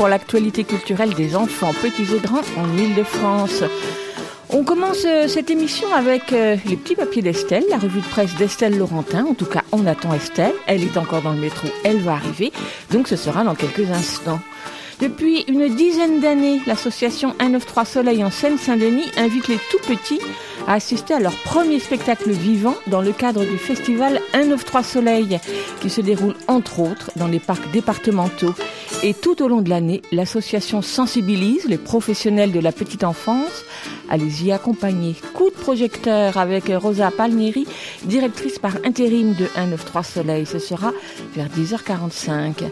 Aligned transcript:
Pour 0.00 0.08
l'actualité 0.08 0.64
culturelle 0.64 1.12
des 1.12 1.36
enfants 1.36 1.74
petits 1.74 2.14
et 2.14 2.20
grands 2.20 2.40
en 2.56 2.78
Ile-de-France. 2.78 3.64
On 4.48 4.64
commence 4.64 5.04
euh, 5.04 5.28
cette 5.28 5.50
émission 5.50 5.94
avec 5.94 6.32
euh, 6.32 6.56
les 6.64 6.78
petits 6.78 6.94
papiers 6.94 7.20
d'Estelle, 7.20 7.64
la 7.68 7.76
revue 7.76 8.00
de 8.00 8.06
presse 8.06 8.34
d'Estelle 8.36 8.78
Laurentin. 8.78 9.26
En 9.26 9.34
tout 9.34 9.44
cas, 9.44 9.60
on 9.72 9.84
attend 9.84 10.14
Estelle. 10.14 10.54
Elle 10.66 10.84
est 10.84 10.96
encore 10.96 11.20
dans 11.20 11.34
le 11.34 11.40
métro, 11.40 11.68
elle 11.84 11.98
va 11.98 12.12
arriver. 12.12 12.50
Donc 12.90 13.08
ce 13.08 13.16
sera 13.16 13.44
dans 13.44 13.54
quelques 13.54 13.90
instants. 13.90 14.40
Depuis 15.00 15.44
une 15.48 15.68
dizaine 15.74 16.20
d'années, 16.20 16.60
l'association 16.66 17.34
193 17.38 17.86
Soleil 17.86 18.24
en 18.24 18.30
Seine-Saint-Denis 18.30 19.10
invite 19.18 19.48
les 19.48 19.58
tout 19.70 19.86
petits 19.86 20.20
à 20.66 20.74
assister 20.74 21.12
à 21.12 21.20
leur 21.20 21.34
premier 21.34 21.78
spectacle 21.78 22.30
vivant 22.30 22.76
dans 22.86 23.02
le 23.02 23.12
cadre 23.12 23.44
du 23.44 23.58
festival 23.58 24.18
193 24.32 24.86
Soleil, 24.86 25.38
qui 25.82 25.90
se 25.90 26.00
déroule 26.00 26.36
entre 26.48 26.80
autres 26.80 27.10
dans 27.16 27.28
les 27.28 27.38
parcs 27.38 27.70
départementaux. 27.70 28.54
Et 29.02 29.14
tout 29.14 29.42
au 29.42 29.48
long 29.48 29.62
de 29.62 29.70
l'année, 29.70 30.02
l'association 30.12 30.82
sensibilise 30.82 31.64
les 31.64 31.78
professionnels 31.78 32.52
de 32.52 32.60
la 32.60 32.70
petite 32.70 33.02
enfance 33.02 33.64
à 34.10 34.18
les 34.18 34.44
y 34.44 34.52
accompagner. 34.52 35.16
Coup 35.32 35.48
de 35.48 35.54
projecteur 35.54 36.36
avec 36.36 36.64
Rosa 36.68 37.10
Palmieri, 37.10 37.66
directrice 38.04 38.58
par 38.58 38.76
intérim 38.84 39.32
de 39.32 39.46
193 39.46 40.06
Soleil. 40.06 40.44
Ce 40.44 40.58
sera 40.58 40.92
vers 41.34 41.48
10h45. 41.48 42.64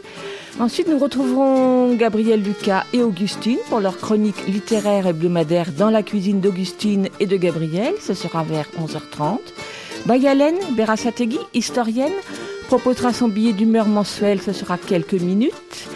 Ensuite, 0.60 0.88
nous 0.88 0.98
retrouverons 0.98 1.94
Gabriel 1.94 2.42
Lucas 2.42 2.84
et 2.92 3.02
Augustine 3.02 3.58
pour 3.70 3.80
leur 3.80 3.96
chronique 3.96 4.46
littéraire 4.46 5.06
hebdomadaire 5.06 5.72
dans 5.72 5.88
la 5.88 6.02
cuisine 6.02 6.40
d'Augustine 6.40 7.08
et 7.20 7.26
de 7.26 7.38
Gabriel. 7.38 7.94
Ce 8.02 8.12
sera 8.12 8.42
vers 8.42 8.66
11h30. 8.78 9.38
Bayalen 10.04 10.56
Berasategui, 10.76 11.38
historienne, 11.54 12.12
proposera 12.66 13.14
son 13.14 13.28
billet 13.28 13.54
d'humeur 13.54 13.86
mensuel. 13.86 14.42
Ce 14.42 14.52
sera 14.52 14.76
quelques 14.76 15.14
minutes. 15.14 15.88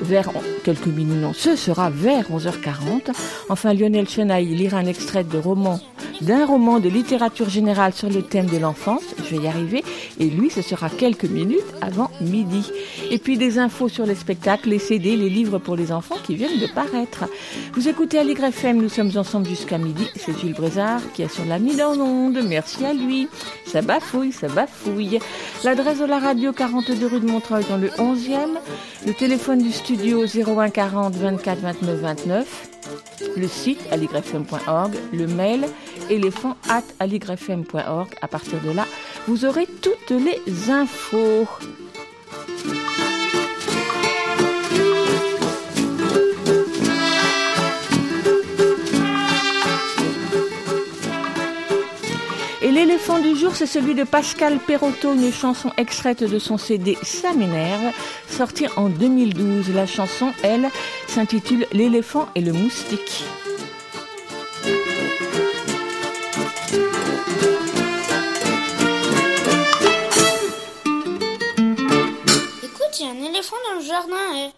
Vers 0.00 0.30
quelques 0.62 0.86
minutes, 0.86 1.20
non, 1.20 1.32
ce 1.32 1.56
sera 1.56 1.90
vers 1.90 2.30
11h40. 2.30 3.10
Enfin, 3.48 3.74
Lionel 3.74 4.08
Chenaille 4.08 4.54
lira 4.54 4.78
un 4.78 4.86
extrait 4.86 5.24
de 5.24 5.38
roman, 5.38 5.80
d'un 6.20 6.46
roman 6.46 6.78
de 6.78 6.88
littérature 6.88 7.48
générale 7.48 7.92
sur 7.92 8.08
le 8.08 8.22
thème 8.22 8.46
de 8.46 8.58
l'enfance. 8.58 9.02
Je 9.18 9.36
vais 9.36 9.42
y 9.42 9.48
arriver. 9.48 9.82
Et 10.20 10.26
lui, 10.26 10.50
ce 10.50 10.62
sera 10.62 10.88
quelques 10.88 11.24
minutes 11.24 11.64
avant 11.80 12.10
midi. 12.20 12.70
Et 13.10 13.18
puis 13.18 13.36
des 13.36 13.58
infos 13.58 13.88
sur 13.88 14.06
les 14.06 14.14
spectacles, 14.14 14.68
les 14.70 14.78
CD, 14.78 15.16
les 15.16 15.30
livres 15.30 15.58
pour 15.58 15.74
les 15.74 15.90
enfants 15.90 16.16
qui 16.24 16.36
viennent 16.36 16.60
de 16.60 16.66
paraître. 16.66 17.24
Vous 17.74 17.88
écoutez 17.88 18.18
Aligre 18.18 18.44
FM, 18.44 18.80
nous 18.80 18.88
sommes 18.88 19.10
ensemble 19.16 19.48
jusqu'à 19.48 19.78
midi. 19.78 20.06
C'est 20.16 20.38
Jules 20.38 20.54
Brézard 20.54 21.00
qui 21.12 21.24
assure 21.24 21.44
la 21.46 21.58
mise 21.58 21.80
en 21.80 21.98
onde. 21.98 22.38
Merci 22.46 22.84
à 22.84 22.92
lui. 22.92 23.28
Ça 23.66 23.82
bafouille, 23.82 24.32
ça 24.32 24.48
bafouille. 24.48 25.18
L'adresse 25.64 25.98
de 25.98 26.04
la 26.04 26.18
radio 26.18 26.52
42 26.52 27.06
rue 27.06 27.20
de 27.20 27.26
Montreuil 27.26 27.64
dans 27.68 27.76
le 27.76 27.88
11e. 27.88 28.58
Le 29.06 29.14
téléphone 29.14 29.62
du 29.62 29.72
studio 29.72 29.87
01 29.96 30.70
40 30.70 31.14
24 31.14 31.58
29 31.60 32.00
29. 32.00 32.68
Le 33.36 33.48
site 33.48 33.80
aligrefm.org, 33.90 34.92
le 35.12 35.26
mail 35.26 35.66
éléphant 36.10 36.56
at 36.68 36.82
aligrefm.org. 37.00 38.08
À 38.20 38.28
partir 38.28 38.60
de 38.60 38.70
là, 38.70 38.86
vous 39.26 39.44
aurez 39.44 39.66
toutes 39.82 40.10
les 40.10 40.70
infos. 40.70 41.46
L'éléphant 52.78 53.18
du 53.18 53.34
jour, 53.34 53.56
c'est 53.56 53.66
celui 53.66 53.96
de 53.96 54.04
Pascal 54.04 54.60
Perotto, 54.60 55.12
une 55.12 55.32
chanson 55.32 55.72
extraite 55.76 56.22
de 56.22 56.38
son 56.38 56.58
CD 56.58 56.96
Ça 57.02 57.30
sorti 58.28 58.68
en 58.76 58.88
2012. 58.88 59.74
La 59.74 59.84
chanson, 59.84 60.32
elle, 60.44 60.70
s'intitule 61.08 61.66
L'éléphant 61.72 62.28
et 62.36 62.40
le 62.40 62.52
moustique. 62.52 63.24
Écoute, 72.62 73.00
il 73.00 73.06
y 73.06 73.08
a 73.08 73.10
un 73.10 73.28
éléphant 73.28 73.56
dans 73.68 73.80
le 73.80 73.84
jardin. 73.84 74.50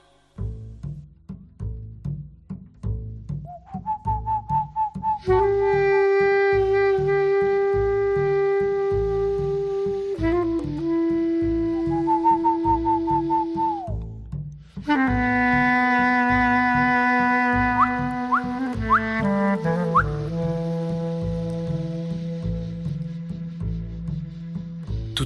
eh. 5.29 5.60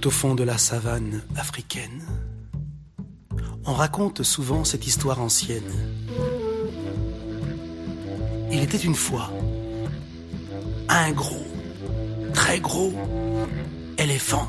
Au 0.05 0.11
fond 0.11 0.35
de 0.35 0.45
la 0.45 0.59
savane 0.59 1.23
africaine, 1.35 2.05
on 3.65 3.73
raconte 3.73 4.23
souvent 4.23 4.63
cette 4.63 4.87
histoire 4.87 5.19
ancienne. 5.19 5.73
Il 8.53 8.63
était 8.63 8.77
une 8.77 8.95
fois 8.95 9.33
un 10.91 11.11
gros, 11.13 11.47
très 12.35 12.61
gros 12.61 12.93
éléphant. 13.97 14.47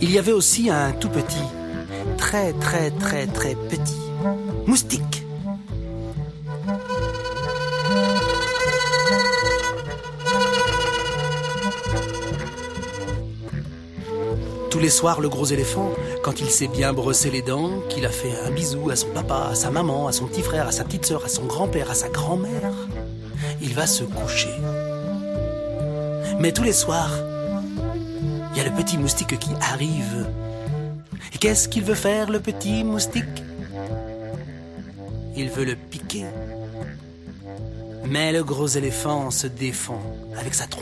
Il 0.00 0.10
y 0.10 0.18
avait 0.18 0.32
aussi 0.32 0.70
un 0.70 0.92
tout 0.92 1.10
petit, 1.10 1.36
très 2.16 2.54
très 2.54 2.90
très 2.92 3.26
très 3.26 3.54
petit 3.54 4.00
moustique. 4.66 5.19
Tous 14.80 14.84
les 14.84 14.88
soirs, 14.88 15.20
le 15.20 15.28
gros 15.28 15.44
éléphant, 15.44 15.92
quand 16.22 16.40
il 16.40 16.48
s'est 16.48 16.66
bien 16.66 16.94
brossé 16.94 17.30
les 17.30 17.42
dents, 17.42 17.82
qu'il 17.90 18.06
a 18.06 18.08
fait 18.08 18.32
un 18.46 18.50
bisou 18.50 18.88
à 18.88 18.96
son 18.96 19.08
papa, 19.08 19.48
à 19.50 19.54
sa 19.54 19.70
maman, 19.70 20.08
à 20.08 20.12
son 20.12 20.24
petit 20.24 20.40
frère, 20.40 20.66
à 20.66 20.72
sa 20.72 20.84
petite 20.84 21.04
sœur, 21.04 21.22
à 21.22 21.28
son 21.28 21.44
grand-père, 21.44 21.90
à 21.90 21.94
sa 21.94 22.08
grand-mère, 22.08 22.72
il 23.60 23.74
va 23.74 23.86
se 23.86 24.04
coucher. 24.04 24.54
Mais 26.38 26.52
tous 26.52 26.62
les 26.62 26.72
soirs, 26.72 27.12
il 28.52 28.56
y 28.56 28.60
a 28.62 28.64
le 28.64 28.74
petit 28.74 28.96
moustique 28.96 29.38
qui 29.38 29.50
arrive. 29.60 30.26
Et 31.34 31.36
qu'est-ce 31.36 31.68
qu'il 31.68 31.84
veut 31.84 31.94
faire, 31.94 32.30
le 32.30 32.40
petit 32.40 32.82
moustique? 32.82 33.44
Il 35.36 35.50
veut 35.50 35.66
le 35.66 35.76
piquer. 35.76 36.24
Mais 38.06 38.32
le 38.32 38.42
gros 38.42 38.68
éléphant 38.68 39.30
se 39.30 39.46
défend 39.46 40.00
avec 40.38 40.54
sa 40.54 40.64
trompe. 40.64 40.79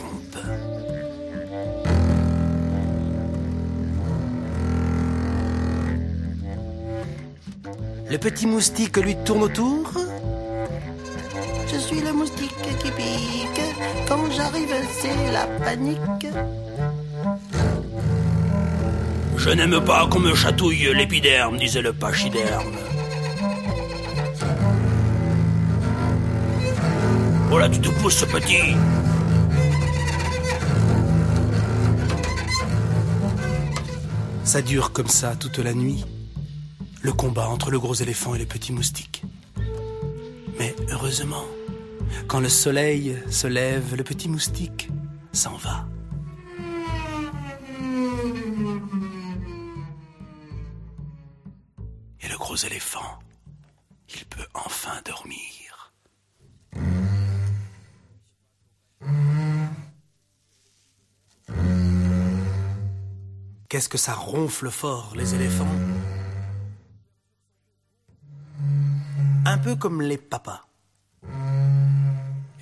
Petit 8.19 8.47
moustique 8.47 8.97
lui 8.97 9.15
tourne 9.23 9.43
autour. 9.43 9.91
Je 11.71 11.77
suis 11.77 12.01
le 12.01 12.11
moustique 12.11 12.53
qui 12.79 12.91
pique. 12.91 13.61
Quand 14.07 14.29
j'arrive, 14.31 14.73
c'est 14.99 15.31
la 15.31 15.45
panique. 15.63 16.27
Je 19.37 19.49
n'aime 19.51 19.79
pas 19.85 20.07
qu'on 20.07 20.19
me 20.19 20.35
chatouille 20.35 20.93
l'épiderme, 20.93 21.57
disait 21.57 21.81
le 21.81 21.93
pachyderme. 21.93 22.75
Oh 27.51 27.57
là, 27.57 27.69
tu 27.69 27.79
te 27.79 27.89
pousses, 27.89 28.25
petit. 28.25 28.75
Ça 34.43 34.61
dure 34.61 34.91
comme 34.91 35.07
ça 35.07 35.35
toute 35.35 35.59
la 35.59 35.73
nuit. 35.73 36.05
Le 37.09 37.13
combat 37.13 37.49
entre 37.49 37.71
le 37.71 37.79
gros 37.79 37.95
éléphant 37.95 38.35
et 38.35 38.37
le 38.37 38.45
petit 38.45 38.71
moustique. 38.71 39.23
Mais 40.59 40.75
heureusement, 40.91 41.43
quand 42.27 42.39
le 42.39 42.49
soleil 42.49 43.17
se 43.31 43.47
lève, 43.47 43.95
le 43.95 44.03
petit 44.03 44.29
moustique 44.29 44.89
s'en 45.33 45.57
va. 45.57 45.87
Et 52.21 52.27
le 52.27 52.37
gros 52.37 52.57
éléphant, 52.57 53.17
il 54.13 54.23
peut 54.25 54.45
enfin 54.53 55.01
dormir. 55.03 55.91
Qu'est-ce 63.67 63.89
que 63.89 63.97
ça 63.97 64.13
ronfle 64.13 64.69
fort, 64.69 65.13
les 65.15 65.33
éléphants? 65.33 66.18
Comme 69.79 70.01
les 70.01 70.17
papas. 70.17 70.67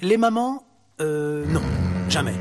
Les 0.01 0.17
mamans, 0.17 0.65
euh, 1.01 1.45
non, 1.47 1.61
jamais. 2.07 2.35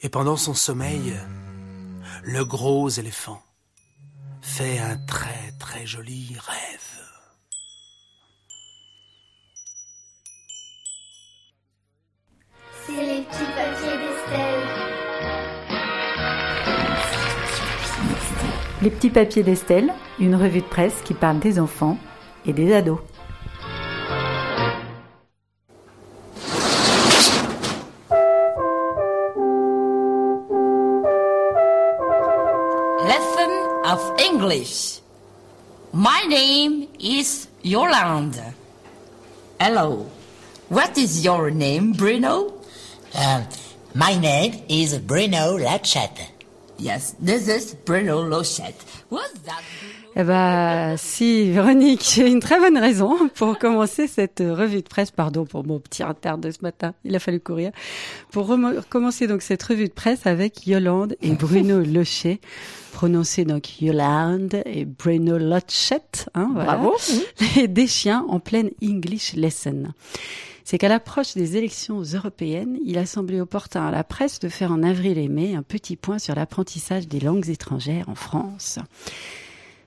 Et 0.00 0.08
pendant 0.08 0.36
son 0.36 0.54
sommeil, 0.54 1.14
le 2.22 2.44
gros 2.44 2.88
éléphant 2.88 3.42
fait 4.40 4.78
un 4.78 4.96
très 4.96 5.52
très 5.58 5.86
joli 5.86 6.36
rêve. 6.38 6.67
Les 18.80 18.90
petits 18.90 19.10
papiers 19.10 19.42
d'Estelle, 19.42 19.92
une 20.20 20.36
revue 20.36 20.60
de 20.60 20.66
presse 20.66 21.02
qui 21.04 21.12
parle 21.12 21.40
des 21.40 21.58
enfants 21.58 21.98
et 22.46 22.52
des 22.52 22.72
ados. 22.72 23.00
Lesson 33.04 33.50
of 33.84 34.12
English. 34.20 35.00
My 35.92 36.24
name 36.28 36.86
is 37.00 37.48
Yolande. 37.64 38.54
Hello. 39.58 40.06
What 40.68 40.96
is 40.96 41.24
your 41.24 41.50
name, 41.50 41.94
Bruno? 41.94 42.52
Um, 43.12 43.42
my 43.94 44.14
name 44.20 44.62
is 44.68 44.98
Bruno 44.98 45.58
Lachette. 45.58 46.37
Yes, 46.80 47.16
this 47.20 47.48
is 47.48 47.74
Bruno 47.84 48.22
Lochette. 48.22 48.84
What's 49.10 49.42
that? 49.44 49.62
Eh 50.14 50.22
ben, 50.24 50.96
si, 50.96 51.50
Véronique, 51.50 52.04
j'ai 52.14 52.28
une 52.28 52.38
très 52.38 52.58
bonne 52.60 52.78
raison 52.78 53.28
pour 53.34 53.58
commencer 53.58 54.06
cette 54.06 54.40
revue 54.40 54.82
de 54.82 54.88
presse. 54.88 55.10
Pardon 55.10 55.44
pour 55.44 55.66
mon 55.66 55.80
petit 55.80 56.04
retard 56.04 56.38
de 56.38 56.50
ce 56.52 56.58
matin. 56.62 56.94
Il 57.04 57.16
a 57.16 57.18
fallu 57.18 57.40
courir. 57.40 57.72
Pour 58.30 58.56
commencer 58.88 59.26
donc 59.26 59.42
cette 59.42 59.62
revue 59.62 59.88
de 59.88 59.92
presse 59.92 60.26
avec 60.26 60.66
Yolande 60.68 61.16
et 61.20 61.30
Bruno 61.32 61.80
Lochet, 61.84 62.40
prononcé 62.92 63.44
donc 63.44 63.80
Yolande 63.80 64.62
et 64.64 64.84
Bruno 64.84 65.36
Lochette. 65.36 66.28
Hein, 66.34 66.50
voilà. 66.52 66.76
Bravo. 66.76 66.96
Les 67.56 67.66
des 67.66 67.86
chiens 67.88 68.24
en 68.28 68.38
pleine 68.38 68.70
English 68.82 69.34
lesson. 69.34 69.88
C'est 70.70 70.76
qu'à 70.76 70.90
l'approche 70.90 71.32
des 71.32 71.56
élections 71.56 72.02
européennes, 72.02 72.76
il 72.84 72.98
a 72.98 73.06
semblé 73.06 73.40
opportun 73.40 73.86
à 73.86 73.90
la 73.90 74.04
presse 74.04 74.38
de 74.38 74.50
faire 74.50 74.70
en 74.70 74.82
avril 74.82 75.16
et 75.16 75.28
mai 75.28 75.54
un 75.54 75.62
petit 75.62 75.96
point 75.96 76.18
sur 76.18 76.34
l'apprentissage 76.34 77.08
des 77.08 77.20
langues 77.20 77.48
étrangères 77.48 78.10
en 78.10 78.14
France. 78.14 78.78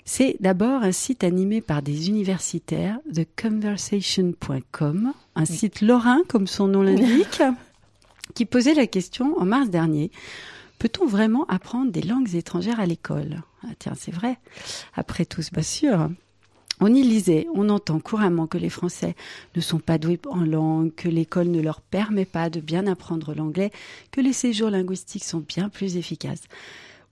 C'est 0.05 0.37
d'abord 0.39 0.81
un 0.81 0.91
site 0.91 1.23
animé 1.23 1.61
par 1.61 1.83
des 1.83 2.09
universitaires, 2.09 2.97
theconversation.com, 3.13 5.13
un 5.35 5.45
site 5.45 5.81
lorrain 5.81 6.23
comme 6.27 6.47
son 6.47 6.67
nom 6.67 6.81
l'indique, 6.81 7.43
qui 8.33 8.47
posait 8.47 8.73
la 8.73 8.87
question 8.87 9.37
en 9.37 9.45
mars 9.45 9.69
dernier. 9.69 10.09
Peut-on 10.79 11.05
vraiment 11.05 11.45
apprendre 11.45 11.91
des 11.91 12.01
langues 12.01 12.33
étrangères 12.33 12.79
à 12.79 12.87
l'école? 12.87 13.43
Ah, 13.63 13.67
Tiens, 13.77 13.93
c'est 13.95 14.09
vrai. 14.09 14.39
Après 14.95 15.25
tout, 15.25 15.43
c'est 15.43 15.53
pas 15.53 15.61
sûr. 15.61 16.09
On 16.83 16.91
y 16.91 17.03
lisait, 17.03 17.45
on 17.53 17.69
entend 17.69 17.99
couramment 17.99 18.47
que 18.47 18.57
les 18.57 18.71
Français 18.71 19.15
ne 19.55 19.61
sont 19.61 19.77
pas 19.77 19.99
doués 19.99 20.19
en 20.27 20.43
langue, 20.43 20.91
que 20.95 21.09
l'école 21.09 21.49
ne 21.49 21.61
leur 21.61 21.79
permet 21.79 22.25
pas 22.25 22.49
de 22.49 22.59
bien 22.59 22.87
apprendre 22.87 23.35
l'anglais, 23.35 23.69
que 24.09 24.19
les 24.19 24.33
séjours 24.33 24.71
linguistiques 24.71 25.23
sont 25.23 25.45
bien 25.47 25.69
plus 25.69 25.95
efficaces, 25.95 26.45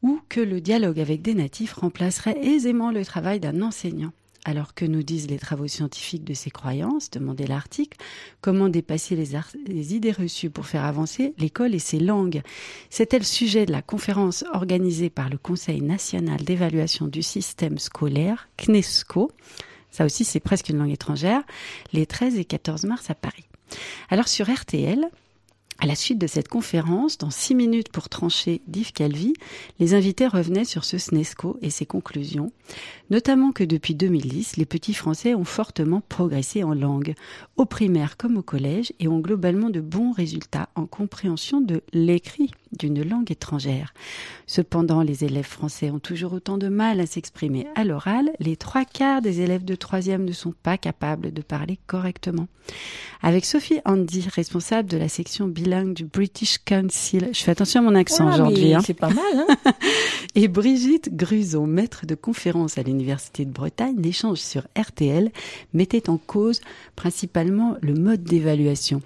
ou 0.02 0.22
que 0.28 0.40
le 0.42 0.60
dialogue 0.60 1.00
avec 1.00 1.22
des 1.22 1.36
natifs 1.36 1.74
remplacerait 1.74 2.44
aisément 2.44 2.90
le 2.90 3.06
travail 3.06 3.40
d'un 3.40 3.62
enseignant. 3.62 4.12
Alors 4.46 4.74
que 4.74 4.86
nous 4.86 5.04
disent 5.04 5.30
les 5.30 5.38
travaux 5.38 5.68
scientifiques 5.68 6.24
de 6.24 6.34
ces 6.34 6.50
croyances 6.50 7.10
demandait 7.12 7.46
l'article. 7.46 7.98
Comment 8.42 8.70
dépasser 8.70 9.16
les 9.16 9.96
idées 9.96 10.12
reçues 10.12 10.50
pour 10.50 10.66
faire 10.66 10.86
avancer 10.86 11.34
l'école 11.38 11.76
et 11.76 11.80
ses 11.80 12.00
langues 12.00 12.42
C'était 12.90 13.20
le 13.20 13.26
sujet 13.26 13.66
de 13.66 13.72
la 13.72 13.82
conférence 13.82 14.46
organisée 14.54 15.10
par 15.10 15.30
le 15.30 15.38
Conseil 15.38 15.82
national 15.82 16.42
d'évaluation 16.42 17.08
du 17.08 17.22
système 17.22 17.78
scolaire, 17.78 18.48
CNESCO. 18.58 19.32
Ça 19.92 20.06
aussi, 20.06 20.24
c'est 20.24 20.40
presque 20.40 20.70
une 20.70 20.78
langue 20.78 20.92
étrangère, 20.92 21.42
les 21.92 22.06
13 22.06 22.38
et 22.38 22.46
14 22.46 22.86
mars 22.86 23.10
à 23.10 23.16
Paris. 23.16 23.46
Alors 24.10 24.28
sur 24.28 24.50
RTL, 24.50 25.10
à 25.82 25.86
la 25.86 25.96
suite 25.96 26.20
de 26.20 26.28
cette 26.28 26.50
conférence, 26.50 27.18
dans 27.18 27.30
six 27.30 27.56
minutes 27.56 27.90
pour 27.90 28.10
trancher 28.10 28.62
d'Yves 28.68 28.92
Calvi, 28.92 29.34
les 29.80 29.94
invités 29.94 30.28
revenaient 30.28 30.66
sur 30.66 30.84
ce 30.84 30.98
SNESCO 30.98 31.58
et 31.62 31.70
ses 31.70 31.86
conclusions, 31.86 32.52
notamment 33.10 33.54
que 33.54 33.64
depuis 33.64 33.96
2010, 33.96 34.58
les 34.58 34.66
petits 34.66 34.94
Français 34.94 35.36
ont 35.36 35.46
fortement 35.46 36.02
progressé 36.02 36.64
en 36.64 36.74
langue, 36.74 37.16
au 37.56 37.66
primaire 37.66 38.18
comme 38.18 38.38
au 38.38 38.42
collège, 38.42 38.92
et 39.00 39.08
ont 39.08 39.20
globalement 39.20 39.70
de 39.70 39.80
bons 39.80 40.12
résultats 40.12 40.70
en 40.76 40.86
compréhension 40.86 41.62
de 41.62 41.82
l'écrit 41.94 42.52
d'une 42.78 43.02
langue 43.02 43.32
étrangère. 43.32 43.94
Cependant, 44.48 45.02
les 45.02 45.24
élèves 45.24 45.46
français 45.46 45.90
ont 45.90 46.00
toujours 46.00 46.34
autant 46.34 46.58
de 46.58 46.68
mal 46.68 47.00
à 47.00 47.06
s'exprimer 47.06 47.68
à 47.76 47.84
l'oral. 47.84 48.32
Les 48.40 48.58
trois 48.58 48.86
quarts 48.86 49.22
des 49.22 49.42
élèves 49.42 49.66
de 49.66 49.76
troisième 49.76 50.26
ne 50.26 50.34
sont 50.34 50.54
pas 50.62 50.78
capables 50.78 51.34
de 51.34 51.42
parler 51.42 51.80
correctement. 51.88 52.48
Avec 53.22 53.46
Sophie 53.46 53.80
Andy, 53.86 54.28
responsable 54.30 54.90
de 54.90 54.98
la 54.98 55.10
section 55.10 55.48
bilingue 55.48 55.69
du 55.70 56.06
British 56.06 56.58
Council, 56.58 57.30
je 57.32 57.40
fais 57.40 57.52
attention 57.52 57.82
à 57.82 57.84
mon 57.84 57.96
accent 57.96 58.34
aujourd'hui, 58.34 58.74
hein, 58.74 58.82
C'est 58.84 58.96
pas 58.96 59.10
mal, 59.10 59.24
hein 59.36 59.74
et 60.36 60.48
Brigitte 60.48 61.16
Gruson, 61.16 61.68
maître 61.68 62.08
de 62.08 62.16
conférence 62.16 62.80
à 62.80 62.82
l'Université 62.82 63.46
de 63.46 63.52
Bretagne, 63.52 63.96
l'échange 64.00 64.40
sur 64.40 64.64
RTL 64.78 65.32
mettait 65.74 66.10
en 66.10 66.18
cause 66.18 66.62
principalement 66.96 67.76
le 67.82 67.94
mode 67.94 68.24
d'évaluation. 68.24 69.02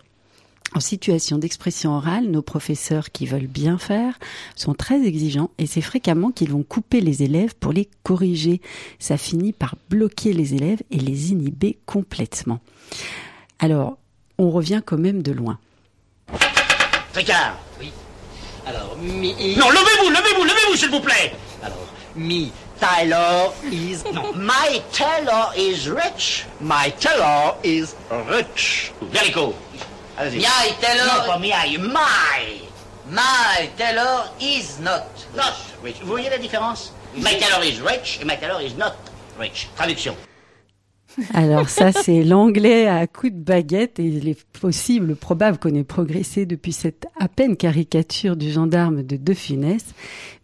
En 0.74 0.80
situation 0.80 1.38
d'expression 1.38 1.92
orale, 1.92 2.28
nos 2.28 2.42
professeurs 2.42 3.12
qui 3.12 3.26
veulent 3.26 3.48
bien 3.48 3.78
faire 3.78 4.18
sont 4.56 4.74
très 4.74 5.06
exigeants 5.06 5.52
et 5.58 5.68
c'est 5.68 5.82
fréquemment 5.82 6.32
qu'ils 6.32 6.52
vont 6.52 6.64
couper 6.64 7.02
les 7.02 7.24
élèves 7.24 7.56
pour 7.56 7.74
les 7.74 7.90
corriger. 8.04 8.62
Ça 9.00 9.18
finit 9.18 9.52
par 9.52 9.76
bloquer 9.90 10.32
les 10.32 10.56
élèves 10.56 10.82
et 10.92 10.98
les 10.98 11.32
inhiber 11.34 11.78
complètement. 11.86 12.60
Alors, 13.60 13.98
on 14.38 14.50
revient 14.50 14.82
quand 14.84 14.98
même 14.98 15.22
de 15.22 15.34
loin. 15.34 15.60
Ricard 17.16 17.56
Oui. 17.80 17.92
Alors, 18.66 18.96
mi... 18.98 19.34
Non, 19.58 19.70
levez-vous, 19.70 20.10
levez-vous, 20.10 20.44
levez-vous, 20.46 20.76
s'il 20.76 20.90
vous 20.90 21.00
plaît 21.02 21.34
Alors, 21.64 21.78
mi... 22.16 22.52
Taylor 22.80 23.54
is... 23.72 24.04
Non, 24.14 24.34
my 24.36 24.82
Taylor 24.92 25.52
is 25.56 25.90
rich. 25.90 26.46
My 26.60 26.92
Taylor 27.00 27.56
is 27.64 27.96
rich. 28.30 28.92
Verico. 29.12 29.54
Allez-y. 30.18 30.40
My 30.40 30.74
Taylor- 30.82 31.06
Non, 31.06 31.26
pas 31.26 31.40
my, 31.40 31.78
my. 31.78 32.62
My 33.10 33.70
Taylor 33.78 34.26
is 34.42 34.80
not. 34.82 35.06
Not 35.36 35.54
rich. 35.84 35.98
Vous 36.02 36.08
voyez 36.08 36.30
la 36.30 36.38
différence? 36.38 36.92
My 37.16 37.38
Taylor 37.38 37.64
is 37.64 37.80
rich 37.82 38.20
et 38.22 38.26
my 38.26 38.36
Taylor 38.38 38.62
is 38.62 38.76
not 38.76 38.96
rich. 39.40 39.68
Traduction. 39.76 40.16
Alors 41.34 41.70
ça, 41.70 41.92
c'est 41.92 42.24
l'anglais 42.24 42.88
à 42.88 43.06
coup 43.08 43.30
de 43.30 43.40
baguette 43.40 44.00
et 44.00 44.06
il 44.06 44.28
est 44.28 44.44
possible, 44.60 45.16
probable 45.16 45.58
qu'on 45.58 45.74
ait 45.76 45.84
progressé 45.84 46.46
depuis 46.46 46.72
cette 46.72 47.06
à 47.20 47.28
peine 47.28 47.56
caricature 47.56 48.36
du 48.36 48.52
gendarme 48.52 49.04
de 49.04 49.16
De 49.16 49.34
Funès. 49.34 49.84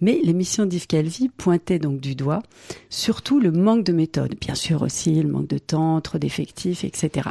Mais 0.02 0.20
l'émission 0.24 0.66
d'Yves 0.66 0.88
Calvi 0.88 1.30
pointait 1.30 1.80
donc 1.80 2.00
du 2.00 2.16
doigt 2.16 2.42
surtout 2.90 3.40
le 3.40 3.52
manque 3.52 3.84
de 3.84 3.94
méthode. 3.94 4.36
Bien 4.40 4.56
sûr 4.56 4.82
aussi 4.82 5.22
le 5.22 5.30
manque 5.30 5.48
de 5.48 5.58
temps, 5.58 6.02
trop 6.02 6.18
d'effectifs, 6.18 6.84
etc. 6.84 7.30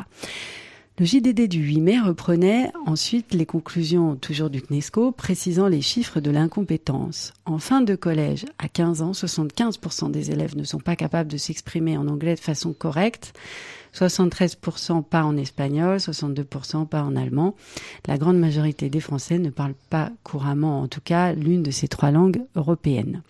Le 1.01 1.05
JDD 1.05 1.47
du 1.47 1.61
8 1.61 1.81
mai 1.81 2.01
reprenait 2.01 2.73
ensuite 2.85 3.33
les 3.33 3.47
conclusions 3.47 4.17
toujours 4.17 4.51
du 4.51 4.61
CNESCO, 4.61 5.13
précisant 5.13 5.69
les 5.69 5.81
chiffres 5.81 6.19
de 6.19 6.33
l'incompétence. 6.33 7.35
En 7.47 7.61
fin 7.61 7.83
de 7.83 7.95
collège, 7.95 8.47
à 8.59 8.69
15 8.69 9.03
ans, 9.03 9.13
75% 9.13 10.11
des 10.11 10.33
élèves 10.33 10.57
ne 10.57 10.65
sont 10.65 10.81
pas 10.81 10.97
capables 10.97 11.31
de 11.31 11.37
s'exprimer 11.37 11.97
en 11.97 12.09
anglais 12.09 12.35
de 12.35 12.41
façon 12.41 12.73
correcte, 12.73 13.33
73% 13.95 15.05
pas 15.05 15.23
en 15.23 15.37
espagnol, 15.37 15.99
62% 15.99 16.89
pas 16.89 17.05
en 17.05 17.15
allemand. 17.15 17.55
La 18.09 18.19
grande 18.19 18.41
majorité 18.41 18.91
des 18.91 18.99
Français 18.99 19.39
ne 19.39 19.51
parlent 19.51 19.79
pas 19.91 20.11
couramment, 20.25 20.81
en 20.81 20.89
tout 20.89 21.01
cas, 21.01 21.33
l'une 21.33 21.63
de 21.63 21.71
ces 21.71 21.87
trois 21.87 22.11
langues 22.11 22.43
européennes. 22.57 23.23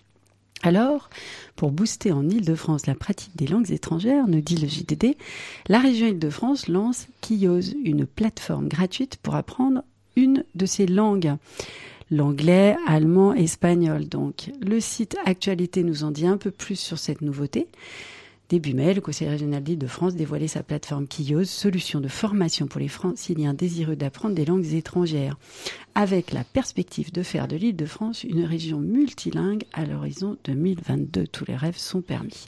Alors, 0.61 1.09
pour 1.55 1.71
booster 1.71 2.11
en 2.11 2.27
Île-de-France 2.27 2.85
la 2.85 2.95
pratique 2.95 3.35
des 3.35 3.47
langues 3.47 3.71
étrangères, 3.71 4.27
nous 4.27 4.41
dit 4.41 4.57
le 4.57 4.67
JDD, 4.67 5.15
la 5.67 5.79
région 5.79 6.07
Île-de-France 6.07 6.67
lance 6.67 7.07
Kios, 7.21 7.73
une 7.83 8.05
plateforme 8.05 8.67
gratuite 8.67 9.17
pour 9.23 9.35
apprendre 9.35 9.83
une 10.15 10.43
de 10.55 10.65
ces 10.65 10.85
langues. 10.85 11.35
L'anglais, 12.11 12.75
allemand, 12.87 13.33
espagnol. 13.33 14.07
Donc, 14.09 14.51
le 14.61 14.79
site 14.79 15.15
Actualité 15.25 15.83
nous 15.83 16.03
en 16.03 16.11
dit 16.11 16.25
un 16.25 16.37
peu 16.37 16.51
plus 16.51 16.77
sur 16.77 16.97
cette 16.97 17.21
nouveauté. 17.21 17.67
Début 18.49 18.73
mai, 18.73 18.95
le 18.95 19.01
Conseil 19.01 19.29
régional 19.29 19.61
d'Île-de-France 19.61 20.15
dévoilait 20.15 20.47
sa 20.47 20.63
plateforme 20.63 21.07
Kios, 21.07 21.43
solution 21.43 22.01
de 22.01 22.07
formation 22.07 22.65
pour 22.65 22.79
les 22.79 22.87
franciliens 22.87 23.53
désireux 23.53 23.95
d'apprendre 23.95 24.33
des 24.33 24.43
langues 24.43 24.73
étrangères, 24.73 25.37
avec 25.93 26.31
la 26.31 26.43
perspective 26.43 27.11
de 27.11 27.21
faire 27.21 27.47
de 27.47 27.55
l'Île-de-France 27.55 28.23
une 28.23 28.43
région 28.43 28.79
multilingue 28.79 29.65
à 29.71 29.85
l'horizon 29.85 30.35
2022. 30.45 31.27
Tous 31.27 31.45
les 31.47 31.55
rêves 31.55 31.77
sont 31.77 32.01
permis. 32.01 32.47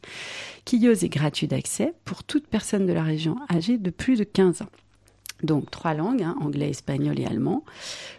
Kios 0.66 1.04
est 1.04 1.14
gratuit 1.14 1.48
d'accès 1.48 1.94
pour 2.04 2.24
toute 2.24 2.48
personne 2.48 2.88
de 2.88 2.94
la 2.94 3.04
région 3.04 3.36
âgée 3.52 3.78
de 3.78 3.92
plus 3.92 4.18
de 4.18 4.24
15 4.24 4.64
ans. 4.64 4.70
Donc 5.44 5.72
trois 5.72 5.94
langues, 5.94 6.24
hein, 6.24 6.36
anglais, 6.40 6.70
espagnol 6.70 7.20
et 7.20 7.26
allemand. 7.26 7.64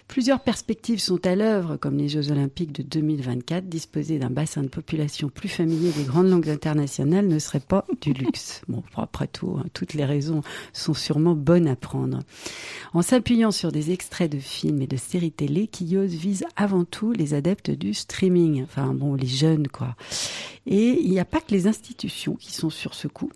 Plusieurs 0.09 0.41
perspectives 0.41 0.99
sont 0.99 1.27
à 1.27 1.35
l'œuvre, 1.35 1.77
comme 1.77 1.97
les 1.97 2.09
Jeux 2.09 2.31
olympiques 2.31 2.73
de 2.73 2.83
2024. 2.83 3.67
Disposer 3.67 4.19
d'un 4.19 4.29
bassin 4.29 4.63
de 4.63 4.69
population 4.69 5.31
plus 5.31 5.49
familier 5.49 5.91
des 5.93 6.05
grandes 6.05 6.29
langues 6.29 6.51
internationales 6.51 7.27
ne 7.27 7.39
serait 7.39 7.61
pas 7.61 7.87
du 8.01 8.13
luxe. 8.13 8.61
Bon, 8.69 8.83
après 8.97 9.27
tout, 9.27 9.57
hein, 9.59 9.67
toutes 9.75 9.95
les 9.95 10.05
raisons 10.05 10.43
sont 10.73 10.95
sûrement 10.95 11.35
bonnes 11.35 11.67
à 11.67 11.77
prendre. 11.77 12.21
En 12.95 13.03
s'appuyant 13.03 13.51
sur 13.51 13.73
des 13.73 13.91
extraits 13.91 14.31
de 14.31 14.39
films 14.39 14.83
et 14.83 14.87
de 14.87 14.97
séries 14.97 15.33
télé, 15.33 15.67
Kios 15.67 16.07
vise 16.07 16.45
avant 16.57 16.85
tout 16.85 17.13
les 17.13 17.35
adeptes 17.35 17.71
du 17.71 17.95
streaming. 17.95 18.63
Enfin 18.63 18.95
bon, 18.95 19.15
les 19.15 19.27
jeunes 19.27 19.69
quoi. 19.69 19.97
Et 20.67 21.01
il 21.03 21.11
n'y 21.11 21.21
a 21.21 21.25
pas 21.25 21.41
que 21.41 21.53
les 21.53 21.67
institutions 21.67 22.35
qui 22.35 22.53
sont 22.53 22.71
sur 22.71 22.95
ce 22.95 23.09
coup. 23.09 23.31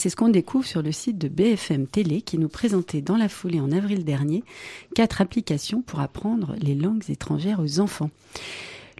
C'est 0.00 0.10
ce 0.10 0.16
qu'on 0.16 0.28
découvre 0.28 0.64
sur 0.64 0.80
le 0.80 0.92
site 0.92 1.18
de 1.18 1.26
BFM 1.26 1.88
Télé 1.88 2.22
qui 2.22 2.38
nous 2.38 2.48
présentait 2.48 3.00
dans 3.00 3.16
la 3.16 3.28
foulée 3.28 3.58
en 3.58 3.72
avril 3.72 4.04
dernier 4.04 4.44
quatre 4.94 5.20
applications 5.20 5.82
pour 5.82 5.98
apprendre 5.98 6.54
les 6.60 6.76
langues 6.76 7.10
étrangères 7.10 7.58
aux 7.58 7.80
enfants. 7.80 8.10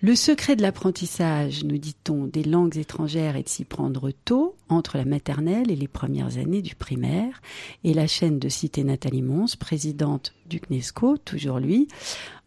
Le 0.01 0.15
secret 0.15 0.55
de 0.55 0.63
l'apprentissage, 0.63 1.65
nous 1.65 1.77
dit-on, 1.77 2.27
des 2.27 2.45
langues 2.45 2.79
étrangères 2.79 3.35
est 3.35 3.43
de 3.43 3.49
s'y 3.49 3.65
prendre 3.65 4.13
tôt, 4.25 4.55
entre 4.69 4.97
la 4.97 5.05
maternelle 5.05 5.73
et 5.73 5.77
les 5.77 5.89
premières 5.89 6.39
années 6.39 6.63
du 6.63 6.77
primaire. 6.77 7.43
Et 7.83 7.95
la 7.95 8.07
chaîne 8.07 8.39
de 8.39 8.49
Cité 8.49 8.85
Nathalie 8.85 9.23
Mons, 9.23 9.57
présidente 9.59 10.35
du 10.47 10.61
CNESCO, 10.61 11.17
toujours 11.19 11.59
lui, 11.59 11.89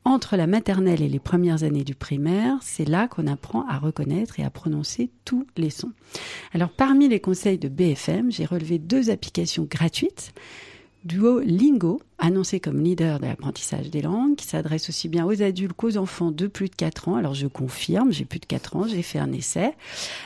entre 0.06 0.38
la 0.38 0.48
maternelle 0.48 1.02
et 1.02 1.10
les 1.10 1.20
premières 1.20 1.64
années 1.64 1.84
du 1.84 1.94
primaire, 1.94 2.58
c'est 2.62 2.88
là 2.88 3.10
qu'on 3.10 3.28
apprend 3.28 3.68
à 3.68 3.78
reconnaître 3.80 4.40
et 4.40 4.44
à 4.44 4.50
prononcer 4.50 5.12
tous 5.26 5.46
les 5.58 5.70
sons. 5.70 5.92
Alors 6.54 6.70
parmi 6.70 7.10
les 7.10 7.20
conseils 7.20 7.60
de 7.60 7.68
BFM, 7.68 8.32
j'ai 8.32 8.46
relevé 8.46 8.80
deux 8.80 9.10
applications 9.10 9.68
gratuites. 9.70 10.34
Duolingo, 11.04 12.02
annoncé 12.20 12.60
comme 12.60 12.82
leader 12.82 13.20
de 13.20 13.26
l'apprentissage 13.26 13.90
des 13.90 14.02
langues, 14.02 14.36
qui 14.36 14.46
s'adresse 14.46 14.90
aussi 14.90 15.10
bien 15.10 15.26
aux 15.26 15.42
adultes 15.42 15.74
qu'aux 15.74 15.98
enfants 15.98 16.32
de 16.32 16.48
plus 16.48 16.70
de 16.70 16.76
4 16.76 17.10
ans. 17.10 17.16
Alors 17.16 17.34
je 17.34 17.48
confirme, 17.48 18.12
j'ai 18.12 18.26
plus 18.26 18.40
de 18.40 18.46
4 18.46 18.76
ans, 18.76 18.88
j'ai 18.88 19.02
fait 19.02 19.20
un 19.20 19.32
essai. 19.32 19.74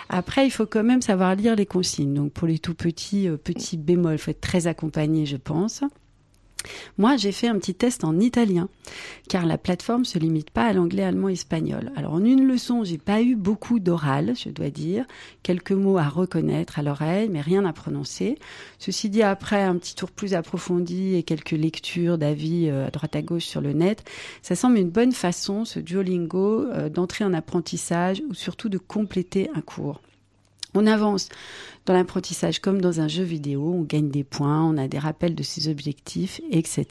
Après, 0.10 0.46
il 0.46 0.52
faut 0.52 0.66
quand 0.66 0.84
même 0.84 1.02
savoir 1.02 1.36
lire 1.36 1.56
les 1.56 1.66
consignes. 1.66 2.14
Donc 2.14 2.34
pour 2.34 2.48
les 2.48 2.60
tout 2.60 2.76
petits, 2.76 3.30
euh, 3.30 3.38
petits 3.38 3.78
bémols, 3.78 4.16
il 4.16 4.18
faut 4.18 4.32
être 4.32 4.42
très 4.42 4.68
accompagné, 4.68 5.26
je 5.26 5.38
pense. 5.38 5.82
Moi, 6.98 7.18
j'ai 7.18 7.32
fait 7.32 7.48
un 7.48 7.58
petit 7.58 7.74
test 7.74 8.04
en 8.04 8.20
italien, 8.20 8.70
car 9.30 9.46
la 9.46 9.58
plateforme 9.58 10.06
se 10.06 10.20
limite 10.20 10.50
pas 10.50 10.66
à 10.66 10.74
l'anglais, 10.74 11.04
allemand, 11.04 11.30
espagnol. 11.30 11.92
Alors, 11.96 12.14
en 12.14 12.24
une 12.24 12.48
leçon, 12.48 12.84
j'ai 12.84 12.98
pas 12.98 13.22
eu 13.22 13.36
beaucoup 13.36 13.80
d'oral, 13.80 14.34
je 14.36 14.50
dois 14.50 14.70
dire, 14.70 15.06
quelques 15.44 15.72
mots 15.72 15.98
à 15.98 16.08
reconnaître 16.08 16.80
à 16.80 16.84
l'oreille, 16.84 17.30
mais 17.30 17.42
rien 17.42 17.66
à 17.66 17.74
prononcer. 17.74 18.38
Ceci 18.80 19.10
dit, 19.10 19.24
après 19.24 19.64
un 19.64 19.76
petit 19.78 19.96
tour 19.96 20.12
plus 20.12 20.34
approfondi 20.34 21.16
et 21.16 21.24
quelques 21.24 21.52
lectures 21.52 22.18
d'avis 22.18 22.70
euh, 22.70 22.88
à 22.88 22.92
droite 22.92 23.16
à 23.16 23.22
gauche 23.22 23.46
sur 23.46 23.62
le 23.62 23.74
net, 23.74 24.04
ça 24.42 24.56
semble 24.56 24.78
une 24.78 24.90
bonne 24.90 25.12
façon, 25.12 25.66
ce 25.66 25.80
Duolingo, 25.80 26.66
euh, 26.72 26.90
d'entrer 26.90 27.26
en 27.26 27.34
apprentissage 27.34 28.22
ou 28.30 28.34
surtout 28.34 28.70
de 28.70 28.78
compléter 28.78 29.50
un 29.56 29.62
cours. 29.62 30.02
On 30.76 30.86
avance 30.88 31.30
dans 31.86 31.94
l'apprentissage 31.94 32.60
comme 32.60 32.82
dans 32.82 33.00
un 33.00 33.08
jeu 33.08 33.24
vidéo, 33.24 33.74
on 33.80 33.82
gagne 33.84 34.10
des 34.10 34.24
points, 34.24 34.64
on 34.64 34.78
a 34.78 34.88
des 34.88 34.98
rappels 35.00 35.36
de 35.36 35.44
ses 35.44 35.68
objectifs, 35.70 36.42
etc. 36.52 36.86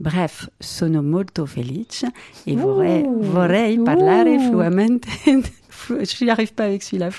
Bref, 0.00 0.48
sono 0.60 1.02
molto 1.02 1.46
felice 1.46 2.06
et 2.46 2.56
vorrei, 2.56 3.04
vorrei 3.06 3.78
parlare 3.78 4.38
fluamente. 4.38 5.08
Je 5.88 6.24
n'y 6.24 6.30
arrive 6.30 6.52
pas 6.54 6.64
avec 6.64 6.82
celui-là, 6.82 7.10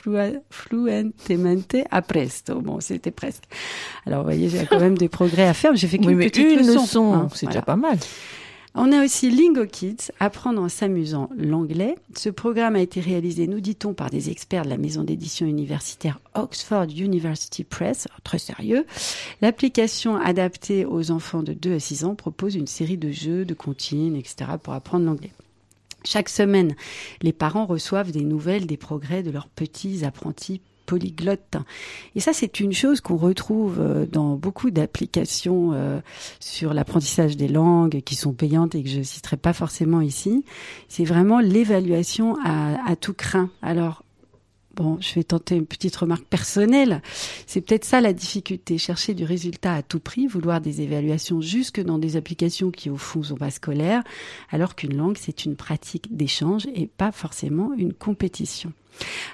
fluentemente 0.50 1.76
a 1.90 2.02
presto. 2.02 2.60
Bon, 2.62 2.80
c'était 2.82 3.12
presque. 3.12 3.44
Alors, 4.06 4.20
vous 4.20 4.26
voyez, 4.26 4.50
j'ai 4.50 4.66
quand 4.66 4.80
même 4.80 4.98
des 4.98 5.10
progrès 5.10 5.48
à 5.48 5.54
faire. 5.54 5.76
J'ai 5.76 5.88
fait 5.88 5.98
qu'une 5.98 6.16
Oui, 6.16 6.30
petite 6.30 6.46
une 6.46 6.68
leçon. 6.68 6.82
leçon, 6.82 7.14
hein, 7.14 7.28
c'est 7.34 7.46
voilà. 7.46 7.62
déjà 7.62 7.66
pas 7.66 7.76
mal. 7.78 7.98
On 8.76 8.92
a 8.92 9.04
aussi 9.04 9.32
Lingo 9.32 9.66
Kids, 9.66 10.12
apprendre 10.20 10.62
en 10.62 10.70
s'amusant 10.70 11.30
l'anglais. 11.36 11.96
Ce 12.16 12.30
programme 12.30 12.76
a 12.76 12.82
été 12.82 13.00
réalisé, 13.00 13.48
nous 13.48 13.62
dit-on, 13.62 13.96
par 13.96 14.12
des 14.12 14.30
experts 14.30 14.64
de 14.64 14.70
la 14.70 14.78
maison 14.78 15.04
d'édition 15.04 15.48
universitaire 15.48 16.20
Oxford 16.36 16.86
University 16.96 17.64
Press, 17.64 18.06
Alors, 18.08 18.22
très 18.22 18.38
sérieux. 18.38 18.86
L'application 19.42 20.18
adaptée 20.18 20.86
aux 20.86 21.10
enfants 21.10 21.42
de 21.42 21.54
2 21.54 21.74
à 21.74 21.80
6 21.80 22.04
ans 22.06 22.16
propose 22.16 22.56
une 22.56 22.68
série 22.68 22.98
de 22.98 23.12
jeux, 23.12 23.44
de 23.44 23.56
comptines, 23.56 24.16
etc. 24.16 24.52
pour 24.62 24.74
apprendre 24.74 25.06
l'anglais. 25.06 25.32
Chaque 26.06 26.30
semaine, 26.30 26.76
les 27.22 27.34
parents 27.34 27.66
reçoivent 27.66 28.12
des 28.12 28.24
nouvelles 28.24 28.68
des 28.68 28.78
progrès 28.78 29.24
de 29.24 29.32
leurs 29.32 29.50
petits 29.50 30.06
apprentis 30.06 30.62
polyglottes. 30.90 31.58
Et 32.16 32.20
ça, 32.20 32.34
c'est 32.34 32.60
une 32.60 32.74
chose 32.74 33.00
qu'on 33.00 33.16
retrouve 33.16 33.80
euh, 33.80 34.08
dans 34.08 34.36
beaucoup 34.36 34.72
d'applications 34.72 35.70
euh, 35.74 36.00
sur 36.40 36.74
l'apprentissage 36.74 37.38
des 37.38 37.48
langues 37.48 38.02
qui 38.02 38.16
sont 38.16 38.34
payantes 38.34 38.74
et 38.74 38.82
que 38.82 38.90
je 38.90 39.04
citerai 39.04 39.38
pas 39.38 39.54
forcément 39.54 40.02
ici. 40.02 40.44
C'est 40.88 41.06
vraiment 41.06 41.42
l'évaluation 41.42 42.38
à, 42.44 42.90
à 42.90 42.96
tout 42.96 43.14
craint. 43.14 43.52
Alors, 43.62 44.04
Bon, 44.76 44.98
je 45.02 45.16
vais 45.16 45.24
tenter 45.24 45.56
une 45.56 45.66
petite 45.66 45.96
remarque 45.98 46.24
personnelle. 46.24 47.02
C'est 47.48 47.60
peut-être 47.60 47.84
ça 47.84 48.00
la 48.00 48.14
difficulté, 48.14 48.78
chercher 48.78 49.14
du 49.14 49.26
résultat 49.26 49.74
à 49.74 49.82
tout 49.82 50.00
prix, 50.00 50.26
vouloir 50.26 50.62
des 50.62 50.80
évaluations 50.82 51.42
jusque 51.42 51.82
dans 51.82 51.98
des 51.98 52.16
applications 52.16 52.72
qui 52.72 52.90
au 52.90 52.96
fond 52.96 53.22
sont 53.22 53.36
pas 53.36 53.52
scolaires, 53.52 54.04
alors 54.52 54.76
qu'une 54.76 54.96
langue 54.96 55.18
c'est 55.20 55.44
une 55.44 55.58
pratique 55.58 56.16
d'échange 56.16 56.66
et 56.74 56.88
pas 56.88 57.12
forcément 57.12 57.74
une 57.78 57.94
compétition. 57.94 58.72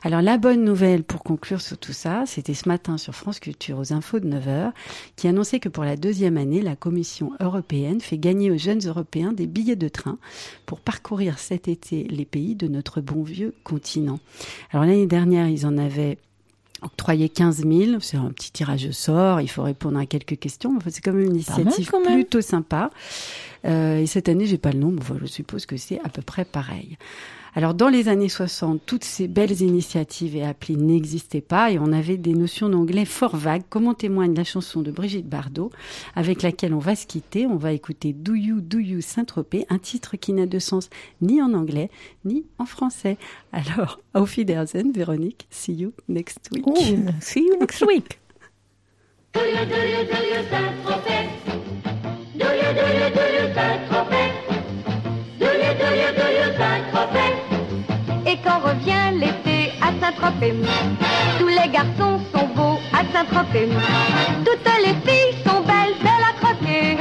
Alors 0.03 0.21
la 0.21 0.37
bonne 0.37 0.63
nouvelle 0.63 1.03
pour 1.03 1.23
conclure 1.23 1.61
sur 1.61 1.77
tout 1.77 1.93
ça, 1.93 2.23
c'était 2.25 2.53
ce 2.53 2.67
matin 2.69 2.97
sur 2.97 3.15
France 3.15 3.39
Culture 3.39 3.79
aux 3.79 3.93
infos 3.93 4.19
de 4.19 4.29
9h, 4.29 4.71
qui 5.15 5.27
annonçait 5.27 5.59
que 5.59 5.69
pour 5.69 5.83
la 5.83 5.95
deuxième 5.95 6.37
année, 6.37 6.61
la 6.61 6.75
Commission 6.75 7.31
européenne 7.39 8.01
fait 8.01 8.17
gagner 8.17 8.51
aux 8.51 8.57
jeunes 8.57 8.85
Européens 8.85 9.33
des 9.33 9.47
billets 9.47 9.75
de 9.75 9.87
train 9.87 10.17
pour 10.65 10.79
parcourir 10.79 11.39
cet 11.39 11.67
été 11.67 12.03
les 12.03 12.25
pays 12.25 12.55
de 12.55 12.67
notre 12.67 13.01
bon 13.01 13.23
vieux 13.23 13.53
continent. 13.63 14.19
Alors 14.71 14.85
l'année 14.85 15.07
dernière, 15.07 15.47
ils 15.47 15.65
en 15.65 15.77
avaient 15.77 16.17
octroyé 16.81 17.29
15 17.29 17.65
000. 17.65 17.99
C'est 17.99 18.17
un 18.17 18.31
petit 18.31 18.51
tirage 18.51 18.85
au 18.85 18.91
sort. 18.91 19.41
Il 19.41 19.49
faut 19.49 19.63
répondre 19.63 19.97
à 19.97 20.05
quelques 20.05 20.37
questions. 20.37 20.75
Enfin, 20.77 20.89
c'est 20.91 21.01
quand 21.01 21.11
même 21.11 21.21
une 21.21 21.27
mal, 21.27 21.35
initiative 21.35 21.91
plutôt 22.05 22.41
sympa. 22.41 22.89
Euh, 23.65 23.99
et 23.99 24.05
cette 24.05 24.29
année, 24.29 24.45
j'ai 24.45 24.57
pas 24.57 24.71
le 24.71 24.79
nombre. 24.79 25.01
Enfin, 25.01 25.17
je 25.19 25.25
suppose 25.25 25.65
que 25.65 25.77
c'est 25.77 25.99
à 26.03 26.09
peu 26.09 26.21
près 26.21 26.45
pareil. 26.45 26.97
Alors, 27.57 27.73
dans 27.73 27.87
les 27.87 28.09
années 28.09 28.27
60, 28.27 28.81
toutes 28.85 29.05
ces 29.05 29.29
belles 29.29 29.61
initiatives 29.61 30.35
et 30.35 30.43
applis 30.43 30.75
n'existaient 30.75 31.39
pas 31.39 31.71
et 31.71 31.79
on 31.79 31.93
avait 31.93 32.17
des 32.17 32.33
notions 32.33 32.67
d'anglais 32.67 33.05
fort 33.05 33.37
vagues, 33.37 33.63
comme 33.69 33.87
en 33.87 33.93
témoigne 33.93 34.35
la 34.35 34.43
chanson 34.43 34.81
de 34.81 34.91
Brigitte 34.91 35.29
Bardot, 35.29 35.71
avec 36.15 36.41
laquelle 36.41 36.73
on 36.73 36.79
va 36.79 36.97
se 36.97 37.07
quitter. 37.07 37.45
On 37.47 37.55
va 37.55 37.71
écouter 37.71 38.11
Do 38.11 38.35
You, 38.35 38.59
Do 38.59 38.77
You 38.77 38.99
Saint-Tropez, 38.99 39.65
un 39.69 39.77
titre 39.77 40.17
qui 40.17 40.33
n'a 40.33 40.47
de 40.47 40.59
sens 40.59 40.89
ni 41.21 41.41
en 41.41 41.53
anglais, 41.53 41.89
ni 42.25 42.43
en 42.57 42.65
français. 42.65 43.17
Alors, 43.53 44.01
auf 44.13 44.35
Wiedersehen, 44.35 44.91
Véronique. 44.91 45.47
See 45.49 45.75
you 45.75 45.93
next 46.09 46.49
week. 46.51 46.65
Oh, 46.67 46.75
see 47.21 47.39
you 47.39 47.57
next 47.57 47.81
week. 47.85 48.19
Revient 58.49 59.19
l'été 59.19 59.73
à 59.81 59.87
Saint-Tropez, 59.99 60.55
tous 61.39 61.47
les 61.47 61.69
garçons 61.71 62.19
sont 62.33 62.47
beaux 62.55 62.79
à 62.93 63.01
Saint-Tropez. 63.11 63.69
Toutes 64.45 64.69
les 64.83 64.93
filles 65.05 65.35
sont 65.45 65.61
belles, 65.61 65.95
à 66.29 66.33
croquer. 66.39 66.97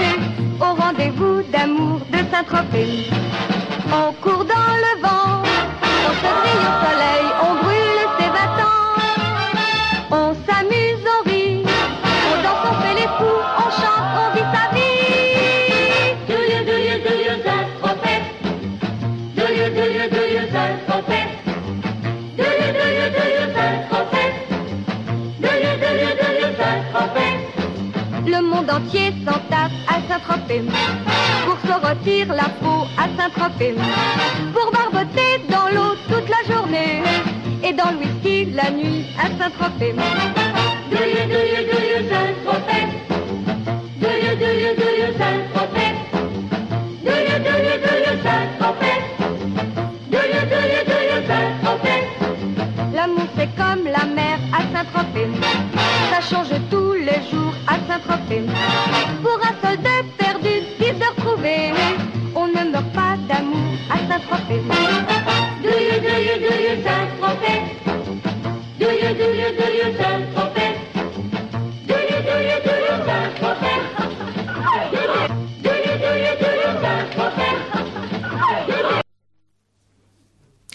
Au 0.61 0.75
rendez-vous 0.81 1.43
d'amour 1.53 2.01
de 2.11 2.19
Saint-Tropez. 2.31 3.11
On 3.93 4.13
court 4.23 4.45
dans 4.45 4.75
le 4.85 5.01
vent, 5.03 5.43
on 6.07 6.13
se 6.23 6.33
au 6.57 6.75
soleil, 6.85 7.63
monde 28.64 28.71
entier 28.71 29.12
s'en 29.25 29.38
tape 29.50 29.73
à 29.88 29.94
Saint-Tropez. 30.09 30.62
Pour 31.47 31.59
se 31.61 31.87
rôtir 31.87 32.28
la 32.28 32.49
peau 32.61 32.87
à 32.97 33.06
Saint-Tropez. 33.16 33.75
Pour 34.52 34.71
barboter 34.73 35.40
dans 35.50 35.68
l'eau 35.75 35.94
toute 36.09 36.28
la 36.28 36.54
journée. 36.54 37.02
Et 37.62 37.73
dans 37.73 37.90
le 37.92 37.99
whisky 37.99 38.47
la 38.52 38.71
nuit 38.71 39.06
à 39.18 39.26
Saint-Tropez. 39.38 39.94
Do 40.90 40.97
you, 40.97 41.26
do 41.28 41.40
you, 41.52 41.61
do 41.71 41.78
you 41.90 42.09
Saint-Tropez? 42.09 42.87
Do 44.00 44.09
you, 44.09 44.37
do 44.37 44.50
you, 44.62 44.75
do 44.76 44.88
you 45.00 45.11
Saint-Tropez? 45.18 45.92
Do 47.04 47.11
you, 47.11 47.38
do 47.38 47.54
you, 47.64 47.76
do 47.85 47.92
you 48.04 48.14
Saint-Tropez? 48.23 48.99
Do 50.11 50.18
you, 50.18 50.42
do 50.52 50.61
you, 50.73 50.83
do 50.87 50.99
you 51.11 51.21
Saint-Tropez? 51.26 52.00
L'amour 52.94 53.26
c'est 53.37 53.50
comme 53.56 53.85
la 53.85 54.04
mer 54.06 54.38
à 54.52 54.61
Saint-Tropez. 54.75 55.28
Ça 56.11 56.21
change 56.21 56.49
tous 56.71 56.74
les 57.14 57.30
jours 57.30 57.54
à 57.66 57.75
Saint-Tropez. 57.87 58.42
Pour 59.23 59.38
un 59.42 59.54
soldat 59.62 60.02
perdu, 60.18 60.54
dix 60.78 61.02
heures 61.02 61.16
trouvées. 61.16 61.73
On 62.35 62.49
ne 62.49 62.71
meurt 62.71 62.92
pas 62.92 63.16
d'amour 63.28 63.75
à 63.90 63.99
Saint-Tropez. 64.09 64.61
Do 65.62 65.71
you, 65.71 66.00
do 66.00 66.14
you, 66.26 66.37
do 66.40 66.54
you 66.64 66.75
Saint-Tropez? 66.83 67.61
Do 68.78 68.87
you, 68.87 69.14
do 69.14 69.26
you, 69.40 69.50
do 69.59 69.66
you 69.78 69.88
Saint-Tropez? 69.99 70.73
Do 71.87 71.94
you, 71.94 72.18
do 72.28 72.37
you, 72.49 72.59
do 72.66 72.75
you 72.87 72.97
Saint-Tropez? 73.06 73.80
Do 75.62 75.71
you, 75.71 75.94
do 76.02 76.11
you, 76.25 76.33
do 76.40 76.50
you, 76.62 76.71
Saint-Tropez? 76.83 77.54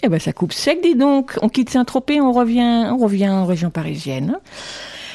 Eh 0.02 0.08
ben, 0.08 0.18
ça 0.18 0.32
coupe 0.32 0.54
sec, 0.54 0.80
dis 0.82 0.94
donc. 0.94 1.38
On 1.42 1.50
quitte 1.50 1.68
Saint-Tropez, 1.68 2.20
on 2.22 2.32
revient, 2.32 2.88
on 2.90 2.96
revient 2.96 3.28
en 3.28 3.44
région 3.44 3.70
parisienne. 3.70 4.38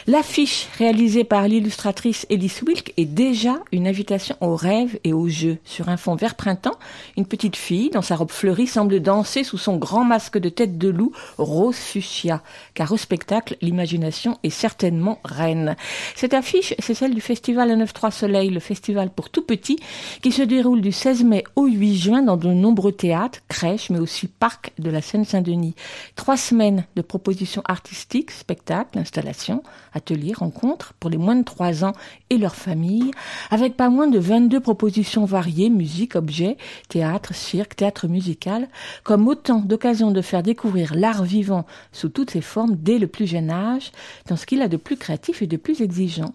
L'affiche 0.08 0.68
réalisée 0.78 1.24
par 1.24 1.48
l'illustratrice 1.48 2.28
Elise 2.30 2.62
Wilk 2.62 2.94
est 2.96 3.06
déjà 3.06 3.56
une 3.72 3.88
invitation 3.88 4.36
au 4.40 4.56
rêve 4.56 5.00
et 5.04 5.14
au 5.14 5.28
jeu. 5.30 5.58
Sur 5.66 5.90
un 5.90 5.98
fond 5.98 6.14
vert 6.14 6.36
printemps, 6.36 6.78
une 7.18 7.26
petite 7.26 7.56
fille, 7.56 7.90
dans 7.90 8.04
sa 8.04 8.16
robe 8.16 8.30
fleurie, 8.30 8.68
semble 8.68 9.00
danser 9.00 9.44
sous 9.44 9.58
son 9.58 9.78
grand 9.78 10.04
masque 10.04 10.38
de 10.38 10.50
tête 10.50 10.78
de 10.78 10.90
loup, 10.90 11.12
rose 11.40 11.76
fuchsia. 11.76 12.44
Car 12.76 12.92
au 12.92 12.98
spectacle, 12.98 13.58
l'imagination 13.62 14.38
est 14.44 14.52
certainement 14.52 15.20
reine. 15.26 15.76
Cette 16.16 16.36
affiche, 16.36 16.76
c'est 16.78 16.94
celle 16.94 17.16
du 17.16 17.22
festival 17.22 17.70
193 17.70 18.14
Soleil, 18.14 18.50
le 18.52 18.60
festival 18.60 19.10
pour 19.10 19.32
tout 19.32 19.42
petit, 19.42 19.80
qui 20.22 20.32
se 20.32 20.44
déroule 20.44 20.82
du 20.82 20.92
16 20.92 21.24
mai 21.24 21.44
au 21.56 21.66
8 21.66 21.98
juin 21.98 22.22
dans 22.22 22.38
de 22.38 22.54
nombreux 22.54 22.92
théâtres, 22.92 23.40
crèches, 23.48 23.90
mais 23.90 24.00
aussi 24.00 24.28
parcs 24.28 24.72
de 24.78 24.92
la 24.92 25.02
Seine-Saint-Denis. 25.02 25.74
Trois 26.16 26.38
semaines 26.38 26.86
de 26.96 27.02
propositions 27.02 27.64
artistiques, 27.66 28.30
spectacles, 28.30 29.00
installations, 29.00 29.64
ateliers, 29.96 30.34
rencontres 30.34 30.94
pour 31.00 31.10
les 31.10 31.18
moins 31.18 31.36
de 31.36 31.44
3 31.44 31.84
ans 31.84 31.94
et 32.30 32.38
leurs 32.38 32.56
familles, 32.56 33.12
avec 33.50 33.76
pas 33.76 33.90
moins 33.90 34.08
de 34.08 34.20
22 34.20 34.60
propositions 34.60 35.26
variées, 35.26 35.70
musique, 35.70 36.16
objets, 36.16 36.58
théâtre, 36.90 37.34
cirque, 37.34 37.76
théâtre 37.76 38.08
musical, 38.08 38.68
comme 39.04 39.28
autant 39.28 39.60
d'occasions 39.60 40.12
de 40.12 40.22
faire 40.22 40.44
découvrir 40.44 40.94
l'art 40.94 41.24
vivant 41.24 41.66
sous 41.92 42.10
toutes 42.10 42.32
ses 42.32 42.42
formes 42.42 42.76
dès 42.76 43.00
le 43.00 43.08
plus 43.08 43.26
jeune 43.26 43.50
âge, 43.50 43.92
dans 44.28 44.36
ce 44.36 44.46
qu'il 44.46 44.62
a 44.62 44.68
de 44.68 44.78
plus 44.78 44.98
créatif 44.98 45.42
et 45.42 45.48
de 45.48 45.58
plus 45.58 45.82
exigeant. 45.82 46.34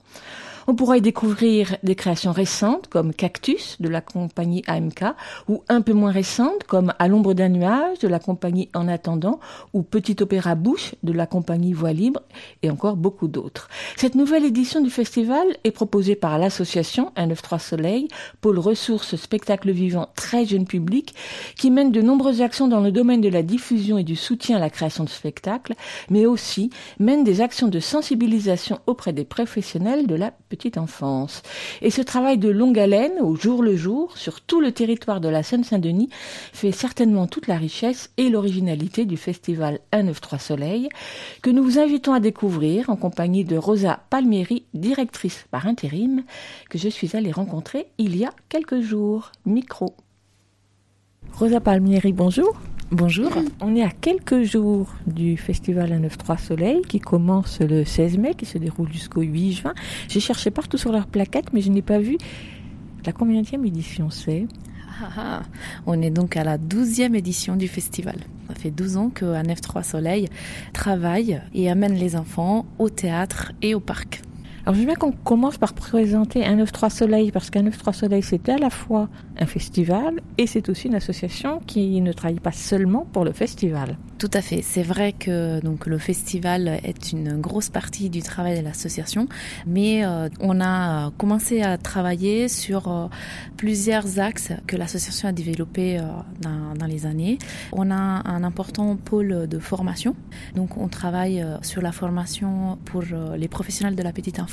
On 0.70 0.76
pourra 0.76 0.98
y 0.98 1.00
découvrir 1.00 1.76
des 1.82 1.96
créations 1.96 2.30
récentes 2.30 2.86
comme 2.86 3.12
Cactus 3.12 3.76
de 3.80 3.88
la 3.88 4.00
compagnie 4.00 4.62
AMK 4.68 5.02
ou 5.48 5.64
un 5.68 5.80
peu 5.80 5.92
moins 5.92 6.12
récentes 6.12 6.62
comme 6.62 6.94
À 7.00 7.08
l'ombre 7.08 7.34
d'un 7.34 7.48
nuage 7.48 7.98
de 7.98 8.06
la 8.06 8.20
compagnie 8.20 8.68
En 8.72 8.86
attendant 8.86 9.40
ou 9.72 9.82
Petit 9.82 10.22
opéra 10.22 10.54
bouche 10.54 10.94
de 11.02 11.12
la 11.12 11.26
compagnie 11.26 11.72
Voix 11.72 11.92
libre 11.92 12.22
et 12.62 12.70
encore 12.70 12.94
beaucoup 12.94 13.26
d'autres. 13.26 13.68
Cette 13.96 14.14
nouvelle 14.14 14.44
édition 14.44 14.80
du 14.80 14.90
festival 14.90 15.44
est 15.64 15.72
proposée 15.72 16.14
par 16.14 16.38
l'association 16.38 17.10
193 17.16 17.60
Soleil, 17.60 18.06
pôle 18.40 18.60
ressources 18.60 19.16
spectacle 19.16 19.72
vivant 19.72 20.06
très 20.14 20.46
jeune 20.46 20.66
public 20.68 21.16
qui 21.56 21.72
mène 21.72 21.90
de 21.90 22.00
nombreuses 22.00 22.42
actions 22.42 22.68
dans 22.68 22.78
le 22.78 22.92
domaine 22.92 23.20
de 23.20 23.28
la 23.28 23.42
diffusion 23.42 23.98
et 23.98 24.04
du 24.04 24.14
soutien 24.14 24.58
à 24.58 24.60
la 24.60 24.70
création 24.70 25.02
de 25.02 25.08
spectacles, 25.08 25.74
mais 26.10 26.26
aussi 26.26 26.70
mène 27.00 27.24
des 27.24 27.40
actions 27.40 27.66
de 27.66 27.80
sensibilisation 27.80 28.78
auprès 28.86 29.12
des 29.12 29.24
professionnels 29.24 30.06
de 30.06 30.14
la 30.14 30.30
petite 30.30 30.59
enfance. 30.76 31.42
Et 31.82 31.90
ce 31.90 32.02
travail 32.02 32.38
de 32.38 32.48
longue 32.48 32.78
haleine, 32.78 33.20
au 33.20 33.34
jour 33.36 33.62
le 33.62 33.76
jour, 33.76 34.16
sur 34.16 34.40
tout 34.40 34.60
le 34.60 34.72
territoire 34.72 35.20
de 35.20 35.28
la 35.28 35.42
Seine-Saint-Denis, 35.42 36.10
fait 36.52 36.72
certainement 36.72 37.26
toute 37.26 37.46
la 37.46 37.56
richesse 37.56 38.10
et 38.16 38.28
l'originalité 38.28 39.04
du 39.04 39.16
festival 39.16 39.80
193 39.92 40.40
Soleil, 40.40 40.88
que 41.42 41.50
nous 41.50 41.62
vous 41.62 41.78
invitons 41.78 42.12
à 42.12 42.20
découvrir 42.20 42.90
en 42.90 42.96
compagnie 42.96 43.44
de 43.44 43.56
Rosa 43.56 44.00
Palmieri, 44.10 44.64
directrice 44.74 45.46
par 45.50 45.66
intérim, 45.66 46.24
que 46.68 46.78
je 46.78 46.88
suis 46.88 47.16
allée 47.16 47.32
rencontrer 47.32 47.86
il 47.98 48.16
y 48.16 48.24
a 48.24 48.32
quelques 48.48 48.80
jours. 48.80 49.32
Micro. 49.44 49.94
Rosa 51.40 51.58
Palmieri, 51.58 52.12
bonjour. 52.12 52.60
Bonjour. 52.90 53.32
On 53.62 53.74
est 53.74 53.82
à 53.82 53.88
quelques 53.88 54.42
jours 54.42 54.88
du 55.06 55.38
festival 55.38 55.88
193 55.88 56.38
Soleil 56.38 56.82
qui 56.82 57.00
commence 57.00 57.60
le 57.60 57.84
16 57.84 58.18
mai, 58.18 58.34
qui 58.34 58.44
se 58.44 58.58
déroule 58.58 58.92
jusqu'au 58.92 59.22
8 59.22 59.52
juin. 59.52 59.74
J'ai 60.08 60.20
cherché 60.20 60.50
partout 60.50 60.76
sur 60.76 60.92
leur 60.92 61.06
plaquette, 61.06 61.54
mais 61.54 61.62
je 61.62 61.70
n'ai 61.70 61.80
pas 61.80 61.98
vu 61.98 62.18
la 63.06 63.12
combienième 63.12 63.64
édition 63.64 64.10
c'est? 64.10 64.46
Ah, 65.02 65.08
ah. 65.16 65.42
On 65.86 66.02
est 66.02 66.10
donc 66.10 66.36
à 66.36 66.44
la 66.44 66.58
12e 66.58 67.14
édition 67.14 67.56
du 67.56 67.68
festival. 67.68 68.16
Ça 68.48 68.54
fait 68.54 68.70
12 68.70 68.96
ans 68.98 69.08
que 69.08 69.24
193 69.24 69.86
Soleil 69.86 70.28
travaille 70.74 71.40
et 71.54 71.70
amène 71.70 71.94
les 71.94 72.16
enfants 72.16 72.66
au 72.78 72.90
théâtre 72.90 73.52
et 73.62 73.74
au 73.74 73.80
parc. 73.80 74.20
Alors 74.66 74.74
je 74.74 74.80
veux 74.80 74.86
bien 74.86 74.94
qu'on 74.94 75.12
commence 75.12 75.56
par 75.56 75.72
présenter 75.72 76.42
193 76.42 76.92
Soleil, 76.92 77.32
parce 77.32 77.50
qu'un 77.50 77.60
193 77.60 77.94
Soleil, 77.94 78.22
c'est 78.22 78.48
à 78.48 78.58
la 78.58 78.70
fois 78.70 79.08
un 79.38 79.46
festival 79.46 80.20
et 80.36 80.46
c'est 80.46 80.68
aussi 80.68 80.88
une 80.88 80.94
association 80.94 81.60
qui 81.66 82.00
ne 82.00 82.12
travaille 82.12 82.40
pas 82.40 82.52
seulement 82.52 83.06
pour 83.12 83.24
le 83.24 83.32
festival. 83.32 83.96
Tout 84.18 84.30
à 84.34 84.42
fait. 84.42 84.60
C'est 84.60 84.82
vrai 84.82 85.12
que 85.12 85.60
donc 85.60 85.86
le 85.86 85.96
festival 85.96 86.80
est 86.84 87.12
une 87.12 87.40
grosse 87.40 87.70
partie 87.70 88.10
du 88.10 88.20
travail 88.20 88.58
de 88.58 88.64
l'association, 88.64 89.28
mais 89.66 90.04
euh, 90.04 90.28
on 90.40 90.60
a 90.60 91.10
commencé 91.16 91.62
à 91.62 91.78
travailler 91.78 92.48
sur 92.48 92.88
euh, 92.88 93.06
plusieurs 93.56 94.18
axes 94.18 94.52
que 94.66 94.76
l'association 94.76 95.28
a 95.28 95.32
développés 95.32 95.98
euh, 95.98 96.02
dans, 96.42 96.74
dans, 96.78 96.86
les 96.86 97.06
années. 97.06 97.38
On 97.72 97.90
a 97.90 97.94
un 98.28 98.44
important 98.44 98.96
pôle 98.96 99.48
de 99.48 99.58
formation, 99.58 100.14
donc 100.54 100.76
on 100.76 100.88
travaille 100.88 101.40
euh, 101.42 101.56
sur 101.62 101.82
la 101.82 101.92
formation 101.92 102.78
pour 102.84 103.02
euh, 103.12 103.36
les 103.36 103.48
professionnels 103.48 103.96
de 103.96 104.02
la 104.02 104.12
petite 104.12 104.40
enfance, 104.40 104.49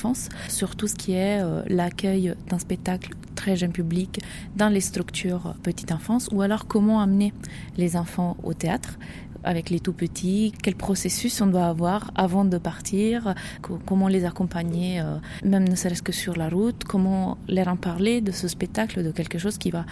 sur 0.47 0.75
tout 0.75 0.87
ce 0.87 0.95
qui 0.95 1.13
est 1.13 1.41
l'accueil 1.67 2.33
d'un 2.49 2.59
spectacle 2.59 3.11
très 3.35 3.55
jeune 3.55 3.71
public 3.71 4.19
dans 4.55 4.69
les 4.69 4.81
structures 4.81 5.55
petite 5.63 5.91
enfance, 5.91 6.29
ou 6.31 6.41
alors 6.41 6.67
comment 6.67 7.01
amener 7.01 7.33
les 7.77 7.95
enfants 7.95 8.37
au 8.43 8.53
théâtre 8.53 8.97
avec 9.43 9.69
les 9.69 9.79
tout 9.79 9.93
petits, 9.93 10.53
quel 10.61 10.75
processus 10.75 11.41
on 11.41 11.47
doit 11.47 11.67
avoir 11.67 12.11
avant 12.15 12.45
de 12.45 12.57
partir, 12.57 13.33
comment 13.61 14.07
les 14.07 14.25
accompagner, 14.25 14.99
euh, 14.99 15.17
même 15.43 15.67
ne 15.67 15.75
serait-ce 15.75 16.03
que 16.03 16.11
sur 16.11 16.35
la 16.35 16.49
route, 16.49 16.83
comment 16.83 17.37
leur 17.47 17.67
en 17.69 17.77
parler 17.77 18.21
de 18.21 18.31
ce 18.31 18.47
spectacle, 18.47 19.03
de 19.03 19.11
quelque 19.11 19.37
chose 19.37 19.57
qui 19.57 19.71
va 19.71 19.85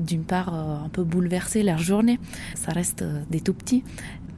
d'une 0.00 0.24
part 0.24 0.52
euh, 0.52 0.84
un 0.84 0.88
peu 0.88 1.04
bouleverser 1.04 1.62
leur 1.62 1.78
journée. 1.78 2.18
Ça 2.54 2.72
reste 2.72 3.02
euh, 3.02 3.20
des 3.30 3.40
tout 3.40 3.54
petits. 3.54 3.84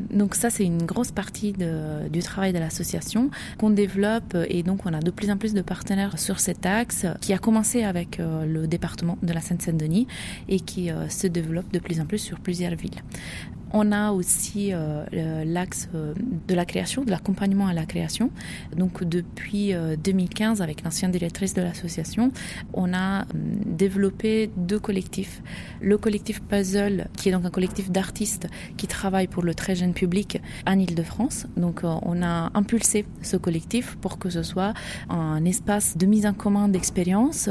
Donc 0.00 0.34
ça, 0.34 0.50
c'est 0.50 0.64
une 0.64 0.84
grosse 0.84 1.10
partie 1.10 1.52
du 1.52 2.22
travail 2.22 2.52
de 2.52 2.58
l'association 2.58 3.30
qu'on 3.58 3.70
développe 3.70 4.36
et 4.48 4.62
donc 4.62 4.86
on 4.86 4.92
a 4.92 5.00
de 5.00 5.10
plus 5.10 5.30
en 5.30 5.36
plus 5.36 5.54
de 5.54 5.62
partenaires 5.62 6.18
sur 6.18 6.40
cet 6.40 6.66
axe 6.66 7.06
qui 7.20 7.32
a 7.32 7.38
commencé 7.38 7.84
avec 7.84 8.18
le 8.18 8.66
département 8.66 9.18
de 9.22 9.32
la 9.32 9.40
Seine-Saint-Denis 9.40 10.06
et 10.48 10.60
qui 10.60 10.90
se 11.08 11.26
développe 11.26 11.70
de 11.72 11.78
plus 11.78 12.00
en 12.00 12.06
plus 12.06 12.18
sur 12.18 12.40
plusieurs 12.40 12.74
villes. 12.74 13.02
On 13.72 13.92
a 13.92 14.12
aussi 14.12 14.70
euh, 14.72 15.04
l'axe 15.44 15.88
euh, 15.94 16.14
de 16.46 16.54
la 16.54 16.64
création, 16.64 17.04
de 17.04 17.10
l'accompagnement 17.10 17.66
à 17.66 17.74
la 17.74 17.84
création. 17.84 18.30
Donc 18.76 19.04
depuis 19.04 19.74
euh, 19.74 19.96
2015, 19.96 20.62
avec 20.62 20.82
l'ancienne 20.84 21.10
directrice 21.10 21.54
de 21.54 21.60
l'association, 21.62 22.32
on 22.72 22.94
a 22.94 23.26
développé 23.34 24.50
deux 24.56 24.78
collectifs. 24.78 25.42
Le 25.82 25.98
collectif 25.98 26.40
Puzzle, 26.42 27.08
qui 27.16 27.28
est 27.28 27.32
donc 27.32 27.44
un 27.44 27.50
collectif 27.50 27.90
d'artistes 27.90 28.48
qui 28.76 28.86
travaillent 28.86 29.26
pour 29.26 29.42
le 29.42 29.54
très 29.54 29.74
jeune 29.74 29.92
public 29.92 30.40
en 30.66 30.78
Ile-de-France. 30.78 31.46
Donc 31.56 31.82
on 31.84 32.22
a 32.22 32.50
impulsé 32.54 33.04
ce 33.22 33.36
collectif 33.36 33.96
pour 34.00 34.18
que 34.18 34.30
ce 34.30 34.42
soit 34.42 34.72
un 35.10 35.44
espace 35.44 35.96
de 35.96 36.06
mise 36.06 36.26
en 36.26 36.32
commun 36.32 36.68
d'expériences, 36.68 37.50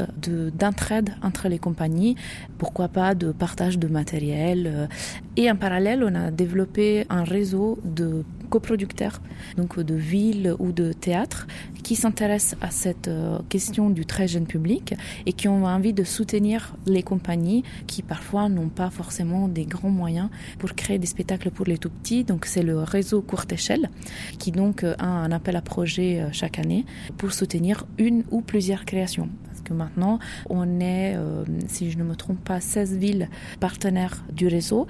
d'entraide 0.58 1.14
entre 1.22 1.48
les 1.48 1.58
compagnies, 1.58 2.16
pourquoi 2.58 2.88
pas 2.88 3.14
de 3.14 3.32
partage 3.32 3.78
de 3.78 3.88
matériel. 3.88 4.88
Et 5.36 5.50
en 5.50 5.56
parallèle, 5.56 6.02
on 6.08 6.14
a 6.14 6.30
développé 6.30 7.04
un 7.10 7.24
réseau 7.24 7.78
de 7.84 8.24
coproducteurs, 8.50 9.20
donc 9.56 9.78
de 9.78 9.94
villes 9.94 10.54
ou 10.58 10.72
de 10.72 10.92
théâtres, 10.92 11.46
qui 11.82 11.96
s'intéressent 11.96 12.58
à 12.62 12.70
cette 12.70 13.08
euh, 13.08 13.38
question 13.48 13.90
du 13.90 14.06
très 14.06 14.26
jeune 14.26 14.46
public 14.46 14.94
et 15.26 15.32
qui 15.32 15.48
ont 15.48 15.64
envie 15.64 15.92
de 15.92 16.04
soutenir 16.04 16.74
les 16.86 17.02
compagnies 17.02 17.62
qui 17.86 18.02
parfois 18.02 18.48
n'ont 18.48 18.68
pas 18.68 18.90
forcément 18.90 19.48
des 19.48 19.64
grands 19.64 19.90
moyens 19.90 20.30
pour 20.58 20.74
créer 20.74 20.98
des 20.98 21.06
spectacles 21.06 21.50
pour 21.50 21.66
les 21.66 21.78
tout 21.78 21.90
petits. 21.90 22.24
Donc 22.24 22.46
c'est 22.46 22.62
le 22.62 22.78
réseau 22.78 23.20
courte 23.20 23.52
échelle 23.52 23.90
qui 24.38 24.50
donc 24.50 24.84
a 24.84 25.04
un 25.04 25.30
appel 25.30 25.56
à 25.56 25.62
projet 25.62 26.26
chaque 26.32 26.58
année 26.58 26.84
pour 27.18 27.32
soutenir 27.32 27.86
une 27.98 28.24
ou 28.30 28.40
plusieurs 28.40 28.84
créations 28.84 29.28
maintenant, 29.74 30.18
on 30.48 30.80
est, 30.80 31.14
euh, 31.16 31.44
si 31.66 31.90
je 31.90 31.98
ne 31.98 32.04
me 32.04 32.14
trompe 32.14 32.38
pas, 32.38 32.60
16 32.60 32.96
villes 32.96 33.28
partenaires 33.60 34.24
du 34.32 34.46
réseau. 34.48 34.86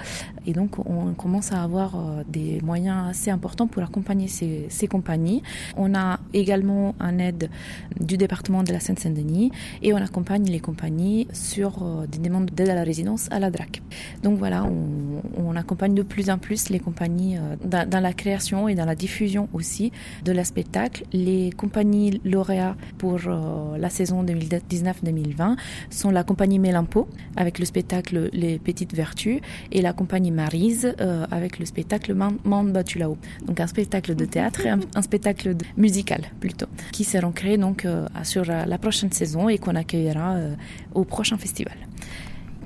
Et 0.46 0.52
donc, 0.52 0.78
on 0.86 1.14
commence 1.14 1.52
à 1.52 1.62
avoir 1.62 1.96
euh, 1.96 2.22
des 2.28 2.60
moyens 2.62 3.08
assez 3.08 3.30
importants 3.30 3.66
pour 3.66 3.82
accompagner 3.82 4.28
ces, 4.28 4.88
compagnies. 4.88 5.42
On 5.76 5.94
a 5.94 6.18
également 6.32 6.94
un 6.98 7.18
aide 7.18 7.50
du 8.00 8.16
département 8.16 8.62
de 8.62 8.72
la 8.72 8.80
Seine-Saint-Denis 8.80 9.50
et 9.82 9.92
on 9.92 9.96
accompagne 9.96 10.44
les 10.44 10.60
compagnies 10.60 11.28
sur 11.32 11.82
euh, 11.82 12.06
des 12.06 12.18
demandes 12.18 12.50
d'aide 12.50 12.70
à 12.70 12.74
la 12.74 12.84
résidence 12.84 13.28
à 13.30 13.38
la 13.38 13.50
DRAC. 13.50 13.82
Donc 14.22 14.38
voilà, 14.38 14.64
on, 14.64 15.22
on, 15.36 15.56
accompagne 15.56 15.94
de 15.94 16.02
plus 16.02 16.30
en 16.30 16.38
plus 16.38 16.70
les 16.70 16.78
compagnies 16.78 17.36
dans, 17.64 17.88
dans, 17.88 18.00
la 18.00 18.12
création 18.12 18.68
et 18.68 18.74
dans 18.74 18.84
la 18.84 18.94
diffusion 18.94 19.48
aussi 19.52 19.92
de 20.24 20.32
la 20.32 20.44
spectacle. 20.44 21.04
Les 21.12 21.50
compagnies 21.50 22.20
lauréats 22.24 22.76
pour 22.96 23.18
la 23.18 23.90
saison 23.90 24.22
2010 24.22 24.48
2019-2020 24.68 25.56
sont 25.90 26.10
la 26.10 26.24
compagnie 26.24 26.58
Mélampo 26.58 27.08
avec 27.36 27.58
le 27.58 27.64
spectacle 27.64 28.30
Les 28.32 28.58
Petites 28.58 28.94
Vertus 28.94 29.40
et 29.72 29.82
la 29.82 29.92
compagnie 29.92 30.30
Marise 30.30 30.94
euh, 31.00 31.26
avec 31.30 31.58
le 31.58 31.66
spectacle 31.66 32.14
Mande 32.14 32.72
Batulao. 32.72 33.16
Donc 33.46 33.60
un 33.60 33.66
spectacle 33.66 34.14
de 34.14 34.24
théâtre 34.24 34.66
et 34.66 34.70
un, 34.70 35.02
spectacle 35.02 35.54
musical 35.76 36.22
plutôt 36.40 36.66
qui 36.92 37.04
seront 37.04 37.32
créés 37.32 37.58
donc 37.58 37.84
euh, 37.84 38.06
sur 38.24 38.44
la 38.44 38.78
prochaine 38.78 39.12
saison 39.12 39.48
et 39.48 39.58
qu'on 39.58 39.74
accueillera 39.74 40.34
euh, 40.34 40.54
au 40.94 41.04
prochain 41.04 41.38
festival 41.38 41.76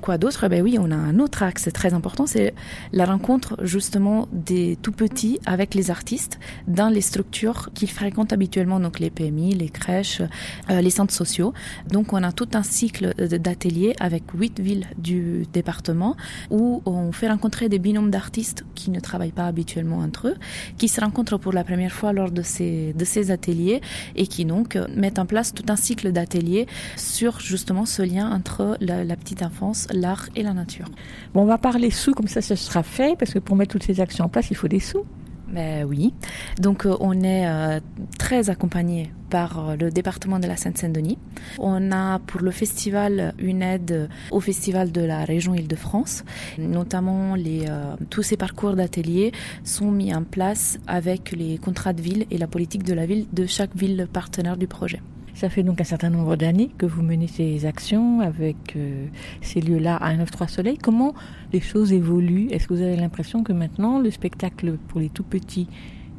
quoi 0.03 0.17
d'autre? 0.17 0.49
Ben 0.49 0.61
oui, 0.61 0.77
on 0.77 0.91
a 0.91 0.97
un 0.97 1.17
autre 1.19 1.43
axe 1.43 1.69
très 1.73 1.93
important, 1.93 2.27
c'est 2.27 2.53
la 2.91 3.05
rencontre 3.05 3.55
justement 3.61 4.27
des 4.33 4.77
tout 4.81 4.91
petits 4.91 5.39
avec 5.45 5.73
les 5.75 5.91
artistes 5.91 6.39
dans 6.67 6.89
les 6.89 6.99
structures 6.99 7.69
qu'ils 7.73 7.89
fréquentent 7.89 8.33
habituellement, 8.33 8.81
donc 8.81 8.99
les 8.99 9.09
PMI, 9.09 9.55
les 9.55 9.69
crèches, 9.69 10.21
euh, 10.69 10.81
les 10.81 10.89
centres 10.89 11.13
sociaux. 11.13 11.53
Donc 11.87 12.11
on 12.11 12.21
a 12.21 12.33
tout 12.33 12.49
un 12.53 12.63
cycle 12.63 13.13
d'ateliers 13.15 13.95
avec 13.97 14.23
huit 14.33 14.59
villes 14.59 14.87
du 14.97 15.45
département 15.53 16.17
où 16.49 16.81
on 16.85 17.13
fait 17.13 17.29
rencontrer 17.29 17.69
des 17.69 17.79
binômes 17.79 18.11
d'artistes 18.11 18.65
qui 18.75 18.91
ne 18.91 18.99
travaillent 18.99 19.31
pas 19.31 19.47
habituellement 19.47 19.99
entre 19.99 20.27
eux, 20.27 20.35
qui 20.77 20.89
se 20.89 20.99
rencontrent 20.99 21.37
pour 21.37 21.53
la 21.53 21.63
première 21.63 21.93
fois 21.93 22.11
lors 22.11 22.31
de 22.31 22.41
ces, 22.41 22.91
de 22.91 23.05
ces 23.05 23.31
ateliers 23.31 23.79
et 24.17 24.27
qui 24.27 24.43
donc 24.43 24.77
mettent 24.93 25.19
en 25.19 25.25
place 25.25 25.53
tout 25.53 25.65
un 25.69 25.77
cycle 25.77 26.11
d'ateliers 26.11 26.67
sur 26.97 27.39
justement 27.39 27.85
ce 27.85 28.01
lien 28.01 28.29
entre 28.29 28.77
la 28.81 29.15
petite 29.15 29.43
enfance, 29.43 29.87
l'art 29.93 30.29
et 30.35 30.43
la 30.43 30.53
nature. 30.53 30.87
Bon, 31.33 31.41
on 31.41 31.45
va 31.45 31.57
parler 31.57 31.91
sous, 31.91 32.13
comme 32.13 32.27
ça, 32.27 32.41
ce 32.41 32.55
sera 32.55 32.83
fait, 32.83 33.17
parce 33.17 33.33
que 33.33 33.39
pour 33.39 33.55
mettre 33.55 33.71
toutes 33.71 33.83
ces 33.83 33.99
actions 34.01 34.25
en 34.25 34.29
place, 34.29 34.47
il 34.51 34.57
faut 34.57 34.67
des 34.67 34.79
sous. 34.79 35.05
Ben 35.53 35.85
oui. 35.85 36.13
Donc 36.59 36.85
euh, 36.85 36.97
on 36.99 37.21
est 37.21 37.47
euh, 37.47 37.79
très 38.17 38.49
accompagné 38.49 39.11
par 39.29 39.69
euh, 39.69 39.75
le 39.75 39.91
département 39.91 40.39
de 40.39 40.47
la 40.47 40.57
Seine-Saint-Denis. 40.57 41.19
On 41.59 41.91
a 41.91 42.17
pour 42.17 42.41
le 42.41 42.49
festival 42.49 43.35
une 43.37 43.61
aide 43.61 44.09
au 44.31 44.39
festival 44.39 44.91
de 44.91 45.01
la 45.01 45.25
région 45.25 45.53
Île-de-France. 45.53 46.23
Notamment 46.57 47.35
les, 47.35 47.67
tous 48.09 48.23
ces 48.23 48.37
parcours 48.37 48.75
d'ateliers 48.75 49.31
sont 49.63 49.91
mis 49.91 50.13
en 50.15 50.23
place 50.23 50.79
avec 50.87 51.31
les 51.31 51.59
contrats 51.59 51.93
de 51.93 52.01
ville 52.01 52.25
et 52.31 52.39
la 52.39 52.47
politique 52.47 52.83
de 52.83 52.93
la 52.93 53.05
ville 53.05 53.27
de 53.31 53.45
chaque 53.45 53.75
ville 53.75 54.07
partenaire 54.11 54.57
du 54.57 54.67
projet. 54.67 55.01
Ça 55.33 55.49
fait 55.49 55.63
donc 55.63 55.81
un 55.81 55.83
certain 55.83 56.09
nombre 56.09 56.35
d'années 56.35 56.69
que 56.77 56.85
vous 56.85 57.01
menez 57.01 57.27
ces 57.27 57.65
actions 57.65 58.21
avec 58.21 58.75
euh, 58.75 59.07
ces 59.41 59.61
lieux-là 59.61 59.97
à 59.97 60.11
193 60.11 60.49
Soleil. 60.49 60.77
Comment 60.77 61.15
les 61.51 61.59
choses 61.59 61.91
évoluent? 61.91 62.47
Est-ce 62.51 62.67
que 62.67 62.75
vous 62.75 62.81
avez 62.81 62.95
l'impression 62.95 63.43
que 63.43 63.51
maintenant 63.51 63.99
le 63.99 64.11
spectacle 64.11 64.77
pour 64.87 64.99
les 64.99 65.09
tout 65.09 65.23
petits 65.23 65.67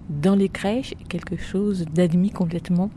dans 0.09 0.35
les 0.35 0.49
crèches 0.49 0.93
est 0.93 1.09
quelque 1.09 1.37
chose 1.37 1.87
d'admis 1.95 2.31
complètement? 2.31 2.91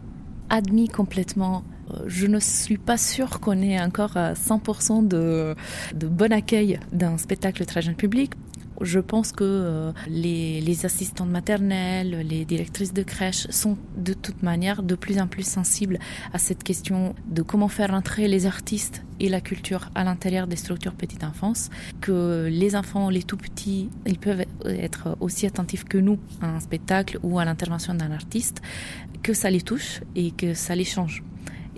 Admis 0.49 0.88
complètement. 0.88 1.63
Euh, 1.93 2.03
je 2.08 2.25
ne 2.25 2.39
suis 2.39 2.77
pas 2.77 2.97
sûre 2.97 3.39
qu'on 3.39 3.62
ait 3.62 3.80
encore 3.80 4.15
100% 4.15 5.08
de, 5.08 5.56
de 5.93 6.08
bon 6.08 6.34
accueil 6.34 6.80
d'un 6.91 7.17
spectacle 7.17 7.63
très 7.65 7.84
jeune 7.84 7.95
public 7.95 8.32
je 8.81 8.99
pense 8.99 9.31
que 9.31 9.43
euh, 9.43 9.91
les, 10.07 10.85
assistantes 10.85 11.29
maternelles, 11.29 12.25
les 12.27 12.45
directrices 12.45 12.93
de 12.93 13.03
crèche 13.03 13.47
sont 13.49 13.77
de 13.97 14.13
toute 14.13 14.43
manière 14.43 14.83
de 14.83 14.95
plus 14.95 15.19
en 15.19 15.27
plus 15.27 15.47
sensibles 15.47 15.99
à 16.33 16.37
cette 16.37 16.63
question 16.63 17.15
de 17.27 17.41
comment 17.41 17.67
faire 17.67 17.93
entrer 17.93 18.27
les 18.27 18.45
artistes 18.45 19.03
et 19.19 19.29
la 19.29 19.41
culture 19.41 19.89
à 19.95 20.03
l'intérieur 20.03 20.47
des 20.47 20.55
structures 20.55 20.93
petite 20.93 21.23
enfance, 21.23 21.69
que 22.01 22.47
les 22.51 22.75
enfants, 22.75 23.09
les 23.09 23.23
tout 23.23 23.37
petits, 23.37 23.89
ils 24.05 24.19
peuvent 24.19 24.45
être 24.65 25.17
aussi 25.19 25.47
attentifs 25.47 25.83
que 25.83 25.97
nous 25.97 26.19
à 26.41 26.47
un 26.47 26.59
spectacle 26.59 27.19
ou 27.23 27.39
à 27.39 27.45
l'intervention 27.45 27.95
d'un 27.95 28.11
artiste, 28.11 28.61
que 29.23 29.33
ça 29.33 29.49
les 29.49 29.61
touche 29.61 30.01
et 30.15 30.31
que 30.31 30.53
ça 30.53 30.75
les 30.75 30.85
change. 30.85 31.23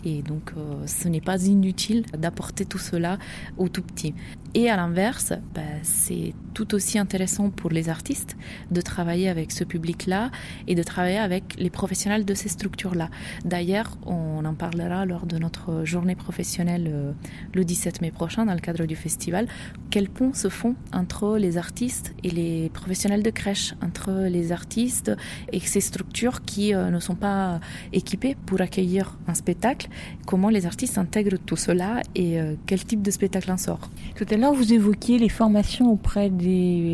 Et 0.06 0.22
donc, 0.22 0.54
euh, 0.58 0.86
ce 0.88 1.08
n'est 1.08 1.22
pas 1.22 1.44
inutile 1.46 2.06
d'apporter 2.18 2.66
tout 2.66 2.78
cela 2.78 3.18
aux 3.58 3.70
tout 3.70 3.82
petits. 3.82 4.14
Et 4.54 4.70
à 4.70 4.78
l'inverse, 4.78 5.34
bah, 5.54 5.62
c'est 5.84 6.34
tout 6.60 6.76
aussi 6.76 7.00
intéressant 7.00 7.52
pour 7.52 7.70
les 7.70 7.88
artistes 7.88 8.36
de 8.70 8.82
travailler 8.82 9.30
avec 9.30 9.54
ce 9.54 9.64
public-là 9.64 10.30
et 10.68 10.76
de 10.76 10.84
travailler 10.84 11.18
avec 11.18 11.56
les 11.58 11.70
professionnels 11.70 12.26
de 12.26 12.34
ces 12.34 12.50
structures-là. 12.50 13.10
D'ailleurs, 13.46 13.98
on 14.06 14.44
en 14.44 14.54
parlera 14.56 15.06
lors 15.06 15.26
de 15.26 15.38
notre 15.38 15.86
journée 15.86 16.16
professionnelle 16.16 16.90
euh, 16.92 17.14
le 17.54 17.64
17 17.64 18.02
mai 18.02 18.12
prochain 18.12 18.46
dans 18.46 18.54
le 18.54 18.60
cadre 18.60 18.86
du 18.86 18.98
festival. 18.98 19.48
Quels 19.90 20.10
ponts 20.10 20.34
se 20.34 20.50
font 20.50 20.76
entre 20.92 21.38
les 21.38 21.58
artistes 21.58 22.14
et 22.26 22.30
les 22.30 22.70
professionnels 22.74 23.24
de 23.24 23.30
crèche, 23.30 23.74
entre 23.82 24.12
les 24.28 24.52
artistes 24.52 25.14
et 25.54 25.62
ces 25.62 25.80
structures 25.80 26.44
qui 26.44 26.74
euh, 26.74 26.90
ne 26.90 27.00
sont 27.00 27.16
pas 27.16 27.62
équipées 27.94 28.36
pour 28.46 28.60
accueillir 28.60 29.18
un 29.28 29.34
spectacle? 29.34 29.88
Comment 30.26 30.50
les 30.50 30.66
artistes 30.66 30.98
intègrent 30.98 31.40
tout 31.46 31.56
cela 31.56 32.02
et 32.16 32.42
euh, 32.42 32.56
quel 32.66 32.84
type 32.84 33.02
de 33.02 33.12
spectacle 33.12 33.50
en 33.50 33.58
sort? 33.58 33.90
Tout 34.18 34.26
à 34.30 34.36
l'heure, 34.36 34.54
vous 34.54 34.74
évoquiez 34.74 35.20
les 35.20 35.30
formations 35.30 35.90
auprès 35.90 36.30
des 36.30 36.49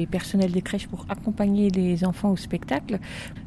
personnels 0.10 0.52
des 0.52 0.62
crèches 0.62 0.88
pour 0.88 1.06
accompagner 1.10 1.70
les 1.70 2.06
enfants 2.06 2.32
au 2.32 2.36
spectacle. 2.36 3.00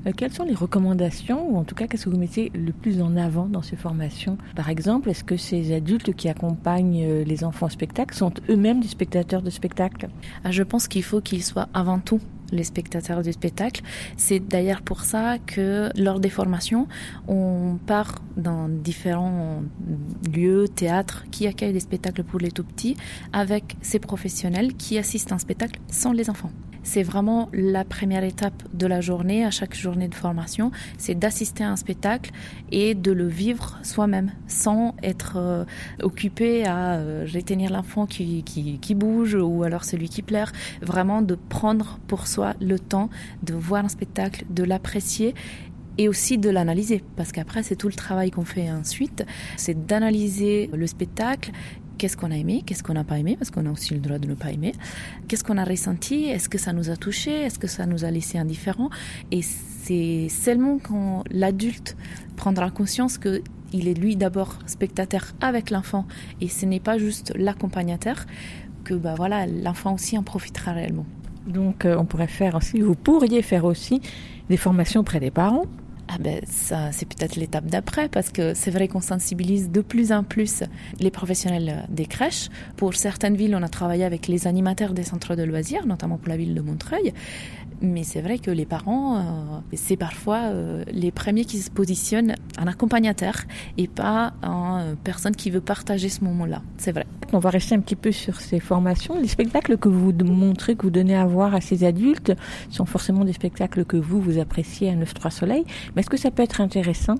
Euh, 0.06 0.12
quelles 0.16 0.32
sont 0.32 0.44
les 0.44 0.54
recommandations, 0.54 1.50
ou 1.50 1.56
en 1.56 1.64
tout 1.64 1.74
cas, 1.74 1.86
qu'est-ce 1.86 2.04
que 2.04 2.10
vous 2.10 2.18
mettez 2.18 2.50
le 2.54 2.72
plus 2.72 3.00
en 3.00 3.16
avant 3.16 3.46
dans 3.46 3.62
ces 3.62 3.76
formations? 3.76 4.38
Par 4.56 4.68
exemple, 4.68 5.10
est-ce 5.10 5.24
que 5.24 5.36
ces 5.36 5.74
adultes 5.74 6.14
qui 6.14 6.28
accompagnent 6.28 7.04
euh, 7.04 7.24
les 7.24 7.44
enfants 7.44 7.66
au 7.66 7.70
spectacle 7.70 8.14
sont 8.14 8.32
eux-mêmes 8.48 8.80
des 8.80 8.88
spectateurs 8.88 9.42
de 9.42 9.50
spectacle? 9.50 10.08
Ah, 10.44 10.50
Je 10.50 10.62
pense 10.62 10.88
qu'il 10.88 11.02
faut 11.02 11.20
qu'ils 11.20 11.44
soient 11.44 11.68
avant 11.74 11.98
tout 11.98 12.20
les 12.52 12.64
spectateurs 12.64 13.22
du 13.22 13.32
spectacle. 13.32 13.82
C'est 14.16 14.40
d'ailleurs 14.40 14.82
pour 14.82 15.02
ça 15.02 15.38
que 15.38 15.90
lors 15.96 16.20
des 16.20 16.30
formations, 16.30 16.86
on 17.26 17.78
part 17.86 18.16
dans 18.36 18.68
différents 18.68 19.62
lieux, 20.34 20.68
théâtres 20.68 21.24
qui 21.30 21.46
accueillent 21.46 21.72
des 21.72 21.80
spectacles 21.80 22.24
pour 22.24 22.40
les 22.40 22.50
tout 22.50 22.64
petits 22.64 22.96
avec 23.32 23.76
ces 23.82 23.98
professionnels 23.98 24.74
qui 24.74 24.98
assistent 24.98 25.32
à 25.32 25.36
un 25.36 25.38
spectacle 25.38 25.80
sans 25.88 26.12
les 26.12 26.30
enfants. 26.30 26.50
C'est 26.90 27.02
vraiment 27.02 27.50
la 27.52 27.84
première 27.84 28.24
étape 28.24 28.62
de 28.72 28.86
la 28.86 29.02
journée, 29.02 29.44
à 29.44 29.50
chaque 29.50 29.74
journée 29.74 30.08
de 30.08 30.14
formation, 30.14 30.70
c'est 30.96 31.14
d'assister 31.14 31.62
à 31.62 31.70
un 31.70 31.76
spectacle 31.76 32.30
et 32.72 32.94
de 32.94 33.12
le 33.12 33.28
vivre 33.28 33.78
soi-même, 33.82 34.32
sans 34.46 34.94
être 35.02 35.34
euh, 35.36 35.66
occupé 36.02 36.64
à 36.64 36.94
euh, 36.94 37.26
l'enfant 37.68 38.06
qui, 38.06 38.42
qui, 38.42 38.78
qui, 38.78 38.94
bouge 38.94 39.34
ou 39.34 39.64
alors 39.64 39.84
celui 39.84 40.08
qui 40.08 40.22
pleure. 40.22 40.50
Vraiment 40.80 41.20
de 41.20 41.34
prendre 41.34 41.98
pour 42.06 42.26
soi 42.26 42.54
le 42.58 42.78
temps 42.78 43.10
de 43.42 43.52
voir 43.52 43.84
un 43.84 43.90
spectacle, 43.90 44.46
de 44.48 44.64
l'apprécier 44.64 45.34
et 45.98 46.08
aussi 46.08 46.38
de 46.38 46.48
l'analyser 46.48 47.04
parce 47.16 47.32
qu'après 47.32 47.62
c'est 47.62 47.76
tout 47.76 47.88
le 47.88 47.94
travail 47.94 48.30
qu'on 48.30 48.44
fait 48.44 48.70
ensuite 48.70 49.26
c'est 49.56 49.86
d'analyser 49.86 50.70
le 50.72 50.86
spectacle 50.86 51.50
qu'est-ce 51.98 52.16
qu'on 52.16 52.30
a 52.30 52.36
aimé, 52.36 52.62
qu'est-ce 52.64 52.82
qu'on 52.82 52.94
n'a 52.94 53.04
pas 53.04 53.18
aimé, 53.18 53.36
parce 53.36 53.50
qu'on 53.50 53.66
a 53.66 53.70
aussi 53.70 53.94
le 53.94 54.00
droit 54.00 54.18
de 54.18 54.26
ne 54.26 54.34
pas 54.34 54.50
aimer, 54.50 54.72
qu'est-ce 55.26 55.44
qu'on 55.44 55.58
a 55.58 55.64
ressenti, 55.64 56.24
est-ce 56.26 56.48
que 56.48 56.58
ça 56.58 56.72
nous 56.72 56.90
a 56.90 56.96
touché, 56.96 57.32
est-ce 57.32 57.58
que 57.58 57.66
ça 57.66 57.84
nous 57.86 58.04
a 58.04 58.10
laissé 58.10 58.38
indifférents. 58.38 58.90
Et 59.30 59.42
c'est 59.42 60.28
seulement 60.30 60.78
quand 60.78 61.24
l'adulte 61.30 61.96
prendra 62.36 62.70
conscience 62.70 63.18
que 63.18 63.42
il 63.72 63.86
est 63.86 63.94
lui 63.94 64.16
d'abord 64.16 64.58
spectateur 64.66 65.34
avec 65.42 65.70
l'enfant 65.70 66.06
et 66.40 66.48
ce 66.48 66.64
n'est 66.64 66.80
pas 66.80 66.96
juste 66.96 67.34
l'accompagnateur 67.36 68.24
que 68.84 68.94
bah 68.94 69.14
voilà 69.14 69.46
l'enfant 69.46 69.92
aussi 69.92 70.16
en 70.16 70.22
profitera 70.22 70.72
réellement. 70.72 71.04
Donc 71.46 71.84
euh, 71.84 71.96
on 71.98 72.06
pourrait 72.06 72.28
faire 72.28 72.54
aussi, 72.54 72.80
vous 72.80 72.94
pourriez 72.94 73.42
faire 73.42 73.64
aussi 73.64 74.00
des 74.48 74.56
formations 74.56 75.00
auprès 75.00 75.20
des 75.20 75.30
parents 75.30 75.66
ah 76.08 76.16
ben 76.18 76.40
ça 76.46 76.90
c'est 76.92 77.06
peut-être 77.06 77.36
l'étape 77.36 77.66
d'après 77.66 78.08
parce 78.08 78.30
que 78.30 78.54
c'est 78.54 78.70
vrai 78.70 78.88
qu'on 78.88 79.00
sensibilise 79.00 79.70
de 79.70 79.80
plus 79.82 80.10
en 80.10 80.24
plus 80.24 80.64
les 81.00 81.10
professionnels 81.10 81.84
des 81.88 82.06
crèches. 82.06 82.48
Pour 82.76 82.94
certaines 82.94 83.36
villes, 83.36 83.54
on 83.54 83.62
a 83.62 83.68
travaillé 83.68 84.04
avec 84.04 84.26
les 84.26 84.46
animateurs 84.46 84.94
des 84.94 85.04
centres 85.04 85.36
de 85.36 85.42
loisirs, 85.42 85.86
notamment 85.86 86.16
pour 86.16 86.28
la 86.28 86.36
ville 86.36 86.54
de 86.54 86.60
Montreuil. 86.60 87.12
Mais 87.80 88.02
c'est 88.02 88.20
vrai 88.20 88.38
que 88.38 88.50
les 88.50 88.66
parents, 88.66 89.18
euh, 89.18 89.20
c'est 89.74 89.96
parfois 89.96 90.38
euh, 90.46 90.82
les 90.90 91.12
premiers 91.12 91.44
qui 91.44 91.58
se 91.58 91.70
positionnent 91.70 92.34
en 92.60 92.66
accompagnateur 92.66 93.34
et 93.76 93.86
pas 93.86 94.32
en 94.42 94.78
euh, 94.78 94.94
personne 95.04 95.36
qui 95.36 95.50
veut 95.50 95.60
partager 95.60 96.08
ce 96.08 96.24
moment-là. 96.24 96.62
C'est 96.76 96.92
vrai. 96.92 97.06
On 97.32 97.38
va 97.38 97.50
rester 97.50 97.74
un 97.74 97.80
petit 97.80 97.96
peu 97.96 98.10
sur 98.10 98.40
ces 98.40 98.58
formations. 98.58 99.20
Les 99.20 99.28
spectacles 99.28 99.76
que 99.76 99.88
vous 99.88 100.12
montrez, 100.12 100.74
que 100.74 100.82
vous 100.82 100.90
donnez 100.90 101.16
à 101.16 101.26
voir 101.26 101.54
à 101.54 101.60
ces 101.60 101.84
adultes, 101.84 102.32
sont 102.70 102.86
forcément 102.86 103.24
des 103.24 103.32
spectacles 103.32 103.84
que 103.84 103.96
vous, 103.96 104.20
vous 104.20 104.38
appréciez 104.38 104.90
à 104.90 104.94
9-3 104.94 105.30
Soleil. 105.30 105.64
Mais 105.94 106.00
est-ce 106.00 106.10
que 106.10 106.16
ça 106.16 106.30
peut 106.30 106.42
être 106.42 106.60
intéressant 106.60 107.14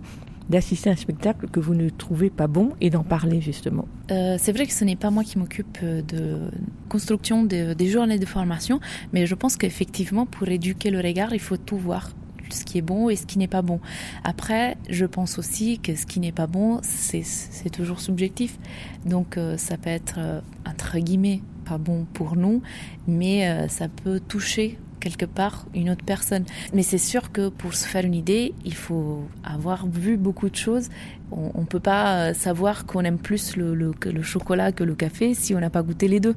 d'assister 0.49 0.91
à 0.91 0.95
un 0.95 0.97
spectacle 0.97 1.49
que 1.49 1.61
vous 1.61 1.75
ne 1.75 1.89
trouvez 1.89 2.31
pas 2.31 2.47
bon 2.47 2.71
et 2.81 2.91
d'en 2.91 3.05
parler 3.05 3.41
justement 3.41 3.87
euh, 4.11 4.37
C'est 4.39 4.53
vrai 4.53 4.67
que 4.67 4.73
ce 4.73 4.85
n'est 4.85 4.97
pas 4.97 5.11
moi 5.11 5.25
qui 5.25 5.39
m'occupe 5.39 5.79
de 5.83 6.51
construction 6.89 7.45
des 7.45 7.89
journées 7.89 8.19
de 8.19 8.27
formation, 8.27 8.81
mais 9.13 9.27
je 9.27 9.35
pense 9.35 9.57
qu'effectivement 9.57 10.27
pour 10.27 10.49
éduquer 10.49 10.91
le 10.91 11.01
regard, 11.01 11.35
il 11.35 11.41
faut 11.41 11.57
tout 11.57 11.77
voir 11.77 12.11
ce 12.51 12.65
qui 12.65 12.79
est 12.79 12.83
bon 12.83 13.11
et 13.11 13.17
ce 13.17 13.27
qui 13.27 13.39
n'est 13.39 13.49
pas 13.49 13.61
bon. 13.61 13.79
Après, 14.25 14.79
je 14.89 15.05
pense 15.05 15.39
aussi 15.39 15.79
que 15.79 15.95
ce 15.95 16.07
qui 16.07 16.19
n'est 16.19 16.33
pas 16.33 16.47
bon, 16.47 16.81
c'est 16.83 17.71
toujours 17.71 18.01
subjectif. 18.01 18.59
Donc 19.05 19.37
euh, 19.37 19.59
ça 19.59 19.77
peut 19.77 19.91
être, 19.91 20.17
euh, 20.19 20.41
entre 20.67 20.99
guillemets, 20.99 21.43
pas 21.67 21.77
bon 21.77 22.07
pour 22.15 22.37
nous, 22.37 22.63
mais 23.07 23.69
ça 23.69 23.89
peut 23.89 24.21
toucher 24.21 24.79
quelque 24.99 25.25
part 25.27 25.67
une 25.75 25.91
autre 25.91 26.05
personne. 26.05 26.45
Mais 26.75 26.83
c'est 26.83 26.99
sûr 26.99 27.33
que 27.33 27.49
pour 27.49 27.75
se 27.75 27.87
faire 27.87 28.05
une 28.05 28.15
idée, 28.15 28.55
il 28.65 28.75
faut 28.75 29.23
avoir 29.45 29.87
vu 29.87 30.17
beaucoup 30.17 30.49
de 30.49 30.57
choses. 30.57 30.89
On 31.31 31.61
ne 31.61 31.67
peut 31.67 31.81
pas 31.81 32.33
savoir 32.33 32.87
qu'on 32.87 33.03
aime 33.03 33.19
plus 33.19 33.57
le, 33.57 33.75
le, 33.75 34.23
chocolat 34.23 34.73
que 34.73 34.83
le 34.83 34.95
café 34.95 35.35
si 35.35 35.55
on 35.55 35.61
n'a 35.61 35.69
pas 35.69 35.83
goûté 35.83 36.09
les 36.09 36.21
deux. 36.21 36.35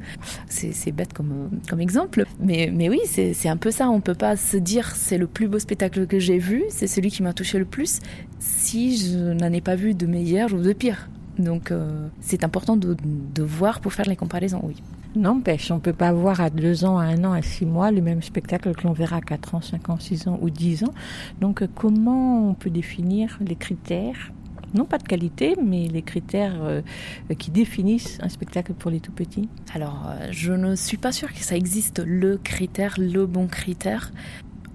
C'est 0.47 0.91
bête 0.91 1.13
comme, 1.13 1.49
comme 1.69 1.79
exemple. 1.79 2.25
Mais, 2.39 2.69
mais 2.73 2.89
oui, 2.89 2.99
c'est 3.05 3.47
un 3.49 3.57
peu 3.57 3.71
ça. 3.71 3.89
On 3.89 3.97
ne 3.97 4.01
peut 4.01 4.15
pas 4.15 4.35
se 4.35 4.57
dire 4.57 4.95
c'est 4.95 5.17
le 5.17 5.27
plus 5.27 5.47
beau 5.47 5.59
spectacle 5.59 6.07
que 6.07 6.19
j'ai 6.19 6.39
vu, 6.39 6.63
c'est 6.69 6.87
celui 6.87 7.09
qui 7.09 7.23
m'a 7.23 7.33
touché 7.33 7.57
le 7.57 7.65
plus, 7.65 7.99
si 8.39 8.97
je 8.97 9.17
n'en 9.17 9.51
ai 9.53 9.61
pas 9.61 9.75
vu 9.75 9.93
de 9.93 10.05
meilleur 10.05 10.53
ou 10.53 10.61
de 10.61 10.73
pire. 10.73 11.07
Donc 11.41 11.71
euh, 11.71 12.07
c'est 12.19 12.43
important 12.43 12.77
de, 12.77 12.95
de 13.35 13.43
voir 13.43 13.79
pour 13.81 13.93
faire 13.93 14.07
les 14.07 14.15
comparaisons, 14.15 14.61
oui. 14.63 14.75
N'empêche, 15.15 15.71
on 15.71 15.75
ne 15.75 15.79
peut 15.81 15.91
pas 15.91 16.13
voir 16.13 16.39
à 16.39 16.49
deux 16.49 16.85
ans, 16.85 16.97
à 16.97 17.03
un 17.03 17.25
an, 17.25 17.33
à 17.33 17.41
six 17.41 17.65
mois 17.65 17.91
le 17.91 18.01
même 18.01 18.21
spectacle 18.21 18.73
que 18.73 18.83
l'on 18.83 18.93
verra 18.93 19.17
à 19.17 19.21
quatre 19.21 19.55
ans, 19.55 19.61
cinq 19.61 19.89
ans, 19.89 19.99
six 19.99 20.27
ans 20.27 20.39
ou 20.41 20.49
dix 20.49 20.83
ans. 20.85 20.93
Donc 21.41 21.63
comment 21.75 22.49
on 22.49 22.53
peut 22.53 22.69
définir 22.69 23.37
les 23.41 23.55
critères? 23.55 24.31
Non 24.73 24.85
pas 24.85 24.97
de 24.97 25.03
qualité, 25.03 25.57
mais 25.61 25.87
les 25.87 26.01
critères 26.01 26.55
euh, 26.61 26.81
qui 27.37 27.51
définissent 27.51 28.19
un 28.21 28.29
spectacle 28.29 28.73
pour 28.73 28.89
les 28.89 29.01
tout 29.01 29.11
petits 29.11 29.49
Alors, 29.73 30.07
euh, 30.07 30.27
je 30.31 30.53
ne 30.53 30.75
suis 30.75 30.95
pas 30.95 31.11
sûre 31.11 31.33
que 31.33 31.39
ça 31.39 31.57
existe 31.57 32.01
le 32.05 32.37
critère, 32.37 32.95
le 32.97 33.25
bon 33.25 33.47
critère. 33.47 34.13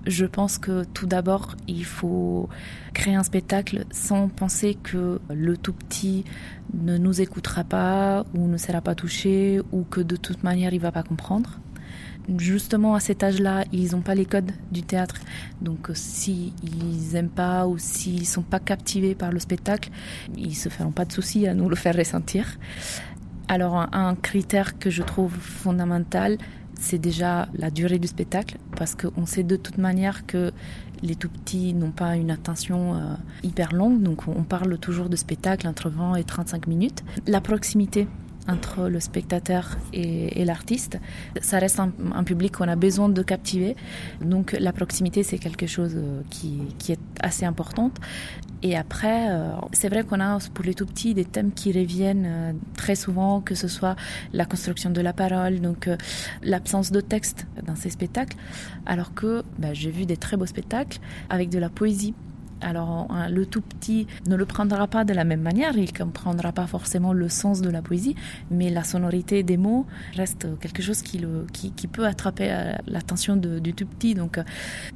Je 0.06 0.24
pense 0.24 0.58
que 0.58 0.84
tout 0.84 1.06
d'abord, 1.06 1.56
il 1.66 1.84
faut 1.84 2.48
créer 2.94 3.16
un 3.16 3.24
spectacle 3.24 3.84
sans 3.90 4.28
penser 4.28 4.76
que 4.80 5.20
le 5.28 5.56
tout 5.56 5.72
petit 5.72 6.24
ne 6.74 6.96
nous 6.96 7.20
écoutera 7.20 7.64
pas 7.64 8.24
ou 8.34 8.46
ne 8.46 8.56
sera 8.56 8.80
pas 8.80 8.94
touché 8.94 9.60
ou 9.72 9.82
que 9.82 10.00
de 10.00 10.14
toute 10.14 10.44
manière 10.44 10.72
il 10.72 10.80
va 10.80 10.92
pas 10.92 11.02
comprendre. 11.02 11.58
Justement 12.38 12.94
à 12.94 13.00
cet 13.00 13.24
âge-là, 13.24 13.64
ils 13.72 13.92
n'ont 13.92 14.00
pas 14.00 14.14
les 14.14 14.26
codes 14.26 14.52
du 14.70 14.82
théâtre. 14.82 15.16
Donc 15.60 15.90
s'ils 15.94 16.52
n'aiment 17.12 17.28
pas 17.28 17.66
ou 17.66 17.76
s'ils 17.76 18.26
sont 18.26 18.42
pas 18.42 18.60
captivés 18.60 19.16
par 19.16 19.32
le 19.32 19.40
spectacle, 19.40 19.90
ils 20.36 20.54
se 20.54 20.68
feront 20.68 20.92
pas 20.92 21.04
de 21.04 21.12
soucis 21.12 21.48
à 21.48 21.54
nous 21.54 21.68
le 21.68 21.76
faire 21.76 21.96
ressentir. 21.96 22.58
Alors 23.48 23.88
un 23.92 24.14
critère 24.14 24.78
que 24.78 24.90
je 24.90 25.02
trouve 25.02 25.32
fondamental, 25.32 26.38
c'est 26.78 26.98
déjà 26.98 27.48
la 27.54 27.70
durée 27.70 27.98
du 27.98 28.08
spectacle, 28.08 28.58
parce 28.76 28.94
qu'on 28.94 29.26
sait 29.26 29.42
de 29.42 29.56
toute 29.56 29.78
manière 29.78 30.26
que 30.26 30.52
les 31.02 31.14
tout 31.14 31.28
petits 31.28 31.74
n'ont 31.74 31.90
pas 31.90 32.16
une 32.16 32.30
attention 32.30 32.94
euh, 32.94 33.14
hyper 33.42 33.74
longue, 33.74 34.02
donc 34.02 34.28
on 34.28 34.42
parle 34.44 34.78
toujours 34.78 35.08
de 35.08 35.16
spectacle 35.16 35.66
entre 35.68 35.90
20 35.90 36.16
et 36.16 36.24
35 36.24 36.66
minutes. 36.66 37.04
La 37.26 37.40
proximité 37.40 38.08
entre 38.48 38.88
le 38.88 39.00
spectateur 39.00 39.76
et, 39.92 40.44
l'artiste. 40.44 40.98
Ça 41.40 41.58
reste 41.58 41.80
un, 41.80 42.24
public 42.24 42.56
qu'on 42.56 42.68
a 42.68 42.76
besoin 42.76 43.08
de 43.08 43.22
captiver. 43.22 43.76
Donc 44.20 44.56
la 44.58 44.72
proximité, 44.72 45.22
c'est 45.22 45.38
quelque 45.38 45.66
chose 45.66 45.94
euh, 45.96 46.22
qui, 46.30 46.60
qui, 46.78 46.92
est 46.92 47.00
assez 47.20 47.44
importante. 47.44 47.98
Et 48.68 48.76
après, 48.76 49.30
euh, 49.30 49.52
c'est 49.72 49.88
vrai 49.88 50.02
qu'on 50.02 50.18
a 50.18 50.38
pour 50.52 50.64
les 50.64 50.74
tout 50.74 50.86
petits 50.86 51.14
des 51.14 51.24
thèmes 51.24 51.52
qui 51.52 51.70
reviennent 51.70 52.26
euh, 52.26 52.52
très 52.76 52.96
souvent, 52.96 53.40
que 53.40 53.54
ce 53.54 53.68
soit 53.68 53.94
la 54.32 54.44
construction 54.44 54.90
de 54.90 55.00
la 55.00 55.12
parole, 55.12 55.60
donc 55.60 55.88
l'absence 56.42 56.90
de 56.90 57.00
texte 57.00 57.46
dans 57.64 57.76
ces 57.76 57.90
spectacles. 57.90 58.36
Alors 58.84 59.14
que 59.14 59.44
bah, 59.60 59.72
j'ai 59.72 59.92
vu 59.92 60.04
des 60.04 60.16
très 60.16 60.36
beaux 60.36 60.46
spectacles 60.46 60.98
avec 61.30 61.48
de 61.48 61.60
la 61.60 61.68
poésie 61.68 62.12
alors 62.60 63.08
le 63.30 63.46
tout 63.46 63.60
petit 63.60 64.06
ne 64.26 64.36
le 64.36 64.46
prendra 64.46 64.86
pas 64.86 65.04
de 65.04 65.12
la 65.12 65.24
même 65.24 65.42
manière, 65.42 65.76
il 65.76 65.92
comprendra 65.92 66.52
pas 66.52 66.66
forcément 66.66 67.12
le 67.12 67.28
sens 67.28 67.60
de 67.60 67.70
la 67.70 67.82
poésie, 67.82 68.14
mais 68.50 68.70
la 68.70 68.84
sonorité 68.84 69.42
des 69.42 69.56
mots 69.56 69.86
reste 70.14 70.46
quelque 70.60 70.82
chose 70.82 71.02
qui, 71.02 71.18
peut 71.92 72.06
attraper 72.06 72.48
euh, 72.50 72.72
l'attention 72.86 73.36
du 73.36 73.74
tout 73.74 73.86
petit. 73.86 74.14
Donc 74.14 74.40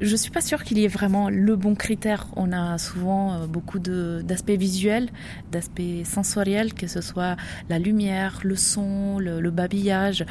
je 0.00 0.16
suis 0.16 0.30
pas 0.30 0.40
sûre 0.40 0.64
qu'il 0.64 0.78
y 0.78 0.84
ait 0.84 0.88
vraiment 0.88 1.28
le 1.28 1.56
bon 1.56 1.74
critère. 1.74 2.26
On 2.36 2.52
a 2.52 2.78
souvent 2.78 3.34
euh, 3.34 3.46
beaucoup 3.46 3.78
d'aspects 3.78 4.50
visuels, 4.50 5.10
d'aspects 5.52 6.04
sensoriels, 6.04 6.74
que 6.74 6.86
ce 6.86 7.00
soit 7.00 7.36
la 7.68 7.78
lumière, 7.78 8.40
le 8.42 8.56
son, 8.56 9.18
le, 9.18 9.50
babillage, 9.50 10.24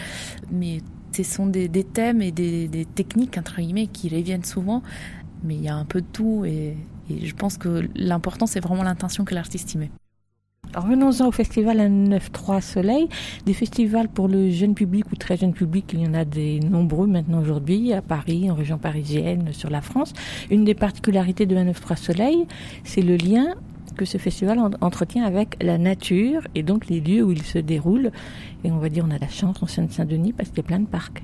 mais 0.51 0.79
ce 1.11 1.23
sont 1.23 1.45
des, 1.45 1.69
thèmes 1.83 2.21
et 2.21 2.31
des, 2.31 2.67
des 2.67 2.85
techniques 2.85 3.37
entre 3.37 3.57
guillemets 3.57 3.87
qui 3.87 4.07
reviennent 4.09 4.45
souvent 4.45 4.81
mais 5.43 5.55
il 5.55 5.61
y 5.61 5.69
a 5.69 5.75
un 5.75 5.85
peu 5.85 6.01
de 6.01 6.07
tout 6.11 6.43
et, 6.45 6.75
et 7.09 7.25
je 7.25 7.35
pense 7.35 7.57
que 7.57 7.89
l'important, 7.95 8.45
c'est 8.45 8.59
vraiment 8.59 8.83
l'intention 8.83 9.25
que 9.25 9.35
l'artiste 9.35 9.75
y. 9.75 9.89
Revenons-en 10.75 11.27
au 11.27 11.31
festival 11.31 11.79
1-9-3 11.79 12.61
Soleil, 12.61 13.09
des 13.45 13.53
festivals 13.53 14.07
pour 14.07 14.27
le 14.27 14.51
jeune 14.51 14.75
public 14.75 15.05
ou 15.11 15.15
très 15.15 15.35
jeune 15.35 15.53
public, 15.53 15.85
il 15.93 16.01
y 16.01 16.07
en 16.07 16.13
a 16.13 16.25
des 16.25 16.59
nombreux 16.59 17.07
maintenant 17.07 17.41
aujourd'hui, 17.41 17.91
à 17.91 18.03
Paris, 18.03 18.51
en 18.51 18.53
région 18.53 18.77
parisienne, 18.77 19.51
sur 19.51 19.71
la 19.71 19.81
France. 19.81 20.13
Une 20.51 20.65
des 20.65 20.75
particularités 20.75 21.47
de 21.47 21.55
1-9-3 21.55 21.97
Soleil, 21.97 22.45
c'est 22.83 23.01
le 23.01 23.15
lien 23.15 23.55
que 23.97 24.05
ce 24.05 24.19
festival 24.19 24.59
entretient 24.81 25.25
avec 25.25 25.61
la 25.61 25.77
nature 25.77 26.43
et 26.53 26.61
donc 26.61 26.87
les 26.87 27.01
lieux 27.01 27.23
où 27.23 27.31
il 27.31 27.41
se 27.41 27.57
déroule. 27.57 28.11
Et 28.63 28.71
on 28.71 28.77
va 28.77 28.89
dire 28.89 29.03
on 29.07 29.11
a 29.11 29.17
la 29.17 29.27
chance 29.27 29.61
en 29.63 29.67
Seine-Saint-Denis 29.67 30.33
parce 30.33 30.49
qu'il 30.49 30.59
y 30.59 30.61
a 30.61 30.63
plein 30.63 30.79
de 30.79 30.87
parcs. 30.87 31.23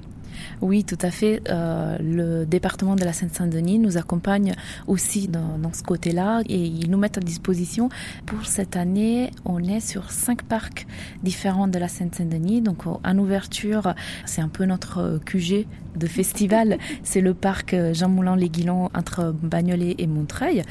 Oui, 0.62 0.84
tout 0.84 0.98
à 1.02 1.12
fait. 1.12 1.42
Euh, 1.50 1.98
le 2.00 2.46
département 2.46 2.96
de 2.96 3.04
la 3.04 3.14
Seine-Saint-Denis 3.14 3.80
nous 3.80 3.98
accompagne 3.98 4.54
aussi 4.88 5.28
dans, 5.28 5.74
ce 5.74 5.84
côté-là 5.84 6.42
et 6.48 6.64
ils 6.64 6.90
nous 6.90 6.98
mettent 6.98 7.18
à 7.18 7.22
disposition. 7.22 7.90
Pour 8.26 8.46
cette 8.46 8.76
année, 8.76 9.32
on 9.44 9.64
est 9.64 9.80
sur 9.80 10.12
cinq 10.12 10.44
parcs 10.44 10.88
différents 11.24 11.68
de 11.68 11.78
la 11.80 11.88
Seine-Saint-Denis. 11.88 12.62
Donc 12.62 12.84
en 12.86 13.18
ouverture, 13.18 13.94
c'est 14.26 14.42
un 14.42 14.48
peu 14.48 14.66
notre 14.66 15.20
QG 15.26 15.66
de 15.96 16.08
festival. 16.08 16.78
c'est 17.04 17.22
le 17.22 17.34
parc 17.34 17.76
Jean 17.94 18.10
Moulin-les-Guilans 18.10 18.92
entre 18.94 19.34
Bagnolet 19.34 19.96
et 19.98 20.08
Montreuil. 20.08 20.62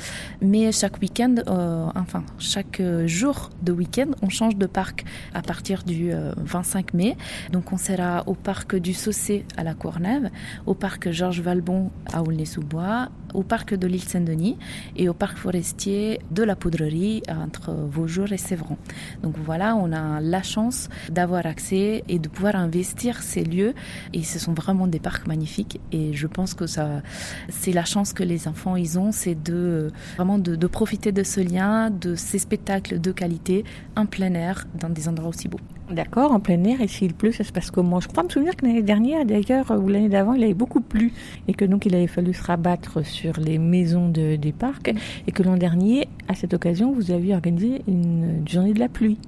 Mais 0.41 0.73
chaque 0.73 1.01
week-end, 1.01 1.35
euh, 1.49 1.87
enfin 1.95 2.25
chaque 2.39 2.81
jour 3.07 3.51
de 3.63 3.73
week-end, 3.73 4.11
on 4.23 4.29
change 4.29 4.57
de 4.57 4.67
parc 4.67 5.05
à 5.35 5.43
partir 5.43 5.83
du 5.85 6.13
25 6.37 6.95
euh, 6.95 6.97
mai. 6.97 7.17
Donc 7.53 7.73
on 7.73 7.77
sera 7.77 8.23
au 8.27 8.35
parc 8.35 8.77
du 8.77 8.95
Saucé 8.95 9.45
à 9.57 9.65
la 9.65 9.75
Courneuve, 9.75 10.31
au 10.67 10.75
parc 10.75 11.11
Georges 11.11 11.41
Valbon 11.41 11.91
à 12.13 12.23
Aulnay-sous-Bois, 12.23 13.09
au 13.35 13.43
parc 13.43 13.75
de 13.75 13.87
l'île 13.87 14.03
Saint-Denis 14.03 14.57
et 14.97 15.09
au 15.09 15.15
parc 15.15 15.37
forestier 15.37 16.21
de 16.31 16.43
la 16.43 16.57
Poudrerie 16.57 17.23
entre 17.29 17.73
Vaujour 17.73 18.33
et 18.33 18.39
Sévran. 18.39 18.79
Donc 19.23 19.35
voilà, 19.45 19.77
on 19.77 19.93
a 19.93 20.21
la 20.21 20.43
chance 20.43 20.89
d'avoir 21.11 21.45
accès 21.45 22.05
et 22.09 22.19
de 22.19 22.29
pouvoir 22.29 22.57
investir 22.57 23.23
ces 23.23 23.45
lieux. 23.45 23.75
Et 24.13 24.23
ce 24.23 24.39
sont 24.39 24.55
vraiment 24.55 24.87
des 24.87 25.01
parcs 25.01 25.27
magnifiques. 25.27 25.81
Et 25.93 26.13
je 26.15 26.27
pense 26.27 26.55
que 26.55 26.67
ça 26.67 27.03
c'est 27.49 27.73
la 27.73 27.85
chance 27.85 28.13
que 28.13 28.23
les 28.23 28.49
enfants 28.49 28.77
ils 28.77 28.99
ont, 28.99 29.13
c'est 29.13 29.35
de 29.35 29.91
vraiment 30.17 30.39
de, 30.39 30.57
de 30.57 30.67
profiter 30.67 31.13
de 31.13 31.23
ce 31.23 31.41
lien, 31.41 31.91
de 31.91 32.15
ces 32.15 32.39
spectacles 32.39 33.01
de 33.01 33.13
qualité 33.13 33.65
en 33.97 34.07
plein 34.07 34.35
air 34.35 34.67
dans 34.79 34.89
des 34.89 35.09
endroits 35.09 35.29
aussi 35.31 35.49
beaux. 35.49 35.61
D'accord, 35.91 36.33
en 36.33 36.41
plein 36.41 36.63
air, 36.65 36.81
et 36.81 36.89
s'il 36.89 37.13
pleut, 37.13 37.33
ça 37.33 37.45
se 37.45 37.53
passe 37.53 37.71
comment? 37.71 38.01
Je 38.01 38.09
crois 38.09 38.23
me 38.23 38.31
souvenir 38.31 38.57
que 38.57 38.65
l'année 38.65 38.83
dernière, 38.83 39.27
d'ailleurs, 39.27 39.71
ou 39.71 39.89
l'année 39.89 40.09
d'avant, 40.09 40.33
il 40.33 40.43
avait 40.43 40.55
beaucoup 40.55 40.81
plu, 40.81 41.13
et 41.47 41.53
que 41.53 41.65
donc 41.65 41.85
il 41.85 41.95
avait 41.95 42.07
fallu 42.07 42.33
se 42.33 42.43
rabattre 42.43 43.05
sur 43.05 43.24
les 43.39 43.59
maisons 43.59 44.09
des 44.09 44.55
parcs, 44.57 44.93
et 45.27 45.33
que 45.33 45.43
l'an 45.43 45.57
dernier, 45.57 46.09
à 46.29 46.35
cette 46.35 46.55
occasion, 46.55 46.93
vous 46.93 47.11
aviez 47.11 47.35
organisé 47.35 47.83
une 47.87 48.43
journée 48.47 48.75
de 48.75 48.81
la 48.81 48.89
pluie. 48.89 49.19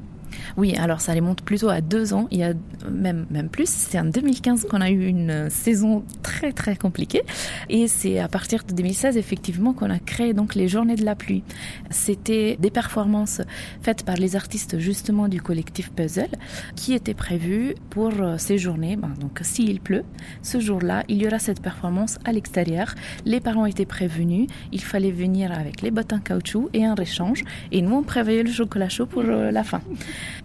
Oui, 0.57 0.75
alors 0.77 1.01
ça 1.01 1.13
remonte 1.13 1.43
plutôt 1.43 1.69
à 1.69 1.81
deux 1.81 2.15
ans, 2.15 2.29
il 2.31 2.39
y 2.39 2.43
a 2.43 2.53
même, 2.91 3.27
même 3.31 3.49
plus. 3.49 3.69
C'est 3.69 3.99
en 3.99 4.05
2015 4.05 4.67
qu'on 4.67 4.81
a 4.81 4.91
eu 4.91 5.07
une 5.07 5.51
saison 5.51 6.05
très 6.23 6.53
très 6.53 6.77
compliquée. 6.77 7.23
Et 7.69 7.89
c'est 7.89 8.19
à 8.19 8.29
partir 8.29 8.65
de 8.65 8.75
2016 8.75 9.17
effectivement 9.17 9.73
qu'on 9.73 9.91
a 9.91 9.99
créé 9.99 10.35
donc 10.35 10.55
les 10.55 10.69
Journées 10.69 10.97
de 10.97 11.05
la 11.05 11.15
pluie. 11.15 11.43
C'était 11.91 12.57
des 12.61 12.71
performances 12.71 13.41
faites 13.83 14.05
par 14.05 14.17
les 14.17 14.37
artistes 14.37 14.79
justement 14.79 15.29
du 15.29 15.41
collectif 15.41 15.91
Puzzle 15.91 16.29
qui 16.75 16.93
étaient 16.95 17.15
prévues 17.15 17.75
pour 17.91 18.13
euh, 18.21 18.37
ces 18.39 18.59
journées. 18.59 18.97
Ben, 18.97 19.13
donc 19.21 19.41
s'il 19.43 19.81
pleut, 19.81 20.05
ce 20.43 20.61
jour-là, 20.61 21.05
il 21.09 21.23
y 21.23 21.27
aura 21.27 21.39
cette 21.39 21.63
performance 21.63 22.19
à 22.25 22.33
l'extérieur. 22.33 22.95
Les 23.25 23.41
parents 23.41 23.67
étaient 23.67 23.87
prévenus, 23.87 24.49
il 24.73 24.83
fallait 24.83 25.11
venir 25.11 25.53
avec 25.53 25.83
les 25.83 25.91
bottes 25.91 26.13
en 26.13 26.19
caoutchouc 26.19 26.69
et 26.73 26.85
un 26.85 26.95
échange. 26.97 27.45
Et 27.73 27.83
nous, 27.83 27.97
on 27.97 28.03
prévoyait 28.03 28.43
le 28.43 28.51
chocolat 28.51 28.89
chaud 28.89 29.07
pour 29.07 29.23
euh, 29.23 29.51
la 29.51 29.65
fin. 29.65 29.81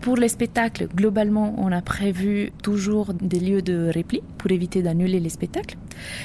Pour 0.01 0.17
les 0.17 0.29
spectacles, 0.29 0.87
globalement, 0.95 1.55
on 1.57 1.71
a 1.71 1.81
prévu 1.81 2.51
toujours 2.63 3.13
des 3.13 3.39
lieux 3.39 3.61
de 3.61 3.89
répli 3.93 4.21
pour 4.37 4.51
éviter 4.51 4.81
d'annuler 4.81 5.19
les 5.19 5.29
spectacles. 5.29 5.77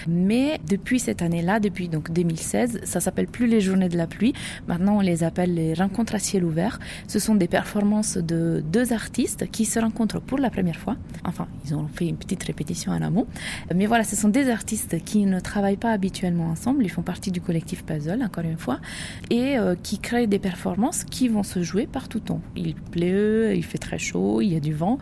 Mais 0.09 0.61
depuis 0.69 0.99
cette 0.99 1.23
année-là, 1.23 1.61
depuis 1.61 1.89
donc 1.89 2.11
2016, 2.11 2.81
ça 2.85 3.01
s'appelle 3.01 3.27
plus 3.27 3.47
les 3.47 3.61
journées 3.61 3.89
de 3.89 3.97
la 3.97 4.07
pluie. 4.07 4.33
Maintenant, 4.67 4.99
on 4.99 5.01
les 5.01 5.25
appelle 5.25 5.55
les 5.55 5.75
rencontres 5.75 6.15
à 6.15 6.19
ciel 6.19 6.45
ouvert. 6.45 6.79
Ce 7.09 7.19
sont 7.19 7.35
des 7.35 7.49
performances 7.49 8.17
de 8.17 8.63
deux 8.73 8.93
artistes 8.93 9.51
qui 9.51 9.65
se 9.65 9.79
rencontrent 9.79 10.21
pour 10.21 10.39
la 10.39 10.51
première 10.51 10.77
fois. 10.77 10.97
Enfin, 11.25 11.47
ils 11.65 11.75
ont 11.75 11.89
fait 11.89 12.07
une 12.07 12.17
petite 12.17 12.43
répétition 12.43 12.93
en 12.93 13.03
amont. 13.03 13.27
Mais 13.75 13.87
voilà, 13.87 14.05
ce 14.05 14.17
sont 14.17 14.29
des 14.29 14.51
artistes 14.51 15.03
qui 15.05 15.27
ne 15.27 15.41
travaillent 15.41 15.77
pas 15.77 15.93
habituellement 15.93 16.47
ensemble. 16.47 16.85
Ils 16.85 16.91
font 16.91 17.03
partie 17.03 17.31
du 17.31 17.41
collectif 17.41 17.85
Puzzle, 17.85 18.23
encore 18.23 18.45
une 18.45 18.59
fois, 18.59 18.81
et 19.31 19.59
euh, 19.59 19.75
qui 19.83 19.99
créent 19.99 20.27
des 20.27 20.39
performances 20.39 21.05
qui 21.05 21.29
vont 21.29 21.43
se 21.43 21.63
jouer 21.63 21.87
par 21.87 22.09
tout 22.09 22.21
temps. 22.21 22.41
Il 23.55 23.65
fait 23.65 23.79
très 23.79 23.99
chaud, 23.99 24.41
il 24.41 24.53
y 24.53 24.57
a 24.57 24.61
du 24.61 24.75
vent. 24.75 24.99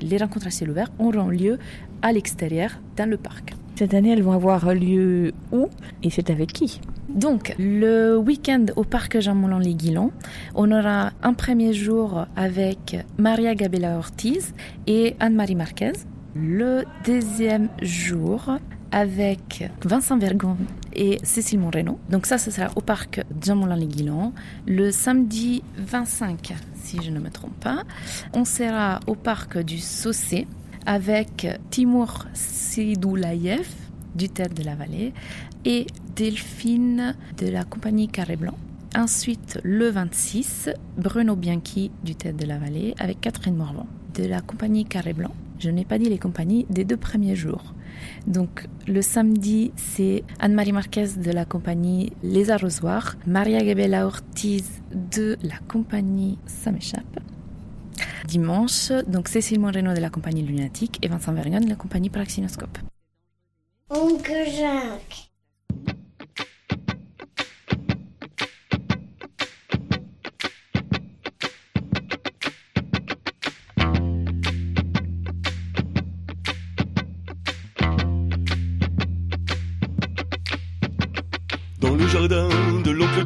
Les 0.00 0.16
rencontres 0.16 0.48
à 0.48 0.50
ciel 0.50 0.70
ouvert 0.70 0.90
auront 0.98 1.28
lieu 1.28 1.58
à 2.02 2.12
l'extérieur, 2.12 2.70
dans 2.96 3.08
le 3.08 3.16
parc. 3.16 3.54
Cette 3.76 3.94
année, 3.94 4.12
elles 4.12 4.22
vont 4.22 4.32
avoir 4.32 4.72
lieu 4.72 5.32
où 5.50 5.68
et 6.02 6.10
c'est 6.10 6.30
avec 6.30 6.52
qui? 6.52 6.80
Donc, 7.08 7.54
le 7.58 8.16
week-end 8.16 8.66
au 8.76 8.84
parc 8.84 9.20
Jean-Moulin-les-Guilons, 9.20 10.12
on 10.54 10.70
aura 10.70 11.12
un 11.22 11.34
premier 11.34 11.72
jour 11.72 12.26
avec 12.36 12.96
Maria 13.18 13.54
Gabela 13.54 13.98
Ortiz 13.98 14.54
et 14.86 15.16
Anne-Marie 15.18 15.56
Marquez. 15.56 15.92
Le 16.36 16.84
deuxième 17.04 17.68
jour 17.82 18.58
avec 18.94 19.68
Vincent 19.84 20.16
Vergon 20.16 20.56
et 20.94 21.18
Cécile 21.24 21.58
Moreno. 21.58 21.98
Donc 22.10 22.26
ça, 22.26 22.38
ce 22.38 22.52
sera 22.52 22.68
au 22.76 22.80
parc 22.80 23.20
Jean-Moulin-les-Guilons. 23.42 24.32
Le 24.68 24.92
samedi 24.92 25.64
25, 25.78 26.54
si 26.74 27.02
je 27.02 27.10
ne 27.10 27.18
me 27.18 27.28
trompe 27.28 27.58
pas, 27.58 27.82
on 28.34 28.44
sera 28.44 29.00
au 29.08 29.16
parc 29.16 29.58
du 29.58 29.78
Saucé 29.78 30.46
avec 30.86 31.48
Timur 31.70 32.28
Sidoulayev 32.34 33.66
du 34.14 34.28
Théâtre 34.28 34.54
de 34.54 34.62
la 34.62 34.76
Vallée 34.76 35.12
et 35.64 35.88
Delphine 36.14 37.16
de 37.36 37.48
la 37.48 37.64
compagnie 37.64 38.06
Carré 38.06 38.36
Blanc. 38.36 38.56
Ensuite, 38.96 39.58
le 39.64 39.88
26, 39.88 40.70
Bruno 40.96 41.34
Bianchi 41.34 41.90
du 42.04 42.14
Théâtre 42.14 42.38
de 42.38 42.46
la 42.46 42.58
Vallée 42.58 42.94
avec 43.00 43.20
Catherine 43.20 43.56
Morvan 43.56 43.88
de 44.14 44.24
la 44.24 44.40
compagnie 44.40 44.84
Carré 44.84 45.14
Blanc. 45.14 45.32
Je 45.64 45.70
n'ai 45.70 45.86
pas 45.86 45.96
dit 45.96 46.10
les 46.10 46.18
compagnies 46.18 46.66
des 46.68 46.84
deux 46.84 46.98
premiers 46.98 47.34
jours. 47.34 47.72
Donc 48.26 48.66
le 48.86 49.00
samedi, 49.00 49.72
c'est 49.76 50.22
Anne-Marie 50.38 50.72
Marquez 50.72 51.06
de 51.16 51.30
la 51.30 51.46
compagnie 51.46 52.12
Les 52.22 52.50
Arrosoirs, 52.50 53.16
Maria 53.26 53.64
Gabela 53.64 54.06
Ortiz 54.06 54.82
de 54.92 55.38
la 55.42 55.56
compagnie 55.66 56.36
Ça 56.44 56.70
m'échappe. 56.70 57.18
Dimanche, 58.26 58.92
donc 59.06 59.28
Cécile 59.28 59.58
Moreno 59.58 59.94
de 59.94 60.00
la 60.00 60.10
compagnie 60.10 60.42
Lunatique 60.42 60.98
et 61.00 61.08
Vincent 61.08 61.32
Vergon 61.32 61.60
de 61.60 61.70
la 61.70 61.76
compagnie 61.76 62.10
Praxinoscope. 62.10 62.76
Oncle 63.88 64.44
Jacques. 64.54 65.33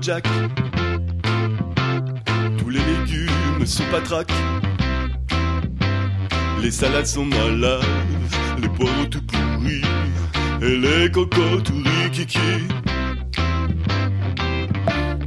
Jack, 0.00 0.26
tous 2.58 2.68
les 2.68 2.78
légumes 2.78 3.66
sont 3.66 3.82
patraques. 3.90 4.32
Les 6.62 6.70
salades 6.70 7.06
sont 7.06 7.24
malades, 7.24 7.82
les 8.61 8.68
poireaux 8.68 9.06
tout 9.11 9.22
pourris, 9.22 9.82
et 10.62 10.76
les 10.76 11.11
cocos 11.11 11.61
tout 11.64 11.82
rikiki. 12.04 12.38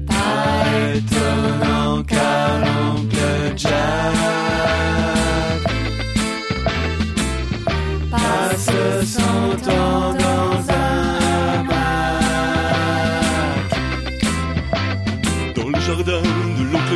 Pas 0.08 0.96
étonnant 0.96 1.98
l'oncle 1.98 3.58
Jack 3.58 4.12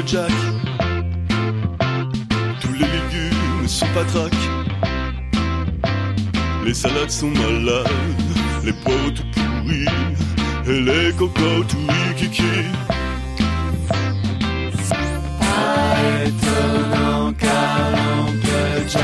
Jack, 0.07 0.29
tous 2.61 2.73
les 2.73 2.85
légumes 2.85 3.67
sont 3.67 3.87
patraques. 3.95 4.33
Les 6.63 6.73
salades 6.75 7.09
sont 7.09 7.31
malades, 7.31 7.87
les 8.63 8.73
poireaux 8.73 9.09
tout 9.15 9.23
pourris, 9.33 9.87
et 10.67 10.81
les 10.81 11.11
cocos 11.13 11.63
tout 11.67 11.77
rikiki. 12.09 12.43
Étonnant 16.25 17.33
car 17.33 17.91
l'oncle 17.91 18.87
Jack 18.87 19.01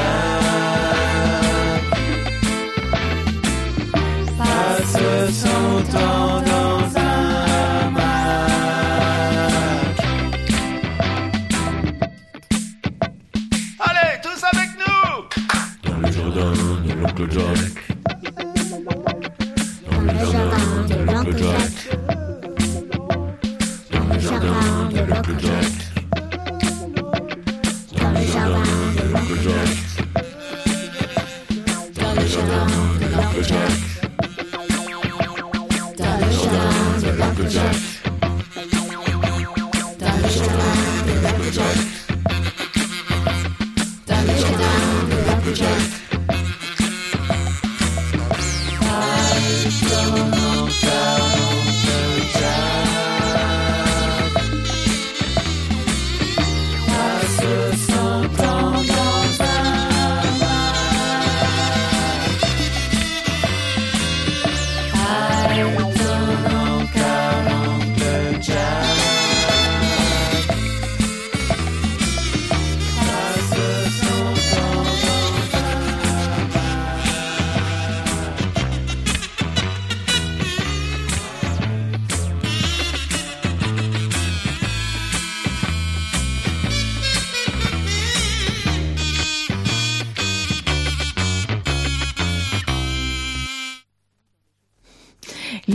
passe 4.38 4.98
son 5.32 5.92
temps 5.92 6.51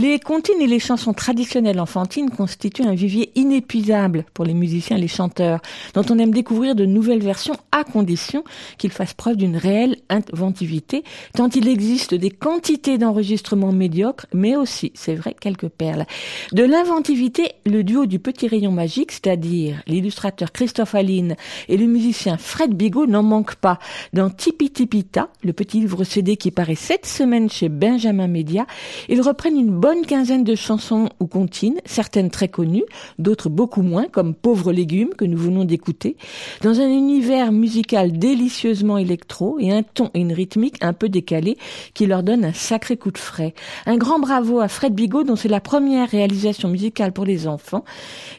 Les 0.07 0.19
comptines 0.19 0.61
et 0.61 0.67
les 0.67 0.79
chansons 0.79 1.11
traditionnelles 1.11 1.81
enfantines 1.81 2.29
constituent 2.29 2.85
un 2.87 2.95
vivier 2.95 3.29
inépuisable 3.35 4.23
pour 4.33 4.45
les 4.45 4.53
musiciens 4.53 4.95
et 4.95 5.01
les 5.01 5.09
chanteurs, 5.09 5.59
dont 5.95 6.05
on 6.09 6.17
aime 6.17 6.31
découvrir 6.31 6.75
de 6.75 6.85
nouvelles 6.85 7.21
versions 7.21 7.57
à 7.73 7.83
condition 7.83 8.45
qu'ils 8.77 8.93
fassent 8.93 9.13
preuve 9.13 9.35
d'une 9.35 9.57
réelle 9.57 9.97
inventivité, 10.07 11.03
tant 11.33 11.49
il 11.49 11.67
existe 11.67 12.13
des 12.13 12.29
quantités 12.29 12.97
d'enregistrements 12.97 13.73
médiocres, 13.73 14.27
mais 14.33 14.55
aussi, 14.55 14.93
c'est 14.95 15.13
vrai, 15.13 15.35
quelques 15.37 15.67
perles. 15.67 16.05
De 16.53 16.63
l'inventivité, 16.63 17.51
le 17.65 17.83
duo 17.83 18.05
du 18.05 18.19
petit 18.19 18.47
rayon 18.47 18.71
magique, 18.71 19.11
c'est-à-dire 19.11 19.83
l'illustrateur 19.87 20.53
Christophe 20.53 20.95
Aline 20.95 21.35
et 21.67 21.75
le 21.75 21.85
musicien 21.85 22.37
Fred 22.37 22.73
Bigot 22.73 23.07
n'en 23.07 23.23
manque 23.23 23.55
pas. 23.55 23.77
Dans 24.13 24.29
Tipi 24.29 24.69
Tipita, 24.69 25.27
le 25.43 25.51
petit 25.51 25.81
livre 25.81 26.05
CD 26.05 26.37
qui 26.37 26.51
paraît 26.51 26.75
cette 26.75 27.05
semaine 27.05 27.49
chez 27.49 27.67
Benjamin 27.67 28.27
Media, 28.27 28.65
ils 29.09 29.21
reprennent 29.21 29.59
une 29.59 29.77
bonne 29.77 29.96
quinzaine 30.05 30.43
de 30.43 30.55
chansons 30.55 31.09
ou 31.19 31.27
comptines, 31.27 31.79
certaines 31.85 32.29
très 32.29 32.47
connues, 32.47 32.85
d'autres 33.19 33.49
beaucoup 33.49 33.81
moins, 33.81 34.05
comme 34.05 34.33
Pauvre 34.33 34.71
légumes 34.71 35.13
que 35.17 35.25
nous 35.25 35.37
venons 35.37 35.65
d'écouter, 35.65 36.17
dans 36.61 36.79
un 36.79 36.89
univers 36.89 37.51
musical 37.51 38.17
délicieusement 38.17 38.97
électro 38.97 39.57
et 39.59 39.71
un 39.71 39.83
ton 39.83 40.09
et 40.13 40.19
une 40.19 40.33
rythmique 40.33 40.75
un 40.81 40.93
peu 40.93 41.09
décalés 41.09 41.57
qui 41.93 42.05
leur 42.05 42.23
donne 42.23 42.45
un 42.45 42.53
sacré 42.53 42.97
coup 42.97 43.11
de 43.11 43.17
frais. 43.17 43.53
Un 43.85 43.97
grand 43.97 44.19
bravo 44.19 44.59
à 44.59 44.67
Fred 44.67 44.93
Bigot 44.93 45.23
dont 45.23 45.35
c'est 45.35 45.47
la 45.47 45.61
première 45.61 46.09
réalisation 46.09 46.69
musicale 46.69 47.11
pour 47.11 47.25
les 47.25 47.47
enfants, 47.47 47.83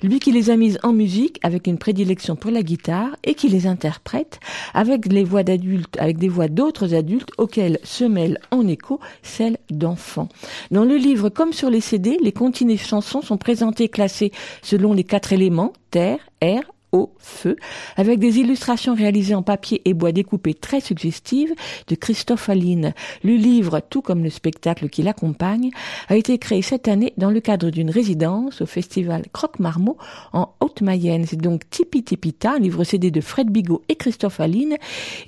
lui 0.02 0.20
qui 0.20 0.32
les 0.32 0.50
a 0.50 0.56
mises 0.56 0.78
en 0.82 0.92
musique 0.92 1.38
avec 1.42 1.66
une 1.66 1.78
prédilection 1.78 2.36
pour 2.36 2.50
la 2.50 2.62
guitare 2.62 3.16
et 3.24 3.34
qui 3.34 3.48
les 3.48 3.66
interprète 3.66 4.40
avec 4.74 5.06
les 5.06 5.24
voix 5.24 5.42
d'adultes, 5.42 5.96
avec 5.98 6.18
des 6.18 6.28
voix 6.28 6.48
d'autres 6.48 6.94
adultes 6.94 7.30
auxquelles 7.38 7.78
se 7.84 8.04
mêlent 8.04 8.38
en 8.50 8.66
écho 8.66 9.00
celles 9.22 9.58
d'enfants. 9.70 10.28
Dans 10.70 10.84
le 10.84 10.96
livre 10.96 11.28
comme 11.38 11.52
sur 11.52 11.70
les 11.70 11.80
CD, 11.80 12.18
les 12.20 12.32
comptines 12.32 12.68
et 12.68 12.76
chansons 12.76 13.22
sont 13.22 13.36
présentées 13.36 13.88
classées 13.88 14.32
selon 14.60 14.92
les 14.92 15.04
quatre 15.04 15.32
éléments, 15.32 15.72
terre, 15.92 16.18
air, 16.40 16.62
au 16.92 17.12
feu, 17.18 17.56
avec 17.96 18.18
des 18.18 18.38
illustrations 18.38 18.94
réalisées 18.94 19.34
en 19.34 19.42
papier 19.42 19.82
et 19.84 19.94
bois 19.94 20.12
découpé 20.12 20.54
très 20.54 20.80
suggestives 20.80 21.54
de 21.86 21.94
Christophe 21.94 22.48
Aline. 22.48 22.94
Le 23.22 23.34
livre, 23.34 23.80
tout 23.80 24.00
comme 24.00 24.22
le 24.22 24.30
spectacle 24.30 24.88
qui 24.88 25.02
l'accompagne, 25.02 25.70
a 26.08 26.16
été 26.16 26.38
créé 26.38 26.62
cette 26.62 26.88
année 26.88 27.12
dans 27.18 27.30
le 27.30 27.40
cadre 27.40 27.70
d'une 27.70 27.90
résidence 27.90 28.62
au 28.62 28.66
festival 28.66 29.24
Croque-Marmot 29.32 29.98
en 30.32 30.54
Haute-Mayenne. 30.60 31.26
C'est 31.26 31.36
donc 31.36 31.68
Tipi 31.68 32.02
Tipita, 32.02 32.58
livre 32.58 32.84
CD 32.84 33.10
de 33.10 33.20
Fred 33.20 33.50
Bigot 33.50 33.82
et 33.88 33.96
Christophe 33.96 34.40
Aline, 34.40 34.76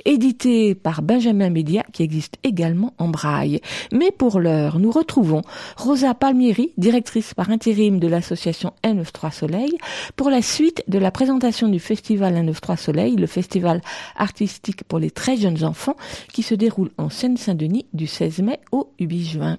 édité 0.04 0.74
par 0.74 1.02
Benjamin 1.02 1.50
Média, 1.50 1.84
qui 1.92 2.02
existe 2.02 2.36
également 2.42 2.94
en 2.98 3.08
braille. 3.08 3.60
Mais 3.92 4.10
pour 4.10 4.40
l'heure, 4.40 4.78
nous 4.78 4.90
retrouvons 4.90 5.42
Rosa 5.76 6.14
Palmieri, 6.14 6.72
directrice 6.78 7.34
par 7.34 7.50
intérim 7.50 7.98
de 7.98 8.08
l'association 8.08 8.72
N93 8.82 9.32
Soleil, 9.32 9.78
pour 10.16 10.30
la 10.30 10.42
suite 10.42 10.82
de 10.88 10.98
la 10.98 11.10
présentation 11.10 11.49
du 11.50 11.80
festival 11.80 12.34
193 12.34 12.78
Soleil, 12.78 13.16
le 13.16 13.26
festival 13.26 13.80
artistique 14.16 14.84
pour 14.84 14.98
les 14.98 15.10
très 15.10 15.36
jeunes 15.36 15.64
enfants 15.64 15.96
qui 16.32 16.42
se 16.42 16.54
déroule 16.54 16.90
en 16.96 17.10
Seine-Saint-Denis 17.10 17.86
du 17.92 18.06
16 18.06 18.40
mai 18.40 18.60
au 18.72 18.92
8 19.00 19.24
juin. 19.24 19.58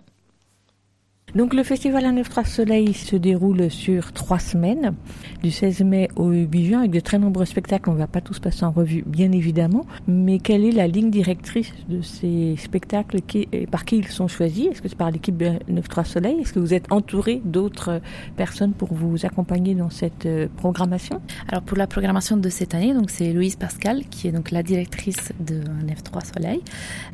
Donc 1.34 1.53
le 1.53 1.63
festival 1.63 2.03
193 2.03 2.45
Soleil 2.45 2.93
se 2.93 3.15
déroule 3.15 3.71
sur 3.71 4.11
trois 4.11 4.39
semaines, 4.39 4.93
du 5.41 5.49
16 5.49 5.82
mai 5.82 6.09
au 6.17 6.29
8 6.32 6.65
juin, 6.65 6.79
avec 6.79 6.91
de 6.91 6.99
très 6.99 7.19
nombreux 7.19 7.45
spectacles. 7.45 7.89
On 7.89 7.93
ne 7.93 7.99
va 7.99 8.07
pas 8.07 8.19
tous 8.19 8.39
passer 8.39 8.65
en 8.65 8.71
revue, 8.71 9.03
bien 9.07 9.32
évidemment. 9.32 9.86
Mais 10.07 10.39
quelle 10.39 10.65
est 10.65 10.71
la 10.71 10.88
ligne 10.88 11.09
directrice 11.09 11.71
de 11.88 12.01
ces 12.01 12.55
spectacles 12.57 13.19
et 13.34 13.65
par 13.67 13.86
qui 13.86 13.97
ils 13.97 14.07
sont 14.09 14.27
choisis? 14.27 14.67
Est-ce 14.67 14.82
que 14.82 14.89
c'est 14.89 14.97
par 14.97 15.09
l'équipe 15.09 15.41
193 15.41 16.05
Soleil? 16.05 16.41
Est-ce 16.41 16.51
que 16.51 16.59
vous 16.59 16.73
êtes 16.73 16.91
entouré 16.91 17.41
d'autres 17.45 18.01
personnes 18.36 18.73
pour 18.73 18.93
vous 18.93 19.25
accompagner 19.25 19.73
dans 19.73 19.89
cette 19.89 20.25
euh, 20.25 20.47
programmation? 20.57 21.21
Alors 21.47 21.61
pour 21.61 21.77
la 21.77 21.88
programmation 21.88 22.36
de 22.36 22.49
cette 22.49 22.75
année, 22.75 22.93
c'est 23.07 23.32
Louise 23.32 23.55
Pascal 23.55 24.03
qui 24.09 24.27
est 24.27 24.32
donc 24.32 24.51
la 24.51 24.63
directrice 24.63 25.32
de 25.39 25.61
193 25.63 26.32
Soleil, 26.34 26.61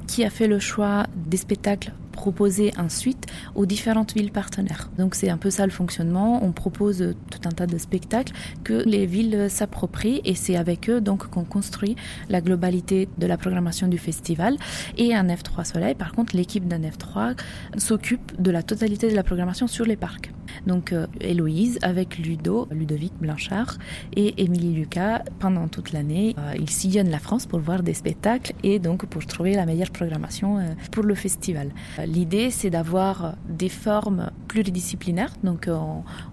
qui 0.08 0.24
a 0.24 0.32
fait 0.32 0.48
le 0.48 0.58
choix 0.58 1.06
des 1.16 1.38
spectacles 1.38 1.92
proposés 2.18 2.74
ensuite 2.78 3.26
aux 3.56 3.66
différentes 3.66 4.14
villes 4.14 4.32
partenaires. 4.32 4.90
Donc 4.98 5.16
c'est 5.16 5.30
un 5.30 5.38
peu 5.38 5.50
ça 5.50 5.66
le 5.66 5.72
fonctionnement. 5.72 6.44
On 6.44 6.52
propose 6.52 7.16
tout 7.32 7.40
un 7.46 7.52
tas 7.52 7.68
de 7.68 7.78
spectacles 7.78 8.34
que 8.66 8.74
les 8.74 9.06
villes 9.06 9.48
s'approprient 9.50 10.20
et 10.26 10.36
c'est 10.36 10.58
avec 10.58 10.90
eux 10.90 11.00
donc 11.00 11.28
qu'on 11.28 11.46
construit 11.46 11.96
la 12.28 12.42
globalité 12.42 13.08
de 13.18 13.28
la 13.28 13.38
programmation 13.38 13.88
du 13.88 13.98
festival. 13.98 14.58
Et 14.98 15.16
un 15.16 15.28
F3 15.28 15.64
Soleil, 15.64 15.96
par 15.96 16.12
contre, 16.12 16.36
l'équipe 16.36 16.68
d'un 16.68 16.82
F3 16.82 17.38
s'occupe 17.78 18.42
de 18.42 18.52
la 18.52 18.64
totalité 18.64 19.10
de 19.10 19.16
la 19.16 19.24
programmation 19.24 19.68
sur 19.68 19.86
les 19.86 19.96
parcs. 19.96 20.32
Donc 20.66 20.92
euh, 20.92 21.08
Héloïse 21.22 21.80
avec 21.82 22.18
Ludo, 22.18 22.68
Ludovic 22.72 23.14
Blanchard 23.20 23.78
et 24.16 24.44
Émilie 24.44 24.74
Lucas 24.74 25.24
pendant 25.40 25.68
toute 25.68 25.92
l'année. 25.92 26.36
Euh, 26.38 26.54
ils 26.60 26.70
sillonnent 26.70 27.10
la 27.10 27.20
France 27.20 27.46
pour 27.46 27.60
voir 27.60 27.84
des 27.84 27.94
spectacles 27.94 28.54
et 28.64 28.80
donc 28.80 29.06
pour 29.06 29.26
trouver 29.26 29.54
la 29.54 29.66
meilleure 29.66 29.92
programmation 29.92 30.58
euh, 30.58 30.64
pour 30.92 31.04
le 31.04 31.16
festival. 31.16 31.72
L'idée 32.08 32.52
c'est 32.52 32.70
d'avoir 32.70 33.36
des 33.50 33.68
formes 33.68 34.32
pluridisciplinaires. 34.48 35.34
Donc 35.44 35.70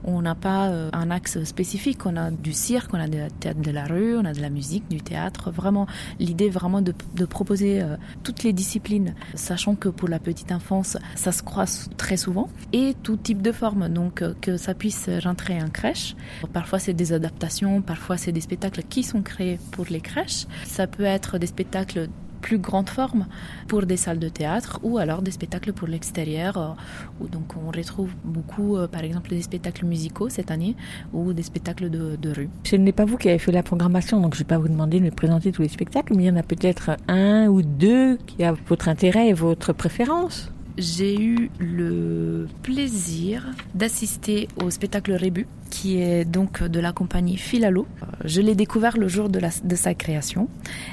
on 0.05 0.23
n'a 0.23 0.35
pas 0.37 0.71
un 0.93 1.11
axe 1.11 1.43
spécifique. 1.45 2.07
On 2.07 2.17
a 2.17 2.31
du 2.31 2.53
cirque, 2.53 2.95
on 2.95 3.01
a 3.01 3.09
de 3.09 3.19
la 3.19 3.31
théâtre 3.31 3.61
de 3.61 3.71
la 3.73 3.85
rue, 3.85 4.17
on 4.17 4.25
a 4.25 4.33
de 4.33 4.41
la 4.41 4.51
musique, 4.51 4.89
du 4.89 5.03
théâtre. 5.03 5.51
Vraiment 5.51 5.87
l'idée 6.21 6.49
vraiment 6.49 6.81
de, 6.81 6.95
de 7.15 7.25
proposer 7.25 7.83
toutes 8.23 8.45
les 8.45 8.53
disciplines, 8.53 9.15
sachant 9.35 9.75
que 9.75 9.89
pour 9.89 10.09
la 10.09 10.21
petite 10.21 10.53
enfance 10.53 10.97
ça 11.17 11.33
se 11.33 11.43
croise 11.43 11.91
très 11.97 12.17
souvent 12.17 12.49
et 12.73 12.95
tout 13.03 13.17
type 13.17 13.43
de 13.43 13.51
forme. 13.51 13.89
Donc 13.89 14.23
que 14.41 14.57
ça 14.57 14.75
puisse 14.75 15.11
rentrer 15.25 15.61
en 15.61 15.71
crèche. 15.71 16.15
Parfois 16.53 16.79
c'est 16.79 16.95
des 16.95 17.13
adaptations, 17.13 17.83
parfois 17.83 18.17
c'est 18.17 18.33
des 18.33 18.41
spectacles 18.41 18.85
qui 18.85 19.03
sont 19.03 19.23
créés 19.23 19.59
pour 19.73 19.87
les 19.91 20.01
crèches. 20.01 20.47
Ça 20.65 20.87
peut 20.87 21.05
être 21.05 21.39
des 21.39 21.49
spectacles 21.49 22.09
plus 22.45 22.59
grande 22.59 22.91
forme 22.91 23.27
pour 23.69 23.83
des 23.87 23.97
salles 23.97 24.19
de 24.19 24.29
théâtre 24.29 24.79
ou 24.83 24.99
alors 24.99 25.23
des 25.23 25.31
spectacles 25.31 25.73
pour 25.73 25.89
l'extérieur 25.89 26.77
où 27.21 27.27
donc 27.27 27.49
on 27.57 27.71
retrouve 27.71 28.11
beaucoup 28.23 28.77
par 28.93 29.03
exemple 29.03 29.31
des 29.31 29.43
spectacles 29.49 29.87
musicaux 29.87 30.29
cette 30.29 30.51
année 30.51 30.77
ou 31.15 31.33
des 31.33 31.43
spectacles 31.43 31.89
de, 31.89 32.17
de 32.25 32.31
rue. 32.39 32.51
Ce 32.65 32.77
n'est 32.77 32.93
pas 33.01 33.07
vous 33.07 33.17
qui 33.17 33.29
avez 33.31 33.39
fait 33.39 33.53
la 33.53 33.63
programmation 33.63 34.21
donc 34.21 34.35
je 34.35 34.41
ne 34.41 34.45
vais 34.45 34.53
pas 34.55 34.59
vous 34.59 34.69
demander 34.69 35.01
de 35.01 35.05
me 35.05 35.11
présenter 35.11 35.53
tous 35.53 35.63
les 35.63 35.69
spectacles 35.69 36.13
mais 36.15 36.25
il 36.25 36.27
y 36.27 36.31
en 36.31 36.37
a 36.37 36.43
peut-être 36.43 36.91
un 37.09 37.47
ou 37.47 37.63
deux 37.63 38.19
qui 38.27 38.45
a 38.45 38.55
votre 38.69 38.89
intérêt 38.89 39.29
et 39.29 39.33
votre 39.33 39.73
préférence 39.73 40.51
j'ai 40.77 41.21
eu 41.21 41.51
le 41.59 42.47
plaisir 42.63 43.47
d'assister 43.75 44.49
au 44.63 44.71
spectacle 44.71 45.13
Rébu, 45.13 45.47
qui 45.71 46.01
est 46.01 46.25
donc 46.25 46.63
de 46.63 46.81
la 46.81 46.93
compagnie 46.93 47.37
Filalo. 47.37 47.87
Je 48.25 48.41
l'ai 48.41 48.55
découvert 48.55 48.97
le 48.97 49.09
jour 49.09 49.29
de, 49.29 49.41
sa 49.75 49.95
création. 49.95 50.49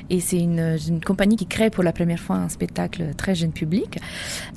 Et 0.09 0.19
c'est 0.19 0.39
une, 0.39 0.77
compagnie 1.05 1.35
qui 1.35 1.45
crée 1.45 1.69
pour 1.69 1.83
la 1.83 1.93
première 1.93 2.19
fois 2.19 2.37
un 2.37 2.49
spectacle 2.49 3.13
très 3.15 3.35
jeune 3.35 3.51
public. 3.51 3.99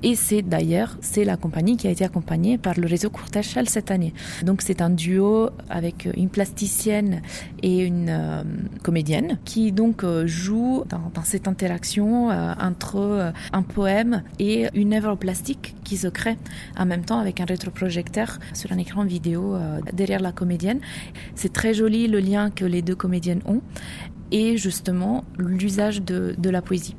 Et 0.02 0.14
c'est 0.14 0.42
d'ailleurs, 0.42 0.96
c'est 1.00 1.24
la 1.24 1.36
compagnie 1.36 1.76
qui 1.76 1.86
a 1.86 1.90
été 1.90 2.04
accompagnée 2.04 2.56
par 2.58 2.78
le 2.78 2.86
réseau 2.86 3.10
Courte 3.10 3.36
Échelle 3.36 3.68
cette 3.68 3.90
année. 3.90 4.14
Donc 4.42 4.62
c'est 4.62 4.80
un 4.80 4.90
duo 4.90 5.50
avec 5.68 6.08
une 6.16 6.30
plasticienne 6.30 7.20
et 7.62 7.80
une 7.80 8.08
euh, 8.08 8.42
comédienne 8.82 9.38
qui 9.44 9.72
donc 9.72 10.04
euh, 10.04 10.26
joue 10.26 10.84
dans, 10.88 11.22
cette 11.24 11.48
interaction 11.48 12.30
euh, 12.30 12.54
entre 12.60 12.96
euh, 12.96 13.30
un 13.52 13.62
poème 13.62 14.22
et 14.38 14.66
une 14.74 14.94
œuvre 14.94 15.13
plastique 15.16 15.74
qui 15.84 15.96
se 15.96 16.08
crée 16.08 16.36
en 16.78 16.86
même 16.86 17.04
temps 17.04 17.18
avec 17.18 17.40
un 17.40 17.44
rétroprojecteur 17.44 18.38
sur 18.52 18.72
un 18.72 18.78
écran 18.78 19.04
vidéo 19.04 19.54
euh, 19.54 19.80
derrière 19.92 20.20
la 20.20 20.32
comédienne. 20.32 20.80
C'est 21.34 21.52
très 21.52 21.74
joli 21.74 22.08
le 22.08 22.20
lien 22.20 22.50
que 22.50 22.64
les 22.64 22.82
deux 22.82 22.96
comédiennes 22.96 23.42
ont 23.46 23.62
et 24.30 24.56
justement 24.56 25.24
l'usage 25.38 26.02
de, 26.02 26.34
de 26.38 26.50
la 26.50 26.62
poésie 26.62 26.96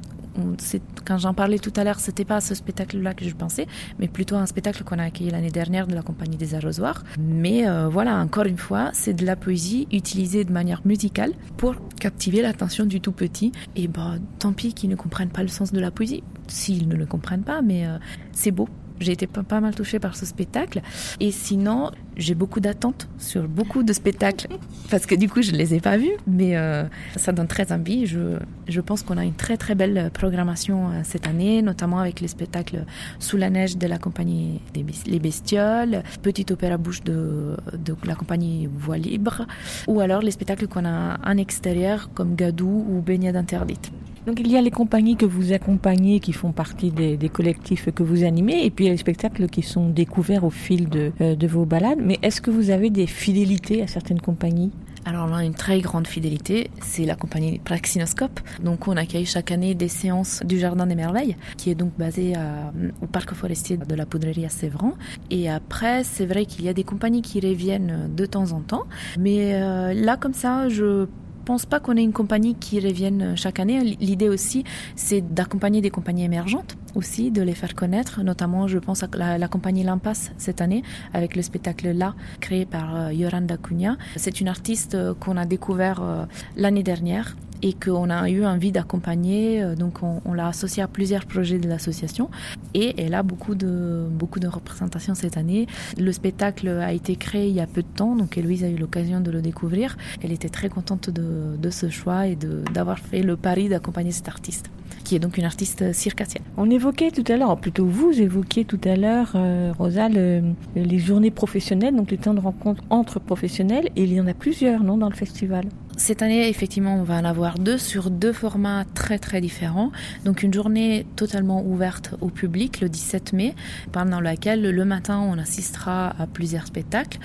quand 1.05 1.17
j'en 1.17 1.33
parlais 1.33 1.59
tout 1.59 1.73
à 1.75 1.83
l'heure, 1.83 1.99
c'était 1.99 2.25
pas 2.25 2.37
à 2.37 2.41
ce 2.41 2.55
spectacle-là 2.55 3.13
que 3.13 3.25
je 3.25 3.35
pensais, 3.35 3.67
mais 3.99 4.07
plutôt 4.07 4.35
à 4.35 4.39
un 4.39 4.45
spectacle 4.45 4.83
qu'on 4.83 4.99
a 4.99 5.03
accueilli 5.03 5.31
l'année 5.31 5.51
dernière 5.51 5.87
de 5.87 5.95
la 5.95 6.01
compagnie 6.01 6.37
des 6.37 6.55
arrosoirs. 6.55 7.03
Mais 7.19 7.67
euh, 7.67 7.87
voilà, 7.87 8.17
encore 8.17 8.45
une 8.45 8.57
fois, 8.57 8.89
c'est 8.93 9.13
de 9.13 9.25
la 9.25 9.35
poésie 9.35 9.87
utilisée 9.91 10.43
de 10.43 10.51
manière 10.51 10.81
musicale 10.85 11.33
pour 11.57 11.75
captiver 11.99 12.41
l'attention 12.41 12.85
du 12.85 13.01
tout 13.01 13.11
petit. 13.11 13.51
Et 13.75 13.87
bah, 13.87 14.15
tant 14.39 14.53
pis 14.53 14.73
qu'ils 14.73 14.89
ne 14.89 14.95
comprennent 14.95 15.29
pas 15.29 15.41
le 15.41 15.47
sens 15.47 15.71
de 15.71 15.79
la 15.79 15.91
poésie, 15.91 16.23
s'ils 16.47 16.87
ne 16.87 16.95
le 16.95 17.05
comprennent 17.05 17.43
pas, 17.43 17.61
mais 17.61 17.87
euh, 17.87 17.97
c'est 18.31 18.51
beau. 18.51 18.67
J'ai 18.99 19.13
été 19.13 19.27
pas, 19.27 19.43
pas, 19.43 19.59
mal 19.59 19.75
touchée 19.75 19.99
par 19.99 20.15
ce 20.15 20.25
spectacle. 20.25 20.81
Et 21.19 21.31
sinon, 21.31 21.91
j'ai 22.17 22.35
beaucoup 22.35 22.59
d'attentes 22.59 23.07
sur 23.17 23.47
beaucoup 23.47 23.83
de 23.83 23.93
spectacles 23.93 24.47
parce 24.89 25.05
que 25.05 25.15
du 25.15 25.29
coup, 25.29 25.41
je 25.41 25.51
ne 25.51 25.57
les 25.57 25.73
ai 25.73 25.79
pas 25.79 25.97
vus, 25.97 26.13
mais 26.27 26.55
euh, 26.57 26.83
ça 27.15 27.31
donne 27.31 27.47
très 27.47 27.71
envie. 27.71 28.05
Je, 28.05 28.37
je 28.67 28.81
pense 28.81 29.03
qu'on 29.03 29.17
a 29.17 29.25
une 29.25 29.33
très 29.33 29.57
très 29.57 29.75
belle 29.75 30.09
programmation 30.13 30.89
euh, 30.89 31.01
cette 31.03 31.27
année, 31.27 31.61
notamment 31.61 31.99
avec 31.99 32.21
les 32.21 32.27
spectacles 32.27 32.85
Sous 33.19 33.37
la 33.37 33.49
neige 33.49 33.77
de 33.77 33.87
la 33.87 33.97
compagnie 33.97 34.61
des, 34.73 34.85
Les 35.05 35.19
Bestioles, 35.19 36.03
Petit 36.21 36.45
Opéra 36.51 36.77
Bouche 36.77 37.03
de, 37.03 37.55
de 37.73 37.95
la 38.05 38.15
compagnie 38.15 38.69
Voix 38.77 38.97
Libre, 38.97 39.45
ou 39.87 39.99
alors 39.99 40.21
les 40.21 40.31
spectacles 40.31 40.67
qu'on 40.67 40.85
a 40.85 41.17
en 41.25 41.37
extérieur 41.37 42.09
comme 42.13 42.35
Gadou 42.35 42.85
ou 42.89 43.01
Baignade 43.01 43.35
Interdite. 43.35 43.91
Donc 44.25 44.39
il 44.39 44.51
y 44.51 44.57
a 44.57 44.61
les 44.61 44.71
compagnies 44.71 45.15
que 45.15 45.25
vous 45.25 45.53
accompagnez 45.53 46.19
qui 46.19 46.33
font 46.33 46.51
partie 46.51 46.89
des, 46.89 47.15
des 47.15 47.29
collectifs 47.29 47.91
que 47.91 48.01
vous 48.01 48.23
animez 48.23 48.65
et 48.65 48.71
puis 48.71 48.85
il 48.85 48.87
y 48.87 48.89
a 48.89 48.93
les 48.93 48.97
spectacles 48.97 49.47
qui 49.47 49.61
sont 49.61 49.89
découverts 49.89 50.43
au 50.43 50.49
fil 50.49 50.89
de, 50.89 51.11
euh, 51.21 51.35
de 51.35 51.47
vos 51.47 51.65
balades. 51.65 51.99
Mais 52.01 52.17
est-ce 52.23 52.41
que 52.41 52.49
vous 52.49 52.71
avez 52.71 52.89
des 52.89 53.05
fidélités 53.05 53.83
à 53.83 53.87
certaines 53.87 54.21
compagnies? 54.21 54.71
Alors 55.07 55.27
on 55.29 55.35
a 55.35 55.45
une 55.45 55.53
très 55.53 55.79
grande 55.81 56.07
fidélité, 56.07 56.71
c'est 56.81 57.05
la 57.05 57.15
compagnie 57.15 57.59
Praxinoscope. 57.59 58.39
Donc 58.63 58.87
on 58.87 58.97
accueille 58.97 59.27
chaque 59.27 59.51
année 59.51 59.75
des 59.75 59.87
séances 59.87 60.41
du 60.43 60.57
Jardin 60.57 60.87
des 60.87 60.95
Merveilles, 60.95 61.35
qui 61.57 61.69
est 61.69 61.75
donc 61.75 61.91
basé 61.95 62.33
à, 62.33 62.73
au 63.03 63.05
parc 63.05 63.35
forestier 63.35 63.77
de 63.77 63.93
la 63.93 64.07
Poudrerie 64.07 64.45
à 64.45 64.49
Sévran. 64.49 64.93
Et 65.29 65.47
après, 65.47 66.03
c'est 66.03 66.25
vrai 66.25 66.47
qu'il 66.47 66.65
y 66.65 66.69
a 66.69 66.73
des 66.73 66.83
compagnies 66.83 67.21
qui 67.21 67.39
reviennent 67.39 68.09
de 68.15 68.25
temps 68.25 68.51
en 68.53 68.61
temps, 68.61 68.85
mais 69.19 69.53
euh, 69.53 69.93
là 69.93 70.17
comme 70.17 70.33
ça, 70.33 70.69
je 70.69 71.05
pense 71.45 71.65
pas 71.65 71.79
qu'on 71.79 71.95
ait 71.95 72.03
une 72.03 72.13
compagnie 72.13 72.55
qui 72.55 72.79
revienne 72.79 73.37
chaque 73.37 73.59
année. 73.59 73.79
L'idée 73.99 74.29
aussi, 74.29 74.63
c'est 74.95 75.21
d'accompagner 75.21 75.79
des 75.79 75.91
compagnies 75.91 76.23
émergentes 76.23 76.75
aussi, 76.95 77.31
de 77.31 77.41
les 77.41 77.53
faire 77.53 77.75
connaître. 77.75 78.23
Notamment, 78.23 78.67
je 78.67 78.79
pense 78.79 79.03
à 79.03 79.37
la, 79.37 79.47
compagnie 79.47 79.83
Lampas 79.83 80.31
cette 80.37 80.61
année, 80.61 80.83
avec 81.13 81.35
le 81.35 81.41
spectacle 81.41 81.91
Là, 81.91 82.15
créé 82.39 82.65
par 82.65 82.95
euh, 82.95 83.13
Yoranda 83.13 83.57
Cunha. 83.57 83.97
C'est 84.15 84.41
une 84.41 84.47
artiste 84.47 84.95
euh, 84.95 85.13
qu'on 85.13 85.37
a 85.37 85.45
découvert 85.45 86.01
euh, 86.01 86.25
l'année 86.57 86.83
dernière 86.83 87.35
et 87.65 87.73
qu'on 87.73 88.11
a 88.11 88.29
eu 88.29 88.45
envie 88.45 88.71
d'accompagner. 88.71 89.61
euh, 89.63 89.75
Donc, 89.75 90.03
on, 90.03 90.33
l'a 90.33 90.47
associée 90.47 90.83
à 90.83 90.87
plusieurs 90.87 91.25
projets 91.25 91.57
de 91.57 91.67
l'association 91.67 92.29
et 92.75 92.93
elle 93.01 93.15
a 93.15 93.23
beaucoup 93.23 93.55
de, 93.55 94.05
beaucoup 94.11 94.39
de 94.39 94.47
représentations 94.47 95.15
cette 95.15 95.35
année. 95.35 95.65
Le 95.97 96.11
spectacle 96.11 96.67
a 96.67 96.93
été 96.93 97.15
créé 97.15 97.47
il 97.49 97.55
y 97.55 97.59
a 97.61 97.67
peu 97.67 97.81
de 97.81 97.87
temps, 97.87 98.15
donc 98.15 98.37
Héloïse 98.37 98.63
a 98.63 98.69
eu 98.69 98.75
l'occasion 98.77 99.19
de 99.19 99.31
le 99.31 99.41
découvrir. 99.41 99.97
Elle 100.21 100.31
était 100.31 100.49
très 100.49 100.69
contente 100.69 101.09
de, 101.09 101.69
ce 101.71 101.89
choix 101.89 102.27
et 102.27 102.37
d'avoir 102.73 102.99
fait 102.99 103.23
le 103.23 103.35
pari 103.35 103.67
d'accompagner 103.67 104.11
cette 104.11 104.27
artiste 104.27 104.69
qui 105.03 105.15
est 105.15 105.19
donc 105.19 105.37
une 105.37 105.45
artiste 105.45 105.93
circassienne. 105.93 106.43
On 106.57 106.67
évoquait 106.69 107.11
tout 107.11 107.23
à 107.31 107.37
l'heure, 107.37 107.55
plutôt 107.57 107.85
vous 107.85 108.11
évoquiez 108.19 108.65
tout 108.65 108.79
à 108.85 108.95
l'heure, 108.95 109.33
euh, 109.35 109.71
Rosa, 109.77 110.09
le- 110.09 110.41
les 110.75 110.97
journées 110.99 111.29
professionnelles, 111.29 111.95
donc 111.95 112.09
les 112.09 112.17
temps 112.17 112.33
de 112.33 112.39
rencontre 112.39 112.83
entre 112.89 113.19
professionnels, 113.19 113.89
et 113.95 114.03
il 114.03 114.13
y 114.13 114.19
en 114.19 114.25
a 114.25 114.33
plusieurs, 114.33 114.83
non, 114.83 114.97
dans 114.97 115.09
le 115.09 115.15
festival? 115.15 115.65
Cette 115.97 116.21
année, 116.21 116.49
effectivement, 116.49 116.97
on 116.97 117.03
va 117.03 117.15
en 117.15 117.23
avoir 117.23 117.57
deux 117.57 117.77
sur 117.77 118.11
deux 118.11 118.33
formats 118.33 118.83
très 118.95 119.17
très 119.17 119.39
différents. 119.39 119.91
Donc 120.25 120.43
une 120.43 120.53
journée 120.53 121.05
totalement 121.15 121.63
ouverte 121.65 122.15
au 122.19 122.27
public 122.27 122.81
le 122.81 122.89
17 122.89 123.31
mai, 123.31 123.55
pendant 123.93 124.19
laquelle 124.19 124.61
le 124.61 124.85
matin 124.85 125.19
on 125.19 125.37
assistera 125.37 126.13
à 126.19 126.27
plusieurs 126.27 126.67
spectacles. 126.67 127.17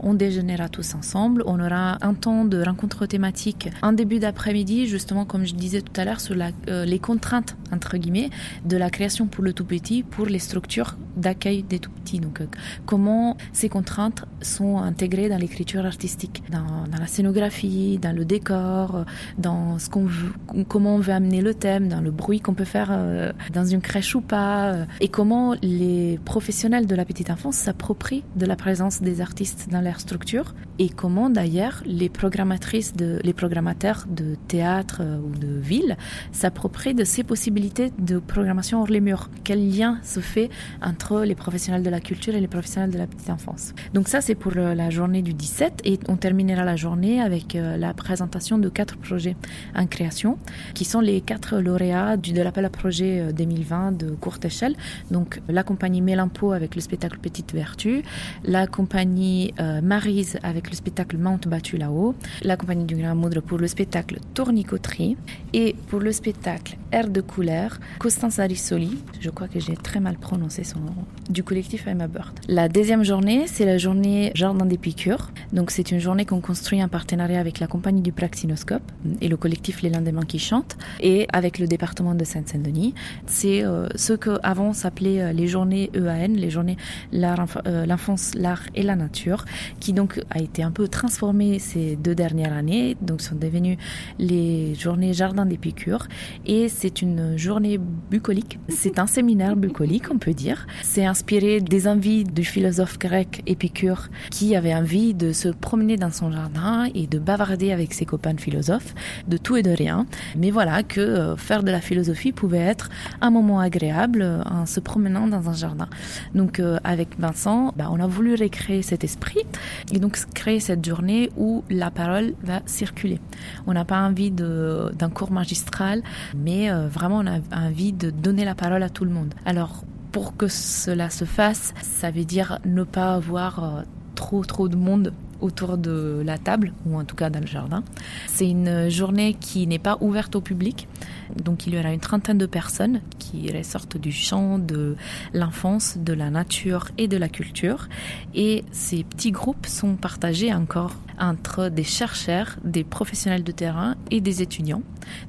On 0.00 0.12
déjeunera 0.12 0.68
tous 0.68 0.94
ensemble. 0.94 1.42
On 1.46 1.58
aura 1.58 1.96
un 2.02 2.12
temps 2.12 2.44
de 2.44 2.62
rencontre 2.62 3.06
thématique 3.06 3.70
en 3.82 3.92
début 3.92 4.18
d'après-midi, 4.18 4.86
justement 4.86 5.24
comme 5.24 5.46
je 5.46 5.54
disais 5.54 5.80
tout 5.80 5.98
à 5.98 6.04
l'heure, 6.04 6.20
sur 6.20 6.36
euh, 6.68 6.84
les 6.84 6.98
contraintes 6.98 7.56
entre 7.72 7.96
guillemets 7.96 8.28
de 8.66 8.76
la 8.76 8.90
création 8.90 9.26
pour 9.26 9.42
le 9.42 9.54
tout 9.54 9.64
petit, 9.64 10.02
pour 10.02 10.26
les 10.26 10.38
structures 10.38 10.98
d'accueil 11.16 11.62
des 11.62 11.78
tout 11.78 11.90
petits. 11.90 12.20
Donc 12.20 12.42
euh, 12.42 12.46
comment 12.84 13.38
ces 13.54 13.70
contraintes 13.70 14.26
sont 14.42 14.78
intégrées 14.78 15.30
dans 15.30 15.38
l'écriture 15.38 15.86
artistique, 15.86 16.42
dans, 16.50 16.86
dans 16.90 16.98
la 16.98 17.06
scénographie, 17.06 17.98
dans 17.98 18.17
le 18.18 18.24
décor, 18.24 19.04
dans 19.38 19.78
ce 19.78 19.88
qu'on 19.88 20.04
veut, 20.04 20.32
comment 20.68 20.96
on 20.96 20.98
veut 20.98 21.12
amener 21.12 21.40
le 21.40 21.54
thème, 21.54 21.88
dans 21.88 22.00
le 22.00 22.10
bruit 22.10 22.40
qu'on 22.40 22.54
peut 22.54 22.64
faire 22.64 22.88
euh, 22.90 23.32
dans 23.52 23.64
une 23.64 23.80
crèche 23.80 24.14
ou 24.14 24.20
pas, 24.20 24.72
euh, 24.72 24.84
et 25.00 25.08
comment 25.08 25.54
les 25.62 26.18
professionnels 26.24 26.86
de 26.86 26.94
la 26.94 27.04
petite 27.04 27.30
enfance 27.30 27.56
s'approprient 27.56 28.24
de 28.36 28.44
la 28.44 28.56
présence 28.56 29.00
des 29.00 29.20
artistes 29.20 29.68
dans 29.70 29.80
leur 29.80 30.00
structure, 30.00 30.54
et 30.78 30.88
comment 30.88 31.30
d'ailleurs 31.30 31.82
les 31.86 32.08
programmatrices, 32.08 32.94
de, 32.94 33.20
les 33.22 33.32
programmateurs 33.32 34.06
de 34.08 34.36
théâtre 34.48 34.98
euh, 35.00 35.18
ou 35.18 35.30
de 35.38 35.58
ville 35.60 35.96
s'approprient 36.32 36.94
de 36.94 37.04
ces 37.04 37.22
possibilités 37.22 37.92
de 37.98 38.18
programmation 38.18 38.80
hors 38.80 38.88
les 38.88 39.00
murs. 39.00 39.30
Quel 39.44 39.70
lien 39.70 39.98
se 40.02 40.20
fait 40.20 40.50
entre 40.82 41.20
les 41.20 41.34
professionnels 41.34 41.82
de 41.82 41.90
la 41.90 42.00
culture 42.00 42.34
et 42.34 42.40
les 42.40 42.48
professionnels 42.48 42.90
de 42.90 42.98
la 42.98 43.06
petite 43.06 43.30
enfance? 43.30 43.74
Donc 43.94 44.08
ça, 44.08 44.20
c'est 44.20 44.34
pour 44.34 44.52
la 44.52 44.90
journée 44.90 45.22
du 45.22 45.34
17 45.34 45.82
et 45.84 45.98
on 46.08 46.16
terminera 46.16 46.64
la 46.64 46.76
journée 46.76 47.20
avec 47.20 47.54
la 47.54 47.94
présentation 48.08 48.56
de 48.56 48.70
quatre 48.70 48.96
projets 48.96 49.36
en 49.76 49.86
création 49.86 50.38
qui 50.72 50.86
sont 50.86 51.00
les 51.00 51.20
quatre 51.20 51.58
lauréats 51.58 52.16
du, 52.16 52.32
de 52.32 52.40
l'appel 52.40 52.64
à 52.64 52.70
projet 52.70 53.20
euh, 53.20 53.32
2020 53.32 53.92
de 53.92 54.08
courte 54.12 54.46
échelle. 54.46 54.76
Donc 55.10 55.42
la 55.46 55.62
compagnie 55.62 56.00
Mélampo 56.00 56.52
avec 56.52 56.74
le 56.74 56.80
spectacle 56.80 57.18
Petite 57.18 57.52
Vertu, 57.52 58.02
la 58.44 58.66
compagnie 58.66 59.52
euh, 59.60 59.82
Marise 59.82 60.38
avec 60.42 60.70
le 60.70 60.76
spectacle 60.76 61.18
Mount 61.18 61.40
battu 61.46 61.76
là-haut, 61.76 62.14
la 62.40 62.56
compagnie 62.56 62.86
du 62.86 62.96
Grand 62.96 63.14
Moudre 63.14 63.42
pour 63.42 63.58
le 63.58 63.68
spectacle 63.68 64.20
Tournicoterie 64.32 65.18
et 65.52 65.76
pour 65.88 66.00
le 66.00 66.12
spectacle 66.12 66.78
Air 66.92 67.10
de 67.10 67.20
couleur, 67.20 67.78
Constance 67.98 68.38
Arissoli, 68.38 68.96
je 69.20 69.28
crois 69.28 69.48
que 69.48 69.60
j'ai 69.60 69.76
très 69.76 70.00
mal 70.00 70.16
prononcé 70.16 70.64
son 70.64 70.80
nom, 70.80 70.94
du 71.28 71.42
collectif 71.42 71.86
Emma 71.86 72.06
Bird. 72.06 72.40
La 72.48 72.70
deuxième 72.70 73.04
journée, 73.04 73.44
c'est 73.46 73.66
la 73.66 73.76
journée 73.76 74.32
Jardin 74.34 74.64
des 74.64 74.78
Piqûres. 74.78 75.30
Donc 75.52 75.70
c'est 75.70 75.90
une 75.90 75.98
journée 75.98 76.24
qu'on 76.24 76.40
construit 76.40 76.82
en 76.82 76.88
partenariat 76.88 77.38
avec 77.38 77.60
la 77.60 77.66
compagnie 77.66 77.97
du 78.02 78.12
Praxinoscope 78.12 78.82
et 79.20 79.28
le 79.28 79.36
collectif 79.36 79.82
Les 79.82 79.90
Lendemains 79.90 80.24
qui 80.24 80.38
chantent 80.38 80.76
et 81.00 81.26
avec 81.32 81.58
le 81.58 81.66
département 81.66 82.14
de 82.14 82.24
Seine-Saint-Denis. 82.24 82.94
C'est 83.26 83.64
euh, 83.64 83.88
ce 83.94 84.12
que 84.12 84.38
avant 84.42 84.72
s'appelait 84.72 85.20
euh, 85.20 85.32
les 85.32 85.46
journées 85.46 85.90
EAN, 85.94 86.34
les 86.34 86.50
journées 86.50 86.76
euh, 87.14 87.86
l'enfance, 87.86 88.34
l'art 88.34 88.62
et 88.74 88.82
la 88.82 88.96
nature, 88.96 89.44
qui 89.80 89.92
donc 89.92 90.20
a 90.30 90.40
été 90.40 90.62
un 90.62 90.70
peu 90.70 90.88
transformé 90.88 91.58
ces 91.58 91.96
deux 91.96 92.14
dernières 92.14 92.52
années, 92.52 92.96
donc 93.00 93.20
sont 93.20 93.34
devenues 93.34 93.78
les 94.18 94.74
journées 94.74 95.12
Jardin 95.12 95.46
des 95.46 95.58
Piqûres 95.58 96.08
et 96.46 96.68
c'est 96.68 97.02
une 97.02 97.36
journée 97.36 97.78
bucolique. 98.10 98.58
C'est 98.68 98.98
un 98.98 99.06
séminaire 99.06 99.56
bucolique, 99.68 100.10
on 100.10 100.18
peut 100.18 100.34
dire. 100.34 100.66
C'est 100.82 101.04
inspiré 101.04 101.60
des 101.60 101.88
envies 101.88 102.24
du 102.24 102.44
philosophe 102.44 102.98
grec 102.98 103.42
Épicure 103.46 104.08
qui 104.30 104.56
avait 104.56 104.74
envie 104.74 105.14
de 105.14 105.32
se 105.32 105.48
promener 105.48 105.96
dans 105.96 106.10
son 106.10 106.30
jardin 106.30 106.88
et 106.94 107.06
de 107.06 107.18
bavarder 107.18 107.72
avec 107.72 107.87
ses 107.92 108.04
copains 108.04 108.36
philosophes 108.36 108.94
de 109.26 109.36
tout 109.36 109.56
et 109.56 109.62
de 109.62 109.70
rien. 109.70 110.06
Mais 110.36 110.50
voilà 110.50 110.82
que 110.82 111.00
euh, 111.00 111.36
faire 111.36 111.62
de 111.62 111.70
la 111.70 111.80
philosophie 111.80 112.32
pouvait 112.32 112.58
être 112.58 112.88
un 113.20 113.30
moment 113.30 113.60
agréable 113.60 114.22
euh, 114.22 114.42
en 114.44 114.66
se 114.66 114.80
promenant 114.80 115.26
dans 115.26 115.48
un 115.48 115.54
jardin. 115.54 115.88
Donc 116.34 116.60
euh, 116.60 116.78
avec 116.84 117.18
Vincent, 117.18 117.72
bah, 117.76 117.88
on 117.90 118.00
a 118.00 118.06
voulu 118.06 118.34
recréer 118.34 118.82
cet 118.82 119.04
esprit 119.04 119.44
et 119.92 119.98
donc 119.98 120.18
créer 120.34 120.60
cette 120.60 120.84
journée 120.84 121.30
où 121.36 121.64
la 121.70 121.90
parole 121.90 122.34
va 122.42 122.60
circuler. 122.66 123.20
On 123.66 123.72
n'a 123.72 123.84
pas 123.84 124.00
envie 124.00 124.30
d'un 124.30 125.10
cours 125.10 125.30
magistral, 125.30 126.02
mais 126.36 126.70
vraiment 126.88 127.18
on 127.18 127.26
a 127.26 127.40
envie 127.52 127.92
de 127.92 128.10
donner 128.10 128.44
la 128.44 128.54
parole 128.54 128.82
à 128.82 128.88
tout 128.88 129.04
le 129.04 129.10
monde. 129.10 129.34
Alors 129.44 129.84
pour 130.12 130.36
que 130.36 130.48
cela 130.48 131.10
se 131.10 131.24
fasse, 131.24 131.74
ça 131.82 132.10
veut 132.10 132.24
dire 132.24 132.58
ne 132.64 132.82
pas 132.82 133.14
avoir 133.14 133.84
trop 134.14 134.44
trop 134.44 134.68
de 134.68 134.76
monde 134.76 135.12
autour 135.40 135.78
de 135.78 136.22
la 136.24 136.38
table, 136.38 136.72
ou 136.86 136.98
en 136.98 137.04
tout 137.04 137.16
cas 137.16 137.30
dans 137.30 137.40
le 137.40 137.46
jardin. 137.46 137.82
C'est 138.26 138.48
une 138.48 138.88
journée 138.88 139.34
qui 139.34 139.66
n'est 139.66 139.78
pas 139.78 139.98
ouverte 140.00 140.36
au 140.36 140.40
public, 140.40 140.88
donc 141.36 141.66
il 141.66 141.74
y 141.74 141.78
aura 141.78 141.92
une 141.92 142.00
trentaine 142.00 142.38
de 142.38 142.46
personnes 142.46 143.00
qui 143.18 143.50
ressortent 143.52 143.96
du 143.96 144.12
champ 144.12 144.58
de 144.58 144.96
l'enfance, 145.34 145.98
de 145.98 146.12
la 146.12 146.30
nature 146.30 146.88
et 146.98 147.08
de 147.08 147.16
la 147.16 147.28
culture. 147.28 147.88
Et 148.34 148.64
ces 148.72 149.04
petits 149.04 149.32
groupes 149.32 149.66
sont 149.66 149.96
partagés 149.96 150.52
encore 150.52 150.94
entre 151.20 151.68
des 151.68 151.84
chercheurs, 151.84 152.56
des 152.64 152.84
professionnels 152.84 153.42
de 153.42 153.52
terrain 153.52 153.96
et 154.10 154.20
des 154.20 154.42
étudiants. 154.42 154.82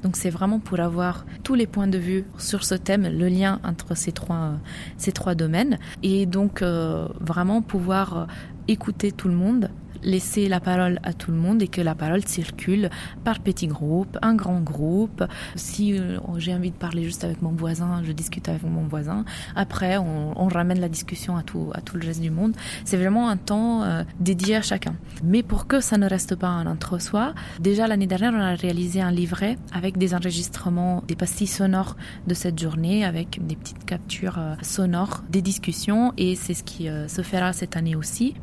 Donc 0.04 0.16
c'est 0.16 0.30
vraiment 0.30 0.60
pour 0.60 0.80
avoir 0.80 1.26
tous 1.44 1.56
les 1.56 1.68
points 1.68 1.88
de 1.88 1.98
vue 1.98 2.26
sur 2.38 2.64
ce 2.64 2.76
thème, 2.76 3.04
le 3.04 3.28
lien 3.28 3.60
entre 3.64 3.96
ces 3.96 4.12
trois, 4.12 4.54
ces 4.98 5.12
trois 5.12 5.36
domaines, 5.36 5.80
et 6.04 6.26
donc 6.26 6.62
euh, 6.62 7.08
vraiment 7.20 7.62
pouvoir 7.62 8.28
écouter 8.68 9.12
tout 9.12 9.28
le 9.28 9.36
monde 9.36 9.70
laisser 10.04 10.48
la 10.48 10.60
parole 10.60 11.00
à 11.04 11.14
tout 11.14 11.32
le 11.32 11.38
monde 11.38 11.62
et 11.62 11.68
que 11.68 11.82
la 11.82 11.96
parole 11.96 12.26
circule 12.26 12.90
par 13.24 13.40
petits 13.40 13.68
groupes, 13.68 14.18
un 14.22 14.36
grand 14.36 14.62
groupe. 14.62 15.24
Si 15.56 15.98
euh, 15.98 16.20
j'ai 16.38 16.54
envie 16.54 16.72
de 16.72 16.76
parler 16.76 17.04
juste 17.04 17.24
avec 17.24 17.42
mon 17.42 17.52
voisin, 17.52 18.02
je 18.04 18.12
discute 18.12 18.50
avec 18.50 18.64
mon 18.64 18.88
voisin. 18.88 19.26
Après, 19.56 19.98
on, 19.98 20.48
ramène 20.50 20.80
la 20.80 20.90
discussion 20.90 21.38
à 21.38 21.44
tout, 21.44 21.70
à 21.76 21.82
tout 21.82 21.96
le 21.96 22.08
reste 22.08 22.22
du 22.22 22.32
monde. 22.32 22.56
C'est 22.84 22.98
vraiment 22.98 23.30
un 23.30 23.38
temps 23.38 23.84
euh, 23.84 24.04
dédié 24.20 24.56
à 24.56 24.62
chacun. 24.64 24.96
Mais 25.24 25.44
pour 25.44 25.68
que 25.68 25.80
ça 25.80 25.98
ne 25.98 26.10
reste 26.10 26.36
pas 26.36 26.48
un 26.48 26.66
entre-soi, 26.66 27.36
déjà 27.60 27.86
l'année 27.86 28.08
dernière, 28.08 28.34
on 28.34 28.40
a 28.40 28.56
réalisé 28.56 29.00
un 29.00 29.12
livret 29.12 29.58
avec 29.72 30.00
des 30.00 30.16
enregistrements, 30.16 31.04
des 31.08 31.16
pastilles 31.16 31.46
sonores 31.46 31.98
de 32.26 32.34
cette 32.34 32.58
journée, 32.58 33.06
avec 33.06 33.46
des 33.46 33.56
petites 33.56 33.86
captures 33.86 34.40
euh, 34.40 34.56
sonores, 34.64 35.24
des 35.30 35.44
discussions, 35.44 36.14
et 36.18 36.36
c'est 36.36 36.56
ce 36.56 36.64
qui 36.64 36.88
se 37.08 37.22
fera 37.22 37.54
cette 37.54 37.78
année 37.78 37.96
aussi 37.96 38.34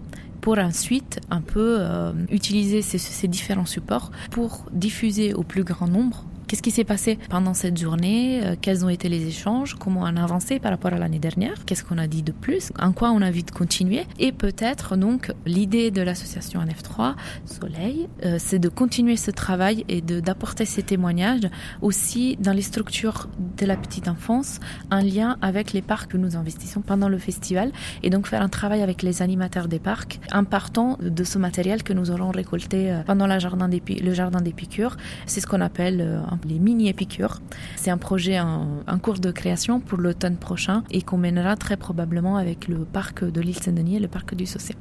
pour 0.46 0.60
ensuite 0.60 1.18
un 1.28 1.40
peu 1.40 1.78
euh, 1.80 2.12
utiliser 2.30 2.80
ces, 2.80 2.98
ces 2.98 3.26
différents 3.26 3.66
supports 3.66 4.12
pour 4.30 4.66
diffuser 4.70 5.34
au 5.34 5.42
plus 5.42 5.64
grand 5.64 5.88
nombre 5.88 6.24
Qu'est-ce 6.48 6.62
qui 6.62 6.70
s'est 6.70 6.84
passé 6.84 7.18
pendant 7.28 7.54
cette 7.54 7.76
journée 7.76 8.40
euh, 8.44 8.54
Quels 8.60 8.84
ont 8.84 8.88
été 8.88 9.08
les 9.08 9.26
échanges 9.26 9.74
Comment 9.74 10.02
on 10.02 10.16
a 10.16 10.22
avancé 10.22 10.60
par 10.60 10.70
rapport 10.70 10.92
à 10.92 10.98
l'année 10.98 11.18
dernière 11.18 11.64
Qu'est-ce 11.64 11.82
qu'on 11.82 11.98
a 11.98 12.06
dit 12.06 12.22
de 12.22 12.30
plus 12.30 12.70
En 12.78 12.92
quoi 12.92 13.10
on 13.10 13.20
a 13.20 13.26
envie 13.26 13.42
de 13.42 13.50
continuer 13.50 14.06
Et 14.20 14.30
peut-être 14.30 14.96
donc 14.96 15.32
l'idée 15.44 15.90
de 15.90 16.02
l'association 16.02 16.60
NF3 16.60 17.16
Soleil, 17.46 18.08
euh, 18.24 18.36
c'est 18.38 18.60
de 18.60 18.68
continuer 18.68 19.16
ce 19.16 19.32
travail 19.32 19.84
et 19.88 20.00
d'apporter 20.00 20.66
ces 20.66 20.84
témoignages 20.84 21.48
aussi 21.82 22.36
dans 22.38 22.52
les 22.52 22.62
structures 22.62 23.28
de 23.58 23.66
la 23.66 23.76
petite 23.76 24.06
enfance, 24.06 24.60
en 24.92 25.00
lien 25.00 25.38
avec 25.42 25.72
les 25.72 25.82
parcs 25.82 26.12
que 26.12 26.16
nous 26.16 26.36
investissons 26.36 26.80
pendant 26.80 27.08
le 27.08 27.18
festival 27.18 27.72
et 28.04 28.10
donc 28.10 28.28
faire 28.28 28.42
un 28.42 28.48
travail 28.48 28.82
avec 28.82 29.02
les 29.02 29.20
animateurs 29.20 29.66
des 29.66 29.80
parcs 29.80 30.20
en 30.32 30.44
partant 30.44 30.96
de 31.00 31.24
ce 31.24 31.38
matériel 31.38 31.82
que 31.82 31.92
nous 31.92 32.12
aurons 32.12 32.30
récolté 32.30 32.92
euh, 32.92 33.02
pendant 33.02 33.26
la 33.26 33.40
jardin 33.40 33.68
le 33.68 34.14
jardin 34.14 34.40
d'épicure. 34.40 34.96
C'est 35.26 35.40
ce 35.40 35.46
qu'on 35.48 35.60
appelle 35.60 36.22
les 36.44 36.58
mini-épicures. 36.58 37.40
C'est 37.76 37.90
un 37.90 37.98
projet 37.98 38.40
en, 38.40 38.98
cours 39.02 39.18
de 39.18 39.30
création 39.30 39.80
pour 39.80 39.98
l'automne 39.98 40.36
prochain 40.36 40.82
et 40.90 41.02
qu'on 41.02 41.18
mènera 41.18 41.56
très 41.56 41.76
probablement 41.76 42.36
avec 42.36 42.68
le 42.68 42.78
parc 42.78 43.24
de 43.24 43.40
l'île 43.40 43.58
Saint-Denis 43.58 43.96
et 43.96 44.00
le 44.00 44.08
parc 44.08 44.34
du 44.34 44.46
Saucé. 44.46 44.74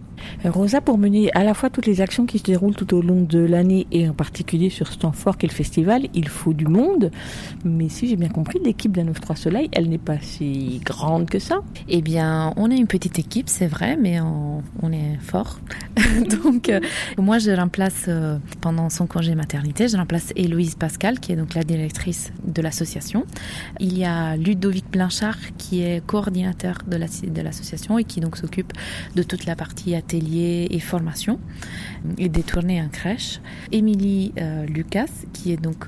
Euh, 0.45 0.51
Rosa, 0.51 0.81
pour 0.81 0.97
mener 0.97 1.31
à 1.33 1.43
la 1.43 1.53
fois 1.53 1.69
toutes 1.69 1.85
les 1.85 2.01
actions 2.01 2.25
qui 2.25 2.39
se 2.39 2.43
déroulent 2.43 2.75
tout 2.75 2.93
au 2.93 3.01
long 3.01 3.21
de 3.21 3.39
l'année 3.39 3.87
et 3.91 4.07
en 4.09 4.13
particulier 4.13 4.69
sur 4.69 4.87
ce 4.87 4.97
temps 4.97 5.11
fort 5.11 5.37
qu'est 5.37 5.47
le 5.47 5.53
festival, 5.53 6.07
il 6.13 6.27
faut 6.27 6.53
du 6.53 6.65
monde. 6.65 7.11
Mais 7.63 7.89
si 7.89 8.07
j'ai 8.07 8.15
bien 8.15 8.29
compris, 8.29 8.59
l'équipe 8.63 8.91
d'un 8.91 9.05
9-3 9.05 9.35
Soleil, 9.35 9.69
elle 9.71 9.89
n'est 9.89 9.97
pas 9.97 10.19
si 10.21 10.81
grande 10.83 11.29
que 11.29 11.39
ça. 11.39 11.59
Eh 11.87 12.01
bien, 12.01 12.53
on 12.57 12.71
est 12.71 12.77
une 12.77 12.87
petite 12.87 13.19
équipe, 13.19 13.49
c'est 13.49 13.67
vrai, 13.67 13.97
mais 13.97 14.19
on, 14.21 14.61
est 14.91 15.17
fort. 15.19 15.59
donc, 16.43 16.69
euh, 16.69 16.79
moi, 17.17 17.39
je 17.39 17.51
remplace, 17.51 18.05
euh, 18.07 18.37
pendant 18.61 18.89
son 18.89 19.07
congé 19.07 19.35
maternité, 19.35 19.87
je 19.87 19.97
remplace 19.97 20.31
Héloïse 20.35 20.75
Pascal, 20.75 21.19
qui 21.19 21.31
est 21.31 21.35
donc 21.35 21.44
la 21.53 21.63
directrice 21.63 22.31
de 22.43 22.61
l'association. 22.61 23.25
Il 23.79 23.97
y 23.97 24.05
a 24.05 24.35
Ludovic 24.35 24.89
Blanchard, 24.91 25.37
qui 25.57 25.81
est 25.81 26.05
coordinateur 26.05 26.79
de 26.87 27.41
l'association 27.41 27.97
et 27.99 28.03
qui 28.03 28.19
donc 28.19 28.37
s'occupe 28.37 28.73
de 29.15 29.23
toute 29.23 29.45
la 29.45 29.55
partie 29.55 29.95
atelier 29.95 30.67
et 30.69 30.79
formation 30.79 31.39
et 32.17 32.29
des 32.29 32.43
tournées 32.43 32.81
en 32.81 32.89
crèche. 32.89 33.39
Émilie 33.71 34.33
euh, 34.39 34.65
Lucas, 34.65 35.11
qui 35.33 35.51
est 35.51 35.61
donc 35.61 35.87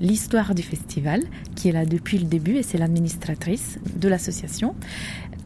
l'histoire 0.00 0.54
du 0.54 0.62
festival, 0.62 1.22
qui 1.54 1.68
est 1.68 1.72
là 1.72 1.84
depuis 1.84 2.18
le 2.18 2.24
début 2.24 2.56
et 2.56 2.62
c'est 2.62 2.78
l'administratrice 2.78 3.78
de 3.96 4.08
l'association. 4.08 4.74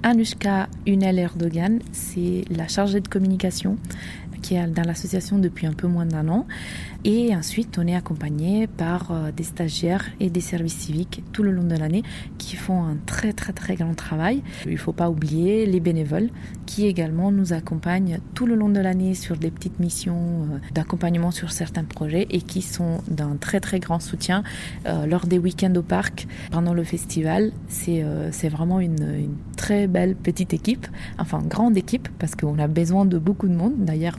Anushka 0.03 0.69
Unel 0.87 1.19
Erdogan, 1.19 1.81
c'est 1.93 2.45
la 2.51 2.69
chargée 2.69 3.01
de 3.01 3.09
communication 3.09 3.77
qui 4.43 4.55
est 4.55 4.67
dans 4.67 4.83
l'association 4.83 5.39
depuis 5.39 5.67
un 5.67 5.73
peu 5.73 5.87
moins 5.87 6.07
d'un 6.07 6.29
an. 6.29 6.47
Et 7.05 7.35
ensuite, 7.37 7.79
on 7.79 7.87
est 7.87 7.95
accompagné 7.95 8.67
par 8.67 9.13
euh, 9.13 9.31
des 9.31 9.45
stagiaires 9.45 10.07
et 10.19 10.29
des 10.29 10.41
services 10.41 10.77
civiques 10.77 11.23
tout 11.33 11.45
le 11.45 11.53
long 11.53 11.63
de 11.63 11.77
l'année 11.77 12.03
qui 12.37 12.57
font 12.57 12.83
un 12.83 12.97
très 13.07 13.33
très 13.33 13.53
très 13.53 13.77
grand 13.77 13.95
travail. 13.95 14.43
Il 14.65 14.73
ne 14.73 14.77
faut 14.77 14.93
pas 14.93 15.09
oublier 15.09 15.67
les 15.67 15.79
bénévoles 15.79 16.31
qui 16.67 16.87
également 16.87 17.31
nous 17.31 17.53
accompagnent 17.53 18.19
tout 18.35 18.47
le 18.47 18.57
long 18.57 18.69
de 18.69 18.81
l'année 18.81 19.15
sur 19.15 19.37
des 19.37 19.53
petites 19.53 19.79
missions 19.79 20.17
euh, 20.17 20.59
d'accompagnement 20.75 21.31
sur 21.31 21.53
certains 21.53 21.85
projets 21.85 22.27
et 22.31 22.41
qui 22.41 22.61
sont 22.61 22.99
d'un 23.09 23.37
très 23.37 23.61
très 23.61 23.79
grand 23.79 24.01
soutien 24.01 24.43
euh, 24.87 25.07
lors 25.07 25.27
des 25.27 25.39
week-ends 25.39 25.75
au 25.77 25.83
parc 25.83 26.27
pendant 26.51 26.75
le 26.75 26.83
festival. 26.83 27.53
C'est 27.69 28.49
vraiment 28.49 28.81
une 28.81 29.29
très 29.57 29.87
belle 29.87 30.17
petite 30.17 30.55
équipe, 30.55 30.87
enfin 31.19 31.43
grande 31.43 31.77
équipe 31.77 32.09
parce 32.19 32.35
qu'on 32.35 32.59
a 32.59 32.67
besoin 32.67 33.05
de 33.05 33.19
beaucoup 33.19 33.49
de 33.49 33.55
monde. 33.55 33.75
D'ailleurs, 33.79 34.19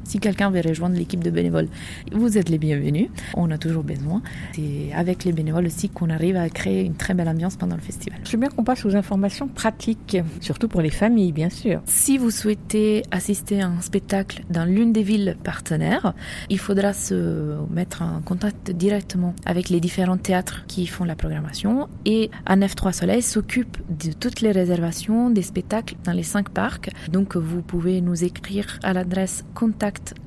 si 0.03 0.19
quelqu'un 0.19 0.49
veut 0.49 0.61
rejoindre 0.65 0.95
l'équipe 0.95 1.23
de 1.23 1.29
bénévoles, 1.29 1.67
vous 2.11 2.37
êtes 2.37 2.49
les 2.49 2.57
bienvenus. 2.57 3.09
On 3.35 3.49
a 3.51 3.57
toujours 3.57 3.83
besoin. 3.83 4.21
C'est 4.53 4.91
avec 4.93 5.23
les 5.23 5.31
bénévoles 5.31 5.65
aussi 5.65 5.89
qu'on 5.89 6.09
arrive 6.09 6.35
à 6.35 6.49
créer 6.49 6.83
une 6.83 6.95
très 6.95 7.13
belle 7.13 7.29
ambiance 7.29 7.55
pendant 7.55 7.75
le 7.75 7.81
festival. 7.81 8.19
Je 8.25 8.31
veux 8.31 8.37
bien 8.37 8.49
qu'on 8.49 8.63
passe 8.63 8.85
aux 8.85 8.95
informations 8.95 9.47
pratiques, 9.47 10.17
surtout 10.39 10.67
pour 10.67 10.81
les 10.81 10.89
familles, 10.89 11.31
bien 11.31 11.49
sûr. 11.49 11.81
Si 11.85 12.17
vous 12.17 12.31
souhaitez 12.31 13.03
assister 13.11 13.61
à 13.61 13.67
un 13.67 13.81
spectacle 13.81 14.43
dans 14.49 14.65
l'une 14.65 14.93
des 14.93 15.03
villes 15.03 15.37
partenaires, 15.43 16.13
il 16.49 16.59
faudra 16.59 16.93
se 16.93 17.57
mettre 17.69 18.01
en 18.01 18.21
contact 18.21 18.71
directement 18.71 19.33
avec 19.45 19.69
les 19.69 19.79
différents 19.79 20.17
théâtres 20.17 20.63
qui 20.67 20.87
font 20.87 21.03
la 21.03 21.15
programmation 21.15 21.87
et 22.05 22.29
ANF3 22.47 22.93
Soleil 22.93 23.21
s'occupe 23.21 23.77
de 23.89 24.11
toutes 24.11 24.41
les 24.41 24.51
réservations 24.51 25.29
des 25.29 25.41
spectacles 25.41 25.95
dans 26.03 26.11
les 26.11 26.23
cinq 26.23 26.49
parcs. 26.49 26.89
Donc 27.11 27.35
vous 27.35 27.61
pouvez 27.61 28.01
nous 28.01 28.23
écrire 28.23 28.79
à 28.83 28.93
l'adresse 28.93 29.43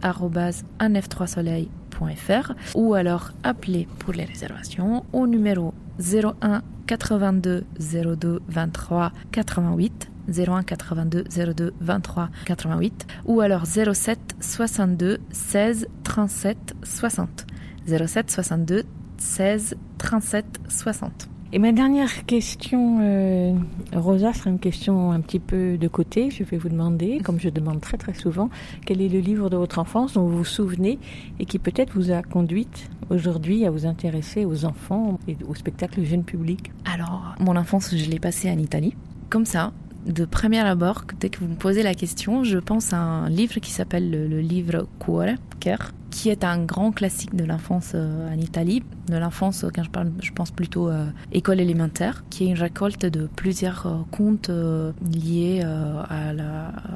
contact@anf3soleil.fr 0.02 2.52
ou 2.74 2.94
alors 2.94 3.32
appeler 3.42 3.86
pour 3.98 4.14
les 4.14 4.24
réservations 4.24 5.04
au 5.12 5.26
numéro 5.26 5.74
01 6.00 6.62
82 6.86 7.64
02 7.80 8.40
23 8.48 9.12
88 9.32 10.10
01 10.28 10.62
82 10.62 11.24
02 11.54 11.74
23 11.80 12.30
88 12.46 13.06
ou 13.26 13.40
alors 13.40 13.66
07 13.66 14.18
62 14.40 15.18
16 15.30 15.88
37 16.02 16.74
60 16.82 17.46
07 17.86 18.30
62 18.30 18.84
16 19.18 19.76
37 19.98 20.60
60 20.68 21.28
et 21.54 21.60
ma 21.60 21.70
dernière 21.70 22.26
question, 22.26 22.98
euh, 23.00 23.54
Rosa, 23.94 24.32
sera 24.32 24.50
une 24.50 24.58
question 24.58 25.12
un 25.12 25.20
petit 25.20 25.38
peu 25.38 25.78
de 25.78 25.86
côté. 25.86 26.28
Je 26.32 26.42
vais 26.42 26.56
vous 26.56 26.68
demander, 26.68 27.20
comme 27.22 27.38
je 27.38 27.48
demande 27.48 27.80
très 27.80 27.96
très 27.96 28.12
souvent, 28.12 28.50
quel 28.84 29.00
est 29.00 29.08
le 29.08 29.20
livre 29.20 29.48
de 29.48 29.56
votre 29.56 29.78
enfance 29.78 30.14
dont 30.14 30.26
vous 30.26 30.38
vous 30.38 30.44
souvenez 30.44 30.98
et 31.38 31.44
qui 31.44 31.60
peut-être 31.60 31.92
vous 31.94 32.10
a 32.10 32.22
conduite 32.22 32.90
aujourd'hui 33.08 33.64
à 33.66 33.70
vous 33.70 33.86
intéresser 33.86 34.44
aux 34.44 34.64
enfants 34.64 35.20
et 35.28 35.36
au 35.48 35.54
spectacle 35.54 36.02
jeune 36.02 36.24
public 36.24 36.72
Alors, 36.92 37.36
mon 37.38 37.54
enfance, 37.54 37.94
je 37.96 38.10
l'ai 38.10 38.18
passée 38.18 38.50
en 38.50 38.58
Italie. 38.58 38.96
Comme 39.30 39.46
ça, 39.46 39.70
de 40.06 40.24
premier 40.24 40.58
abord, 40.58 41.04
dès 41.20 41.28
que 41.28 41.38
vous 41.38 41.46
me 41.46 41.54
posez 41.54 41.84
la 41.84 41.94
question, 41.94 42.42
je 42.42 42.58
pense 42.58 42.92
à 42.92 42.98
un 42.98 43.28
livre 43.28 43.60
qui 43.60 43.70
s'appelle 43.70 44.10
le, 44.10 44.26
le 44.26 44.40
livre 44.40 44.88
Cuore, 44.98 45.36
Cœur, 45.60 45.92
qui 46.14 46.30
est 46.30 46.44
un 46.44 46.64
grand 46.64 46.92
classique 46.92 47.34
de 47.34 47.44
l'enfance 47.44 47.90
euh, 47.96 48.32
en 48.32 48.38
Italie. 48.38 48.84
De 49.08 49.16
l'enfance, 49.16 49.66
quand 49.74 49.82
je 49.82 49.90
parle, 49.90 50.12
je 50.22 50.30
pense 50.30 50.52
plutôt 50.52 50.86
à 50.86 51.06
école 51.32 51.58
élémentaire, 51.60 52.24
qui 52.30 52.44
est 52.44 52.46
une 52.46 52.58
récolte 52.58 53.04
de 53.04 53.26
plusieurs 53.26 53.86
euh, 53.86 53.96
contes 54.12 54.48
euh, 54.48 54.92
liés 55.12 55.62
à, 55.64 56.32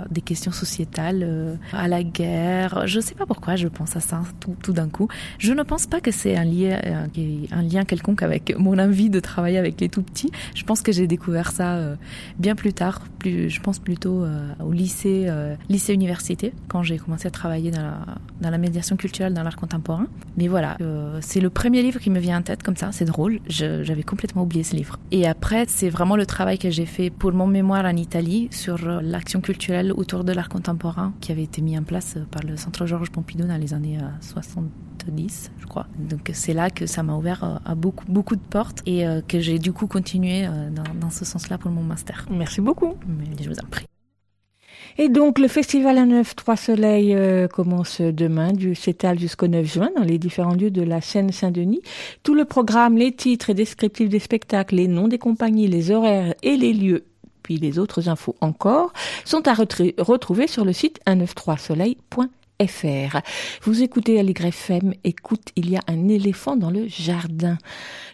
des 0.08 0.20
questions 0.20 0.52
sociétales, 0.52 1.58
à 1.72 1.88
la 1.88 2.02
guerre. 2.04 2.86
Je 2.86 2.98
ne 2.98 3.00
sais 3.02 3.16
pas 3.16 3.26
pourquoi 3.26 3.56
je 3.56 3.66
pense 3.66 3.96
à 3.96 4.00
ça 4.00 4.22
tout, 4.62 4.72
d'un 4.72 4.88
coup. 4.88 5.08
Je 5.38 5.52
ne 5.52 5.62
pense 5.64 5.86
pas 5.86 6.00
que 6.00 6.12
c'est 6.12 6.36
un 6.36 6.44
lien, 6.44 7.84
quelconque 7.84 8.22
avec 8.22 8.56
mon 8.56 8.78
envie 8.78 9.10
de 9.10 9.18
travailler 9.18 9.58
avec 9.58 9.80
les 9.80 9.88
tout 9.88 10.02
petits. 10.02 10.30
Je 10.54 10.62
pense 10.62 10.80
que 10.80 10.92
j'ai 10.92 11.06
découvert 11.06 11.50
ça 11.50 11.78
bien 12.38 12.54
plus 12.54 12.72
tard. 12.72 13.02
Plus, 13.18 13.50
je 13.50 13.60
pense 13.60 13.78
plutôt 13.80 14.24
au 14.64 14.72
lycée, 14.72 15.28
lycée 15.68 15.92
université, 15.92 16.52
quand 16.68 16.82
j'ai 16.82 16.98
commencé 16.98 17.26
à 17.26 17.30
travailler 17.30 17.70
dans 17.70 18.50
la 18.50 18.58
médiation 18.58 18.96
culturelle 18.96 19.07
dans 19.30 19.42
l'art 19.42 19.56
contemporain. 19.56 20.06
Mais 20.36 20.48
voilà, 20.48 20.76
euh, 20.80 21.18
c'est 21.20 21.40
le 21.40 21.50
premier 21.50 21.82
livre 21.82 22.00
qui 22.00 22.10
me 22.10 22.18
vient 22.18 22.38
en 22.38 22.42
tête 22.42 22.62
comme 22.62 22.76
ça, 22.76 22.90
c'est 22.92 23.04
drôle, 23.04 23.40
j'avais 23.48 24.02
complètement 24.02 24.42
oublié 24.42 24.64
ce 24.64 24.76
livre. 24.76 24.98
Et 25.10 25.26
après, 25.26 25.64
c'est 25.68 25.88
vraiment 25.88 26.16
le 26.16 26.26
travail 26.26 26.58
que 26.58 26.70
j'ai 26.70 26.86
fait 26.86 27.10
pour 27.10 27.32
mon 27.32 27.46
mémoire 27.46 27.84
en 27.84 27.96
Italie 27.96 28.48
sur 28.50 28.86
euh, 28.86 29.00
l'action 29.02 29.40
culturelle 29.40 29.92
autour 29.92 30.24
de 30.24 30.32
l'art 30.32 30.48
contemporain 30.48 31.12
qui 31.20 31.32
avait 31.32 31.44
été 31.44 31.62
mis 31.62 31.78
en 31.78 31.82
place 31.82 32.14
euh, 32.16 32.24
par 32.30 32.42
le 32.42 32.56
Centre 32.56 32.86
Georges 32.86 33.10
Pompidou 33.10 33.46
dans 33.46 33.56
les 33.56 33.74
années 33.74 33.98
70, 34.20 35.52
je 35.58 35.66
crois. 35.66 35.86
Donc 35.98 36.30
c'est 36.32 36.54
là 36.54 36.70
que 36.70 36.86
ça 36.86 37.02
m'a 37.02 37.14
ouvert 37.14 37.60
à 37.64 37.74
beaucoup, 37.74 38.04
beaucoup 38.08 38.36
de 38.36 38.40
portes 38.40 38.82
et 38.86 39.04
que 39.26 39.40
j'ai 39.40 39.58
du 39.58 39.72
coup 39.72 39.86
continué 39.86 40.46
dans, 40.46 40.94
dans 41.00 41.10
ce 41.10 41.24
sens-là 41.24 41.58
pour 41.58 41.70
mon 41.70 41.82
master. 41.82 42.26
Merci 42.30 42.60
beaucoup. 42.60 42.94
Mais 43.06 43.42
je 43.42 43.48
vous 43.48 43.58
en 43.58 43.66
prie. 43.70 43.87
Et 45.00 45.08
donc, 45.08 45.38
le 45.38 45.46
festival 45.46 45.96
à 45.96 46.04
9 46.04 46.34
Trois 46.34 46.56
Soleils 46.56 47.14
euh, 47.14 47.46
commence 47.46 48.00
demain, 48.00 48.52
du 48.52 48.74
s'étale 48.74 49.18
jusqu'au 49.18 49.46
9 49.46 49.64
juin 49.64 49.90
dans 49.96 50.02
les 50.02 50.18
différents 50.18 50.54
lieux 50.54 50.72
de 50.72 50.82
la 50.82 51.00
Seine-Saint-Denis. 51.00 51.82
Tout 52.24 52.34
le 52.34 52.44
programme, 52.44 52.96
les 52.96 53.12
titres 53.12 53.50
et 53.50 53.54
descriptifs 53.54 54.08
des 54.08 54.18
spectacles, 54.18 54.74
les 54.74 54.88
noms 54.88 55.06
des 55.06 55.18
compagnies, 55.18 55.68
les 55.68 55.92
horaires 55.92 56.34
et 56.42 56.56
les 56.56 56.72
lieux 56.72 57.04
puis 57.44 57.56
les 57.56 57.78
autres 57.78 58.10
infos 58.10 58.36
encore, 58.42 58.92
sont 59.24 59.48
à 59.48 59.54
retrouver 59.54 60.46
sur 60.46 60.66
le 60.66 60.74
site 60.74 61.00
193soleil.fr. 61.06 62.37
FR. 62.66 63.20
Vous 63.62 63.82
écoutez 63.84 64.16
FM, 64.16 64.92
écoute, 65.04 65.52
il 65.54 65.70
y 65.70 65.76
a 65.76 65.80
un 65.86 66.08
éléphant 66.08 66.56
dans 66.56 66.70
le 66.70 66.88
jardin. 66.88 67.56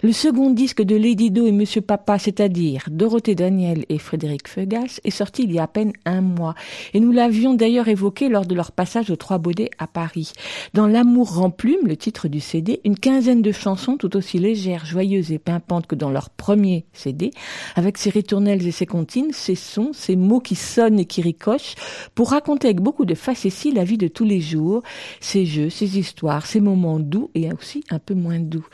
Le 0.03 0.12
second 0.12 0.51
disque 0.51 0.82
de 0.82 0.97
Lady 0.97 1.30
Do 1.30 1.47
et 1.47 1.53
Monsieur 1.53 1.80
Papa, 1.80 2.18
c'est-à-dire 2.18 2.84
Dorothée 2.90 3.34
Daniel 3.34 3.86
et 3.88 3.99
Frédéric 3.99 4.49
Feugas, 4.49 5.01
est 5.03 5.11
sorti 5.11 5.45
il 5.45 5.53
y 5.53 5.59
a 5.59 5.62
à 5.62 5.66
peine 5.66 5.95
un 6.05 6.20
mois. 6.20 6.55
Et 6.92 7.01
nous 7.01 7.11
l'avions 7.11 7.55
d'ailleurs 7.55 7.88
évoqué 7.88 8.28
lors 8.28 8.45
de 8.45 8.55
leur 8.55 8.72
passage 8.72 9.11
aux 9.11 9.16
Trois 9.16 9.38
Baudets 9.38 9.70
à 9.78 9.86
Paris. 9.86 10.32
Dans 10.74 10.86
L'amour 10.86 11.36
rend 11.36 11.51
plume, 11.51 11.86
le 11.86 11.97
titre 11.97 12.28
du 12.28 12.40
CD, 12.40 12.80
une 12.84 12.99
quinzaine 12.99 13.40
de 13.40 13.53
chansons 13.53 13.97
tout 13.97 14.14
aussi 14.14 14.38
légères, 14.38 14.84
joyeuses 14.84 15.32
et 15.32 15.38
pimpantes 15.38 15.86
que 15.86 15.95
dans 15.95 16.11
leur 16.11 16.28
premier 16.28 16.84
CD, 16.92 17.30
avec 17.76 17.97
ses 17.97 18.11
ritournelles 18.11 18.66
et 18.66 18.72
ses 18.72 18.86
comptines, 18.86 19.32
ses 19.32 19.55
sons, 19.55 19.92
ses 19.95 20.16
mots 20.16 20.40
qui 20.40 20.55
sonnent 20.55 20.99
et 20.99 21.07
qui 21.07 21.22
ricochent, 21.22 21.76
pour 22.14 22.30
raconter 22.30 22.68
avec 22.68 22.82
beaucoup 22.82 23.07
de 23.07 23.14
facétie 23.14 23.72
la 23.72 23.84
vie 23.84 23.97
de 23.97 24.09
tous 24.09 24.24
les 24.24 24.34
les 24.35 24.41
jours, 24.41 24.82
ses 25.20 25.47
jeux, 25.47 25.70
ses 25.70 25.99
histoires, 25.99 26.45
ses 26.47 26.61
moments 26.61 26.99
doux 26.99 27.30
et 27.35 27.53
aussi 27.53 27.85
un 27.91 28.01
peu 28.01 28.14
moins 28.14 28.41
doux. 28.41 28.66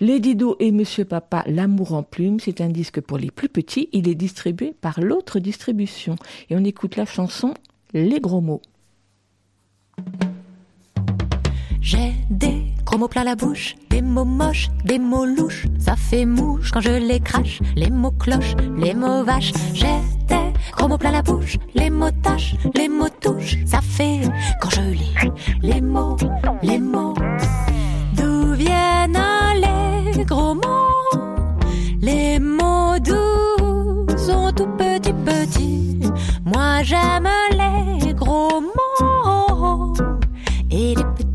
Lady 0.00 0.36
Do 0.36 0.56
et 0.60 0.70
Monsieur 0.70 1.04
Papa, 1.06 1.44
L'amour 1.46 1.94
en 1.94 2.02
plume, 2.02 2.40
c'est 2.40 2.60
un 2.60 2.68
disque 2.68 3.00
pour 3.00 3.16
les 3.16 3.30
plus 3.30 3.48
petits. 3.48 3.88
Il 3.92 4.08
est 4.08 4.14
distribué 4.14 4.74
par 4.78 5.00
l'autre 5.00 5.38
distribution. 5.38 6.16
Et 6.50 6.56
on 6.56 6.64
écoute 6.64 6.96
la 6.96 7.06
chanson 7.06 7.54
Les 7.94 8.20
gros 8.20 8.42
mots. 8.42 8.60
J'ai 11.80 12.12
des 12.28 12.64
gros 12.84 12.98
mots 12.98 13.08
plein 13.08 13.24
la 13.24 13.34
bouche, 13.34 13.76
des 13.88 14.02
mots 14.02 14.26
moches, 14.26 14.68
des 14.84 14.98
mots 14.98 15.24
louches. 15.24 15.66
Ça 15.78 15.96
fait 15.96 16.26
mouche 16.26 16.70
quand 16.70 16.82
je 16.82 16.90
les 16.90 17.20
crache, 17.20 17.60
les 17.76 17.88
mots 17.88 18.10
cloches, 18.10 18.54
les 18.76 18.92
mots 18.92 19.24
vaches. 19.24 19.52
J'ai 19.72 19.86
gros 20.76 20.88
mots 20.88 20.98
plein 20.98 21.12
la 21.12 21.22
bouche, 21.22 21.58
les 21.74 21.90
mots 21.90 22.10
tâches, 22.22 22.54
les 22.74 22.88
mots 22.88 23.08
touches. 23.20 23.56
Ça 23.66 23.80
fait 23.80 24.20
quand 24.60 24.70
je 24.70 24.80
lis 24.80 25.14
les 25.62 25.80
mots, 25.80 26.16
les 26.62 26.78
mots. 26.78 27.14
D'où 28.16 28.52
viennent 28.54 29.18
les 30.16 30.24
gros 30.24 30.54
mots? 30.54 31.18
Les 32.00 32.38
mots 32.38 32.98
doux 33.00 34.06
sont 34.16 34.52
tout 34.52 34.68
petits 34.78 35.12
petits. 35.12 36.00
Moi 36.44 36.82
j'aime 36.82 37.28
les 37.52 38.14
gros 38.14 38.60
mots 38.60 39.94
et 40.70 40.94
les 40.94 41.04
petits 41.04 41.27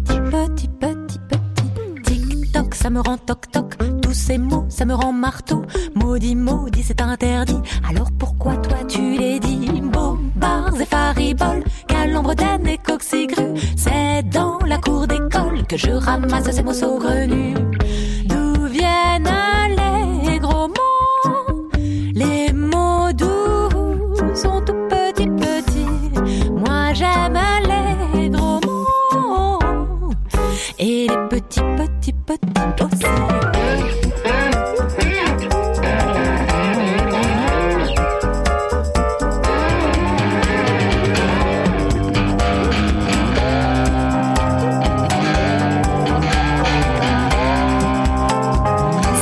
ça 2.84 2.90
me 2.90 3.00
rend 3.00 3.18
toc 3.18 3.50
toc. 3.50 3.78
Tous 4.02 4.14
ces 4.14 4.38
mots, 4.38 4.66
ça 4.68 4.84
me 4.84 4.94
rend 4.94 5.14
marteau. 5.14 5.62
Maudit, 5.96 6.36
maudit, 6.36 6.84
c'est 6.84 7.02
interdit. 7.02 7.62
Alors 7.90 8.12
pourquoi 8.12 8.58
toi 8.58 8.80
tu 8.90 9.18
les 9.18 9.40
dis? 9.40 9.82
Bobards 9.82 10.82
et 10.82 10.86
fariboles, 10.86 11.64
calambre 11.88 12.36
d'aine 12.36 12.68
et 12.68 12.78
coxigru. 12.78 13.54
C'est 13.78 14.24
dans 14.24 14.60
la 14.68 14.80
cour 14.80 15.08
d'école 15.08 15.66
que 15.66 15.78
je 15.78 15.92
ramasse 15.92 16.52
ces 16.52 16.62
mots 16.62 16.74
saugrenus. 16.74 17.56
D'où 18.26 18.66
viennent 18.66 19.30
petits 31.34 32.14
petits 32.28 32.84
aussi. 32.84 33.04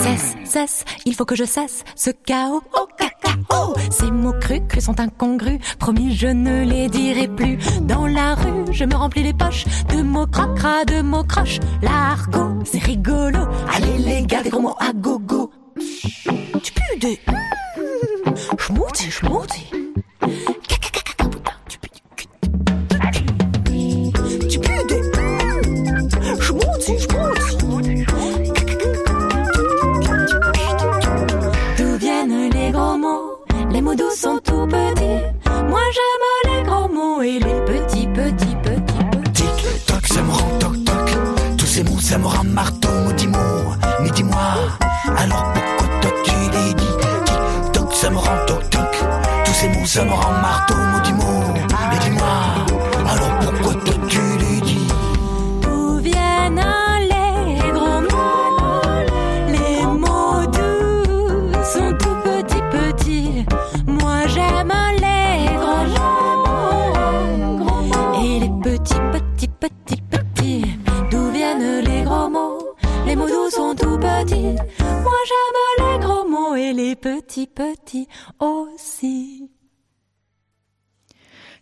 Cesse, 0.03 0.35
cesse, 0.43 0.85
il 1.05 1.15
faut 1.15 1.25
que 1.25 1.35
je 1.35 1.45
cesse 1.45 1.83
ce 1.95 2.09
chaos. 2.11 2.61
Oh 3.49 3.73
ces 3.89 4.11
mots 4.11 4.33
crus, 4.39 4.61
crus 4.67 4.83
sont 4.85 4.99
incongrus. 4.99 5.59
Promis, 5.79 6.15
je 6.15 6.27
ne 6.27 6.63
les 6.63 6.89
dirai 6.89 7.27
plus. 7.27 7.57
Dans 7.81 8.07
la 8.07 8.35
rue, 8.35 8.65
je 8.71 8.85
me 8.85 8.95
remplis 8.95 9.23
les 9.23 9.33
poches 9.33 9.65
de 9.89 10.01
mots 10.01 10.27
cracra, 10.27 10.85
de 10.85 11.01
mots 11.01 11.23
croches. 11.23 11.59
L'argot, 11.81 12.59
c'est 12.63 12.83
rigolo. 12.83 13.39
Allez 13.73 13.97
les 13.97 14.23
gars, 14.23 14.43
des 14.43 14.49
gros 14.49 14.61
mots 14.61 14.75
à 14.79 14.93
gogo. 14.93 15.51
Tu 16.63 16.73
pues 16.73 16.99
des 16.99 17.19
schmouti, 18.57 19.11
schmouti. 19.11 19.71
Tu 24.49 24.59
pues 24.59 24.85
des 24.87 25.01
schmouti, 26.39 26.99
schmouti. 26.99 28.05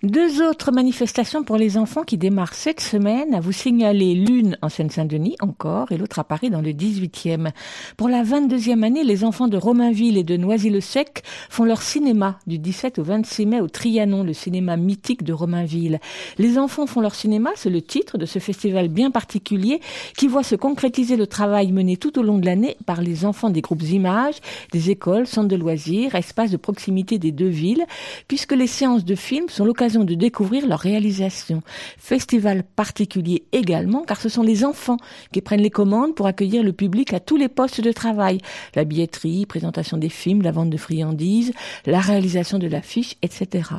Deux 0.10 0.42
autres 0.42 0.72
manifestations 0.72 1.44
pour 1.44 1.58
les 1.58 1.78
enfants 1.78 2.02
qui 2.02 2.18
démarrent 2.18 2.56
cette 2.56 2.80
semaine, 2.80 3.36
à 3.36 3.40
vous 3.40 3.52
signaler 3.52 4.16
l'une 4.16 4.58
en 4.64 4.68
Seine-Saint-Denis 4.68 5.36
encore 5.40 5.92
et 5.92 5.98
l'autre 5.98 6.18
à 6.18 6.24
Paris 6.24 6.50
dans 6.50 6.64
le 6.64 6.72
18e. 6.72 7.52
Pour 7.96 8.10
la 8.10 8.24
22e 8.24 8.82
année, 8.82 9.04
les 9.04 9.24
enfants 9.24 9.48
de 9.48 9.56
Romainville 9.56 10.18
et 10.18 10.24
de 10.24 10.36
Noisy-le-Sec 10.36 11.22
font 11.52 11.64
leur 11.64 11.84
cinéma 11.84 12.40
du 12.48 12.58
17 12.58 12.98
au 12.98 13.04
26 13.04 13.46
mai 13.46 13.62
au 13.62 13.68
Trianon, 13.68 14.24
le 14.24 14.34
cinéma 14.34 14.78
mythique 14.78 15.24
de 15.24 15.32
Romainville. 15.32 16.00
Les 16.40 16.58
enfants 16.58 16.88
font 16.88 17.02
leur 17.02 17.14
cinéma, 17.14 17.52
c'est 17.56 17.70
le 17.70 17.84
titre 17.84 18.18
de 18.18 18.26
ce 18.26 18.40
festival 18.40 18.88
bien 18.88 19.12
particulier 19.12 19.80
qui 20.18 20.28
voit 20.28 20.42
se 20.42 20.56
concrétiser 20.56 21.18
le 21.18 21.28
travail 21.28 21.72
mené 21.72 21.98
tout 21.98 22.18
au 22.18 22.24
long 22.24 22.40
de 22.40 22.48
l'année 22.48 22.78
par 22.88 23.04
les 23.04 23.26
enfants 23.26 23.52
des 23.52 23.62
groupes 23.62 23.84
images, 23.84 24.38
des 24.72 24.90
écoles, 24.90 25.28
centres 25.28 25.50
de 25.50 25.56
loisirs, 25.56 26.16
espaces 26.16 26.50
de 26.50 26.58
proximité 26.58 27.20
des 27.20 27.32
deux 27.32 27.48
villes, 27.48 27.86
puisque 28.28 28.54
les 28.54 28.66
séances 28.66 29.06
de 29.06 29.14
films 29.14 29.50
sont 29.50 29.66
l'occasion 29.66 29.99
de 30.04 30.16
découvrir 30.16 30.68
leur 30.68 30.80
réalisation. 30.80 31.62
Festival 31.98 32.64
particulier 32.64 33.44
également, 33.52 34.04
car 34.04 34.20
ce 34.20 34.30
sont 34.30 34.44
les 34.44 34.66
enfants 34.66 34.98
qui 35.32 35.42
prennent 35.42 35.62
les 35.62 35.70
commandes 35.70 36.16
pour 36.16 36.28
accueillir 36.28 36.64
le 36.64 36.74
public 36.74 37.14
à 37.14 37.20
tous 37.20 37.38
les 37.38 37.48
postes 37.48 37.82
de 37.82 37.92
travail. 37.92 38.40
La 38.76 38.84
billetterie, 38.84 39.46
présentation 39.46 39.98
des 39.98 40.10
films, 40.10 40.42
la 40.42 40.52
vente 40.52 40.70
de 40.70 40.78
friandises, 40.78 41.54
la 41.86 42.00
réalisation 42.00 42.60
de 42.60 42.68
l'affiche, 42.68 43.16
etc. 43.22 43.70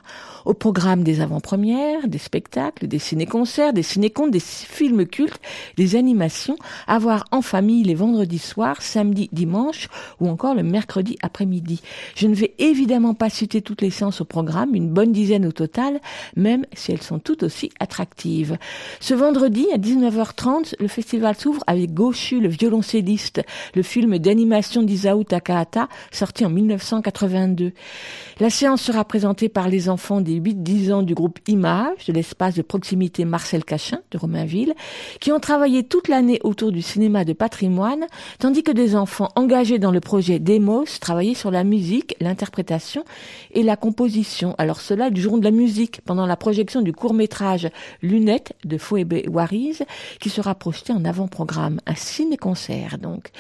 Au 0.45 0.55
programme 0.55 1.03
des 1.03 1.21
avant-premières, 1.21 2.09
des 2.09 2.19
spectacles, 2.19 2.87
des 2.87 2.99
ciné-concerts, 2.99 3.73
des 3.73 3.83
ciné-contes, 3.83 4.31
des 4.31 4.41
films 4.41 5.07
cultes, 5.07 5.41
des 5.77 5.97
animations, 5.97 6.57
à 6.87 6.99
voir 6.99 7.25
en 7.31 7.43
famille 7.43 7.83
les 7.83 7.95
vendredis 7.95 8.39
soirs, 8.39 8.83
samedi, 8.83 9.29
dimanche 9.33 9.89
ou 10.21 10.29
encore 10.29 10.55
le 10.55 10.63
mercredi 10.63 11.17
après-midi. 11.23 11.81
Je 12.15 12.27
ne 12.27 12.35
vais 12.35 12.55
évidemment 12.59 13.15
pas 13.15 13.31
citer 13.31 13.63
toutes 13.63 13.83
les 13.83 13.91
séances 13.91 14.21
au 14.21 14.25
programme, 14.25 14.75
une 14.75 14.89
bonne 14.89 15.13
dizaine 15.13 15.47
au 15.47 15.53
total, 15.53 16.01
même 16.37 16.67
si 16.73 16.93
elles 16.93 17.03
sont 17.03 17.19
toutes 17.19 17.43
aussi 17.43 17.71
attractives. 17.81 18.59
Ce 19.01 19.15
vendredi, 19.15 19.67
à 19.73 19.79
19h30, 19.79 20.75
le 20.79 20.89
festival 20.89 21.37
s'ouvre 21.37 21.63
avec 21.67 21.95
Goshu, 21.95 22.41
le 22.41 22.49
violoncelliste, 22.49 23.43
le 23.75 23.83
film 23.83 24.19
d'animation 24.19 24.83
d'Isao 24.83 25.25
Takahata, 25.25 25.89
sorti 26.11 26.45
en 26.45 26.51
1982. 26.51 27.73
La 28.39 28.51
séance 28.51 28.83
sera 28.83 29.05
présentée 29.05 29.49
par 29.49 29.69
les 29.69 29.89
enfants 29.89 30.21
des 30.21 30.41
8-10 30.41 30.93
ans 30.93 31.03
du 31.03 31.15
groupe 31.15 31.39
Image, 31.47 32.07
de 32.07 32.13
l'espace 32.13 32.55
de 32.55 32.63
proximité 32.63 33.25
Marcel 33.25 33.65
Cachin, 33.65 34.01
de 34.11 34.19
Romainville, 34.19 34.75
qui 35.21 35.33
ont 35.33 35.41
travaillé 35.41 35.85
toute 35.85 36.09
l'année 36.09 36.41
autour 36.43 36.73
du 36.73 36.83
cinéma 36.83 37.25
de 37.25 37.33
patrimoine, 37.33 38.07
tandis 38.39 38.63
que 38.63 38.73
des 38.73 38.97
enfants 38.97 39.29
engagés 39.37 39.79
dans 39.79 39.91
le 39.91 40.01
projet 40.01 40.39
Demos 40.39 40.85
travaillaient 41.01 41.35
sur 41.35 41.51
la 41.51 41.65
musique, 41.65 42.17
l'interprétation 42.21 43.05
et 43.53 43.63
la 43.63 43.77
composition. 43.77 44.55
Alors 44.59 44.81
cela 44.81 45.11
du 45.11 45.21
jour 45.21 45.39
de 45.39 45.45
la 45.45 45.51
musique, 45.51 46.00
pendant 46.05 46.27
la 46.27 46.37
projection 46.37 46.83
du 46.83 46.93
court-métrage 46.93 47.69
Lunettes 48.03 48.53
de 48.65 48.79
Fouébé 48.79 49.27
Wariz, 49.29 49.83
qui 50.21 50.31
sera 50.31 50.55
projeté 50.55 50.93
en 50.93 51.05
avant-programme, 51.05 51.81
un 51.87 51.95
ciné-concert 51.95 52.99
donc. 52.99 53.31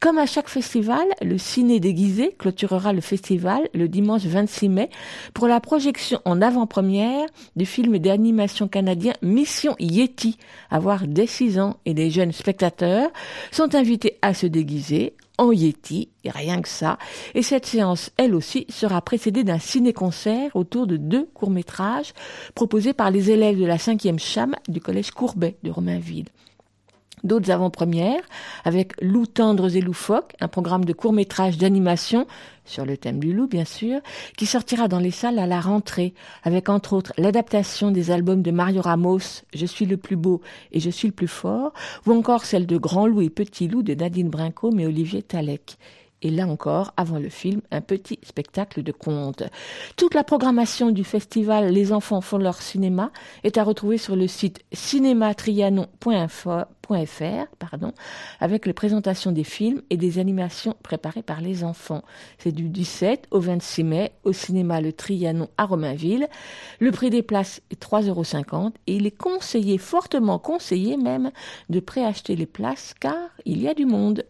Comme 0.00 0.18
à 0.18 0.26
chaque 0.26 0.48
festival, 0.48 1.06
le 1.22 1.38
ciné 1.38 1.80
déguisé 1.80 2.34
clôturera 2.38 2.92
le 2.92 3.00
festival 3.00 3.68
le 3.74 3.88
dimanche 3.88 4.24
26 4.24 4.68
mai 4.68 4.90
pour 5.34 5.48
la 5.48 5.60
projection 5.60 6.20
en 6.24 6.42
avant-première 6.42 7.26
du 7.56 7.66
film 7.66 7.98
d'animation 7.98 8.68
canadien 8.68 9.12
Mission 9.22 9.74
Yeti, 9.78 10.38
à 10.70 10.78
voir 10.78 11.06
dès 11.06 11.26
6 11.26 11.58
ans 11.58 11.76
et 11.84 11.94
les 11.94 12.10
jeunes 12.10 12.32
spectateurs 12.32 13.10
sont 13.50 13.74
invités 13.74 14.18
à 14.22 14.34
se 14.34 14.46
déguiser 14.46 15.14
en 15.38 15.52
Yeti, 15.52 16.10
et 16.24 16.30
rien 16.30 16.60
que 16.60 16.68
ça. 16.68 16.98
Et 17.34 17.42
cette 17.42 17.66
séance, 17.66 18.10
elle 18.16 18.34
aussi, 18.34 18.66
sera 18.68 19.00
précédée 19.00 19.44
d'un 19.44 19.58
ciné-concert 19.58 20.54
autour 20.54 20.86
de 20.86 20.96
deux 20.96 21.28
courts-métrages 21.32 22.12
proposés 22.54 22.92
par 22.92 23.10
les 23.10 23.30
élèves 23.30 23.58
de 23.58 23.64
la 23.64 23.76
5e 23.76 24.18
CHAM 24.18 24.56
du 24.68 24.80
collège 24.80 25.12
Courbet 25.12 25.56
de 25.62 25.70
Romainville. 25.70 26.26
D'autres 27.24 27.50
avant-premières, 27.50 28.22
avec 28.64 28.92
Loup 29.00 29.26
tendres 29.26 29.76
et 29.76 29.80
loufoques, 29.80 30.34
un 30.40 30.48
programme 30.48 30.84
de 30.84 30.92
court-métrage 30.92 31.58
d'animation 31.58 32.26
sur 32.64 32.84
le 32.84 32.96
thème 32.96 33.18
du 33.18 33.32
loup, 33.32 33.46
bien 33.46 33.64
sûr, 33.64 34.00
qui 34.36 34.46
sortira 34.46 34.88
dans 34.88 34.98
les 34.98 35.10
salles 35.10 35.38
à 35.38 35.46
la 35.46 35.60
rentrée, 35.60 36.14
avec 36.44 36.68
entre 36.68 36.92
autres 36.92 37.12
l'adaptation 37.16 37.90
des 37.90 38.10
albums 38.10 38.42
de 38.42 38.50
Mario 38.50 38.82
Ramos, 38.82 39.42
Je 39.54 39.66
suis 39.66 39.86
le 39.86 39.96
plus 39.96 40.16
beau 40.16 40.42
et 40.72 40.80
Je 40.80 40.90
suis 40.90 41.08
le 41.08 41.14
plus 41.14 41.28
fort, 41.28 41.72
ou 42.06 42.12
encore 42.12 42.44
celle 42.44 42.66
de 42.66 42.76
Grand 42.76 43.06
Loup 43.06 43.22
et 43.22 43.30
Petit 43.30 43.68
Loup 43.68 43.82
de 43.82 43.94
Nadine 43.94 44.28
Brinco 44.28 44.70
et 44.78 44.86
Olivier 44.86 45.22
Talek. 45.22 45.78
Et 46.22 46.30
là 46.30 46.48
encore, 46.48 46.92
avant 46.96 47.18
le 47.18 47.28
film, 47.28 47.60
un 47.70 47.80
petit 47.80 48.18
spectacle 48.24 48.82
de 48.82 48.90
contes. 48.90 49.44
Toute 49.96 50.14
la 50.14 50.24
programmation 50.24 50.90
du 50.90 51.04
festival 51.04 51.72
Les 51.72 51.92
enfants 51.92 52.20
font 52.20 52.38
leur 52.38 52.60
cinéma 52.60 53.12
est 53.44 53.56
à 53.56 53.62
retrouver 53.62 53.98
sur 53.98 54.16
le 54.16 54.26
site 54.26 54.64
cinématrianon.fr, 54.72 57.46
pardon, 57.58 57.92
avec 58.40 58.66
les 58.66 58.72
présentations 58.72 59.30
des 59.30 59.44
films 59.44 59.80
et 59.90 59.96
des 59.96 60.18
animations 60.18 60.74
préparées 60.82 61.22
par 61.22 61.40
les 61.40 61.62
enfants. 61.62 62.02
C'est 62.38 62.50
du 62.50 62.68
17 62.68 63.28
au 63.30 63.38
26 63.38 63.84
mai 63.84 64.12
au 64.24 64.32
cinéma 64.32 64.80
Le 64.80 64.92
Trianon 64.92 65.48
à 65.56 65.66
Romainville. 65.66 66.26
Le 66.80 66.90
prix 66.90 67.10
des 67.10 67.22
places 67.22 67.62
est 67.70 67.80
3,50 67.80 68.08
euros 68.08 68.24
et 68.88 68.96
il 68.96 69.06
est 69.06 69.16
conseillé, 69.16 69.78
fortement 69.78 70.40
conseillé 70.40 70.96
même, 70.96 71.30
de 71.68 71.78
préacheter 71.78 72.34
les 72.34 72.46
places 72.46 72.92
car 72.98 73.30
il 73.44 73.62
y 73.62 73.68
a 73.68 73.74
du 73.74 73.86
monde. 73.86 74.24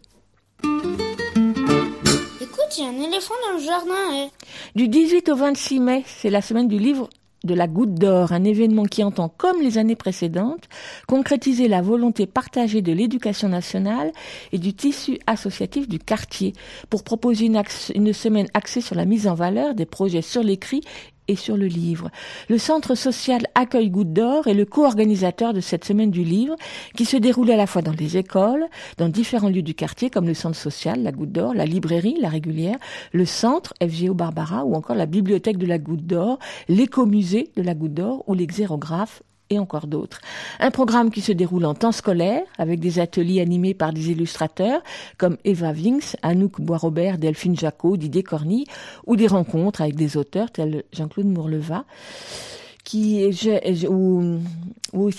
Il 2.77 2.83
un 2.83 3.01
éléphant 3.01 3.33
dans 3.47 3.57
le 3.57 3.63
jardin. 3.63 3.93
eh. 4.13 4.29
Du 4.75 4.87
18 4.87 5.29
au 5.29 5.35
26 5.35 5.79
mai, 5.79 6.03
c'est 6.05 6.29
la 6.29 6.41
semaine 6.41 6.67
du 6.67 6.77
livre 6.77 7.09
de 7.43 7.55
la 7.55 7.67
Goutte 7.67 7.95
d'Or, 7.95 8.31
un 8.31 8.43
événement 8.43 8.83
qui 8.83 9.03
entend, 9.03 9.29
comme 9.29 9.61
les 9.61 9.77
années 9.77 9.95
précédentes, 9.95 10.65
concrétiser 11.07 11.67
la 11.67 11.81
volonté 11.81 12.27
partagée 12.27 12.81
de 12.81 12.91
l'éducation 12.91 13.49
nationale 13.49 14.11
et 14.51 14.59
du 14.59 14.73
tissu 14.73 15.17
associatif 15.25 15.87
du 15.87 15.99
quartier 15.99 16.53
pour 16.89 17.03
proposer 17.03 17.49
une 17.95 18.13
semaine 18.13 18.47
axée 18.53 18.81
sur 18.81 18.95
la 18.95 19.05
mise 19.05 19.27
en 19.27 19.35
valeur 19.35 19.73
des 19.73 19.85
projets 19.85 20.21
sur 20.21 20.43
l'écrit 20.43 20.81
et 21.29 21.35
sur 21.35 21.55
le 21.55 21.67
livre. 21.67 22.09
Le 22.49 22.57
centre 22.57 22.95
social 22.95 23.47
Accueil 23.55 23.89
Goutte 23.89 24.11
d'Or 24.11 24.47
est 24.47 24.53
le 24.53 24.65
co-organisateur 24.65 25.53
de 25.53 25.61
cette 25.61 25.85
semaine 25.85 26.11
du 26.11 26.23
livre 26.23 26.55
qui 26.97 27.05
se 27.05 27.15
déroule 27.15 27.51
à 27.51 27.55
la 27.55 27.67
fois 27.67 27.81
dans 27.81 27.93
les 27.93 28.17
écoles, 28.17 28.65
dans 28.97 29.07
différents 29.07 29.49
lieux 29.49 29.61
du 29.61 29.75
quartier 29.75 30.09
comme 30.09 30.25
le 30.25 30.33
centre 30.33 30.57
social, 30.57 31.03
la 31.03 31.11
Goutte 31.11 31.31
d'Or, 31.31 31.53
la 31.53 31.65
librairie, 31.65 32.17
la 32.19 32.29
régulière, 32.29 32.77
le 33.13 33.25
centre 33.25 33.73
FGO 33.81 34.13
Barbara 34.13 34.65
ou 34.65 34.73
encore 34.73 34.95
la 34.95 35.05
bibliothèque 35.05 35.57
de 35.57 35.67
la 35.67 35.77
Goutte 35.77 36.05
d'Or, 36.05 36.39
l'écomusée 36.67 37.51
de 37.55 37.61
la 37.61 37.75
Goutte 37.75 37.93
d'Or 37.93 38.23
ou 38.27 38.33
l'exérographe 38.33 39.21
et 39.49 39.59
encore 39.59 39.87
d'autres. 39.87 40.19
Un 40.59 40.71
programme 40.71 41.11
qui 41.11 41.21
se 41.21 41.31
déroule 41.31 41.65
en 41.65 41.73
temps 41.73 41.91
scolaire, 41.91 42.43
avec 42.57 42.79
des 42.79 42.99
ateliers 42.99 43.41
animés 43.41 43.73
par 43.73 43.93
des 43.93 44.11
illustrateurs 44.11 44.81
comme 45.17 45.37
Eva 45.45 45.71
Vinks, 45.73 46.15
Anouk 46.21 46.61
Bois-Robert, 46.61 47.17
Delphine 47.17 47.57
Jacot, 47.57 47.97
Didier 47.97 48.23
Corny, 48.23 48.65
ou 49.05 49.15
des 49.15 49.27
rencontres 49.27 49.81
avec 49.81 49.95
des 49.95 50.17
auteurs 50.17 50.51
tels 50.51 50.83
Jean-Claude 50.93 51.27
Mourleva 51.27 51.85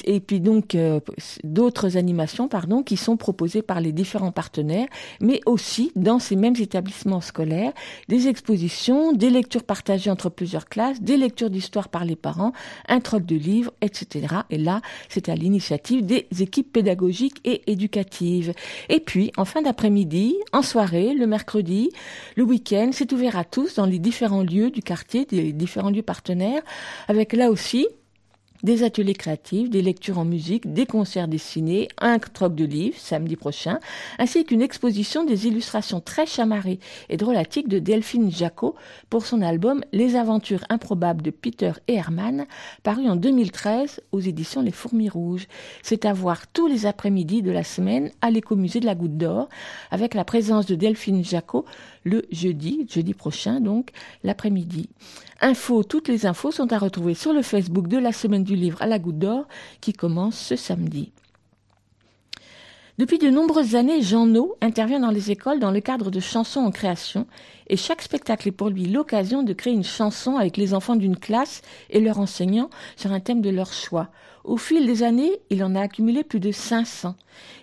et 0.05 0.21
puis 0.21 0.41
donc 0.41 0.75
euh, 0.75 1.01
d'autres 1.45 1.97
animations 1.97 2.49
pardon 2.49 2.83
qui 2.83 2.97
sont 2.97 3.17
proposées 3.17 3.63
par 3.63 3.81
les 3.81 3.93
différents 3.93 4.33
partenaires 4.33 4.89
mais 5.21 5.41
aussi 5.47 5.93
dans 5.95 6.19
ces 6.19 6.35
mêmes 6.37 6.57
établissements 6.59 7.21
scolaires 7.21 7.73
des 8.09 8.27
expositions 8.29 9.13
des 9.13 9.31
lectures 9.31 9.63
partagées 9.63 10.11
entre 10.11 10.31
plusieurs 10.31 10.69
classes 10.69 11.01
des 11.01 11.17
lectures 11.17 11.51
d'histoire 11.51 11.89
par 11.89 12.05
les 12.05 12.17
parents 12.17 12.53
un 12.89 13.01
troc 13.01 13.25
de 13.25 13.37
livres 13.37 13.73
etc 13.81 14.27
et 14.51 14.59
là 14.59 14.81
c'est 15.09 15.29
à 15.29 15.35
l'initiative 15.35 16.05
des 16.05 16.27
équipes 16.41 16.73
pédagogiques 16.73 17.41
et 17.45 17.71
éducatives. 17.71 18.53
Et 18.89 19.01
puis 19.01 19.31
en 19.37 19.45
fin 19.45 19.63
d'après-midi 19.63 20.37
en 20.53 20.63
soirée 20.63 21.15
le 21.15 21.27
mercredi 21.27 21.91
le 22.37 22.43
week-end 22.43 22.91
c'est 22.93 23.13
ouvert 23.13 23.37
à 23.37 23.45
tous 23.45 23.77
dans 23.77 23.87
les 23.87 23.99
différents 23.99 24.43
lieux 24.43 24.71
du 24.71 24.83
quartier 24.83 25.25
des 25.25 25.53
différents 25.53 25.91
lieux 25.91 26.03
partenaires 26.03 26.63
avec 27.09 27.33
là 27.33 27.51
aussi 27.51 27.60
des 28.63 28.83
ateliers 28.83 29.15
créatifs, 29.15 29.71
des 29.71 29.83
lectures 29.83 30.19
en 30.19 30.25
musique, 30.25 30.73
des 30.73 30.87
concerts 30.87 31.29
dessinés, 31.29 31.89
un 31.99 32.19
troc 32.19 32.55
de 32.55 32.65
livres 32.65 32.99
samedi 32.99 33.37
prochain, 33.37 33.79
ainsi 34.19 34.45
qu'une 34.45 34.63
exposition 34.63 35.25
des 35.25 35.47
illustrations 35.47 36.01
très 36.01 36.27
chamarrées 36.27 36.79
et 37.09 37.17
drôlatiques 37.17 37.69
de 37.69 37.79
Delphine 37.79 38.31
Jacot 38.31 38.75
pour 39.09 39.25
son 39.25 39.43
album 39.43 39.83
Les 39.93 40.17
aventures 40.17 40.65
improbables 40.69 41.23
de 41.23 41.31
Peter 41.31 41.73
et 41.89 41.95
Herman, 41.95 42.47
paru 42.83 43.09
en 43.09 43.17
2013 43.17 44.01
aux 44.13 44.21
éditions 44.21 44.63
Les 44.63 44.73
Fourmis 44.73 45.09
Rouges. 45.09 45.47
C'est 45.83 46.05
à 46.05 46.13
voir 46.13 46.47
tous 46.49 46.67
les 46.67 46.87
après-midi 46.87 47.43
de 47.43 47.51
la 47.51 47.65
semaine 47.65 48.11
à 48.21 48.31
l'écomusée 48.31 48.81
de 48.81 48.87
la 48.87 48.95
Goutte 48.95 49.17
d'Or, 49.17 49.49
avec 49.91 50.15
la 50.15 50.25
présence 50.25 50.67
de 50.67 50.75
Delphine 50.75 51.25
Jacot 51.25 51.65
le 52.05 52.25
jeudi, 52.31 52.87
jeudi 52.89 53.15
prochain 53.15 53.61
donc, 53.61 53.91
l'après-midi. 54.25 54.89
Infos, 55.41 55.85
toutes 55.85 56.09
les 56.09 56.27
infos 56.27 56.51
sont 56.51 56.73
à 56.73 56.79
retrouver 56.79 57.15
sur 57.15 57.33
le 57.33 57.43
Facebook 57.43 57.89
de 57.89 57.99
la 57.99 58.13
semaine 58.13 58.45
du 58.45 58.57
livre 58.57 58.81
à 58.83 58.87
la 58.87 58.99
Goutte 58.99 59.19
d'Or 59.19 59.47
qui 59.81 59.93
commence 59.93 60.39
ce 60.39 60.57
samedi. 60.57 61.13
Depuis 62.99 63.19
de 63.19 63.31
nombreuses 63.31 63.77
années, 63.77 64.03
Jean 64.03 64.27
No 64.27 64.57
intervient 64.61 65.01
dans 65.01 65.11
les 65.11 65.31
écoles 65.31 65.59
dans 65.59 65.71
le 65.71 65.81
cadre 65.81 66.11
de 66.11 66.21
chansons 66.21 66.61
en 66.61 66.71
création 66.71 67.27
et 67.71 67.77
chaque 67.77 68.03
spectacle 68.03 68.49
est 68.49 68.53
pour 68.53 68.69
lui 68.69 68.87
l'occasion 68.87 69.45
de 69.45 69.53
créer 69.53 69.73
une 69.73 69.85
chanson 69.85 70.37
avec 70.37 70.57
les 70.57 70.75
enfants 70.75 70.97
d'une 70.97 71.17
classe 71.17 71.63
et 71.89 72.01
leurs 72.01 72.19
enseignants 72.19 72.69
sur 72.97 73.13
un 73.13 73.21
thème 73.21 73.41
de 73.41 73.49
leur 73.49 73.73
choix. 73.73 74.11
Au 74.45 74.57
fil 74.57 74.87
des 74.87 75.03
années, 75.03 75.41
il 75.51 75.63
en 75.63 75.75
a 75.75 75.83
accumulé 75.83 76.25
plus 76.25 76.41
de 76.41 76.51
500. 76.51 77.15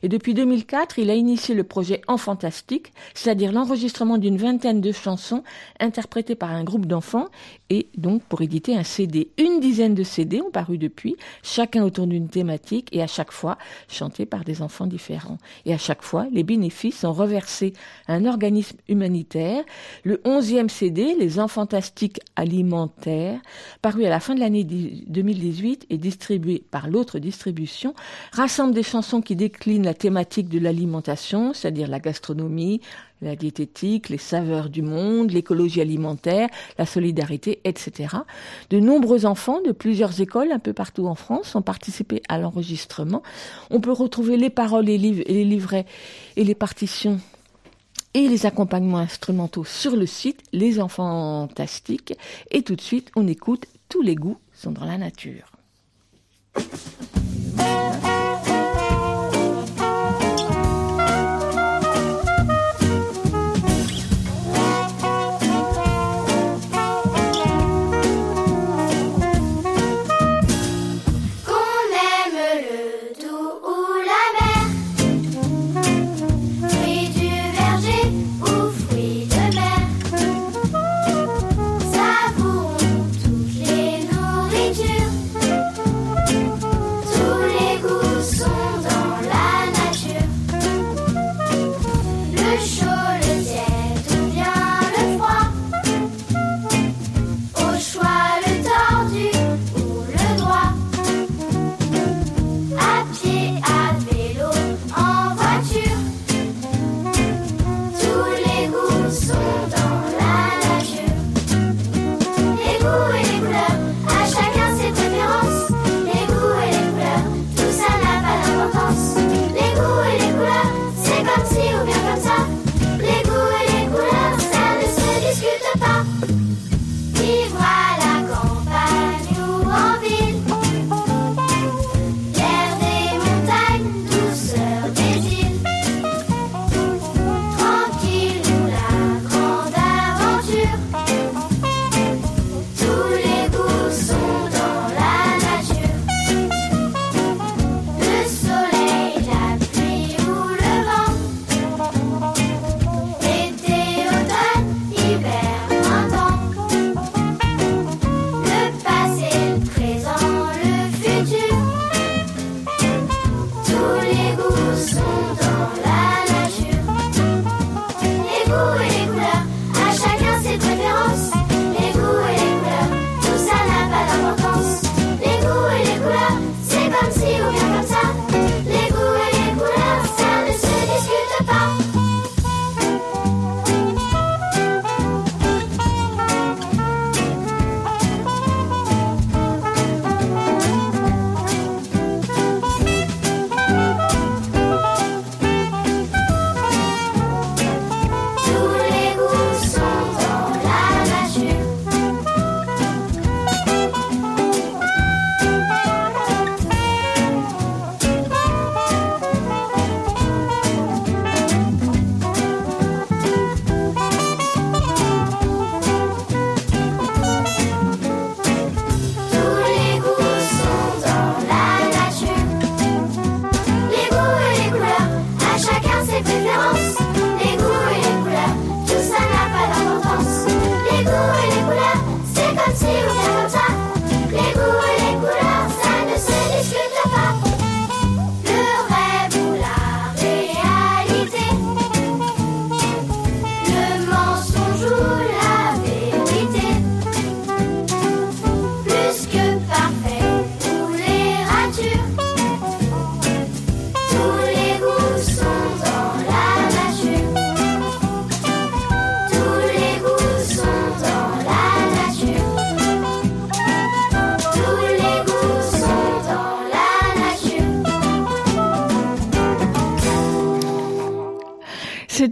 Et 0.04 0.10
depuis 0.10 0.34
2004, 0.34 1.00
il 1.00 1.10
a 1.10 1.16
initié 1.16 1.56
le 1.56 1.64
projet 1.64 2.02
En 2.08 2.18
Fantastique, 2.18 2.94
c'est-à-dire 3.14 3.52
l'enregistrement 3.52 4.18
d'une 4.18 4.38
vingtaine 4.38 4.80
de 4.80 4.92
chansons 4.92 5.44
interprétées 5.80 6.36
par 6.36 6.52
un 6.52 6.64
groupe 6.64 6.86
d'enfants 6.86 7.28
et 7.70 7.88
donc 7.98 8.24
pour 8.24 8.42
éditer 8.42 8.76
un 8.76 8.84
CD. 8.84 9.32
Une 9.38 9.60
dizaine 9.60 9.96
de 9.96 10.04
CD 10.04 10.40
ont 10.42 10.52
paru 10.52 10.78
depuis, 10.78 11.16
chacun 11.44 11.84
autour 11.84 12.08
d'une 12.08 12.30
thématique 12.30 12.90
et 12.92 13.02
à 13.02 13.08
chaque 13.08 13.32
fois 13.32 13.58
chantés 13.88 14.26
par 14.26 14.44
des 14.44 14.62
enfants 14.62 14.88
différents. 14.88 15.38
Et 15.66 15.74
à 15.74 15.78
chaque 15.78 16.04
fois, 16.04 16.28
les 16.32 16.44
bénéfices 16.44 17.00
sont 17.00 17.14
reversés 17.14 17.74
à 18.08 18.14
un 18.14 18.26
organisme 18.26 18.78
humanitaire. 18.88 19.64
Le 20.04 20.22
onzième 20.26 20.70
CD, 20.70 21.16
Les 21.16 21.40
Enfantastiques 21.40 22.20
alimentaires, 22.36 23.40
paru 23.82 24.06
à 24.06 24.10
la 24.10 24.20
fin 24.20 24.36
de 24.36 24.40
l'année 24.40 24.64
2018 24.64 25.88
et 25.90 25.98
distribué 25.98 26.64
par 26.72 26.90
l'autre 26.90 27.20
distribution, 27.20 27.94
rassemble 28.32 28.74
des 28.74 28.84
chansons 28.84 29.22
qui 29.22 29.36
déclinent 29.36 29.86
la 29.86 29.94
thématique 29.94 30.50
de 30.50 30.60
l'alimentation, 30.60 31.54
c'est-à-dire 31.54 31.88
la 31.88 32.00
gastronomie, 32.00 32.82
la 33.22 33.36
diététique, 33.36 34.10
les 34.10 34.18
saveurs 34.18 34.70
du 34.70 34.82
monde, 34.82 35.32
l'écologie 35.32 35.82
alimentaire, 35.82 36.50
la 36.78 36.86
solidarité, 36.86 37.60
etc. 37.64 38.18
De 38.70 38.80
nombreux 38.80 39.26
enfants 39.26 39.62
de 39.62 39.72
plusieurs 39.72 40.22
écoles 40.22 40.52
un 40.52 40.60
peu 40.60 40.74
partout 40.74 41.08
en 41.08 41.16
France 41.16 41.56
ont 41.56 41.62
participé 41.62 42.22
à 42.30 42.38
l'enregistrement. 42.38 43.24
On 43.72 43.82
peut 43.82 43.92
retrouver 43.92 44.38
les 44.38 44.50
paroles 44.50 44.90
et 44.90 44.98
les 44.98 45.46
livrets 45.46 45.86
et 46.36 46.44
les 46.44 46.56
partitions 46.56 47.20
et 48.14 48.28
les 48.28 48.46
accompagnements 48.46 48.98
instrumentaux 48.98 49.66
sur 49.66 49.96
le 49.96 50.06
site 50.06 50.44
Les 50.52 50.80
Enfants 50.80 51.48
Fantastiques. 51.48 52.14
Et 52.52 52.64
tout 52.64 52.76
de 52.76 52.82
suite, 52.82 53.12
on 53.16 53.28
écoute 53.28 53.66
Tous 53.90 54.02
les 54.02 54.16
goûts 54.16 54.40
sont 54.54 54.72
dans 54.72 54.86
la 54.86 54.98
nature. 54.98 55.52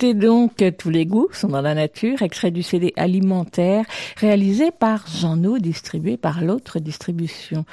C'était 0.05 0.19
donc 0.19 0.63
Tous 0.77 0.91
les 0.91 1.07
goûts 1.07 1.29
sont 1.31 1.47
dans 1.47 1.61
la 1.61 1.73
nature, 1.73 2.21
extrait 2.21 2.51
du 2.51 2.61
CD 2.61 2.93
alimentaire 2.95 3.85
réalisé 4.17 4.69
par 4.69 5.07
Jean 5.07 5.35
distribué 5.57 6.15
par 6.15 6.43
l'autre 6.43 6.77
distribution. 6.77 7.65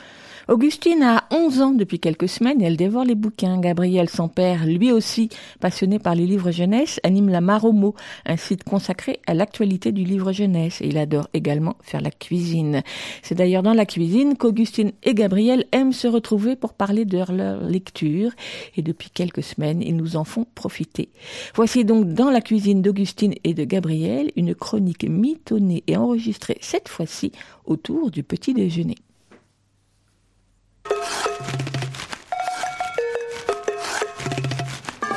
Augustine 0.49 1.05
a 1.05 1.29
11 1.31 1.63
ans 1.63 1.71
depuis 1.71 2.01
quelques 2.01 2.29
semaines 2.29 2.61
et 2.61 2.65
elle 2.65 2.77
dévore 2.77 3.05
les 3.05 3.15
bouquins. 3.15 3.61
Gabriel, 3.61 4.09
son 4.09 4.27
père, 4.27 4.67
lui 4.67 4.91
aussi 4.91 5.29
passionné 5.61 6.01
par 6.01 6.17
les 6.17 6.27
livres 6.27 6.51
jeunesse, 6.51 6.99
anime 7.05 7.29
la 7.29 7.41
Maromo, 7.41 7.95
un 8.27 8.37
site 8.37 8.65
consacré 8.65 9.21
à 9.29 9.35
l'actualité 9.35 9.93
du 9.93 10.03
livre 10.03 10.33
jeunesse 10.33 10.81
et 10.81 10.89
il 10.89 10.99
adore 10.99 11.29
également 11.33 11.77
faire 11.83 12.01
la 12.01 12.11
cuisine. 12.11 12.83
C'est 13.23 13.37
d'ailleurs 13.37 13.63
dans 13.63 13.73
la 13.73 13.87
cuisine 13.87 14.37
qu'Augustine 14.37 14.91
et 15.05 15.15
Gabriel 15.15 15.65
aiment 15.71 15.93
se 15.93 16.09
retrouver 16.09 16.57
pour 16.57 16.75
parler 16.75 17.05
de 17.05 17.19
leur 17.19 17.31
lecture 17.63 18.33
et 18.77 18.83
depuis 18.83 19.11
quelques 19.11 19.45
semaines, 19.45 19.81
ils 19.81 19.95
nous 19.95 20.17
en 20.17 20.25
font 20.25 20.47
profiter. 20.57 21.11
Voici 21.55 21.85
donc 21.85 22.09
dans 22.09 22.31
la 22.31 22.41
cuisine 22.41 22.83
d'Augustine 22.83 23.35
et 23.45 23.55
de 23.55 23.63
Gabriel 23.63 24.33
une 24.35 24.57
chronique 24.57 25.05
mitonnée 25.09 25.85
et 25.87 25.97
enregistrée 25.97 26.59
cette 26.61 26.89
fois-ci 26.89 27.31
autour 27.65 28.11
du 28.11 28.25
petit 28.25 28.55
déjeuner. 28.55 28.97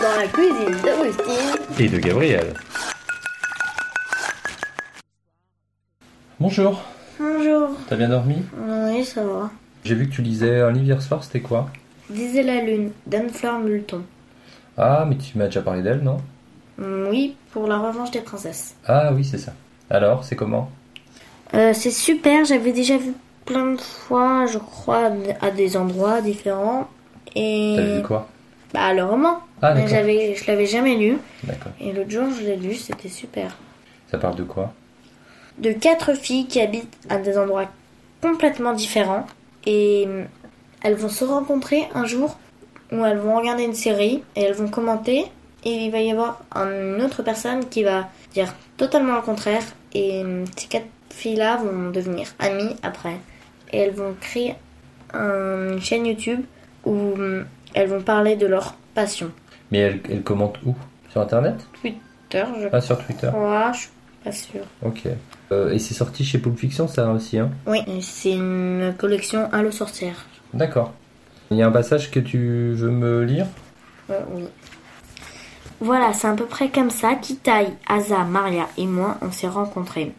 Dans 0.02 0.16
la 0.18 0.28
cuisine 0.28 0.76
d'Augustine 0.84 1.60
Et 1.80 1.88
de 1.90 1.98
Gabriel. 2.00 2.54
Bonjour, 6.40 6.82
Bonjour. 7.20 7.70
t'as 7.88 7.96
bien 7.96 8.10
dormi? 8.10 8.44
Oui, 8.58 9.04
ça 9.06 9.24
va. 9.24 9.50
J'ai 9.84 9.96
vu 9.96 10.08
que 10.10 10.14
tu 10.16 10.22
lisais 10.22 10.62
un 10.62 10.72
livre 10.72 10.86
hier 10.86 11.02
soir, 11.02 11.24
c'était 11.24 11.40
quoi? 11.42 11.70
Disait 12.10 12.44
la 12.44 12.62
lune 12.62 12.92
d'Anne-Fleur 13.08 13.60
Multon. 13.60 14.04
Ah, 14.78 15.06
mais 15.08 15.16
tu 15.18 15.38
m'as 15.38 15.46
déjà 15.46 15.62
parlé 15.62 15.82
d'elle, 15.82 16.02
non? 16.02 16.18
Mm, 16.78 17.08
Oui, 17.10 17.36
pour 17.52 17.68
la 17.68 17.78
revanche 17.80 18.12
des 18.12 18.22
princesses. 18.22 18.76
Ah 18.86 19.12
oui, 19.14 19.24
c'est 19.24 19.38
ça. 19.38 19.54
Alors, 19.90 20.24
c'est 20.24 20.36
comment? 20.36 20.70
Euh, 21.54 21.74
c'est 21.74 21.92
super, 21.92 22.44
j'avais 22.46 22.74
déjà 22.74 22.98
vu 22.98 23.14
plein 23.46 23.74
de 23.74 23.82
fois, 23.82 24.46
je 24.48 24.58
crois, 24.58 25.12
à 25.42 25.52
des 25.52 25.78
endroits 25.78 26.22
différents. 26.22 26.88
Et 27.36 27.76
T'as 27.78 27.96
vu 27.98 28.04
quoi? 28.04 28.28
Bah 28.74 28.94
le 28.94 29.04
roman. 29.04 29.40
Ah, 29.62 29.74
Mais 29.74 29.88
j'avais, 29.88 30.36
je 30.36 30.46
l'avais 30.48 30.66
jamais 30.66 30.96
lu. 30.96 31.18
D'accord. 31.44 31.72
Et 31.80 31.92
l'autre 31.94 32.10
jour, 32.12 32.26
je 32.38 32.46
l'ai 32.46 32.58
lu, 32.58 32.76
c'était 32.76 33.10
super. 33.10 33.56
Ça 34.12 34.18
parle 34.18 34.36
de 34.36 34.44
quoi? 34.44 34.74
De 35.58 35.72
quatre 35.72 36.14
filles 36.14 36.48
qui 36.48 36.60
habitent 36.60 36.98
à 37.10 37.18
des 37.18 37.38
endroits 37.38 37.70
complètement 38.22 38.74
différents 38.74 39.26
et 39.66 40.06
mm, 40.06 40.26
elles 40.84 40.96
vont 40.96 41.10
se 41.10 41.24
rencontrer 41.24 41.88
un 41.94 42.06
jour 42.06 42.38
où 42.92 43.06
elles 43.06 43.18
vont 43.18 43.38
regarder 43.38 43.64
une 43.64 43.74
série 43.76 44.24
et 44.36 44.42
elles 44.42 44.54
vont 44.54 44.68
commenter 44.68 45.26
et 45.64 45.70
il 45.70 45.92
va 45.92 46.00
y 46.02 46.12
avoir 46.12 46.42
une 46.56 47.02
autre 47.02 47.24
personne 47.24 47.66
qui 47.70 47.84
va 47.84 48.10
dire 48.34 48.54
totalement 48.78 49.16
le 49.16 49.22
contraire 49.22 49.64
et 49.94 50.24
mm, 50.24 50.46
ces 50.58 50.68
quatre 50.68 50.88
filles-là 51.12 51.58
vont 51.58 51.92
devenir 51.92 52.28
amies 52.40 52.76
après 52.84 53.18
et 53.76 53.80
elles 53.80 53.94
vont 53.94 54.16
créer 54.20 54.56
un- 55.14 55.74
une 55.74 55.82
chaîne 55.82 56.06
YouTube 56.06 56.42
où 56.86 56.94
mm, 57.16 57.46
elles 57.74 57.90
vont 57.90 58.02
parler 58.02 58.36
de 58.38 58.48
leur 58.48 58.76
passion. 58.94 59.32
Mais 59.72 59.80
elle, 59.80 60.00
elle 60.10 60.24
commente 60.24 60.58
où? 60.66 60.76
Sur 61.12 61.22
Internet? 61.22 61.56
Twitter, 61.82 62.44
je 62.62 62.68
Ah, 62.72 62.82
sur 62.82 62.98
Twitter. 63.06 63.28
crois, 63.32 63.72
je 63.74 63.80
suis 63.80 63.90
pas 64.24 64.32
sûre. 64.32 64.66
Ok. 64.84 65.02
Euh, 65.52 65.72
et 65.72 65.80
c'est 65.80 65.94
sorti 65.94 66.24
chez 66.24 66.38
Pulp 66.40 66.58
Fiction, 66.58 66.88
ça 66.88 67.10
aussi, 67.12 67.38
hein? 67.38 67.52
Oui, 67.68 67.80
c'est 68.02 68.32
une 68.34 68.94
collection 68.98 69.50
Allo 69.52 69.72
sorcière. 69.72 70.26
D'accord. 70.54 70.94
Il 71.52 71.58
y 71.58 71.62
a 71.64 71.68
un 71.68 71.72
passage 71.72 72.10
que 72.12 72.20
tu 72.20 72.72
veux 72.74 72.90
me 72.92 73.24
lire? 73.24 73.46
Euh, 74.10 74.20
oui. 74.34 74.46
Voilà, 75.82 76.14
c'est 76.14 76.28
à 76.28 76.34
peu 76.34 76.46
près 76.46 76.70
comme 76.70 76.90
ça 76.90 77.16
qu'Itaï, 77.16 77.68
Asa, 77.88 78.24
Maria 78.24 78.68
et 78.78 78.86
moi, 78.88 79.18
on 79.22 79.32
s'est 79.32 79.48
rencontrés. 79.48 80.14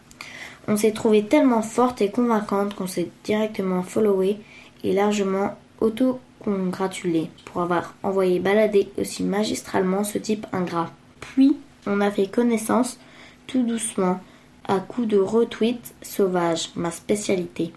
On 0.68 0.76
s'est 0.76 0.92
trouvé 0.92 1.24
tellement 1.24 1.62
forte 1.62 2.00
et 2.00 2.10
convaincante 2.10 2.74
qu'on 2.74 2.86
s'est 2.86 3.10
directement 3.24 3.82
followé 3.82 4.38
et 4.82 4.92
largement 4.92 5.56
auto-congratulé 5.80 7.30
pour 7.44 7.62
avoir 7.62 7.94
envoyé 8.02 8.40
balader 8.40 8.88
aussi 8.98 9.22
magistralement 9.22 10.04
ce 10.04 10.18
type 10.18 10.46
ingrat. 10.52 10.90
Puis, 11.20 11.56
on 11.86 12.00
a 12.00 12.10
fait 12.10 12.26
connaissance 12.26 12.98
tout 13.46 13.62
doucement 13.62 14.20
à 14.66 14.80
coups 14.80 15.08
de 15.08 15.18
retweets 15.18 15.94
sauvages, 16.02 16.70
ma 16.74 16.90
spécialité. 16.90 17.72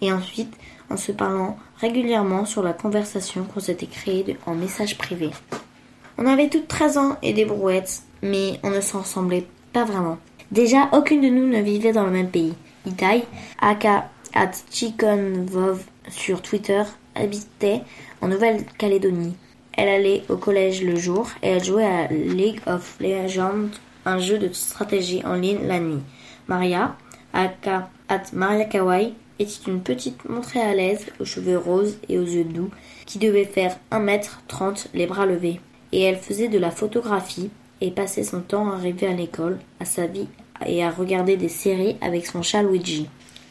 Et 0.00 0.12
ensuite, 0.12 0.54
en 0.90 0.96
se 0.96 1.12
parlant 1.12 1.58
régulièrement 1.78 2.44
sur 2.44 2.62
la 2.62 2.72
conversation 2.72 3.44
qu'on 3.44 3.60
s'était 3.60 3.86
créée 3.86 4.36
en 4.46 4.54
message 4.54 4.96
privé. 4.96 5.30
On 6.16 6.26
avait 6.26 6.48
toutes 6.48 6.68
13 6.68 6.98
ans 6.98 7.16
et 7.22 7.32
des 7.32 7.44
brouettes, 7.44 8.02
mais 8.22 8.58
on 8.62 8.70
ne 8.70 8.80
s'en 8.80 9.00
ressemblait 9.00 9.46
pas 9.72 9.84
vraiment. 9.84 10.18
Déjà, 10.50 10.88
aucune 10.92 11.20
de 11.20 11.28
nous 11.28 11.46
ne 11.46 11.60
vivait 11.60 11.92
dans 11.92 12.04
le 12.04 12.10
même 12.10 12.30
pays. 12.30 12.54
Itai, 12.86 13.24
aka 13.60 14.10
at 14.34 14.52
Chiconvov 14.70 15.84
sur 16.08 16.40
Twitter, 16.40 16.82
habitait 17.14 17.82
en 18.22 18.28
Nouvelle-Calédonie. 18.28 19.36
Elle 19.72 19.88
allait 19.88 20.22
au 20.28 20.36
collège 20.36 20.82
le 20.82 20.96
jour 20.96 21.28
et 21.42 21.50
elle 21.50 21.64
jouait 21.64 21.84
à 21.84 22.08
League 22.08 22.60
of 22.66 22.96
Legends, 22.98 23.68
un 24.06 24.18
jeu 24.18 24.38
de 24.38 24.52
stratégie 24.52 25.22
en 25.24 25.34
ligne 25.34 25.66
la 25.66 25.80
nuit. 25.80 26.02
Maria, 26.46 26.96
aka 27.34 27.90
at 28.08 28.22
Maria 28.32 28.64
Kawaii, 28.64 29.14
était 29.38 29.70
une 29.70 29.82
petite 29.82 30.28
montréalaise 30.28 31.06
aux 31.20 31.24
cheveux 31.24 31.58
roses 31.58 31.98
et 32.08 32.18
aux 32.18 32.24
yeux 32.24 32.44
doux 32.44 32.70
qui 33.06 33.18
devait 33.18 33.44
faire 33.44 33.76
1m30 33.92 34.86
les 34.94 35.06
bras 35.06 35.26
levés. 35.26 35.60
Et 35.92 36.02
elle 36.02 36.16
faisait 36.16 36.48
de 36.48 36.58
la 36.58 36.70
photographie 36.70 37.50
et 37.80 37.90
passait 37.90 38.24
son 38.24 38.40
temps 38.40 38.70
à 38.70 38.76
rêver 38.76 39.06
à 39.06 39.12
l'école, 39.12 39.58
à 39.80 39.84
sa 39.84 40.06
vie 40.06 40.28
et 40.66 40.82
à 40.82 40.90
regarder 40.90 41.36
des 41.36 41.48
séries 41.48 41.96
avec 42.00 42.26
son 42.26 42.42
chat 42.42 42.62
Luigi. 42.62 43.08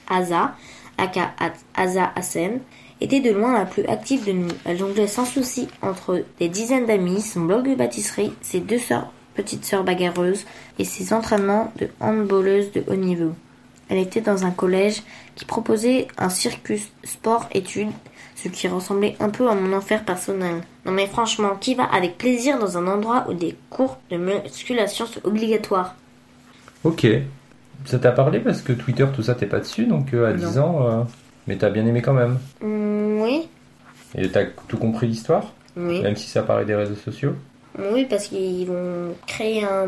Asa, 0.10 0.56
aka 0.98 1.34
Asa 1.76 2.12
Hassen, 2.16 2.60
était 3.02 3.20
de 3.20 3.32
loin 3.32 3.54
la 3.54 3.66
plus 3.66 3.86
active 3.86 4.26
de 4.26 4.32
nous. 4.32 4.50
Elle 4.66 4.78
jonglait 4.78 5.08
sans 5.08 5.26
souci 5.26 5.68
entre 5.82 6.24
des 6.40 6.50
dizaines 6.50 6.86
d'amis, 6.86 7.22
son 7.22 7.42
blog 7.42 7.70
de 7.70 7.76
pâtisserie, 7.76 8.34
ses 8.42 8.60
deux 8.60 8.80
sœurs, 8.80 9.12
petites 9.36 9.66
sœurs 9.66 9.84
bagarreuses 9.84 10.46
et 10.80 10.86
ses 10.86 11.14
entraînements 11.14 11.72
de 11.78 11.90
handballeuse 12.00 12.72
de 12.72 12.84
haut 12.88 12.96
niveau. 12.96 13.34
Elle 13.90 14.00
était 14.00 14.22
dans 14.22 14.46
un 14.46 14.52
collège 14.52 15.04
qui 15.36 15.46
proposait 15.46 16.08
un 16.18 16.30
circus 16.30 16.90
sport-études, 17.04 17.92
ce 18.38 18.48
qui 18.50 18.68
ressemblait 18.68 19.16
un 19.20 19.30
peu 19.30 19.50
à 19.50 19.56
mon 19.56 19.76
enfer 19.76 20.04
personnel. 20.06 20.62
Non 20.86 20.92
mais 20.92 21.08
franchement, 21.08 21.56
qui 21.60 21.76
va 21.76 21.84
avec 21.86 22.18
plaisir 22.18 22.60
dans 22.60 22.78
un 22.78 22.88
endroit 22.88 23.26
où 23.28 23.34
des 23.34 23.56
cours 23.70 23.98
de 24.12 24.18
musculation 24.18 25.06
sont 25.06 25.20
obligatoires? 25.26 25.96
Ok. 26.84 27.06
Ça 27.86 28.00
t'a 28.00 28.12
parlé 28.12 28.40
parce 28.40 28.62
que 28.62 28.74
Twitter, 28.74 29.06
tout 29.16 29.24
ça, 29.24 29.36
t'es 29.36 29.46
pas 29.46 29.60
dessus, 29.60 29.86
donc 29.86 30.14
euh, 30.14 30.28
à 30.30 30.34
Non. 30.34 30.48
10 30.50 30.58
ans, 30.60 30.88
euh, 30.88 31.04
mais 31.48 31.58
t'as 31.58 31.70
bien 31.70 31.86
aimé 31.86 32.02
quand 32.02 32.14
même. 32.14 32.38
Mm, 32.62 33.22
Oui, 33.22 33.48
Et 34.16 34.30
t'as 34.30 34.46
tout 34.68 34.78
compris 34.78 35.08
l'histoire? 35.08 35.54
Oui. 35.76 36.02
Même 36.02 36.16
si 36.16 36.28
ça 36.28 36.42
parlait 36.44 36.66
des 36.66 36.76
réseaux 36.76 36.96
sociaux? 36.96 37.34
Oui, 37.94 38.06
parce 38.10 38.28
qu'ils 38.28 38.66
vont 38.68 39.14
créer 39.28 39.64
un 39.64 39.88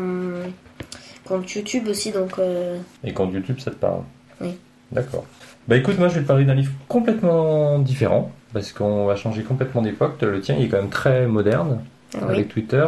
compte 1.24 1.50
YouTube 1.52 1.88
aussi, 1.88 2.12
donc... 2.12 2.38
euh, 2.38 2.78
Et 3.04 3.12
quand 3.12 3.28
YouTube, 3.30 3.58
ça 3.58 3.70
te 3.72 3.76
parle? 3.76 4.02
Oui. 4.40 4.56
D'accord. 4.92 5.24
Bah 5.68 5.76
écoute, 5.76 5.98
moi 5.98 6.08
je 6.08 6.14
vais 6.16 6.22
te 6.22 6.26
parler 6.26 6.44
d'un 6.44 6.54
livre 6.54 6.72
complètement 6.88 7.78
différent, 7.80 8.30
parce 8.52 8.72
qu'on 8.72 9.06
va 9.06 9.16
changer 9.16 9.42
complètement 9.42 9.82
d'époque. 9.82 10.20
Le 10.22 10.40
tien, 10.40 10.56
il 10.58 10.64
est 10.64 10.68
quand 10.68 10.78
même 10.78 10.90
très 10.90 11.26
moderne, 11.26 11.80
avec. 12.20 12.48
Twitter. 12.48 12.86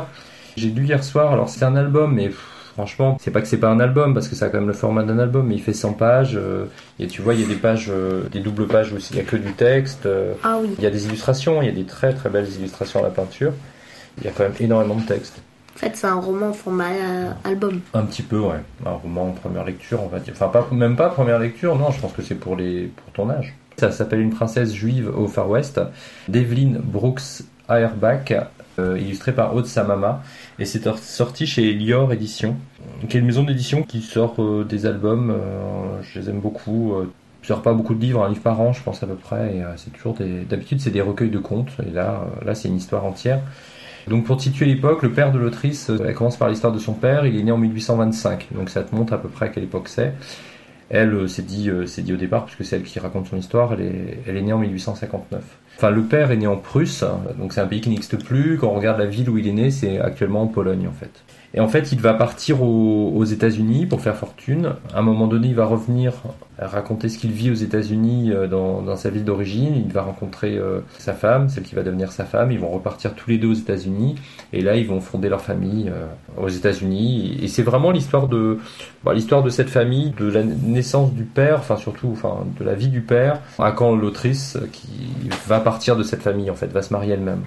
J'ai 0.57 0.69
lu 0.69 0.85
hier 0.85 1.03
soir, 1.03 1.33
alors 1.33 1.49
c'est 1.49 1.65
un 1.65 1.77
album, 1.77 2.15
mais 2.15 2.31
franchement, 2.75 3.17
c'est 3.21 3.31
pas 3.31 3.41
que 3.41 3.47
c'est 3.47 3.59
pas 3.59 3.69
un 3.71 3.81
album, 3.81 4.13
parce 4.15 4.29
que 4.29 4.35
ça 4.35 4.47
a 4.47 4.49
quand 4.49 4.59
même 4.59 4.67
le 4.67 4.73
format 4.75 5.03
d'un 5.03 5.19
album, 5.19 5.47
mais 5.47 5.55
il 5.55 5.63
fait 5.63 5.73
100 5.73 5.95
pages, 5.95 6.37
euh, 6.37 6.67
et 6.99 7.07
tu 7.07 7.23
vois, 7.23 7.35
il 7.35 7.41
y 7.41 7.45
a 7.45 7.47
des 7.47 7.55
pages, 7.57 7.89
euh, 7.91 8.23
des 8.31 8.41
doubles 8.41 8.67
pages 8.67 8.93
aussi, 8.93 9.15
il 9.15 9.17
y 9.17 9.21
a 9.21 9.25
que 9.25 9.37
du 9.37 9.53
texte. 9.53 10.07
euh, 10.07 10.35
Ah 10.45 10.59
oui. 10.61 10.71
Il 10.79 10.85
y 10.85 10.87
a 10.87 10.91
des 10.91 11.07
illustrations, 11.07 11.63
il 11.63 11.67
y 11.67 11.69
a 11.71 11.73
des 11.73 11.85
très 11.85 12.13
très 12.15 12.29
belles 12.29 12.49
illustrations 12.59 13.01
à 13.01 13.03
la 13.05 13.11
peinture. 13.11 13.53
Il 14.19 14.25
y 14.25 14.29
a 14.29 14.31
quand 14.31 14.43
même 14.43 14.53
énormément 14.61 14.97
de 14.97 15.07
texte. 15.07 15.41
En 15.75 15.79
fait, 15.79 15.97
c'est 15.97 16.07
un 16.07 16.17
roman 16.21 16.51
en 16.51 16.53
format 16.53 16.91
album. 17.45 17.81
Un 17.95 18.03
petit 18.03 18.23
peu, 18.23 18.39
ouais. 18.39 18.61
Un 18.85 18.91
roman 18.91 19.29
en 19.29 19.33
première 19.33 19.65
lecture, 19.65 20.03
on 20.03 20.09
va 20.09 20.19
dire. 20.19 20.35
Enfin, 20.37 20.49
pas, 20.49 20.69
même 20.71 20.97
pas 20.97 21.09
première 21.09 21.39
lecture, 21.39 21.77
non, 21.79 21.91
je 21.91 22.01
pense 22.01 22.13
que 22.13 22.21
c'est 22.21 22.35
pour, 22.35 22.57
les, 22.57 22.89
pour 22.89 23.11
ton 23.15 23.31
âge. 23.31 23.55
Ça 23.77 23.91
s'appelle 23.91 24.21
Une 24.21 24.31
princesse 24.31 24.73
juive 24.75 25.11
au 25.17 25.27
Far 25.29 25.49
West, 25.49 25.81
d'Evelyn 26.29 26.79
Brooks 26.83 27.43
Auerbach, 27.69 28.33
euh, 28.79 28.99
illustré 28.99 29.33
par 29.33 29.55
Aude 29.55 29.67
Samama. 29.67 30.23
Et 30.59 30.65
c'est 30.65 30.87
or- 30.87 30.99
sorti 30.99 31.47
chez 31.47 31.73
Lior 31.75 32.13
Édition, 32.13 32.57
qui 33.09 33.17
est 33.17 33.21
une 33.21 33.27
maison 33.27 33.43
d'édition 33.45 33.83
qui 33.83 34.01
sort 34.03 34.35
euh, 34.43 34.65
des 34.65 34.87
albums. 34.87 35.31
euh, 35.31 36.01
je 36.03 36.21
les 36.21 36.31
aime 36.31 36.41
beaucoup. 36.41 36.95
Euh, 36.95 37.11
il 37.43 37.47
sort 37.49 37.63
pas 37.63 37.73
beaucoup 37.73 37.95
de 37.95 38.01
livres, 38.01 38.23
un 38.25 38.29
livre 38.29 38.41
par 38.43 38.61
an, 38.61 38.73
je 38.73 38.81
pense 38.83 39.03
à 39.03 39.07
peu 39.07 39.17
près. 39.17 39.57
Et 39.57 39.63
euh, 39.63 39.73
c'est 39.77 39.93
toujours 39.93 40.15
des. 40.15 40.43
D'habitude, 40.43 40.81
c'est 40.81 40.91
des 40.93 41.01
recueils 41.01 41.31
de 41.31 41.39
contes. 41.39 41.71
Et 41.85 41.91
là, 41.91 42.23
euh, 42.43 42.45
là 42.45 42.55
c'est 42.55 42.69
une 42.69 42.77
histoire 42.77 43.05
entière. 43.05 43.41
Donc 44.09 44.25
pour 44.25 44.41
situer 44.41 44.67
l'époque, 44.67 45.03
le 45.03 45.11
père 45.11 45.33
de 45.33 45.39
l'autrice, 45.39 45.89
euh, 45.91 45.99
elle 46.07 46.15
commence 46.15 46.37
par 46.37 46.49
l'histoire 46.49 46.73
de 46.73 46.79
son 46.79 46.93
père, 46.93 47.25
il 47.27 47.37
est 47.39 47.43
né 47.43 47.53
en 47.53 47.57
1825, 47.59 48.49
donc 48.53 48.69
ça 48.69 48.83
te 48.83 48.93
montre 48.95 49.13
à 49.13 49.19
peu 49.19 49.29
près 49.29 49.47
à 49.47 49.49
quelle 49.49 49.63
époque 49.65 49.89
c'est. 49.89 50.13
Elle, 50.93 51.15
euh, 51.15 51.27
c'est 51.27 51.47
dit, 51.47 51.71
euh, 51.71 51.87
c'est 51.87 52.03
dit 52.03 52.13
au 52.13 52.19
départ, 52.19 52.45
puisque 52.45 52.65
c'est 52.67 52.77
elle 52.77 52.83
qui 52.83 53.01
raconte 53.01 53.27
son 53.27 53.39
histoire, 53.39 53.73
elle 53.73 53.81
est, 53.81 54.19
elle 54.27 54.37
est 54.37 54.43
née 54.43 54.53
en 54.53 54.59
1859. 54.59 55.43
Enfin, 55.77 55.91
le 55.91 56.03
père 56.03 56.31
est 56.31 56.37
né 56.37 56.47
en 56.47 56.59
Prusse, 56.59 57.03
donc 57.39 57.55
c'est 57.55 57.63
un 57.63 57.67
pays 57.67 57.81
qui 57.81 57.89
n'existe 57.89 58.23
plus. 58.23 58.59
Quand 58.59 58.69
on 58.69 58.75
regarde 58.75 58.99
la 58.99 59.07
ville 59.07 59.31
où 59.31 59.39
il 59.39 59.49
est 59.49 59.53
né, 59.53 59.71
c'est 59.71 59.99
actuellement 59.99 60.43
en 60.43 60.47
Pologne 60.47 60.87
en 60.87 60.93
fait. 60.93 61.11
Et 61.55 61.61
en 61.61 61.69
fait, 61.69 61.93
il 61.93 62.01
va 62.01 62.15
partir 62.15 62.63
aux, 62.63 63.25
États-Unis 63.25 63.87
pour 63.87 64.01
faire 64.01 64.17
fortune. 64.17 64.75
À 64.95 64.99
un 64.99 65.03
moment 65.03 65.27
donné, 65.27 65.49
il 65.49 65.55
va 65.55 65.65
revenir 65.65 66.15
raconter 66.59 67.09
ce 67.09 67.19
qu'il 67.19 67.33
vit 67.33 67.51
aux 67.51 67.55
États-Unis 67.55 68.31
euh, 68.33 68.47
dans, 68.47 68.83
dans 68.83 68.97
sa 68.97 69.11
ville 69.11 69.25
d'origine. 69.25 69.75
Il 69.77 69.93
va 69.93 70.03
rencontrer 70.03 70.57
euh, 70.57 70.81
sa 70.99 71.13
femme, 71.13 71.49
celle 71.49 71.65
qui 71.65 71.75
va 71.75 71.83
devenir 71.83 72.13
sa 72.13 72.25
femme. 72.25 72.53
Ils 72.53 72.59
vont 72.59 72.71
repartir 72.71 73.15
tous 73.15 73.31
les 73.31 73.39
deux 73.39 73.49
aux 73.49 73.55
États-Unis. 73.55 74.17
Et 74.53 74.61
là, 74.61 74.77
ils 74.77 74.87
vont 74.87 75.01
fonder 75.01 75.29
leur 75.29 75.41
famille 75.41 75.89
euh, 75.89 76.07
aux 76.37 76.49
États-Unis. 76.49 77.39
Et 77.43 77.49
c'est 77.49 77.63
vraiment 77.63 77.91
l'histoire 77.91 78.29
de 78.29 78.59
bah, 79.05 79.15
l'histoire 79.15 79.43
de 79.43 79.51
cette 79.51 79.71
famille, 79.71 80.13
de 80.19 80.27
la 80.27 80.43
naissance 80.43 81.13
du 81.13 81.25
père, 81.25 81.59
enfin 81.59 81.77
surtout, 81.77 82.11
enfin 82.13 82.47
de 82.59 82.65
la 82.65 82.75
vie 82.75 82.89
du 82.89 83.01
père, 83.01 83.41
à 83.59 83.73
quand 83.73 83.95
l'autrice 83.95 84.59
qui 84.73 84.89
va 85.47 85.61
partir 85.61 85.97
de 85.97 86.03
cette 86.03 86.23
famille 86.23 86.51
en 86.51 86.55
fait, 86.55 86.69
va 86.69 86.83
se 86.83 86.93
marier 86.93 87.15
elle-même. 87.15 87.43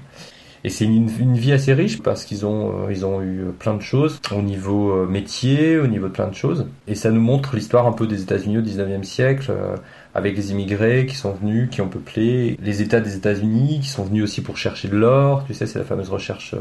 Et 0.66 0.70
c'est 0.70 0.86
une, 0.86 1.36
vie 1.36 1.52
assez 1.52 1.76
riche 1.76 2.02
parce 2.02 2.26
qu'ils 2.26 2.44
ont, 2.44 2.88
euh, 2.88 2.92
ils 2.92 3.06
ont 3.06 3.22
eu 3.22 3.46
plein 3.60 3.76
de 3.76 3.84
choses 3.84 4.20
au 4.36 4.42
niveau 4.42 4.94
euh, 4.94 5.06
métier, 5.06 5.78
au 5.78 5.86
niveau 5.86 6.08
de 6.08 6.12
plein 6.12 6.28
de 6.28 6.34
choses. 6.34 6.66
Et 6.88 6.96
ça 6.96 7.12
nous 7.12 7.22
montre 7.22 7.56
l'histoire 7.56 7.86
un 7.86 7.92
peu 7.92 8.08
des 8.08 8.24
États-Unis 8.24 8.58
au 8.58 8.62
19e 8.62 9.04
siècle, 9.04 9.46
euh, 9.52 9.76
avec 10.16 10.38
les 10.38 10.52
immigrés 10.52 11.06
qui 11.06 11.16
sont 11.16 11.34
venus, 11.34 11.70
qui 11.70 11.82
ont 11.82 11.90
peuplé 11.90 12.58
les 12.64 12.82
États 12.82 13.02
des 13.02 13.16
États-Unis, 13.16 13.82
qui 13.82 13.90
sont 13.90 14.06
venus 14.06 14.24
aussi 14.24 14.42
pour 14.42 14.58
chercher 14.58 14.88
de 14.88 14.96
l'or. 14.96 15.44
Tu 15.46 15.54
sais, 15.54 15.68
c'est 15.68 15.78
la 15.78 15.86
fameuse 15.86 16.10
recherche, 16.10 16.56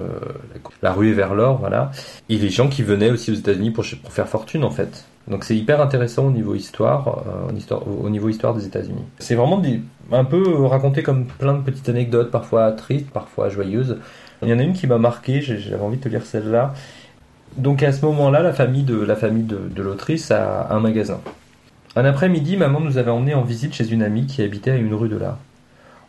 la 0.83 0.93
ruée 0.93 1.13
vers 1.13 1.35
l'or, 1.35 1.59
voilà. 1.59 1.93
Et 2.29 2.37
les 2.37 2.51
gens 2.51 2.69
qui 2.69 2.83
venaient 2.83 3.11
aussi 3.11 3.31
aux 3.31 3.35
États-Unis 3.35 3.71
pour, 3.71 3.85
faire 3.85 4.29
fortune, 4.29 4.65
en 4.65 4.71
fait. 4.71 5.05
Donc 5.29 5.45
c'est 5.45 5.57
hyper 5.57 5.81
intéressant 5.81 6.27
au 6.27 6.31
niveau 6.31 6.55
histoire, 6.55 7.25
euh, 7.27 7.81
au 7.87 8.11
niveau 8.11 8.29
histoire 8.29 8.55
des 8.55 8.67
États-Unis. 8.67 9.05
C'est 9.19 9.37
vraiment 9.37 9.63
un 10.13 10.25
peu 10.25 10.65
raconté 10.65 11.03
comme 11.03 11.27
plein 11.27 11.55
de 11.55 11.63
petites 11.63 11.89
anecdotes, 11.89 12.31
parfois 12.31 12.73
tristes, 12.73 13.11
parfois 13.11 13.49
joyeuses. 13.49 13.99
Il 14.43 14.49
y 14.49 14.53
en 14.53 14.59
a 14.59 14.63
une 14.63 14.75
qui 14.75 14.87
m'a 14.87 14.99
marqué, 14.99 15.41
j'avais 15.41 15.83
envie 15.83 15.97
de 15.97 16.03
te 16.03 16.09
lire 16.09 16.27
celle-là. 16.27 16.75
Donc 17.57 17.83
à 17.83 17.93
ce 17.93 18.05
moment-là, 18.05 18.43
la 18.43 18.53
famille 18.53 18.85
la 18.85 19.15
de 19.15 19.83
l'autrice 19.83 20.31
a 20.31 20.75
un 20.75 20.81
magasin. 20.81 21.21
Un 21.97 22.05
après-midi, 22.05 22.57
maman 22.57 22.81
nous 22.81 22.99
avait 22.99 23.13
emmenés 23.13 23.35
en 23.35 23.43
visite 23.43 23.73
chez 23.73 23.93
une 23.93 24.03
amie 24.03 24.27
qui 24.27 24.43
habitait 24.43 24.73
à 24.73 24.77
une 24.77 24.95
rue 24.95 25.09
de 25.09 25.17
là. 25.17 25.39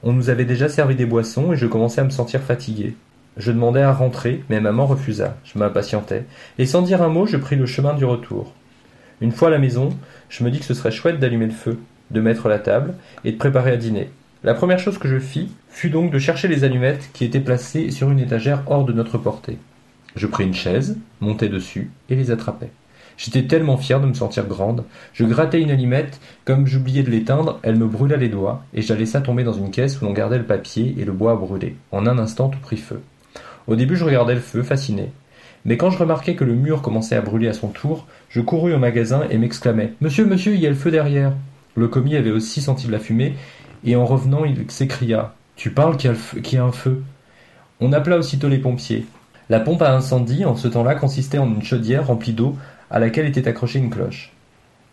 On 0.02 0.14
nous 0.14 0.32
avait 0.32 0.46
déjà 0.46 0.68
servi 0.68 0.96
des 0.96 1.06
boissons 1.06 1.54
et 1.54 1.58
je 1.58 1.68
commençais 1.68 2.02
à 2.02 2.04
me 2.04 2.10
sentir 2.10 2.42
fatigué. 2.42 2.96
Je 3.38 3.52
demandais 3.52 3.84
à 3.84 3.94
rentrer, 3.94 4.44
mais 4.50 4.60
maman 4.60 4.88
refusa. 4.88 5.38
Je 5.44 5.60
m'impatientais. 5.60 6.26
Et 6.58 6.66
sans 6.66 6.82
dire 6.82 7.04
un 7.04 7.10
mot, 7.10 7.28
je 7.28 7.38
pris 7.38 7.56
le 7.56 7.68
chemin 7.68 7.94
du 7.94 8.04
retour. 8.04 8.52
Une 9.22 9.32
fois 9.32 9.50
à 9.50 9.52
la 9.52 9.60
maison, 9.60 9.90
je 10.30 10.44
me 10.44 10.50
dis 10.50 10.58
que 10.58 10.66
ce 10.66 10.74
serait 10.74 10.92
chouette 10.92 11.20
d'allumer 11.20 11.46
le 11.46 11.52
feu, 11.52 11.80
de 12.10 12.20
mettre 12.20 12.50
la 12.50 12.58
table 12.58 12.96
et 13.24 13.32
de 13.32 13.38
préparer 13.38 13.72
à 13.72 13.78
dîner. 13.78 14.10
La 14.44 14.56
première 14.56 14.80
chose 14.80 14.98
que 14.98 15.08
je 15.08 15.20
fis 15.20 15.52
fut 15.70 15.92
donc 15.92 16.12
de 16.12 16.18
chercher 16.18 16.48
les 16.48 16.64
allumettes 16.64 17.12
qui 17.14 17.26
étaient 17.26 17.40
placées 17.40 17.92
sur 17.92 18.10
une 18.10 18.20
étagère 18.20 18.64
hors 18.66 18.86
de 18.86 18.94
notre 18.94 19.20
portée. 19.20 19.60
Je 20.16 20.26
pris 20.26 20.46
une 20.46 20.54
chaise, 20.56 20.98
montai 21.22 21.48
dessus 21.48 21.92
et 22.10 22.16
les 22.16 22.32
attrapai. 22.32 22.72
J'étais 23.18 23.44
tellement 23.44 23.78
fier 23.78 24.02
de 24.02 24.08
me 24.08 24.14
sentir 24.14 24.46
grande. 24.46 24.84
Je 25.14 25.24
grattais 25.24 25.62
une 25.62 25.72
allumette, 25.72 26.20
comme 26.44 26.68
j'oubliais 26.68 27.04
de 27.04 27.12
l'éteindre, 27.12 27.60
elle 27.64 27.78
me 27.78 27.88
brûla 27.88 28.18
les 28.18 28.30
doigts, 28.30 28.64
et 28.74 28.82
je 28.82 28.92
la 28.94 29.00
laissa 29.00 29.22
tomber 29.22 29.44
dans 29.44 29.54
une 29.54 29.72
caisse 29.72 30.02
où 30.02 30.06
l'on 30.06 30.14
gardait 30.14 30.38
le 30.38 30.46
papier 30.46 30.96
et 30.98 31.06
le 31.06 31.14
bois 31.14 31.32
à 31.32 31.36
brûler. 31.36 31.76
En 31.92 32.06
un 32.08 32.18
instant, 32.18 32.50
tout 32.50 32.60
prit 32.60 32.78
feu. 32.78 33.02
Au 33.68 33.76
début, 33.76 33.96
je 33.96 34.04
regardais 34.04 34.36
le 34.36 34.42
feu, 34.42 34.64
fasciné. 34.64 35.12
Mais 35.64 35.78
quand 35.78 35.90
je 35.90 35.98
remarquai 35.98 36.36
que 36.36 36.44
le 36.44 36.54
mur 36.54 36.82
commençait 36.82 37.16
à 37.16 37.22
brûler 37.22 37.48
à 37.48 37.54
son 37.54 37.70
tour, 37.70 38.06
je 38.30 38.42
courus 38.42 38.74
au 38.74 38.78
magasin 38.78 39.24
et 39.32 39.38
m'exclamai 39.38 39.94
Monsieur, 40.02 40.26
monsieur, 40.26 40.54
il 40.54 40.60
y 40.60 40.68
a 40.68 40.70
le 40.70 40.76
feu 40.76 40.92
derrière 40.92 41.34
Le 41.76 41.88
commis 41.88 42.16
avait 42.16 42.32
aussi 42.32 42.62
senti 42.62 42.86
de 42.86 42.92
la 42.92 43.00
fumée, 43.00 43.36
et 43.84 43.96
en 43.96 44.06
revenant, 44.06 44.46
il 44.46 44.70
s'écria 44.70 45.34
Tu 45.56 45.72
parles 45.72 45.98
qu'il 45.98 46.12
y, 46.52 46.58
a 46.58 46.64
un 46.64 46.72
feu 46.72 47.02
On 47.80 47.94
appela 47.94 48.18
aussitôt 48.18 48.50
les 48.50 48.60
pompiers. 48.60 49.06
La 49.50 49.60
pompe 49.60 49.82
à 49.82 49.96
incendie, 49.96 50.46
en 50.46 50.56
ce 50.56 50.68
temps-là, 50.68 50.96
consistait 50.96 51.38
en 51.38 51.48
une 51.48 51.64
chaudière 51.64 52.08
remplie 52.08 52.34
d'eau 52.34 52.56
à 52.90 53.00
laquelle 53.00 53.26
était 53.26 53.48
accrochée 53.48 53.80
une 53.80 53.90
cloche. 53.90 54.32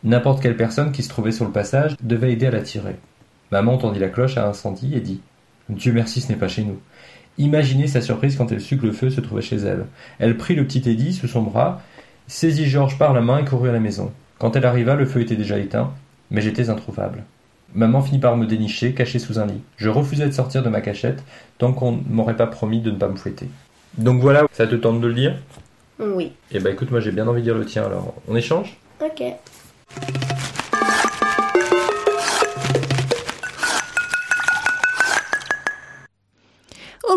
N'importe 0.04 0.42
quelle 0.42 0.56
personne 0.56 0.92
qui 0.92 1.02
se 1.02 1.08
trouvait 1.08 1.32
sur 1.32 1.44
le 1.44 1.52
passage 1.52 1.96
devait 2.02 2.32
aider 2.32 2.46
à 2.46 2.50
la 2.50 2.62
tirer. 2.62 2.96
Maman 3.50 3.74
entendit 3.74 4.00
la 4.00 4.08
cloche 4.08 4.36
à 4.36 4.48
incendie 4.48 4.94
et 4.94 5.00
dit 5.00 5.20
Dieu 5.68 5.92
merci, 5.92 6.20
ce 6.20 6.28
n'est 6.28 6.38
pas 6.38 6.48
chez 6.48 6.64
nous. 6.64 6.80
Imaginez 7.38 7.86
sa 7.86 8.00
surprise 8.00 8.36
quand 8.36 8.50
elle 8.52 8.60
sut 8.60 8.78
que 8.78 8.86
le 8.86 8.92
feu 8.92 9.10
se 9.10 9.20
trouvait 9.20 9.42
chez 9.42 9.56
elle. 9.56 9.86
Elle 10.18 10.36
prit 10.36 10.54
le 10.54 10.66
petit 10.66 10.88
Eddie 10.88 11.12
sous 11.12 11.28
son 11.28 11.42
bras 11.42 11.82
saisit 12.26 12.66
Georges 12.66 12.98
par 12.98 13.12
la 13.12 13.20
main 13.20 13.38
et 13.38 13.44
courut 13.44 13.68
à 13.68 13.72
la 13.72 13.80
maison. 13.80 14.10
Quand 14.38 14.56
elle 14.56 14.64
arriva, 14.64 14.94
le 14.94 15.06
feu 15.06 15.20
était 15.20 15.36
déjà 15.36 15.58
éteint, 15.58 15.92
mais 16.30 16.40
j'étais 16.40 16.70
introuvable. 16.70 17.24
Maman 17.74 18.02
finit 18.02 18.18
par 18.18 18.36
me 18.36 18.46
dénicher, 18.46 18.92
caché 18.92 19.18
sous 19.18 19.38
un 19.38 19.46
lit. 19.46 19.62
Je 19.76 19.88
refusais 19.88 20.26
de 20.26 20.32
sortir 20.32 20.62
de 20.62 20.68
ma 20.68 20.80
cachette 20.80 21.22
tant 21.58 21.72
qu'on 21.72 21.92
ne 21.92 22.02
m'aurait 22.08 22.36
pas 22.36 22.46
promis 22.46 22.80
de 22.80 22.90
ne 22.90 22.96
pas 22.96 23.08
me 23.08 23.16
fouetter. 23.16 23.48
Donc 23.98 24.20
voilà, 24.20 24.46
ça 24.52 24.66
te 24.66 24.74
tente 24.74 25.00
de 25.00 25.06
le 25.06 25.12
lire 25.12 25.34
Oui. 25.98 26.32
Eh 26.50 26.58
ben 26.58 26.72
écoute, 26.72 26.90
moi 26.90 27.00
j'ai 27.00 27.12
bien 27.12 27.26
envie 27.28 27.42
de 27.42 27.46
lire 27.46 27.58
le 27.58 27.64
tien 27.66 27.84
alors. 27.84 28.14
On 28.28 28.36
échange? 28.36 28.76
Ok. 29.00 29.22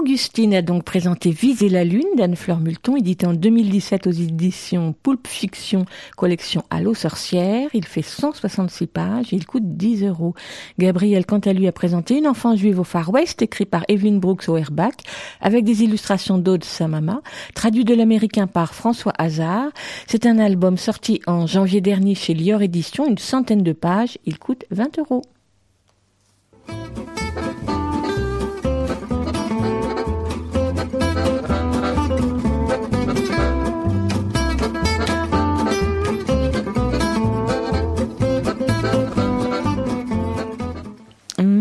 Augustine 0.06 0.54
a 0.54 0.62
donc 0.62 0.84
présenté 0.84 1.32
Viser 1.32 1.68
la 1.68 1.84
Lune 1.84 2.06
d'Anne-Fleur 2.16 2.60
Multon, 2.60 2.96
édité 2.96 3.26
en 3.26 3.34
2017 3.34 4.06
aux 4.06 4.12
éditions 4.12 4.94
Poulpe 5.02 5.26
Fiction, 5.28 5.86
collection 6.16 6.64
Allo 6.70 6.94
Sorcière. 6.94 7.72
Il 7.74 7.86
fait 7.86 8.04
166 8.04 8.86
pages 8.86 9.34
et 9.34 9.36
il 9.36 9.48
coûte 9.48 9.64
10 9.66 10.04
euros. 10.04 10.36
Gabriel, 10.78 11.26
quant 11.26 11.40
à 11.40 11.54
lui, 11.54 11.68
a 11.68 11.72
présenté 11.72 12.20
Une 12.20 12.28
enfance 12.28 12.60
juive 12.60 12.80
au 12.80 12.84
Far 12.84 13.12
West, 13.12 13.42
écrit 13.42 13.66
par 13.66 13.84
Evelyn 13.88 14.18
Brooks 14.18 14.48
au 14.48 14.58
Airbag, 14.58 14.94
avec 15.42 15.64
des 15.64 15.82
illustrations 15.82 16.38
d'Aude 16.38 16.66
Samama, 16.66 17.22
traduit 17.56 17.84
de 17.84 17.96
l'américain 17.96 18.46
par 18.46 18.76
François 18.76 19.14
Hazard. 19.18 19.72
C'est 20.06 20.28
un 20.28 20.38
album 20.38 20.78
sorti 20.78 21.20
en 21.26 21.48
janvier 21.48 21.82
dernier 21.82 22.14
chez 22.14 22.36
Lior 22.36 22.62
Édition, 22.62 23.08
une 23.08 23.18
centaine 23.18 23.64
de 23.64 23.74
pages. 23.74 24.20
Il 24.28 24.38
coûte 24.38 24.66
20 24.70 25.00
euros. 25.00 25.24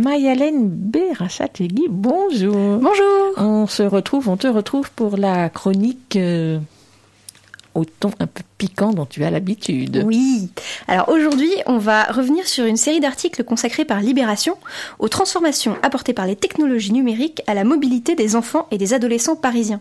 Mayalène 0.05 0.69
Berasategui, 0.69 1.87
bonjour. 1.89 2.79
Bonjour. 2.79 3.33
On 3.39 3.67
se 3.67 3.83
retrouve, 3.83 4.29
on 4.29 4.37
te 4.37 4.47
retrouve 4.47 4.91
pour 4.91 5.17
la 5.17 5.49
chronique 5.49 6.17
euh, 6.17 6.59
au 7.75 7.87
ton 7.87 8.11
un 8.21 8.27
peu 8.27 8.43
dont 8.67 9.07
tu 9.07 9.25
as 9.25 9.31
l'habitude. 9.31 10.03
Oui. 10.07 10.49
Alors 10.89 11.09
aujourd'hui, 11.09 11.51
on 11.67 11.79
va 11.79 12.05
revenir 12.05 12.47
sur 12.47 12.65
une 12.65 12.77
série 12.77 13.01
d'articles 13.01 13.45
consacrés 13.45 13.85
par 13.85 14.01
Libération 14.01 14.57
aux 14.99 15.09
transformations 15.09 15.77
apportées 15.83 16.13
par 16.13 16.27
les 16.27 16.37
technologies 16.37 16.93
numériques 16.93 17.43
à 17.47 17.55
la 17.55 17.65
mobilité 17.65 18.15
des 18.15 18.37
enfants 18.37 18.67
et 18.71 18.79
des 18.79 18.95
adolescents 18.95 19.37
parisiens. 19.37 19.81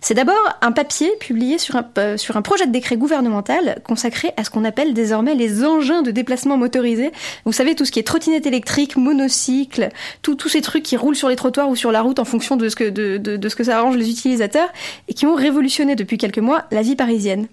C'est 0.00 0.14
d'abord 0.14 0.34
un 0.60 0.72
papier 0.72 1.10
publié 1.20 1.58
sur 1.58 1.76
un, 1.76 1.86
euh, 1.98 2.16
sur 2.16 2.36
un 2.36 2.42
projet 2.42 2.66
de 2.66 2.72
décret 2.72 2.96
gouvernemental 2.96 3.80
consacré 3.84 4.32
à 4.36 4.44
ce 4.44 4.50
qu'on 4.50 4.64
appelle 4.64 4.92
désormais 4.94 5.34
les 5.34 5.64
engins 5.64 6.02
de 6.02 6.10
déplacement 6.10 6.56
motorisés. 6.56 7.12
Vous 7.44 7.52
savez, 7.52 7.74
tout 7.74 7.84
ce 7.84 7.92
qui 7.92 8.00
est 8.00 8.04
trottinette 8.04 8.46
électrique, 8.46 8.96
monocycle, 8.96 9.88
tous 10.22 10.48
ces 10.48 10.60
trucs 10.60 10.82
qui 10.82 10.96
roulent 10.96 11.16
sur 11.16 11.28
les 11.28 11.36
trottoirs 11.36 11.68
ou 11.68 11.76
sur 11.76 11.92
la 11.92 12.02
route 12.02 12.18
en 12.18 12.24
fonction 12.24 12.56
de 12.56 12.68
ce 12.68 12.76
que, 12.76 12.90
de, 12.90 13.16
de 13.16 13.48
ce 13.48 13.56
que 13.56 13.64
ça 13.64 13.78
arrange 13.78 13.96
les 13.96 14.10
utilisateurs 14.10 14.68
et 15.08 15.14
qui 15.14 15.26
ont 15.26 15.34
révolutionné 15.34 15.96
depuis 15.96 16.18
quelques 16.18 16.38
mois 16.38 16.64
la 16.70 16.82
vie 16.82 16.96
parisienne. 16.96 17.46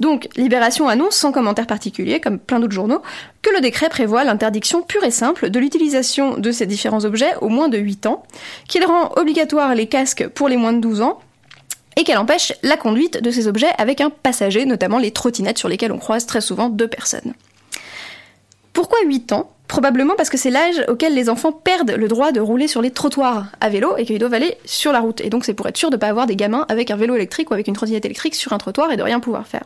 Donc, 0.00 0.07
Libération 0.36 0.88
annonce 0.88 1.16
sans 1.16 1.32
commentaire 1.32 1.66
particulier, 1.66 2.20
comme 2.20 2.38
plein 2.38 2.60
d'autres 2.60 2.72
journaux, 2.72 3.02
que 3.42 3.50
le 3.50 3.60
décret 3.60 3.88
prévoit 3.88 4.24
l'interdiction 4.24 4.82
pure 4.82 5.04
et 5.04 5.10
simple 5.10 5.50
de 5.50 5.58
l'utilisation 5.58 6.36
de 6.36 6.50
ces 6.50 6.66
différents 6.66 7.04
objets 7.04 7.34
au 7.40 7.48
moins 7.48 7.68
de 7.68 7.78
8 7.78 8.06
ans, 8.06 8.22
qu'il 8.68 8.84
rend 8.84 9.12
obligatoire 9.16 9.74
les 9.74 9.86
casques 9.86 10.28
pour 10.28 10.48
les 10.48 10.56
moins 10.56 10.72
de 10.72 10.80
12 10.80 11.02
ans, 11.02 11.20
et 11.96 12.04
qu'elle 12.04 12.18
empêche 12.18 12.52
la 12.62 12.76
conduite 12.76 13.22
de 13.22 13.30
ces 13.30 13.48
objets 13.48 13.70
avec 13.76 14.00
un 14.00 14.10
passager, 14.10 14.64
notamment 14.66 14.98
les 14.98 15.10
trottinettes 15.10 15.58
sur 15.58 15.68
lesquelles 15.68 15.92
on 15.92 15.98
croise 15.98 16.26
très 16.26 16.40
souvent 16.40 16.68
deux 16.68 16.86
personnes. 16.86 17.34
Pourquoi 18.72 18.98
8 19.04 19.32
ans? 19.32 19.50
Probablement 19.66 20.14
parce 20.16 20.30
que 20.30 20.38
c'est 20.38 20.50
l'âge 20.50 20.82
auquel 20.88 21.14
les 21.14 21.28
enfants 21.28 21.52
perdent 21.52 21.90
le 21.90 22.08
droit 22.08 22.32
de 22.32 22.40
rouler 22.40 22.68
sur 22.68 22.80
les 22.80 22.90
trottoirs 22.90 23.46
à 23.60 23.68
vélo 23.68 23.96
et 23.98 24.06
qu'ils 24.06 24.18
doivent 24.18 24.32
aller 24.32 24.56
sur 24.64 24.92
la 24.92 25.00
route. 25.00 25.20
Et 25.20 25.28
donc 25.28 25.44
c'est 25.44 25.52
pour 25.52 25.66
être 25.66 25.76
sûr 25.76 25.90
de 25.90 25.96
ne 25.96 26.00
pas 26.00 26.06
avoir 26.06 26.26
des 26.26 26.36
gamins 26.36 26.64
avec 26.68 26.90
un 26.90 26.96
vélo 26.96 27.16
électrique 27.16 27.50
ou 27.50 27.54
avec 27.54 27.66
une 27.66 27.74
trottinette 27.74 28.04
électrique 28.04 28.34
sur 28.34 28.52
un 28.52 28.58
trottoir 28.58 28.90
et 28.92 28.96
de 28.96 29.02
rien 29.02 29.20
pouvoir 29.20 29.46
faire. 29.46 29.64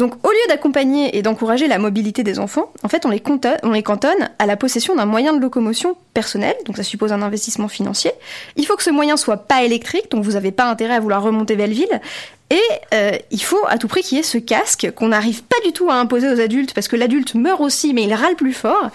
Donc 0.00 0.14
au 0.26 0.30
lieu 0.30 0.38
d'accompagner 0.48 1.18
et 1.18 1.20
d'encourager 1.20 1.68
la 1.68 1.78
mobilité 1.78 2.22
des 2.22 2.38
enfants, 2.38 2.72
en 2.82 2.88
fait 2.88 3.04
on 3.04 3.10
les, 3.10 3.22
on 3.62 3.70
les 3.70 3.82
cantonne 3.82 4.30
à 4.38 4.46
la 4.46 4.56
possession 4.56 4.96
d'un 4.96 5.04
moyen 5.04 5.34
de 5.34 5.38
locomotion 5.38 5.94
personnel, 6.14 6.56
donc 6.64 6.78
ça 6.78 6.82
suppose 6.82 7.12
un 7.12 7.20
investissement 7.20 7.68
financier. 7.68 8.10
Il 8.56 8.64
faut 8.64 8.76
que 8.76 8.82
ce 8.82 8.88
moyen 8.88 9.18
soit 9.18 9.36
pas 9.36 9.62
électrique, 9.62 10.10
donc 10.10 10.24
vous 10.24 10.32
n'avez 10.32 10.52
pas 10.52 10.64
intérêt 10.70 10.94
à 10.94 11.00
vouloir 11.00 11.22
remonter 11.22 11.54
Belleville. 11.54 12.00
Et 12.48 12.62
euh, 12.94 13.12
il 13.30 13.42
faut 13.42 13.60
à 13.68 13.76
tout 13.76 13.88
prix 13.88 14.00
qu'il 14.00 14.16
y 14.16 14.20
ait 14.22 14.24
ce 14.24 14.38
casque 14.38 14.90
qu'on 14.96 15.08
n'arrive 15.08 15.42
pas 15.42 15.60
du 15.66 15.72
tout 15.72 15.90
à 15.90 15.96
imposer 15.96 16.30
aux 16.30 16.40
adultes, 16.40 16.72
parce 16.72 16.88
que 16.88 16.96
l'adulte 16.96 17.34
meurt 17.34 17.60
aussi, 17.60 17.92
mais 17.92 18.04
il 18.04 18.14
râle 18.14 18.36
plus 18.36 18.54
fort, 18.54 18.88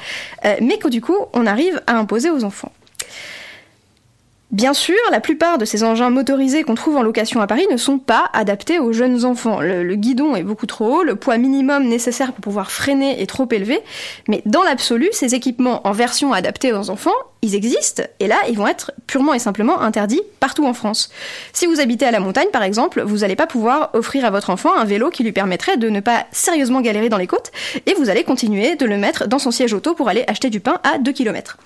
euh, 0.43 0.55
mais 0.59 0.79
que 0.79 0.87
du 0.87 1.01
coup 1.01 1.17
on 1.33 1.45
arrive 1.45 1.83
à 1.85 1.99
imposer 1.99 2.31
aux 2.31 2.43
enfants. 2.43 2.71
Bien 4.51 4.75
sûr, 4.75 4.95
la 5.11 5.19
plupart 5.19 5.57
de 5.57 5.65
ces 5.65 5.83
engins 5.83 6.11
motorisés 6.11 6.61
qu'on 6.61 6.75
trouve 6.75 6.97
en 6.97 7.01
location 7.01 7.41
à 7.41 7.47
Paris 7.47 7.65
ne 7.71 7.77
sont 7.77 7.97
pas 7.97 8.29
adaptés 8.31 8.77
aux 8.77 8.93
jeunes 8.93 9.25
enfants. 9.25 9.59
Le, 9.59 9.95
guidon 9.95 10.35
est 10.35 10.43
beaucoup 10.43 10.67
trop 10.67 10.97
haut, 10.97 11.03
le 11.03 11.15
poids 11.15 11.39
minimum 11.39 11.85
nécessaire 11.87 12.31
pour 12.31 12.41
pouvoir 12.41 12.71
freiner 12.71 13.19
est 13.21 13.25
trop 13.25 13.47
élevé, 13.51 13.79
mais 14.27 14.43
dans 14.45 14.61
l'absolu, 14.61 15.09
ces 15.11 15.33
équipements 15.33 15.85
en 15.87 15.93
version 15.93 16.31
adaptée 16.31 16.73
aux 16.73 16.91
enfants, 16.91 17.09
ils 17.41 17.55
existent, 17.55 18.03
et 18.19 18.27
là, 18.27 18.37
ils 18.47 18.55
vont 18.55 18.67
être 18.67 18.91
purement 19.07 19.33
et 19.33 19.39
simplement 19.39 19.81
interdits 19.81 20.21
partout 20.39 20.65
en 20.65 20.73
France. 20.73 21.09
Si 21.51 21.65
vous 21.65 21.79
habitez 21.79 22.05
à 22.05 22.11
la 22.11 22.19
montagne, 22.19 22.49
par 22.53 22.63
exemple, 22.63 23.01
vous 23.01 23.17
n'allez 23.17 23.35
pas 23.35 23.47
pouvoir 23.47 23.89
offrir 23.93 24.25
à 24.25 24.29
votre 24.29 24.51
enfant 24.51 24.75
un 24.75 24.85
vélo 24.85 25.09
qui 25.09 25.23
lui 25.23 25.31
permettrait 25.31 25.77
de 25.77 25.89
ne 25.89 26.01
pas 26.01 26.27
sérieusement 26.31 26.81
galérer 26.81 27.09
dans 27.09 27.17
les 27.17 27.27
côtes, 27.27 27.51
et 27.87 27.95
vous 27.95 28.09
allez 28.09 28.23
continuer 28.23 28.75
de 28.75 28.85
le 28.85 28.97
mettre 28.97 29.27
dans 29.27 29.39
son 29.39 29.49
siège 29.49 29.73
auto 29.73 29.95
pour 29.95 30.07
aller 30.07 30.23
acheter 30.27 30.51
du 30.51 30.59
pain 30.59 30.79
à 30.83 30.99
2 30.99 31.11
km. 31.11 31.57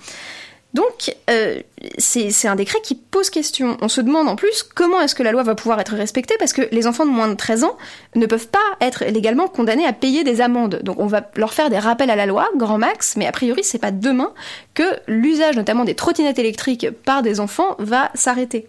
Donc, 0.72 1.16
euh, 1.28 1.60
c'est 1.98 2.46
un 2.46 2.54
décret 2.54 2.80
qui 2.82 2.94
pose 2.94 3.28
question. 3.28 3.76
On 3.80 3.88
se 3.88 4.00
demande 4.00 4.28
en 4.28 4.36
plus 4.36 4.62
comment 4.62 5.00
est-ce 5.00 5.14
que 5.14 5.22
la 5.22 5.32
loi 5.32 5.42
va 5.42 5.54
pouvoir 5.54 5.80
être 5.80 5.94
respectée 5.94 6.36
parce 6.38 6.52
que 6.52 6.62
les 6.70 6.86
enfants 6.86 7.04
de 7.04 7.10
moins 7.10 7.28
de 7.28 7.34
13 7.34 7.64
ans 7.64 7.76
ne 8.14 8.26
peuvent 8.26 8.48
pas 8.48 8.58
être 8.80 9.04
légalement 9.06 9.48
condamnés 9.48 9.86
à 9.86 9.92
payer 9.92 10.22
des 10.22 10.40
amendes. 10.40 10.80
Donc, 10.84 10.98
on 11.00 11.06
va 11.06 11.28
leur 11.34 11.52
faire 11.52 11.70
des 11.70 11.78
rappels 11.78 12.10
à 12.10 12.16
la 12.16 12.26
loi, 12.26 12.48
grand 12.56 12.78
max, 12.78 13.16
mais 13.16 13.26
a 13.26 13.32
priori, 13.32 13.64
c'est 13.64 13.78
pas 13.78 13.90
demain 13.90 14.32
que 14.74 14.84
l'usage 15.08 15.56
notamment 15.56 15.84
des 15.84 15.94
trottinettes 15.94 16.38
électriques 16.38 16.88
par 17.04 17.22
des 17.22 17.40
enfants 17.40 17.74
va 17.78 18.10
s'arrêter. 18.14 18.66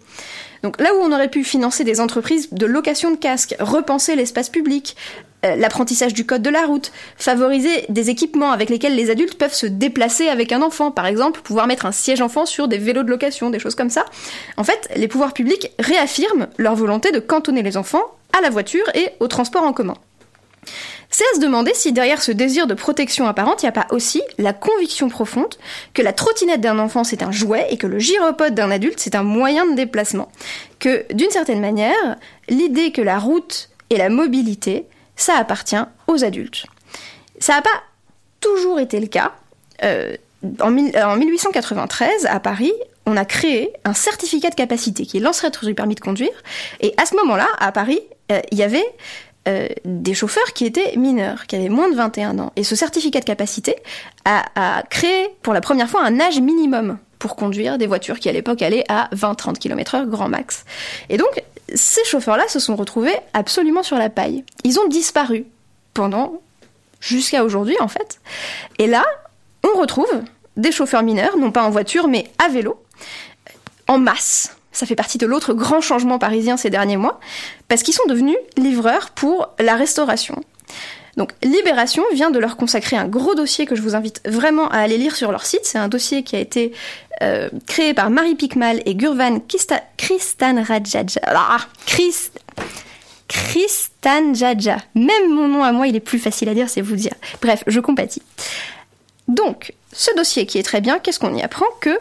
Donc 0.62 0.80
là 0.80 0.94
où 0.94 0.98
on 0.98 1.12
aurait 1.12 1.28
pu 1.28 1.44
financer 1.44 1.82
des 1.84 2.00
entreprises 2.00 2.52
de 2.52 2.66
location 2.66 3.10
de 3.10 3.16
casques, 3.16 3.56
repenser 3.58 4.14
l'espace 4.14 4.48
public, 4.48 4.96
l'apprentissage 5.42 6.14
du 6.14 6.24
code 6.24 6.42
de 6.42 6.50
la 6.50 6.66
route, 6.66 6.92
favoriser 7.16 7.84
des 7.88 8.10
équipements 8.10 8.52
avec 8.52 8.70
lesquels 8.70 8.94
les 8.94 9.10
adultes 9.10 9.36
peuvent 9.36 9.54
se 9.54 9.66
déplacer 9.66 10.28
avec 10.28 10.52
un 10.52 10.62
enfant, 10.62 10.90
par 10.90 11.06
exemple 11.06 11.40
pouvoir 11.40 11.66
mettre 11.66 11.86
un 11.86 11.92
siège 11.92 12.20
enfant 12.20 12.46
sur 12.46 12.68
des 12.68 12.78
vélos 12.78 13.02
de 13.02 13.10
location, 13.10 13.50
des 13.50 13.58
choses 13.58 13.74
comme 13.74 13.90
ça. 13.90 14.04
En 14.56 14.64
fait, 14.64 14.88
les 14.96 15.08
pouvoirs 15.08 15.32
publics 15.32 15.70
réaffirment 15.78 16.48
leur 16.58 16.74
volonté 16.74 17.10
de 17.10 17.18
cantonner 17.18 17.62
les 17.62 17.76
enfants 17.76 18.02
à 18.36 18.40
la 18.40 18.50
voiture 18.50 18.84
et 18.94 19.10
au 19.20 19.28
transport 19.28 19.64
en 19.64 19.72
commun. 19.72 19.96
C'est 21.10 21.24
à 21.32 21.34
se 21.34 21.40
demander 21.40 21.72
si 21.74 21.92
derrière 21.92 22.22
ce 22.22 22.32
désir 22.32 22.66
de 22.66 22.72
protection 22.72 23.26
apparente, 23.26 23.62
il 23.62 23.66
n'y 23.66 23.70
a 23.70 23.72
pas 23.72 23.86
aussi 23.90 24.22
la 24.38 24.54
conviction 24.54 25.10
profonde 25.10 25.56
que 25.92 26.00
la 26.00 26.14
trottinette 26.14 26.62
d'un 26.62 26.78
enfant 26.78 27.04
c'est 27.04 27.22
un 27.22 27.30
jouet 27.30 27.66
et 27.68 27.76
que 27.76 27.86
le 27.86 27.98
gyropode 27.98 28.54
d'un 28.54 28.70
adulte 28.70 28.98
c'est 28.98 29.14
un 29.14 29.22
moyen 29.22 29.66
de 29.66 29.74
déplacement. 29.74 30.30
Que 30.78 31.04
d'une 31.12 31.30
certaine 31.30 31.60
manière, 31.60 32.16
l'idée 32.48 32.92
que 32.92 33.02
la 33.02 33.18
route 33.18 33.68
et 33.90 33.98
la 33.98 34.08
mobilité, 34.08 34.86
ça 35.22 35.36
appartient 35.36 35.76
aux 36.08 36.24
adultes. 36.24 36.66
Ça 37.38 37.54
n'a 37.54 37.62
pas 37.62 37.82
toujours 38.40 38.80
été 38.80 39.00
le 39.00 39.06
cas. 39.06 39.32
Euh, 39.84 40.16
en, 40.60 40.70
mille- 40.70 40.96
en 40.98 41.16
1893, 41.16 42.26
à 42.26 42.40
Paris, 42.40 42.72
on 43.06 43.16
a 43.16 43.24
créé 43.24 43.72
un 43.84 43.94
certificat 43.94 44.50
de 44.50 44.54
capacité 44.54 45.06
qui 45.06 45.16
est 45.16 45.20
l'ancêtre 45.20 45.64
du 45.64 45.74
permis 45.74 45.94
de 45.94 46.00
conduire. 46.00 46.32
Et 46.80 46.94
à 46.96 47.06
ce 47.06 47.14
moment-là, 47.16 47.46
à 47.58 47.72
Paris, 47.72 48.00
euh, 48.30 48.40
il 48.50 48.58
y 48.58 48.62
avait 48.62 48.84
euh, 49.48 49.66
des 49.84 50.14
chauffeurs 50.14 50.52
qui 50.54 50.64
étaient 50.66 50.96
mineurs, 50.96 51.46
qui 51.46 51.56
avaient 51.56 51.68
moins 51.68 51.88
de 51.88 51.94
21 51.96 52.38
ans. 52.38 52.52
Et 52.56 52.64
ce 52.64 52.76
certificat 52.76 53.20
de 53.20 53.24
capacité 53.24 53.76
a 54.24 54.82
créé 54.88 55.28
pour 55.42 55.52
la 55.52 55.60
première 55.60 55.88
fois 55.90 56.02
un 56.04 56.20
âge 56.20 56.40
minimum 56.40 56.98
pour 57.22 57.36
conduire 57.36 57.78
des 57.78 57.86
voitures 57.86 58.18
qui 58.18 58.28
à 58.28 58.32
l'époque 58.32 58.62
allaient 58.62 58.84
à 58.88 59.08
20-30 59.14 59.56
km 59.56 59.94
heure 59.94 60.06
grand 60.06 60.28
max. 60.28 60.64
Et 61.08 61.18
donc, 61.18 61.40
ces 61.72 62.04
chauffeurs-là 62.04 62.48
se 62.48 62.58
sont 62.58 62.74
retrouvés 62.74 63.14
absolument 63.32 63.84
sur 63.84 63.96
la 63.96 64.10
paille. 64.10 64.44
Ils 64.64 64.80
ont 64.80 64.88
disparu 64.88 65.46
pendant 65.94 66.40
jusqu'à 66.98 67.44
aujourd'hui 67.44 67.76
en 67.78 67.86
fait. 67.86 68.20
Et 68.80 68.88
là, 68.88 69.04
on 69.62 69.78
retrouve 69.78 70.12
des 70.56 70.72
chauffeurs 70.72 71.04
mineurs, 71.04 71.36
non 71.36 71.52
pas 71.52 71.62
en 71.62 71.70
voiture, 71.70 72.08
mais 72.08 72.28
à 72.44 72.48
vélo, 72.48 72.82
en 73.86 73.98
masse. 73.98 74.56
Ça 74.72 74.84
fait 74.84 74.96
partie 74.96 75.18
de 75.18 75.26
l'autre 75.26 75.54
grand 75.54 75.80
changement 75.80 76.18
parisien 76.18 76.56
ces 76.56 76.70
derniers 76.70 76.96
mois, 76.96 77.20
parce 77.68 77.84
qu'ils 77.84 77.94
sont 77.94 78.06
devenus 78.08 78.36
livreurs 78.56 79.10
pour 79.10 79.50
la 79.60 79.76
restauration. 79.76 80.42
Donc 81.16 81.32
Libération 81.42 82.02
vient 82.12 82.30
de 82.30 82.38
leur 82.38 82.56
consacrer 82.56 82.96
un 82.96 83.06
gros 83.06 83.34
dossier 83.34 83.66
que 83.66 83.74
je 83.74 83.82
vous 83.82 83.94
invite 83.94 84.22
vraiment 84.26 84.68
à 84.68 84.78
aller 84.78 84.96
lire 84.98 85.14
sur 85.14 85.30
leur 85.30 85.44
site. 85.44 85.60
C'est 85.64 85.78
un 85.78 85.88
dossier 85.88 86.22
qui 86.22 86.36
a 86.36 86.38
été 86.38 86.72
euh, 87.22 87.48
créé 87.66 87.94
par 87.94 88.10
Marie 88.10 88.34
Picmal 88.34 88.82
et 88.84 88.94
Gurvan 88.94 89.38
Kista- 89.48 89.82
Kristanrajaja. 89.96 91.20
Ah, 91.26 91.58
Christ... 91.86 92.38
Kristanjaja. 93.28 94.76
Même 94.94 95.30
mon 95.30 95.48
nom 95.48 95.64
à 95.64 95.72
moi, 95.72 95.86
il 95.86 95.96
est 95.96 96.00
plus 96.00 96.18
facile 96.18 96.48
à 96.50 96.54
dire, 96.54 96.68
c'est 96.68 96.82
vous 96.82 96.96
dire. 96.96 97.14
Bref, 97.40 97.64
je 97.66 97.80
compatis. 97.80 98.22
Donc, 99.28 99.72
ce 99.92 100.14
dossier 100.16 100.44
qui 100.46 100.58
est 100.58 100.62
très 100.62 100.80
bien, 100.80 100.98
qu'est-ce 100.98 101.18
qu'on 101.18 101.34
y 101.34 101.42
apprend 101.42 101.66
Que 101.80 101.98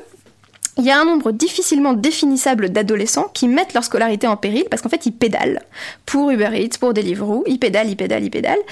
il 0.77 0.85
y 0.85 0.89
a 0.89 0.99
un 0.99 1.03
nombre 1.05 1.31
difficilement 1.33 1.91
définissable 1.93 2.69
d'adolescents 2.69 3.27
qui 3.33 3.49
mettent 3.49 3.73
leur 3.73 3.83
scolarité 3.83 4.25
en 4.25 4.37
péril 4.37 4.63
parce 4.71 4.81
qu'en 4.81 4.87
fait 4.87 5.05
ils 5.05 5.11
pédalent 5.11 5.59
pour 6.05 6.31
Uber 6.31 6.49
Eats, 6.53 6.77
pour 6.79 6.93
Deliveroo, 6.93 7.43
ils 7.45 7.59
pédalent, 7.59 7.89
ils 7.89 7.97
pédalent, 7.97 8.23
ils 8.23 8.31
pédalent 8.31 8.63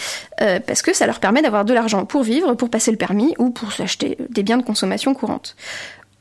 euh, 0.41 0.61
parce 0.65 0.81
que 0.81 0.93
ça 0.93 1.05
leur 1.05 1.19
permet 1.19 1.41
d'avoir 1.41 1.65
de 1.65 1.73
l'argent 1.73 2.05
pour 2.05 2.23
vivre, 2.23 2.53
pour 2.53 2.69
passer 2.69 2.91
le 2.91 2.97
permis 2.97 3.35
ou 3.37 3.49
pour 3.49 3.73
s'acheter 3.73 4.17
des 4.29 4.43
biens 4.43 4.57
de 4.57 4.63
consommation 4.63 5.13
courante. 5.13 5.57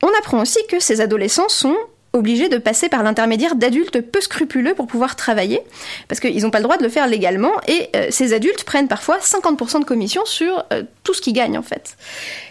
On 0.01 0.09
apprend 0.19 0.41
aussi 0.41 0.59
que 0.69 0.79
ces 0.79 1.01
adolescents 1.01 1.49
sont 1.49 1.75
obligés 2.13 2.49
de 2.49 2.57
passer 2.57 2.89
par 2.89 3.03
l'intermédiaire 3.03 3.55
d'adultes 3.55 4.01
peu 4.01 4.21
scrupuleux 4.21 4.73
pour 4.73 4.87
pouvoir 4.87 5.15
travailler, 5.15 5.61
parce 6.07 6.19
qu'ils 6.19 6.41
n'ont 6.41 6.49
pas 6.49 6.59
le 6.59 6.63
droit 6.63 6.77
de 6.77 6.83
le 6.83 6.89
faire 6.89 7.07
légalement, 7.07 7.51
et 7.67 7.89
euh, 7.95 8.07
ces 8.09 8.33
adultes 8.33 8.63
prennent 8.63 8.87
parfois 8.87 9.19
50% 9.19 9.81
de 9.81 9.85
commission 9.85 10.25
sur 10.25 10.65
euh, 10.73 10.83
tout 11.03 11.13
ce 11.13 11.21
qu'ils 11.21 11.33
gagnent 11.33 11.57
en 11.57 11.63
fait. 11.63 11.97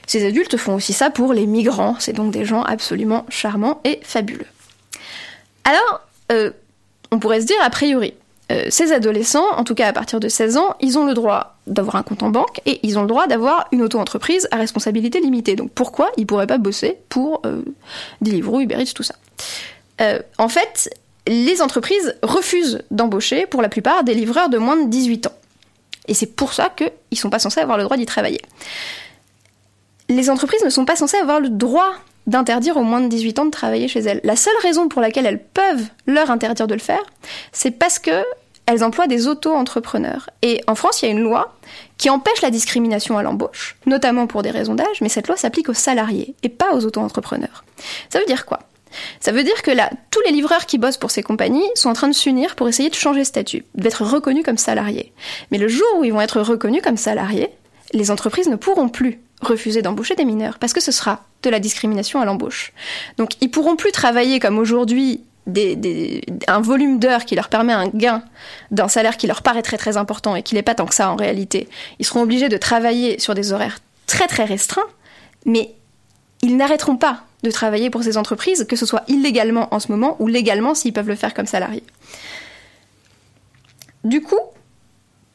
Ces 0.07 0.25
adultes 0.27 0.57
font 0.57 0.75
aussi 0.75 0.93
ça 0.93 1.11
pour 1.11 1.33
les 1.33 1.47
migrants, 1.47 1.97
c'est 1.99 2.13
donc 2.13 2.31
des 2.31 2.45
gens 2.45 2.63
absolument 2.63 3.27
charmants 3.29 3.81
et 3.85 3.99
fabuleux. 4.03 4.47
Alors, 5.65 6.01
euh, 6.31 6.51
on 7.11 7.19
pourrait 7.19 7.41
se 7.41 7.47
dire 7.47 7.57
a 7.63 7.71
priori, 7.71 8.15
euh, 8.51 8.65
ces 8.71 8.93
adolescents, 8.93 9.45
en 9.57 9.65
tout 9.65 9.75
cas 9.75 9.89
à 9.89 9.93
partir 9.93 10.21
de 10.21 10.29
16 10.29 10.57
ans, 10.57 10.75
ils 10.81 10.99
ont 10.99 11.05
le 11.05 11.15
droit 11.15 11.57
d'avoir 11.67 11.97
un 11.97 12.03
compte 12.03 12.23
en 12.23 12.31
banque 12.31 12.61
et 12.65 12.81
ils 12.83 12.99
ont 12.99 13.03
le 13.03 13.09
droit 13.09 13.27
d'avoir 13.27 13.69
une 13.73 13.83
auto-entreprise 13.83 14.49
à 14.51 14.57
responsabilité 14.57 15.21
limitée. 15.21 15.55
Donc 15.55 15.71
pourquoi 15.73 16.11
ils 16.17 16.27
pourraient 16.27 16.47
pas 16.47 16.59
bosser 16.59 16.99
pour 17.11 17.43
euh, 17.45 17.63
Deliveroo, 18.23 18.61
Uber 18.61 18.77
Eats, 18.81 18.93
tout 18.95 19.03
ça? 19.03 19.17
Euh, 20.01 20.21
En 20.39 20.49
fait, 20.49 20.91
les 21.27 21.61
entreprises 21.61 22.17
refusent 22.23 22.83
d'embaucher 22.91 23.47
pour 23.47 23.61
la 23.61 23.69
plupart 23.69 24.03
des 24.03 24.15
livreurs 24.15 24.49
de 24.49 24.57
moins 24.57 24.77
de 24.77 24.89
18 24.89 25.27
ans. 25.27 25.33
Et 26.07 26.15
c'est 26.15 26.35
pour 26.35 26.55
ça 26.55 26.71
qu'ils 26.75 27.19
sont 27.19 27.29
pas 27.29 27.39
censés 27.39 27.61
avoir 27.61 27.77
le 27.77 27.85
droit 27.85 27.99
d'y 27.99 28.07
travailler. 28.07 28.41
Les 30.09 30.31
entreprises 30.31 30.65
ne 30.65 30.71
sont 30.71 30.87
pas 30.87 30.97
censées 30.97 31.19
avoir 31.19 31.39
le 31.39 31.51
droit 31.51 31.93
d'interdire 32.29 32.77
aux 32.77 32.83
moins 32.83 33.01
de 33.01 33.09
18 33.09 33.39
ans 33.41 33.47
de 33.47 33.51
travailler 33.51 33.89
chez 33.89 34.01
elles. 34.01 34.21
La 34.23 34.37
seule 34.37 34.57
raison 34.63 34.89
pour 34.89 35.01
laquelle 35.01 35.27
elles 35.27 35.43
peuvent 35.43 35.89
leur 36.07 36.31
interdire 36.31 36.69
de 36.69 36.75
le 36.75 36.81
faire, 36.81 37.03
c'est 37.53 37.73
parce 37.73 37.99
que 37.99 38.23
elles 38.67 38.85
emploient 38.85 39.07
des 39.07 39.27
auto-entrepreneurs. 39.27 40.29
Et 40.43 40.61
en 40.67 40.75
France, 40.75 41.01
il 41.01 41.07
y 41.07 41.09
a 41.09 41.13
une 41.13 41.23
loi 41.23 41.57
qui 41.97 42.11
empêche 42.11 42.43
la 42.43 42.51
discrimination 42.51 43.17
à 43.17 43.23
l'embauche, 43.23 43.77
notamment 43.87 44.27
pour 44.27 44.43
des 44.43 44.51
raisons 44.51 44.75
d'âge, 44.75 45.01
mais 45.01 45.09
cette 45.09 45.27
loi 45.27 45.39
s'applique 45.39 45.71
aux 45.71 45.75
salariés 45.75 46.35
et 46.43 46.51
pas 46.51 46.75
aux 46.75 46.85
auto-entrepreneurs. 46.85 47.65
Ça 48.11 48.19
veut 48.19 48.27
dire 48.27 48.45
quoi? 48.45 48.61
Ça 49.21 49.33
veut 49.33 49.43
dire 49.43 49.63
que 49.63 49.71
là, 49.71 49.91
tous 50.11 50.21
les 50.27 50.33
livreurs 50.33 50.67
qui 50.67 50.77
bossent 50.77 50.99
pour 50.99 51.11
ces 51.11 51.23
compagnies 51.23 51.69
sont 51.75 51.89
en 51.89 51.95
train 51.95 52.09
de 52.09 52.15
s'unir 52.15 52.57
pour 52.57 52.69
essayer 52.69 52.91
de 52.91 52.95
changer 52.95 53.21
de 53.21 53.25
statut, 53.25 53.65
d'être 53.75 54.05
reconnus 54.05 54.45
comme 54.45 54.59
salariés. 54.59 55.13
Mais 55.51 55.59
le 55.59 55.69
jour 55.69 55.89
où 55.99 56.05
ils 56.05 56.13
vont 56.13 56.21
être 56.21 56.43
reconnus 56.43 56.83
comme 56.83 56.99
salariés, 56.99 57.49
les 57.95 58.11
entreprises 58.11 58.49
ne 58.49 58.57
pourront 58.57 58.91
plus 58.91 59.19
refuser 59.41 59.83
d'embaucher 59.83 60.15
des 60.15 60.25
mineurs, 60.25 60.59
parce 60.59 60.73
que 60.73 60.81
ce 60.81 60.93
sera 60.93 61.25
de 61.43 61.51
la 61.51 61.61
discrimination 61.61 62.21
à 62.21 62.25
l'embauche. 62.25 62.73
Donc 63.17 63.31
ils 63.41 63.51
pourront 63.51 63.77
plus 63.77 63.93
travailler 63.93 64.41
comme 64.41 64.59
aujourd'hui 64.59 65.23
un 66.47 66.61
volume 66.61 66.99
d'heures 66.99 67.25
qui 67.25 67.35
leur 67.35 67.49
permet 67.49 67.73
un 67.73 67.89
gain 67.89 68.23
d'un 68.71 68.89
salaire 68.89 69.17
qui 69.17 69.27
leur 69.27 69.43
paraît 69.43 69.63
très 69.63 69.79
très 69.79 69.97
important 69.97 70.37
et 70.37 70.43
qui 70.43 70.55
n'est 70.55 70.63
pas 70.63 70.75
tant 70.75 70.87
que 70.87 70.95
ça 70.95 71.11
en 71.11 71.17
réalité. 71.17 71.69
Ils 71.99 72.05
seront 72.05 72.23
obligés 72.23 72.49
de 72.49 72.57
travailler 72.57 73.19
sur 73.19 73.35
des 73.35 73.53
horaires 73.53 73.79
très 74.07 74.27
très 74.27 74.45
restreints, 74.45 74.87
mais 75.47 75.75
ils 76.43 76.57
n'arrêteront 76.57 76.97
pas 76.97 77.25
de 77.43 77.51
travailler 77.51 77.89
pour 77.89 78.03
ces 78.03 78.17
entreprises, 78.17 78.67
que 78.69 78.77
ce 78.77 78.85
soit 78.85 79.05
illégalement 79.09 79.73
en 79.73 79.81
ce 79.81 79.91
moment 79.91 80.17
ou 80.19 80.27
légalement 80.27 80.75
s'ils 80.75 80.93
peuvent 80.93 81.09
le 81.09 81.15
faire 81.15 81.35
comme 81.35 81.47
salariés. 81.47 81.85
Du 84.05 84.21
coup, 84.21 84.41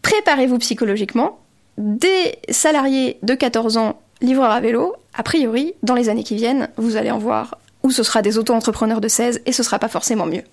préparez-vous 0.01 0.59
psychologiquement. 0.59 1.39
Des 1.77 2.37
salariés 2.49 3.17
de 3.23 3.33
14 3.33 3.77
ans 3.77 3.99
livreurs 4.21 4.51
à 4.51 4.61
vélo, 4.61 4.95
a 5.13 5.23
priori, 5.23 5.73
dans 5.83 5.95
les 5.95 6.09
années 6.09 6.23
qui 6.23 6.35
viennent, 6.35 6.69
vous 6.77 6.95
allez 6.95 7.11
en 7.11 7.17
voir, 7.17 7.57
ou 7.83 7.91
ce 7.91 8.03
sera 8.03 8.21
des 8.21 8.37
auto-entrepreneurs 8.37 9.01
de 9.01 9.07
16 9.07 9.41
et 9.45 9.51
ce 9.51 9.63
sera 9.63 9.79
pas 9.79 9.89
forcément 9.89 10.25
mieux. 10.25 10.43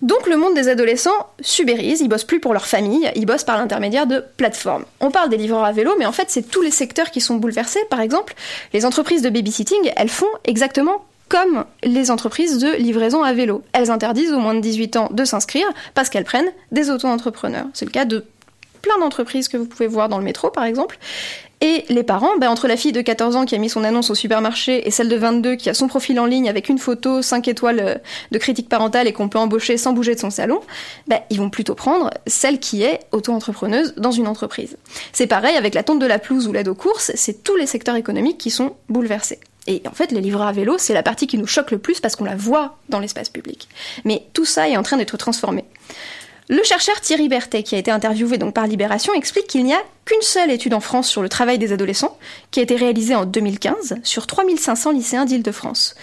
Donc 0.00 0.28
le 0.28 0.36
monde 0.36 0.54
des 0.54 0.68
adolescents 0.68 1.26
subérise, 1.40 2.00
ils 2.00 2.08
bossent 2.08 2.22
plus 2.22 2.38
pour 2.38 2.52
leur 2.52 2.66
famille, 2.66 3.10
ils 3.16 3.26
bossent 3.26 3.42
par 3.42 3.58
l'intermédiaire 3.58 4.06
de 4.06 4.24
plateformes. 4.36 4.84
On 5.00 5.10
parle 5.10 5.28
des 5.28 5.36
livreurs 5.36 5.64
à 5.64 5.72
vélo, 5.72 5.92
mais 5.98 6.06
en 6.06 6.12
fait 6.12 6.30
c'est 6.30 6.48
tous 6.48 6.62
les 6.62 6.70
secteurs 6.70 7.10
qui 7.10 7.20
sont 7.20 7.34
bouleversés. 7.34 7.84
Par 7.90 8.00
exemple, 8.00 8.34
les 8.72 8.86
entreprises 8.86 9.22
de 9.22 9.30
babysitting, 9.30 9.90
elles 9.96 10.08
font 10.08 10.28
exactement 10.44 11.04
comme 11.28 11.64
les 11.82 12.10
entreprises 12.10 12.58
de 12.58 12.72
livraison 12.76 13.22
à 13.22 13.32
vélo. 13.32 13.62
Elles 13.72 13.90
interdisent 13.90 14.32
aux 14.32 14.38
moins 14.38 14.54
de 14.54 14.60
18 14.60 14.96
ans 14.96 15.08
de 15.10 15.24
s'inscrire 15.24 15.66
parce 15.94 16.08
qu'elles 16.08 16.24
prennent 16.24 16.50
des 16.72 16.90
auto-entrepreneurs. 16.90 17.66
C'est 17.74 17.84
le 17.84 17.90
cas 17.90 18.04
de 18.04 18.24
plein 18.82 18.98
d'entreprises 18.98 19.48
que 19.48 19.56
vous 19.56 19.66
pouvez 19.66 19.86
voir 19.88 20.08
dans 20.08 20.18
le 20.18 20.24
métro, 20.24 20.50
par 20.50 20.64
exemple. 20.64 20.98
Et 21.60 21.84
les 21.88 22.04
parents, 22.04 22.36
ben, 22.38 22.48
entre 22.48 22.68
la 22.68 22.76
fille 22.76 22.92
de 22.92 23.00
14 23.00 23.34
ans 23.34 23.44
qui 23.44 23.56
a 23.56 23.58
mis 23.58 23.68
son 23.68 23.82
annonce 23.82 24.10
au 24.10 24.14
supermarché 24.14 24.86
et 24.86 24.92
celle 24.92 25.08
de 25.08 25.16
22 25.16 25.56
qui 25.56 25.68
a 25.68 25.74
son 25.74 25.88
profil 25.88 26.20
en 26.20 26.24
ligne 26.24 26.48
avec 26.48 26.68
une 26.68 26.78
photo 26.78 27.20
5 27.20 27.48
étoiles 27.48 27.80
euh, 27.80 27.94
de 28.30 28.38
critique 28.38 28.68
parentale 28.68 29.08
et 29.08 29.12
qu'on 29.12 29.28
peut 29.28 29.40
embaucher 29.40 29.76
sans 29.76 29.92
bouger 29.92 30.14
de 30.14 30.20
son 30.20 30.30
salon, 30.30 30.60
ben, 31.08 31.18
ils 31.30 31.38
vont 31.38 31.50
plutôt 31.50 31.74
prendre 31.74 32.10
celle 32.28 32.60
qui 32.60 32.82
est 32.82 33.00
auto-entrepreneuse 33.10 33.94
dans 33.96 34.12
une 34.12 34.28
entreprise. 34.28 34.76
C'est 35.12 35.26
pareil 35.26 35.56
avec 35.56 35.74
la 35.74 35.82
tonte 35.82 35.98
de 35.98 36.06
la 36.06 36.20
pelouse 36.20 36.46
ou 36.46 36.52
l'aide 36.52 36.68
aux 36.68 36.76
courses, 36.76 37.10
c'est 37.16 37.42
tous 37.42 37.56
les 37.56 37.66
secteurs 37.66 37.96
économiques 37.96 38.38
qui 38.38 38.50
sont 38.50 38.76
bouleversés. 38.88 39.40
Et 39.68 39.82
en 39.86 39.92
fait, 39.92 40.10
les 40.12 40.22
livreurs 40.22 40.48
à 40.48 40.52
vélo, 40.52 40.76
c'est 40.78 40.94
la 40.94 41.02
partie 41.02 41.26
qui 41.26 41.36
nous 41.36 41.46
choque 41.46 41.70
le 41.70 41.78
plus 41.78 42.00
parce 42.00 42.16
qu'on 42.16 42.24
la 42.24 42.34
voit 42.34 42.78
dans 42.88 43.00
l'espace 43.00 43.28
public. 43.28 43.68
Mais 44.04 44.24
tout 44.32 44.46
ça 44.46 44.66
est 44.66 44.78
en 44.78 44.82
train 44.82 44.96
d'être 44.96 45.18
transformé. 45.18 45.64
Le 46.48 46.62
chercheur 46.64 46.98
Thierry 47.02 47.28
Berthet, 47.28 47.62
qui 47.62 47.74
a 47.74 47.78
été 47.78 47.90
interviewé 47.90 48.38
par 48.38 48.66
Libération, 48.66 49.12
explique 49.12 49.46
qu'il 49.46 49.64
n'y 49.64 49.74
a 49.74 49.82
qu'une 50.06 50.22
seule 50.22 50.50
étude 50.50 50.72
en 50.72 50.80
France 50.80 51.06
sur 51.06 51.20
le 51.20 51.28
travail 51.28 51.58
des 51.58 51.74
adolescents, 51.74 52.16
qui 52.50 52.60
a 52.60 52.62
été 52.62 52.76
réalisée 52.76 53.14
en 53.14 53.26
2015 53.26 53.96
sur 54.02 54.26
3500 54.26 54.92
lycéens 54.92 55.26
d'Île-de-France. 55.26 55.94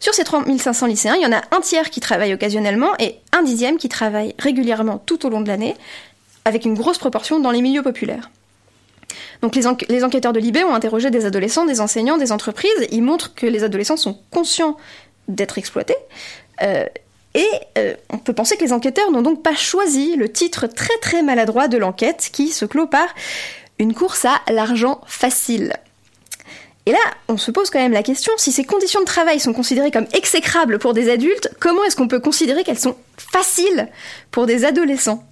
Sur 0.00 0.14
ces 0.14 0.24
3500 0.24 0.86
lycéens, 0.86 1.16
il 1.16 1.22
y 1.22 1.26
en 1.26 1.32
a 1.32 1.42
un 1.54 1.60
tiers 1.60 1.90
qui 1.90 2.00
travaille 2.00 2.32
occasionnellement 2.32 2.92
et 2.98 3.16
un 3.32 3.42
dixième 3.42 3.76
qui 3.76 3.90
travaille 3.90 4.34
régulièrement 4.38 5.02
tout 5.04 5.26
au 5.26 5.28
long 5.28 5.42
de 5.42 5.48
l'année, 5.48 5.76
avec 6.46 6.64
une 6.64 6.74
grosse 6.74 6.98
proportion 6.98 7.40
dans 7.40 7.50
les 7.50 7.60
milieux 7.60 7.82
populaires. 7.82 8.30
Donc 9.42 9.56
les, 9.56 10.04
enquêteurs 10.04 10.32
de 10.32 10.38
Libé 10.38 10.62
ont 10.62 10.74
interrogé 10.74 11.10
des 11.10 11.26
adolescents, 11.26 11.66
des 11.66 11.80
enseignants, 11.80 12.16
des 12.16 12.30
entreprises. 12.30 12.70
Ils 12.92 13.02
montrent 13.02 13.34
que 13.34 13.46
les 13.46 13.64
adolescents 13.64 13.96
sont 13.96 14.18
conscients 14.30 14.76
d'être 15.26 15.58
exploités. 15.58 15.96
Euh, 16.62 16.84
et 17.34 17.48
euh, 17.76 17.94
on 18.10 18.18
peut 18.18 18.34
penser 18.34 18.56
que 18.56 18.62
les 18.62 18.72
enquêteurs 18.72 19.10
n'ont 19.10 19.22
donc 19.22 19.42
pas 19.42 19.56
choisi 19.56 20.14
le 20.16 20.30
titre 20.30 20.68
très 20.68 20.96
très 21.00 21.22
maladroit 21.22 21.66
de 21.66 21.76
l'enquête 21.76 22.30
qui 22.32 22.48
se 22.48 22.64
clôt 22.64 22.86
par 22.86 23.06
une 23.80 23.94
course 23.94 24.24
à 24.26 24.40
l'argent 24.52 25.00
facile. 25.06 25.72
Et 26.86 26.92
là, 26.92 26.98
on 27.28 27.36
se 27.36 27.50
pose 27.50 27.70
quand 27.70 27.78
même 27.78 27.92
la 27.92 28.02
question, 28.02 28.32
si 28.36 28.52
ces 28.52 28.64
conditions 28.64 29.00
de 29.00 29.06
travail 29.06 29.40
sont 29.40 29.52
considérées 29.52 29.90
comme 29.90 30.06
exécrables 30.14 30.78
pour 30.78 30.94
des 30.94 31.10
adultes, 31.10 31.50
comment 31.58 31.82
est-ce 31.84 31.96
qu'on 31.96 32.08
peut 32.08 32.20
considérer 32.20 32.64
qu'elles 32.64 32.78
sont 32.78 32.96
faciles 33.16 33.88
pour 34.30 34.46
des 34.46 34.64
adolescents? 34.64 35.24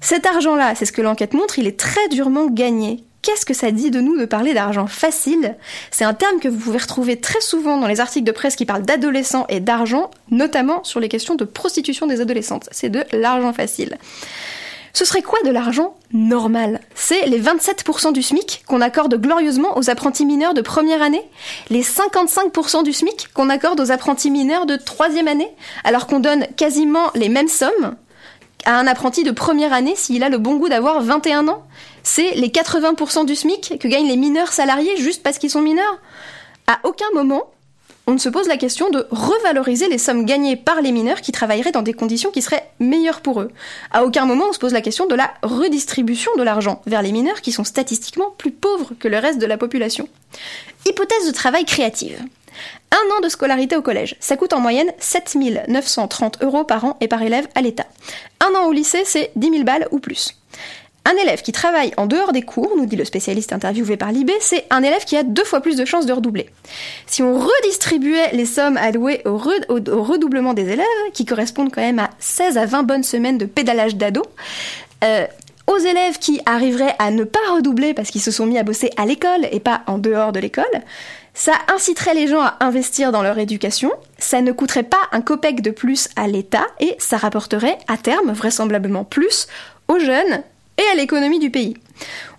Cet 0.00 0.26
argent-là, 0.26 0.74
c'est 0.74 0.86
ce 0.86 0.92
que 0.92 1.02
l'enquête 1.02 1.34
montre, 1.34 1.58
il 1.58 1.66
est 1.66 1.78
très 1.78 2.08
durement 2.08 2.46
gagné. 2.46 3.04
Qu'est-ce 3.22 3.44
que 3.44 3.54
ça 3.54 3.72
dit 3.72 3.90
de 3.90 4.00
nous 4.00 4.16
de 4.16 4.24
parler 4.24 4.54
d'argent 4.54 4.86
facile? 4.86 5.56
C'est 5.90 6.04
un 6.04 6.14
terme 6.14 6.38
que 6.38 6.48
vous 6.48 6.58
pouvez 6.58 6.78
retrouver 6.78 7.20
très 7.20 7.40
souvent 7.40 7.76
dans 7.78 7.88
les 7.88 8.00
articles 8.00 8.26
de 8.26 8.32
presse 8.32 8.54
qui 8.54 8.64
parlent 8.64 8.84
d'adolescents 8.84 9.46
et 9.48 9.60
d'argent, 9.60 10.10
notamment 10.30 10.84
sur 10.84 11.00
les 11.00 11.08
questions 11.08 11.34
de 11.34 11.44
prostitution 11.44 12.06
des 12.06 12.20
adolescentes. 12.20 12.68
C'est 12.70 12.90
de 12.90 13.04
l'argent 13.12 13.52
facile. 13.52 13.98
Ce 14.92 15.04
serait 15.04 15.22
quoi 15.22 15.38
de 15.44 15.50
l'argent 15.50 15.94
normal? 16.12 16.80
C'est 16.94 17.26
les 17.26 17.40
27% 17.40 18.12
du 18.12 18.22
SMIC 18.22 18.64
qu'on 18.66 18.80
accorde 18.80 19.20
glorieusement 19.20 19.76
aux 19.76 19.90
apprentis 19.90 20.24
mineurs 20.24 20.54
de 20.54 20.60
première 20.60 21.02
année? 21.02 21.22
Les 21.70 21.82
55% 21.82 22.82
du 22.82 22.92
SMIC 22.92 23.28
qu'on 23.34 23.50
accorde 23.50 23.80
aux 23.80 23.92
apprentis 23.92 24.30
mineurs 24.30 24.66
de 24.66 24.76
troisième 24.76 25.28
année? 25.28 25.50
Alors 25.84 26.06
qu'on 26.06 26.20
donne 26.20 26.46
quasiment 26.56 27.10
les 27.14 27.28
mêmes 27.28 27.48
sommes 27.48 27.96
à 28.64 28.76
un 28.76 28.86
apprenti 28.86 29.22
de 29.24 29.30
première 29.30 29.72
année 29.72 29.94
s'il 29.94 30.24
a 30.24 30.28
le 30.28 30.38
bon 30.38 30.56
goût 30.56 30.68
d'avoir 30.68 31.00
21 31.00 31.48
ans? 31.48 31.64
C'est 32.02 32.32
les 32.32 32.48
80% 32.48 33.26
du 33.26 33.34
SMIC 33.34 33.78
que 33.80 33.88
gagnent 33.88 34.08
les 34.08 34.16
mineurs 34.16 34.52
salariés 34.52 34.96
juste 34.96 35.22
parce 35.22 35.38
qu'ils 35.38 35.50
sont 35.50 35.60
mineurs 35.60 35.98
À 36.66 36.80
aucun 36.84 37.06
moment, 37.14 37.50
on 38.08 38.12
ne 38.12 38.18
se 38.18 38.30
pose 38.30 38.48
la 38.48 38.56
question 38.56 38.88
de 38.88 39.06
revaloriser 39.10 39.86
les 39.86 39.98
sommes 39.98 40.24
gagnées 40.24 40.56
par 40.56 40.80
les 40.80 40.92
mineurs 40.92 41.20
qui 41.20 41.30
travailleraient 41.30 41.72
dans 41.72 41.82
des 41.82 41.92
conditions 41.92 42.30
qui 42.30 42.40
seraient 42.40 42.70
meilleures 42.80 43.20
pour 43.20 43.42
eux. 43.42 43.50
À 43.90 44.04
aucun 44.04 44.24
moment 44.24 44.46
on 44.48 44.52
se 44.54 44.58
pose 44.58 44.72
la 44.72 44.80
question 44.80 45.06
de 45.06 45.14
la 45.14 45.34
redistribution 45.42 46.32
de 46.38 46.42
l'argent 46.42 46.80
vers 46.86 47.02
les 47.02 47.12
mineurs 47.12 47.42
qui 47.42 47.52
sont 47.52 47.64
statistiquement 47.64 48.30
plus 48.38 48.50
pauvres 48.50 48.92
que 48.98 49.08
le 49.08 49.18
reste 49.18 49.38
de 49.38 49.44
la 49.44 49.58
population. 49.58 50.08
Hypothèse 50.86 51.26
de 51.26 51.32
travail 51.32 51.66
créative. 51.66 52.18
Un 52.90 53.16
an 53.16 53.20
de 53.20 53.28
scolarité 53.28 53.76
au 53.76 53.82
collège, 53.82 54.16
ça 54.20 54.38
coûte 54.38 54.54
en 54.54 54.60
moyenne 54.60 54.90
7 54.98 55.36
930 55.68 56.42
euros 56.42 56.64
par 56.64 56.86
an 56.86 56.96
et 57.02 57.08
par 57.08 57.22
élève 57.22 57.46
à 57.54 57.60
l'État. 57.60 57.86
Un 58.40 58.58
an 58.58 58.64
au 58.68 58.72
lycée, 58.72 59.02
c'est 59.04 59.32
10 59.36 59.50
000 59.50 59.64
balles 59.64 59.86
ou 59.90 59.98
plus. 59.98 60.34
Un 61.04 61.16
élève 61.22 61.40
qui 61.40 61.52
travaille 61.52 61.92
en 61.96 62.06
dehors 62.06 62.32
des 62.32 62.42
cours, 62.42 62.70
nous 62.76 62.84
dit 62.84 62.96
le 62.96 63.04
spécialiste 63.04 63.52
interviewé 63.52 63.96
par 63.96 64.12
Libé, 64.12 64.34
c'est 64.40 64.66
un 64.68 64.82
élève 64.82 65.04
qui 65.04 65.16
a 65.16 65.22
deux 65.22 65.44
fois 65.44 65.60
plus 65.60 65.76
de 65.76 65.84
chances 65.84 66.04
de 66.04 66.12
redoubler. 66.12 66.50
Si 67.06 67.22
on 67.22 67.38
redistribuait 67.38 68.32
les 68.32 68.44
sommes 68.44 68.76
allouées 68.76 69.22
au 69.24 69.38
redoublement 69.38 70.52
des 70.52 70.68
élèves, 70.68 70.84
qui 71.14 71.24
correspondent 71.24 71.72
quand 71.72 71.80
même 71.80 71.98
à 71.98 72.10
16 72.18 72.58
à 72.58 72.66
20 72.66 72.82
bonnes 72.82 73.04
semaines 73.04 73.38
de 73.38 73.46
pédalage 73.46 73.96
d'ado, 73.96 74.22
euh, 75.02 75.26
aux 75.66 75.78
élèves 75.78 76.18
qui 76.18 76.40
arriveraient 76.46 76.96
à 76.98 77.10
ne 77.10 77.24
pas 77.24 77.38
redoubler 77.52 77.94
parce 77.94 78.10
qu'ils 78.10 78.22
se 78.22 78.30
sont 78.30 78.46
mis 78.46 78.58
à 78.58 78.62
bosser 78.62 78.90
à 78.96 79.06
l'école 79.06 79.46
et 79.52 79.60
pas 79.60 79.82
en 79.86 79.98
dehors 79.98 80.32
de 80.32 80.40
l'école, 80.40 80.64
ça 81.34 81.52
inciterait 81.72 82.14
les 82.14 82.26
gens 82.26 82.40
à 82.40 82.56
investir 82.60 83.12
dans 83.12 83.22
leur 83.22 83.38
éducation, 83.38 83.92
ça 84.18 84.40
ne 84.40 84.50
coûterait 84.50 84.82
pas 84.82 84.96
un 85.12 85.20
copec 85.20 85.60
de 85.60 85.70
plus 85.70 86.08
à 86.16 86.26
l'État 86.26 86.66
et 86.80 86.96
ça 86.98 87.16
rapporterait 87.16 87.78
à 87.86 87.96
terme 87.96 88.32
vraisemblablement 88.32 89.04
plus 89.04 89.46
aux 89.88 89.98
jeunes 89.98 90.42
et 90.78 90.92
à 90.92 90.94
l'économie 90.94 91.38
du 91.38 91.50
pays. 91.50 91.76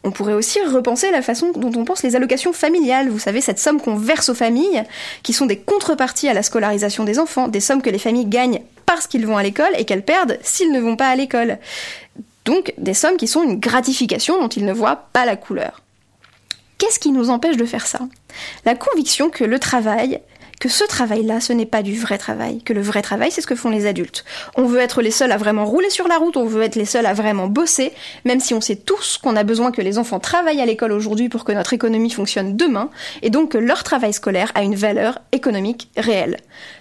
On 0.03 0.11
pourrait 0.11 0.33
aussi 0.33 0.59
repenser 0.61 1.11
la 1.11 1.21
façon 1.21 1.51
dont 1.51 1.71
on 1.75 1.83
pense 1.83 2.03
les 2.03 2.15
allocations 2.15 2.53
familiales, 2.53 3.09
vous 3.09 3.19
savez, 3.19 3.41
cette 3.41 3.59
somme 3.59 3.81
qu'on 3.81 3.95
verse 3.95 4.29
aux 4.29 4.33
familles, 4.33 4.83
qui 5.23 5.33
sont 5.33 5.45
des 5.45 5.59
contreparties 5.59 6.29
à 6.29 6.33
la 6.33 6.43
scolarisation 6.43 7.03
des 7.03 7.19
enfants, 7.19 7.49
des 7.49 7.59
sommes 7.59 7.81
que 7.81 7.89
les 7.89 7.99
familles 7.99 8.25
gagnent 8.25 8.61
parce 8.85 9.07
qu'ils 9.07 9.27
vont 9.27 9.37
à 9.37 9.43
l'école 9.43 9.71
et 9.77 9.85
qu'elles 9.85 10.05
perdent 10.05 10.39
s'ils 10.41 10.71
ne 10.71 10.79
vont 10.79 10.95
pas 10.95 11.09
à 11.09 11.15
l'école. 11.15 11.57
Donc 12.45 12.73
des 12.77 12.93
sommes 12.93 13.17
qui 13.17 13.27
sont 13.27 13.43
une 13.43 13.59
gratification 13.59 14.39
dont 14.39 14.47
ils 14.47 14.65
ne 14.65 14.73
voient 14.73 15.09
pas 15.13 15.25
la 15.25 15.35
couleur. 15.35 15.81
Qu'est-ce 16.77 16.99
qui 16.99 17.11
nous 17.11 17.29
empêche 17.29 17.57
de 17.57 17.65
faire 17.65 17.85
ça? 17.85 17.99
La 18.65 18.73
conviction 18.73 19.29
que 19.29 19.43
le 19.43 19.59
travail, 19.59 20.21
que 20.59 20.69
ce 20.69 20.83
travail-là, 20.83 21.39
ce 21.39 21.53
n'est 21.53 21.65
pas 21.65 21.81
du 21.81 21.97
vrai 21.97 22.17
travail, 22.17 22.61
que 22.61 22.73
le 22.73 22.81
vrai 22.81 23.01
travail, 23.01 23.31
c'est 23.31 23.41
ce 23.41 23.47
que 23.47 23.55
font 23.55 23.69
les 23.69 23.85
adultes. 23.85 24.25
On 24.55 24.65
veut 24.65 24.79
être 24.79 25.01
les 25.01 25.11
seuls 25.11 25.31
à 25.31 25.37
vraiment 25.37 25.65
rouler 25.65 25.89
sur 25.89 26.07
la 26.07 26.17
route, 26.17 26.37
on 26.37 26.45
veut 26.45 26.63
être 26.63 26.75
les 26.75 26.85
seuls 26.85 27.05
à 27.05 27.13
vraiment 27.13 27.47
bosser, 27.47 27.93
même 28.25 28.39
si 28.39 28.53
on 28.53 28.61
sait 28.61 28.75
tous 28.75 29.17
qu'on 29.17 29.35
a 29.35 29.43
besoin 29.43 29.71
que 29.71 29.81
les 29.81 29.97
enfants 29.97 30.19
travaillent 30.19 30.61
à 30.61 30.65
l'école 30.65 30.91
aujourd'hui 30.91 31.29
pour 31.29 31.45
que 31.45 31.53
notre 31.53 31.73
économie 31.73 32.11
fonctionne 32.11 32.57
demain, 32.57 32.89
et 33.21 33.29
donc 33.29 33.51
que 33.53 33.57
leur 33.57 33.83
travail 33.83 34.13
scolaire 34.13 34.51
a 34.55 34.63
une 34.63 34.75
valeur 34.75 35.19
économique 35.31 35.89
réelle. 35.95 36.37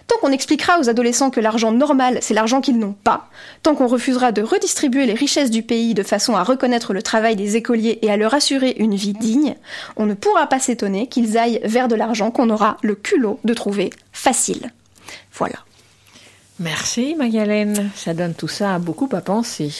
Tant 0.09 0.17
qu'on 0.21 0.33
expliquera 0.33 0.81
aux 0.81 0.89
adolescents 0.89 1.31
que 1.31 1.39
l'argent 1.39 1.71
normal, 1.71 2.19
c'est 2.23 2.33
l'argent 2.33 2.63
qu'ils 2.63 2.79
n'ont 2.79 2.95
pas, 2.95 3.29
tant 3.63 3.75
qu'on 3.75 3.87
refusera 3.87 4.33
de 4.33 4.41
redistribuer 4.43 5.05
les 5.05 5.13
richesses 5.13 5.51
du 5.51 5.63
pays 5.63 5.93
de 5.93 6.03
façon 6.03 6.35
à 6.35 6.43
reconnaître 6.43 6.95
le 6.95 7.03
travail 7.03 7.37
des 7.37 7.57
écoliers 7.57 7.99
et 8.01 8.11
à 8.11 8.17
leur 8.17 8.33
assurer 8.33 8.75
une 8.79 8.95
vie 8.95 9.13
digne, 9.13 9.55
on 9.97 10.07
ne 10.07 10.15
pourra 10.15 10.47
pas 10.47 10.61
s'étonner 10.61 11.09
qu'ils 11.09 11.37
aillent 11.37 11.61
vers 11.63 11.89
de 11.89 11.95
l'argent 11.95 12.31
qu'on 12.31 12.49
aura 12.49 12.79
le 12.83 12.95
culot 12.95 13.39
de 13.45 13.53
trouver 13.53 13.91
facile. 14.13 14.73
Voilà. 15.35 15.57
Merci 16.59 17.15
Magalène, 17.15 17.91
ça 17.95 18.15
donne 18.15 18.35
tout 18.35 18.49
ça 18.49 18.75
à 18.75 18.79
beaucoup 18.79 19.09
à 19.13 19.21
penser. 19.21 19.73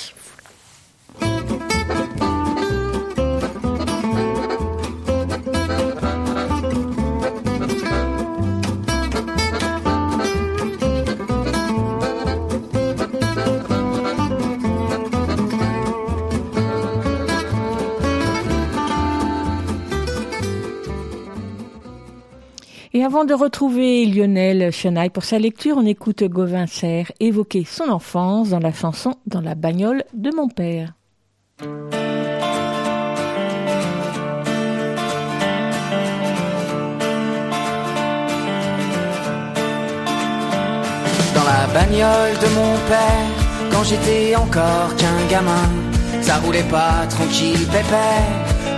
Et 22.99 23.05
avant 23.05 23.25
de 23.25 23.33
retrouver 23.33 24.07
Lionel 24.07 24.73
Chenaille 24.73 25.11
pour 25.11 25.23
sa 25.23 25.39
lecture, 25.39 25.77
on 25.79 25.87
écoute 25.87 26.25
Gauvin 26.25 26.67
Serre 26.67 27.13
évoquer 27.21 27.65
son 27.65 27.91
enfance 27.91 28.49
dans 28.49 28.59
la 28.59 28.73
chanson 28.73 29.15
Dans 29.25 29.41
la 29.41 29.55
bagnole 29.55 30.03
de 30.15 30.33
mon 30.35 30.49
père. 30.49 30.95
Dans 31.61 31.69
la 41.45 41.69
bagnole 41.73 42.35
de 42.43 42.49
mon 42.57 42.75
père, 42.89 43.71
quand 43.71 43.85
j'étais 43.85 44.35
encore 44.35 44.97
qu'un 44.97 45.25
gamin, 45.31 45.71
ça 46.21 46.39
roulait 46.39 46.69
pas 46.69 47.07
tranquille 47.09 47.65
pépère, 47.67 48.27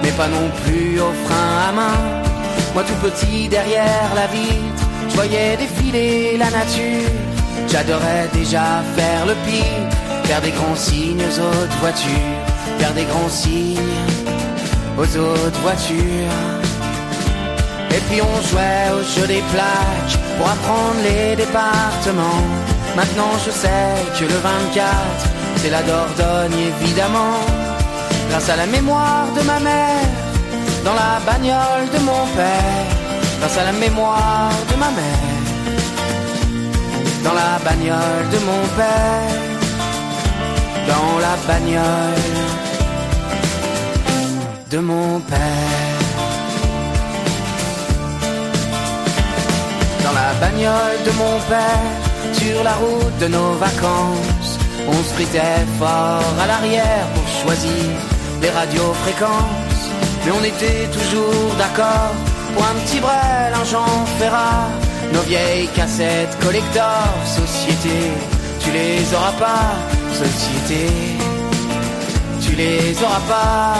mais 0.03 0.13
pas 0.13 0.29
non 0.29 0.51
plus 0.63 1.01
au 1.01 1.11
frein 1.25 1.71
à 1.71 1.73
main. 1.73 2.30
Moi 2.75 2.85
tout 2.85 3.09
petit 3.09 3.49
derrière 3.49 4.11
la 4.15 4.27
vitre, 4.29 4.85
je 5.09 5.15
voyais 5.15 5.57
défiler 5.57 6.37
la 6.39 6.51
nature. 6.51 7.11
J'adorais 7.69 8.29
déjà 8.33 8.83
faire 8.97 9.27
le 9.27 9.35
pire, 9.47 9.89
faire 10.25 10.41
des 10.41 10.53
grands 10.53 10.77
signes 10.77 11.21
aux 11.21 11.39
autres 11.41 11.79
voitures, 11.81 12.41
faire 12.79 12.93
des 12.95 13.05
grands 13.05 13.29
signes 13.29 13.79
aux 14.97 15.17
autres 15.17 15.61
voitures. 15.63 16.37
Et 17.91 18.01
puis 18.09 18.21
on 18.23 18.43
jouait 18.49 18.87
au 18.95 19.03
jeu 19.03 19.27
des 19.27 19.43
plaques 19.53 20.19
pour 20.39 20.49
apprendre 20.49 21.01
les 21.03 21.35
départements. 21.37 22.47
Maintenant 22.97 23.33
je 23.45 23.51
sais 23.51 23.95
que 24.19 24.25
le 24.25 24.39
24, 24.39 24.87
c'est 25.57 25.71
la 25.71 25.83
Dordogne 25.83 26.61
évidemment. 26.83 27.41
grâce 28.31 28.49
à 28.49 28.57
la 28.57 28.67
mémoire 28.67 29.27
de 29.37 29.43
ma 29.43 29.59
mère, 29.59 30.30
dans 30.85 30.95
la 30.95 31.21
bagnole 31.27 31.89
de 31.95 31.99
mon 31.99 32.27
père, 32.37 32.87
grâce 33.39 33.59
à 33.59 33.65
la 33.65 33.73
mémoire 33.73 34.53
de 34.71 34.77
ma 34.77 34.91
mère, 34.91 35.41
dans 37.25 37.35
la 37.35 37.59
bagnole 37.65 38.27
de 38.35 38.39
mon 38.49 38.63
père, 38.79 39.51
dans 40.91 41.19
la 41.27 41.35
bagnole 41.49 42.51
de 44.71 44.79
mon 44.79 45.21
père. 45.21 45.39
Dans 50.05 50.13
la 50.13 50.33
bagnole 50.41 50.99
de 51.05 51.13
mon 51.13 51.35
père, 51.49 51.91
sur 52.33 52.65
la 52.65 52.73
route 52.73 53.19
de 53.21 53.29
nos 53.29 53.53
vacances, 53.55 54.59
on 54.89 55.03
sprintait 55.11 55.67
fort 55.79 56.35
à 56.43 56.47
l'arrière 56.47 57.07
pour 57.15 57.27
choisir 57.43 57.85
les 58.41 58.51
radiofréquences. 58.51 59.70
Mais 60.25 60.33
on 60.33 60.45
était 60.45 60.87
toujours 60.93 61.55
d'accord 61.59 62.15
pour 62.55 62.65
un 62.65 62.75
petit 62.85 63.01
brel, 63.01 63.53
un 63.55 63.65
Jean 63.65 64.05
Ferrat, 64.19 64.69
nos 65.13 65.23
vieilles 65.23 65.69
cassettes 65.75 66.37
collector, 66.41 67.05
société, 67.25 67.99
tu 68.61 68.71
les 68.71 69.15
auras 69.15 69.33
pas, 69.33 69.73
société, 70.13 70.87
tu 72.43 72.53
les 72.57 73.03
auras 73.03 73.25
pas. 73.29 73.75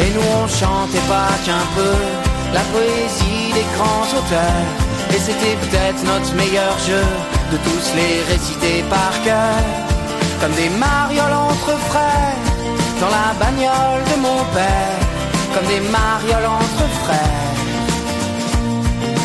Et 0.00 0.10
nous 0.14 0.26
on 0.40 0.46
chantait 0.46 1.06
pas 1.08 1.32
qu'un 1.44 1.66
peu 1.74 1.96
la 2.52 2.60
poésie 2.74 3.52
des 3.54 3.66
grands 3.76 4.08
auteurs. 4.18 4.66
Et 5.14 5.18
c'était 5.18 5.56
peut-être 5.62 6.02
notre 6.04 6.34
meilleur 6.34 6.78
jeu 6.86 7.04
de 7.52 7.56
tous 7.58 7.86
les 7.96 8.22
réciter 8.32 8.84
par 8.90 9.12
cœur. 9.24 9.62
Comme 10.40 10.52
des 10.52 10.68
marioles 10.78 11.32
entre 11.32 11.72
frères, 11.88 12.55
dans 13.00 13.10
la 13.18 13.28
bagnole 13.38 14.04
de 14.12 14.16
mon 14.20 14.38
père. 14.54 15.00
Comme 15.54 15.66
des 15.66 15.80
marioles 15.80 16.50
entre 16.60 16.84
frères, 17.04 17.56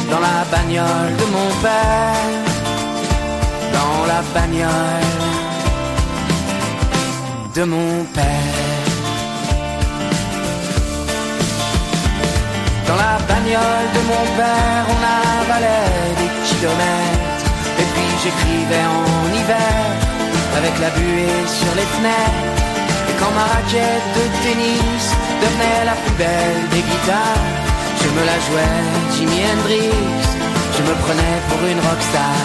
dans 0.10 0.20
la 0.20 0.40
bagnole 0.50 1.14
de 1.22 1.26
mon 1.36 1.50
père. 1.66 2.30
Dans 3.76 4.06
la 4.12 4.22
bagnole 4.34 5.12
de 7.56 7.64
mon 7.64 8.06
père. 8.16 8.72
Dans 12.88 12.96
la 12.96 13.18
bagnole 13.30 13.88
de 13.96 14.02
mon 14.12 14.24
père, 14.38 14.84
on 14.94 15.00
avalait 15.42 16.12
des 16.20 16.32
kilomètres. 16.48 17.48
Et 17.82 17.88
puis 17.94 18.10
j'écrivais 18.24 18.86
en 18.98 19.36
hiver, 19.40 19.82
avec 20.58 20.74
la 20.80 20.90
buée 20.90 21.48
sur 21.48 21.74
les 21.76 21.88
fenêtres. 21.96 22.51
Quand 23.22 23.32
ma 23.40 23.46
raquette 23.54 24.08
de 24.18 24.24
tennis 24.44 25.06
devenait 25.44 25.86
la 25.86 25.96
plus 26.02 26.16
belle 26.24 26.62
des 26.74 26.84
guitares, 26.90 27.46
je 28.02 28.10
me 28.16 28.24
la 28.26 28.38
jouais 28.46 28.80
Jimi 29.14 29.40
Hendrix. 29.48 30.32
Je 30.76 30.82
me 30.90 30.94
prenais 31.04 31.38
pour 31.50 31.62
une 31.72 31.82
rockstar. 31.88 32.40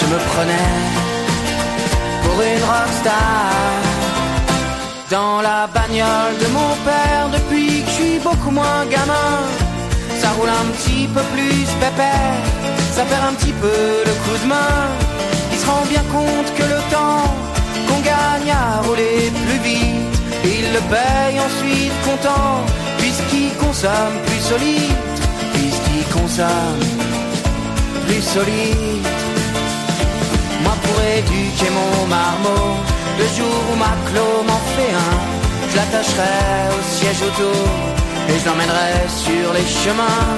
Je 0.00 0.06
me 0.12 0.18
prenais 0.30 0.72
pour 2.22 2.36
une 2.42 2.64
rockstar. 2.72 3.82
Dans 5.10 5.40
la 5.42 5.66
bagnole 5.66 6.36
de 6.42 6.48
mon 6.58 6.72
père, 6.88 7.28
depuis 7.32 7.82
que 7.82 7.90
je 7.90 7.96
suis 8.00 8.18
beaucoup 8.18 8.50
moins 8.50 8.84
gamin, 8.90 9.32
ça 10.20 10.28
roule 10.36 10.48
un 10.48 10.68
petit 10.76 11.06
peu 11.14 11.20
plus 11.34 11.66
pépère, 11.82 12.38
ça 12.94 13.02
perd 13.04 13.24
un 13.30 13.34
petit 13.34 13.52
peu 13.52 13.80
le 14.08 14.14
coup 14.22 14.38
de 14.42 14.48
main. 14.48 14.78
Il 15.52 15.58
se 15.58 15.66
rend 15.66 15.84
bien 15.90 16.04
compte 16.16 16.48
que 16.56 16.62
le 16.62 16.80
temps 16.94 17.24
qu'on 17.86 18.00
gagne 18.00 18.50
à 18.50 18.80
rouler 18.86 19.30
plus 19.44 19.60
vite, 19.68 20.01
il 20.44 20.72
le 20.72 20.80
paye 20.92 21.38
ensuite 21.38 21.96
content, 22.04 22.64
puisqu'il 22.98 23.54
consomme 23.56 24.16
plus 24.26 24.40
solide, 24.40 24.98
puisqu'il 25.54 26.04
consomme 26.12 26.84
plus 28.06 28.22
solide. 28.22 29.06
Moi 30.64 30.74
pour 30.82 30.98
éduquer 31.18 31.70
mon 31.78 32.06
marmot, 32.06 32.76
le 33.18 33.26
jour 33.36 33.56
où 33.72 33.76
ma 33.76 33.94
clos 34.08 34.42
m'en 34.48 34.62
fait 34.74 34.92
un, 35.06 35.16
je 35.70 35.76
l'attacherai 35.76 36.38
au 36.76 36.82
siège 36.96 37.22
auto 37.28 37.52
et 38.28 38.38
je 38.38 38.44
l'emmènerai 38.46 38.94
sur 39.08 39.52
les 39.52 39.66
chemins 39.82 40.30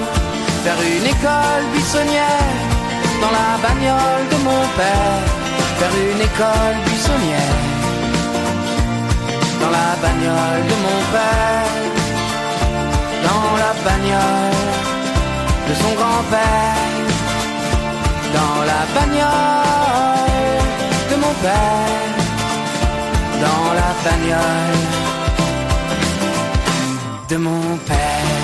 vers 0.65 0.81
une 0.97 1.07
école 1.07 1.65
buissonnière 1.73 2.57
dans 3.21 3.31
la 3.31 3.51
bagnole 3.63 4.25
de 4.33 4.37
mon 4.49 4.63
père, 4.79 5.23
vers 5.81 5.95
une 6.11 6.21
école 6.21 6.77
buissonnière 6.87 7.74
la 9.75 9.89
bagnole 10.03 10.65
de 10.71 10.77
mon 10.85 11.01
père, 11.15 11.73
dans 13.27 13.51
la 13.65 13.73
bagnole 13.87 14.61
de 15.69 15.75
son 15.83 15.93
grand-père, 16.01 17.07
dans 18.37 18.59
la 18.71 18.83
bagnole 18.95 19.95
de 21.11 21.17
mon 21.23 21.35
père 21.45 21.95
dans 23.41 23.73
la 23.81 23.91
bagnole 24.05 24.83
de 27.29 27.37
mon 27.37 27.77
père. 27.89 28.44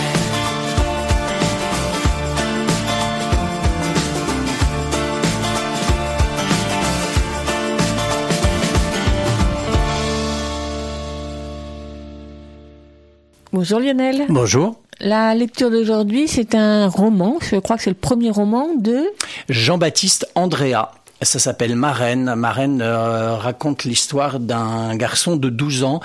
Bonjour 13.61 13.79
Lionel. 13.79 14.25
Bonjour. 14.31 14.81
La 15.01 15.35
lecture 15.35 15.71
d'aujourd'hui, 15.71 16.29
c'est 16.29 16.55
un 16.55 16.89
roman. 16.89 17.37
Je 17.43 17.57
crois 17.57 17.77
que 17.77 17.83
c'est 17.83 17.91
le 17.91 17.95
premier 17.95 18.31
roman 18.31 18.69
de 18.75 19.05
Jean-Baptiste 19.51 20.27
Andrea. 20.35 20.93
Ça 21.23 21.39
s'appelle 21.39 21.77
Marraine. 21.77 22.35
Marraine 22.35 22.81
euh, 22.81 23.37
raconte 23.37 23.85
l'histoire 23.85 24.41
d'un 24.41 24.97
garçon 24.97 25.37
de 25.37 25.51
12 25.51 25.85
ans 25.85 26.01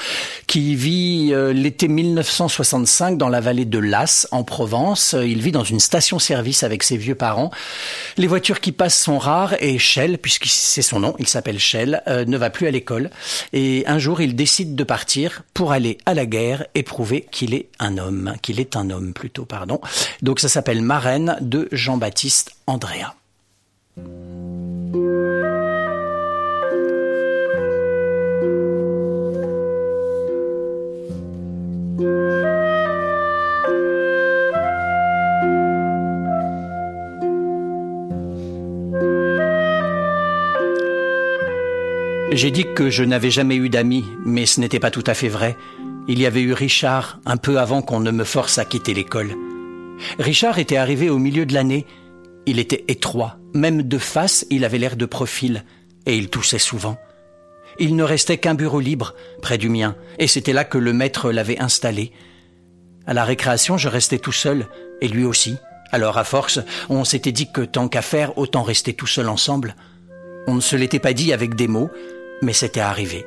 qui 0.45 0.75
vit 0.75 1.29
euh, 1.31 1.53
l'été 1.53 1.87
1965 1.87 3.17
dans 3.17 3.29
la 3.29 3.39
vallée 3.39 3.63
de 3.63 3.79
Las, 3.79 4.27
en 4.31 4.43
Provence. 4.43 5.15
Il 5.17 5.41
vit 5.41 5.53
dans 5.53 5.63
une 5.63 5.79
station-service 5.79 6.63
avec 6.63 6.83
ses 6.83 6.97
vieux 6.97 7.15
parents. 7.15 7.49
Les 8.17 8.27
voitures 8.27 8.59
qui 8.59 8.73
passent 8.73 9.01
sont 9.01 9.17
rares 9.17 9.55
et 9.61 9.77
Shell, 9.77 10.17
puisque 10.17 10.47
c'est 10.47 10.81
son 10.81 10.99
nom, 10.99 11.15
il 11.17 11.27
s'appelle 11.27 11.59
Shell, 11.59 12.03
euh, 12.07 12.25
ne 12.25 12.37
va 12.37 12.49
plus 12.49 12.67
à 12.67 12.71
l'école. 12.71 13.09
Et 13.53 13.85
un 13.87 13.99
jour, 13.99 14.19
il 14.19 14.35
décide 14.35 14.75
de 14.75 14.83
partir 14.83 15.43
pour 15.53 15.71
aller 15.71 15.97
à 16.05 16.13
la 16.13 16.25
guerre 16.25 16.65
et 16.75 16.83
prouver 16.83 17.25
qu'il 17.31 17.53
est 17.53 17.69
un 17.79 17.97
homme, 17.97 18.33
qu'il 18.41 18.59
est 18.59 18.75
un 18.75 18.89
homme 18.89 19.13
plutôt, 19.13 19.45
pardon. 19.45 19.79
Donc 20.21 20.41
ça 20.41 20.49
s'appelle 20.49 20.81
Marraine 20.81 21.37
de 21.39 21.69
Jean-Baptiste 21.71 22.51
Andrea. 22.67 23.15
J'ai 42.35 42.51
dit 42.51 42.65
que 42.75 42.89
je 42.89 43.05
n'avais 43.05 43.31
jamais 43.31 43.55
eu 43.55 43.69
d'amis, 43.69 44.03
mais 44.25 44.45
ce 44.45 44.59
n'était 44.59 44.81
pas 44.81 44.91
tout 44.91 45.05
à 45.07 45.13
fait 45.13 45.29
vrai. 45.29 45.55
Il 46.09 46.19
y 46.19 46.25
avait 46.25 46.41
eu 46.41 46.51
Richard 46.51 47.21
un 47.25 47.37
peu 47.37 47.59
avant 47.59 47.81
qu'on 47.81 48.01
ne 48.01 48.11
me 48.11 48.25
force 48.25 48.57
à 48.57 48.65
quitter 48.65 48.93
l'école. 48.93 49.31
Richard 50.19 50.59
était 50.59 50.75
arrivé 50.75 51.09
au 51.09 51.17
milieu 51.17 51.45
de 51.45 51.53
l'année. 51.53 51.85
Il 52.45 52.59
était 52.59 52.83
étroit, 52.89 53.37
même 53.53 53.83
de 53.83 53.97
face, 53.97 54.45
il 54.49 54.65
avait 54.65 54.79
l'air 54.79 54.97
de 54.97 55.05
profil, 55.05 55.63
et 56.05 56.17
il 56.17 56.29
toussait 56.29 56.59
souvent. 56.59 56.97
Il 57.79 57.95
ne 57.95 58.03
restait 58.03 58.37
qu'un 58.37 58.53
bureau 58.53 58.81
libre, 58.81 59.15
près 59.41 59.57
du 59.57 59.69
mien, 59.69 59.95
et 60.19 60.27
c'était 60.27 60.51
là 60.51 60.65
que 60.65 60.77
le 60.77 60.91
maître 60.91 61.31
l'avait 61.31 61.61
installé. 61.61 62.11
À 63.07 63.13
la 63.13 63.23
récréation, 63.23 63.77
je 63.77 63.87
restais 63.87 64.19
tout 64.19 64.33
seul, 64.33 64.67
et 64.99 65.07
lui 65.07 65.23
aussi. 65.23 65.55
Alors, 65.93 66.17
à 66.17 66.25
force, 66.25 66.59
on 66.89 67.05
s'était 67.05 67.31
dit 67.31 67.49
que 67.49 67.61
tant 67.61 67.87
qu'à 67.87 68.01
faire, 68.01 68.37
autant 68.37 68.63
rester 68.63 68.91
tout 68.91 69.07
seul 69.07 69.29
ensemble. 69.29 69.77
On 70.47 70.55
ne 70.55 70.61
se 70.61 70.75
l'était 70.75 70.99
pas 70.99 71.13
dit 71.13 71.31
avec 71.31 71.55
des 71.55 71.69
mots, 71.69 71.89
mais 72.45 72.53
c'était 72.53 72.79
arrivé. 72.79 73.25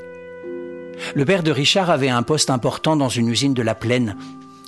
Le 1.15 1.25
père 1.25 1.43
de 1.43 1.51
Richard 1.51 1.91
avait 1.91 2.09
un 2.09 2.23
poste 2.23 2.51
important 2.51 2.97
dans 2.97 3.09
une 3.09 3.29
usine 3.29 3.55
de 3.55 3.63
la 3.63 3.75
plaine. 3.75 4.17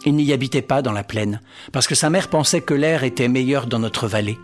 Il 0.04 0.14
n'y 0.14 0.32
habitait 0.32 0.62
pas 0.62 0.82
dans 0.82 0.92
la 0.92 1.04
plaine, 1.04 1.40
parce 1.72 1.86
que 1.86 1.94
sa 1.94 2.10
mère 2.10 2.28
pensait 2.28 2.60
que 2.60 2.74
l'air 2.74 3.04
était 3.04 3.28
meilleur 3.28 3.66
dans 3.66 3.78
notre 3.78 4.06
vallée. 4.06 4.38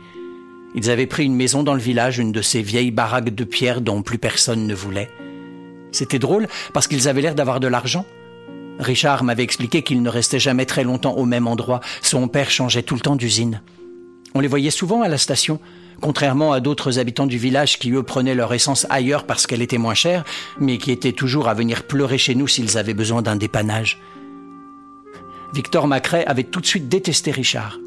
Ils 0.74 0.90
avaient 0.90 1.06
pris 1.06 1.24
une 1.24 1.34
maison 1.34 1.62
dans 1.62 1.74
le 1.74 1.80
village, 1.80 2.18
une 2.18 2.32
de 2.32 2.42
ces 2.42 2.62
vieilles 2.62 2.90
baraques 2.90 3.34
de 3.34 3.44
pierre 3.44 3.80
dont 3.80 4.02
plus 4.02 4.18
personne 4.18 4.66
ne 4.66 4.74
voulait. 4.74 5.10
C'était 5.92 6.18
drôle 6.18 6.48
parce 6.72 6.86
qu'ils 6.86 7.08
avaient 7.08 7.22
l'air 7.22 7.34
d'avoir 7.34 7.60
de 7.60 7.68
l'argent. 7.68 8.04
Richard 8.78 9.24
m'avait 9.24 9.42
expliqué 9.42 9.82
qu'il 9.82 10.02
ne 10.02 10.10
restait 10.10 10.38
jamais 10.38 10.66
très 10.66 10.84
longtemps 10.84 11.14
au 11.14 11.24
même 11.24 11.46
endroit. 11.46 11.80
Son 12.02 12.28
père 12.28 12.50
changeait 12.50 12.82
tout 12.82 12.94
le 12.94 13.00
temps 13.00 13.16
d'usine. 13.16 13.62
On 14.34 14.40
les 14.40 14.48
voyait 14.48 14.70
souvent 14.70 15.00
à 15.00 15.08
la 15.08 15.16
station. 15.16 15.58
Contrairement 16.01 16.52
à 16.52 16.60
d'autres 16.60 16.98
habitants 16.98 17.27
du 17.27 17.39
village 17.39 17.78
qui, 17.78 17.90
eux, 17.93 18.02
prenaient 18.02 18.35
leur 18.35 18.52
essence 18.52 18.86
ailleurs 18.90 19.24
parce 19.24 19.47
qu'elle 19.47 19.62
était 19.62 19.78
moins 19.78 19.94
chère, 19.94 20.24
mais 20.60 20.78
qui 20.78 20.90
étaient 20.90 21.12
toujours 21.12 21.48
à 21.48 21.55
venir 21.55 21.85
pleurer 21.85 22.18
chez 22.18 22.35
nous 22.35 22.48
s'ils 22.48 22.78
avaient 22.78 22.94
besoin 22.94 23.23
d'un 23.23 23.36
dépannage. 23.36 23.98
Victor 25.55 25.86
Macrae 25.86 26.24
avait 26.27 26.44
tout 26.44 26.60
de 26.60 26.66
suite 26.66 26.89
détesté 26.89 27.31
Richard. 27.31 27.78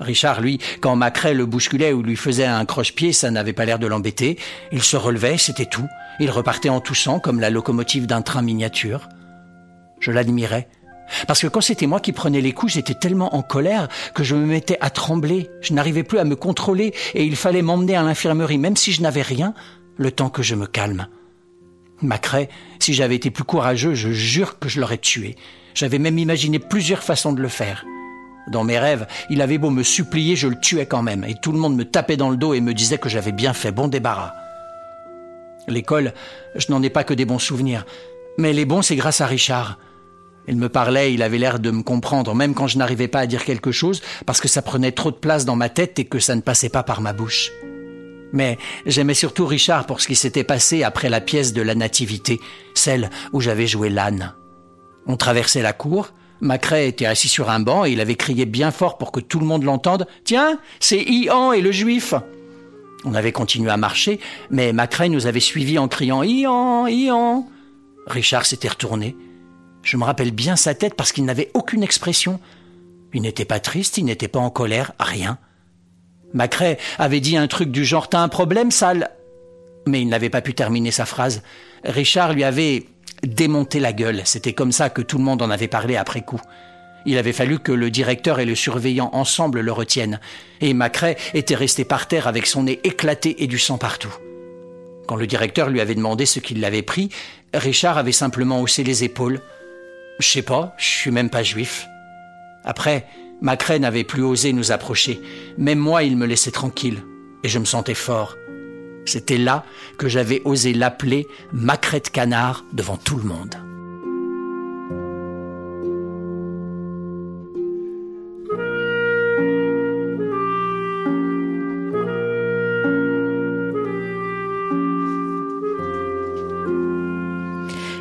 Richard, 0.00 0.40
lui, 0.40 0.58
quand 0.80 0.96
Macrae 0.96 1.34
le 1.34 1.44
bousculait 1.44 1.92
ou 1.92 2.02
lui 2.02 2.16
faisait 2.16 2.46
un 2.46 2.64
croche-pied, 2.64 3.12
ça 3.12 3.30
n'avait 3.30 3.52
pas 3.52 3.66
l'air 3.66 3.78
de 3.78 3.86
l'embêter. 3.86 4.38
Il 4.72 4.82
se 4.82 4.96
relevait, 4.96 5.36
c'était 5.36 5.66
tout. 5.66 5.86
Il 6.18 6.30
repartait 6.30 6.70
en 6.70 6.80
toussant 6.80 7.20
comme 7.20 7.40
la 7.40 7.50
locomotive 7.50 8.06
d'un 8.06 8.22
train 8.22 8.40
miniature. 8.40 9.08
Je 10.00 10.10
l'admirais. 10.10 10.68
Parce 11.26 11.40
que 11.40 11.46
quand 11.46 11.60
c'était 11.60 11.86
moi 11.86 12.00
qui 12.00 12.12
prenais 12.12 12.40
les 12.40 12.52
coups, 12.52 12.72
j'étais 12.72 12.94
tellement 12.94 13.34
en 13.34 13.42
colère 13.42 13.88
que 14.14 14.24
je 14.24 14.34
me 14.34 14.46
mettais 14.46 14.78
à 14.80 14.90
trembler. 14.90 15.50
Je 15.60 15.74
n'arrivais 15.74 16.02
plus 16.02 16.18
à 16.18 16.24
me 16.24 16.36
contrôler 16.36 16.94
et 17.14 17.24
il 17.24 17.36
fallait 17.36 17.62
m'emmener 17.62 17.96
à 17.96 18.02
l'infirmerie, 18.02 18.58
même 18.58 18.76
si 18.76 18.92
je 18.92 19.02
n'avais 19.02 19.22
rien, 19.22 19.54
le 19.96 20.10
temps 20.10 20.30
que 20.30 20.42
je 20.42 20.54
me 20.54 20.66
calme. 20.66 21.06
Macrae, 22.02 22.48
si 22.78 22.94
j'avais 22.94 23.16
été 23.16 23.30
plus 23.30 23.44
courageux, 23.44 23.94
je 23.94 24.10
jure 24.10 24.58
que 24.58 24.68
je 24.68 24.80
l'aurais 24.80 24.98
tué. 24.98 25.36
J'avais 25.74 25.98
même 25.98 26.18
imaginé 26.18 26.58
plusieurs 26.58 27.02
façons 27.02 27.32
de 27.32 27.42
le 27.42 27.48
faire. 27.48 27.84
Dans 28.48 28.64
mes 28.64 28.78
rêves, 28.78 29.06
il 29.28 29.42
avait 29.42 29.58
beau 29.58 29.70
me 29.70 29.82
supplier, 29.82 30.34
je 30.34 30.48
le 30.48 30.58
tuais 30.58 30.86
quand 30.86 31.02
même, 31.02 31.24
et 31.24 31.34
tout 31.40 31.52
le 31.52 31.58
monde 31.58 31.76
me 31.76 31.84
tapait 31.84 32.16
dans 32.16 32.30
le 32.30 32.36
dos 32.36 32.54
et 32.54 32.60
me 32.60 32.74
disait 32.74 32.98
que 32.98 33.08
j'avais 33.08 33.32
bien 33.32 33.52
fait 33.52 33.70
bon 33.70 33.86
débarras. 33.86 34.32
L'école, 35.68 36.14
je 36.56 36.72
n'en 36.72 36.82
ai 36.82 36.90
pas 36.90 37.04
que 37.04 37.14
des 37.14 37.26
bons 37.26 37.38
souvenirs, 37.38 37.84
mais 38.38 38.52
les 38.52 38.64
bons, 38.64 38.82
c'est 38.82 38.96
grâce 38.96 39.20
à 39.20 39.26
Richard. 39.26 39.78
Il 40.48 40.56
me 40.56 40.68
parlait, 40.68 41.12
il 41.14 41.22
avait 41.22 41.38
l'air 41.38 41.58
de 41.58 41.70
me 41.70 41.82
comprendre, 41.82 42.34
même 42.34 42.54
quand 42.54 42.66
je 42.66 42.78
n'arrivais 42.78 43.08
pas 43.08 43.20
à 43.20 43.26
dire 43.26 43.44
quelque 43.44 43.72
chose, 43.72 44.02
parce 44.26 44.40
que 44.40 44.48
ça 44.48 44.62
prenait 44.62 44.92
trop 44.92 45.10
de 45.10 45.16
place 45.16 45.44
dans 45.44 45.56
ma 45.56 45.68
tête 45.68 45.98
et 45.98 46.04
que 46.04 46.18
ça 46.18 46.34
ne 46.34 46.40
passait 46.40 46.68
pas 46.68 46.82
par 46.82 47.00
ma 47.00 47.12
bouche. 47.12 47.52
Mais 48.32 48.58
j'aimais 48.86 49.14
surtout 49.14 49.46
Richard 49.46 49.86
pour 49.86 50.00
ce 50.00 50.06
qui 50.06 50.14
s'était 50.14 50.44
passé 50.44 50.82
après 50.82 51.08
la 51.08 51.20
pièce 51.20 51.52
de 51.52 51.62
la 51.62 51.74
Nativité, 51.74 52.40
celle 52.74 53.10
où 53.32 53.40
j'avais 53.40 53.66
joué 53.66 53.90
l'âne. 53.90 54.34
On 55.06 55.16
traversait 55.16 55.62
la 55.62 55.72
cour, 55.72 56.12
Macrae 56.40 56.86
était 56.86 57.06
assis 57.06 57.28
sur 57.28 57.50
un 57.50 57.60
banc 57.60 57.84
et 57.84 57.92
il 57.92 58.00
avait 58.00 58.14
crié 58.14 58.46
bien 58.46 58.70
fort 58.70 58.98
pour 58.98 59.12
que 59.12 59.20
tout 59.20 59.40
le 59.40 59.46
monde 59.46 59.64
l'entende. 59.64 60.06
Tiens, 60.24 60.58
c'est 60.78 61.02
Ian 61.02 61.52
et 61.52 61.60
le 61.60 61.72
juif. 61.72 62.14
On 63.04 63.14
avait 63.14 63.32
continué 63.32 63.70
à 63.70 63.76
marcher, 63.76 64.20
mais 64.50 64.72
Macrae 64.72 65.08
nous 65.08 65.26
avait 65.26 65.40
suivis 65.40 65.78
en 65.78 65.88
criant 65.88 66.22
Ian, 66.22 66.86
Ian. 66.86 67.48
Richard 68.06 68.46
s'était 68.46 68.68
retourné. 68.68 69.16
Je 69.82 69.96
me 69.96 70.04
rappelle 70.04 70.30
bien 70.32 70.56
sa 70.56 70.74
tête 70.74 70.94
parce 70.94 71.12
qu'il 71.12 71.24
n'avait 71.24 71.50
aucune 71.54 71.82
expression. 71.82 72.40
Il 73.12 73.22
n'était 73.22 73.44
pas 73.44 73.60
triste, 73.60 73.98
il 73.98 74.04
n'était 74.04 74.28
pas 74.28 74.38
en 74.38 74.50
colère, 74.50 74.92
rien. 74.98 75.38
Macrae 76.32 76.76
avait 76.98 77.20
dit 77.20 77.36
un 77.36 77.48
truc 77.48 77.70
du 77.70 77.84
genre 77.84 78.08
T'as 78.08 78.20
un 78.20 78.28
problème, 78.28 78.70
sale 78.70 79.10
Mais 79.86 80.00
il 80.00 80.08
n'avait 80.08 80.30
pas 80.30 80.42
pu 80.42 80.54
terminer 80.54 80.90
sa 80.90 81.06
phrase. 81.06 81.42
Richard 81.84 82.34
lui 82.34 82.44
avait 82.44 82.86
démonter 83.22 83.80
la 83.80 83.92
gueule. 83.92 84.22
C'était 84.24 84.52
comme 84.52 84.72
ça 84.72 84.90
que 84.90 85.02
tout 85.02 85.18
le 85.18 85.24
monde 85.24 85.42
en 85.42 85.50
avait 85.50 85.68
parlé 85.68 85.96
après 85.96 86.22
coup. 86.22 86.40
Il 87.06 87.18
avait 87.18 87.32
fallu 87.32 87.58
que 87.58 87.72
le 87.72 87.90
directeur 87.90 88.40
et 88.40 88.44
le 88.44 88.54
surveillant 88.54 89.10
ensemble 89.12 89.60
le 89.60 89.72
retiennent. 89.72 90.20
Et 90.60 90.74
Macrae 90.74 91.16
était 91.34 91.54
resté 91.54 91.84
par 91.84 92.08
terre 92.08 92.26
avec 92.26 92.46
son 92.46 92.64
nez 92.64 92.80
éclaté 92.84 93.42
et 93.42 93.46
du 93.46 93.58
sang 93.58 93.78
partout. 93.78 94.14
Quand 95.06 95.16
le 95.16 95.26
directeur 95.26 95.70
lui 95.70 95.80
avait 95.80 95.94
demandé 95.94 96.26
ce 96.26 96.40
qu'il 96.40 96.60
l'avait 96.60 96.82
pris, 96.82 97.08
Richard 97.54 97.98
avait 97.98 98.12
simplement 98.12 98.60
haussé 98.60 98.84
les 98.84 99.02
épaules. 99.02 99.40
Je 100.20 100.28
sais 100.28 100.42
pas, 100.42 100.74
je 100.76 100.84
suis 100.84 101.10
même 101.10 101.30
pas 101.30 101.42
juif. 101.42 101.88
Après, 102.62 103.06
Macrae 103.40 103.78
n'avait 103.78 104.04
plus 104.04 104.22
osé 104.22 104.52
nous 104.52 104.70
approcher. 104.70 105.18
Même 105.56 105.78
moi, 105.78 106.02
il 106.02 106.16
me 106.16 106.26
laissait 106.26 106.50
tranquille. 106.50 107.02
Et 107.42 107.48
je 107.48 107.58
me 107.58 107.64
sentais 107.64 107.94
fort. 107.94 108.36
C'était 109.06 109.38
là 109.38 109.64
que 109.96 110.08
j'avais 110.08 110.42
osé 110.44 110.74
l'appeler 110.74 111.26
Macrette 111.52 112.10
Canard 112.10 112.64
devant 112.74 112.98
tout 112.98 113.16
le 113.16 113.24
monde. 113.24 113.69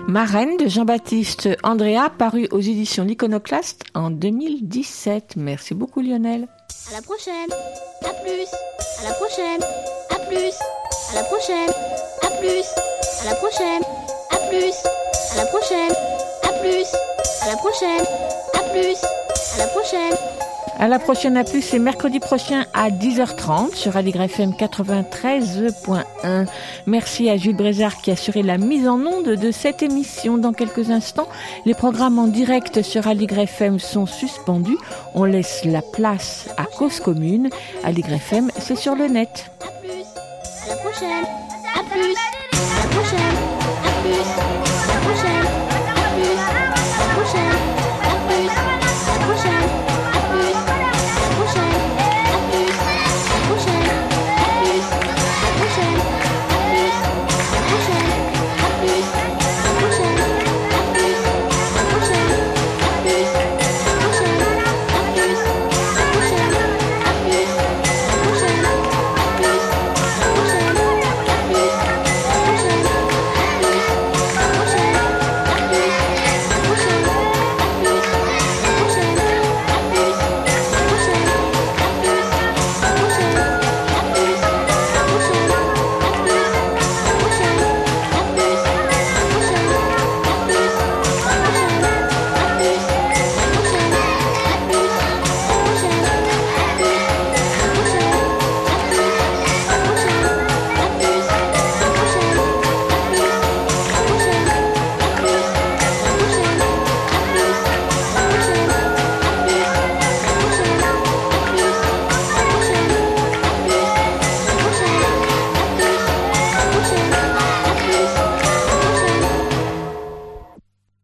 Marraine 0.09 0.57
de 0.57 0.67
Jean-Baptiste 0.67 1.49
Andrea, 1.61 2.09
paru 2.09 2.47
aux 2.49 2.59
éditions 2.59 3.03
L'Iconoclaste 3.03 3.83
en 3.93 4.09
2017. 4.09 5.35
Merci 5.37 5.75
beaucoup 5.75 6.01
Lionel. 6.01 6.47
À 6.89 6.95
la 6.95 7.01
prochaine. 7.03 7.51
À 8.03 8.13
plus. 8.23 8.47
À 8.99 9.07
la 9.07 9.13
prochaine. 9.13 9.61
À 10.09 10.19
plus. 10.25 10.53
À 11.11 11.15
la 11.15 11.23
prochaine. 11.25 11.69
À 12.23 12.29
plus. 12.39 12.65
À 13.21 13.25
la 13.25 13.35
prochaine. 13.35 13.83
À 14.31 14.37
plus. 14.49 14.73
À 15.31 15.37
la 15.37 15.45
prochaine. 15.45 15.93
À 16.41 16.53
plus. 16.59 16.85
À 17.43 17.47
la 17.47 17.55
prochaine. 17.57 18.05
À 18.55 18.63
plus. 18.73 18.97
À 19.53 19.57
la 19.59 19.67
prochaine. 19.67 20.18
À 20.81 20.87
la 20.87 20.97
prochaine 20.97 21.35
à 21.35 21.43
plus, 21.43 21.61
c'est 21.61 21.77
mercredi 21.77 22.21
prochain 22.21 22.63
à 22.73 22.89
10h30 22.89 23.75
sur 23.75 23.97
Aligre 23.97 24.21
FM 24.21 24.51
93.1. 24.51 26.47
Merci 26.85 27.29
à 27.29 27.35
Jules 27.35 27.57
Brézard 27.57 27.97
qui 27.97 28.11
a 28.11 28.13
assuré 28.13 28.43
la 28.43 28.57
mise 28.57 28.87
en 28.87 28.97
onde 29.05 29.35
de 29.35 29.51
cette 29.51 29.83
émission. 29.83 30.37
Dans 30.37 30.53
quelques 30.53 30.89
instants, 30.89 31.27
les 31.65 31.73
programmes 31.73 32.17
en 32.17 32.27
direct 32.27 32.81
sur 32.81 33.07
Aligre 33.07 33.39
FM 33.39 33.77
sont 33.77 34.05
suspendus. 34.05 34.77
On 35.15 35.25
laisse 35.25 35.65
la 35.65 35.81
place 35.81 36.47
à 36.55 36.63
Cause 36.63 37.01
Commune. 37.01 37.49
Aligre 37.83 38.13
FM, 38.13 38.49
c'est 38.57 38.77
sur 38.77 38.95
le 38.95 39.07
net. 39.07 39.51
À 39.59 40.69
la 40.69 40.75
prochaine. 40.77 41.25
À 41.75 41.83
plus. 41.91 42.15
À 42.53 42.83
la 42.83 42.89
prochaine. 42.95 43.35
À 43.83 43.91
plus. 44.01 44.78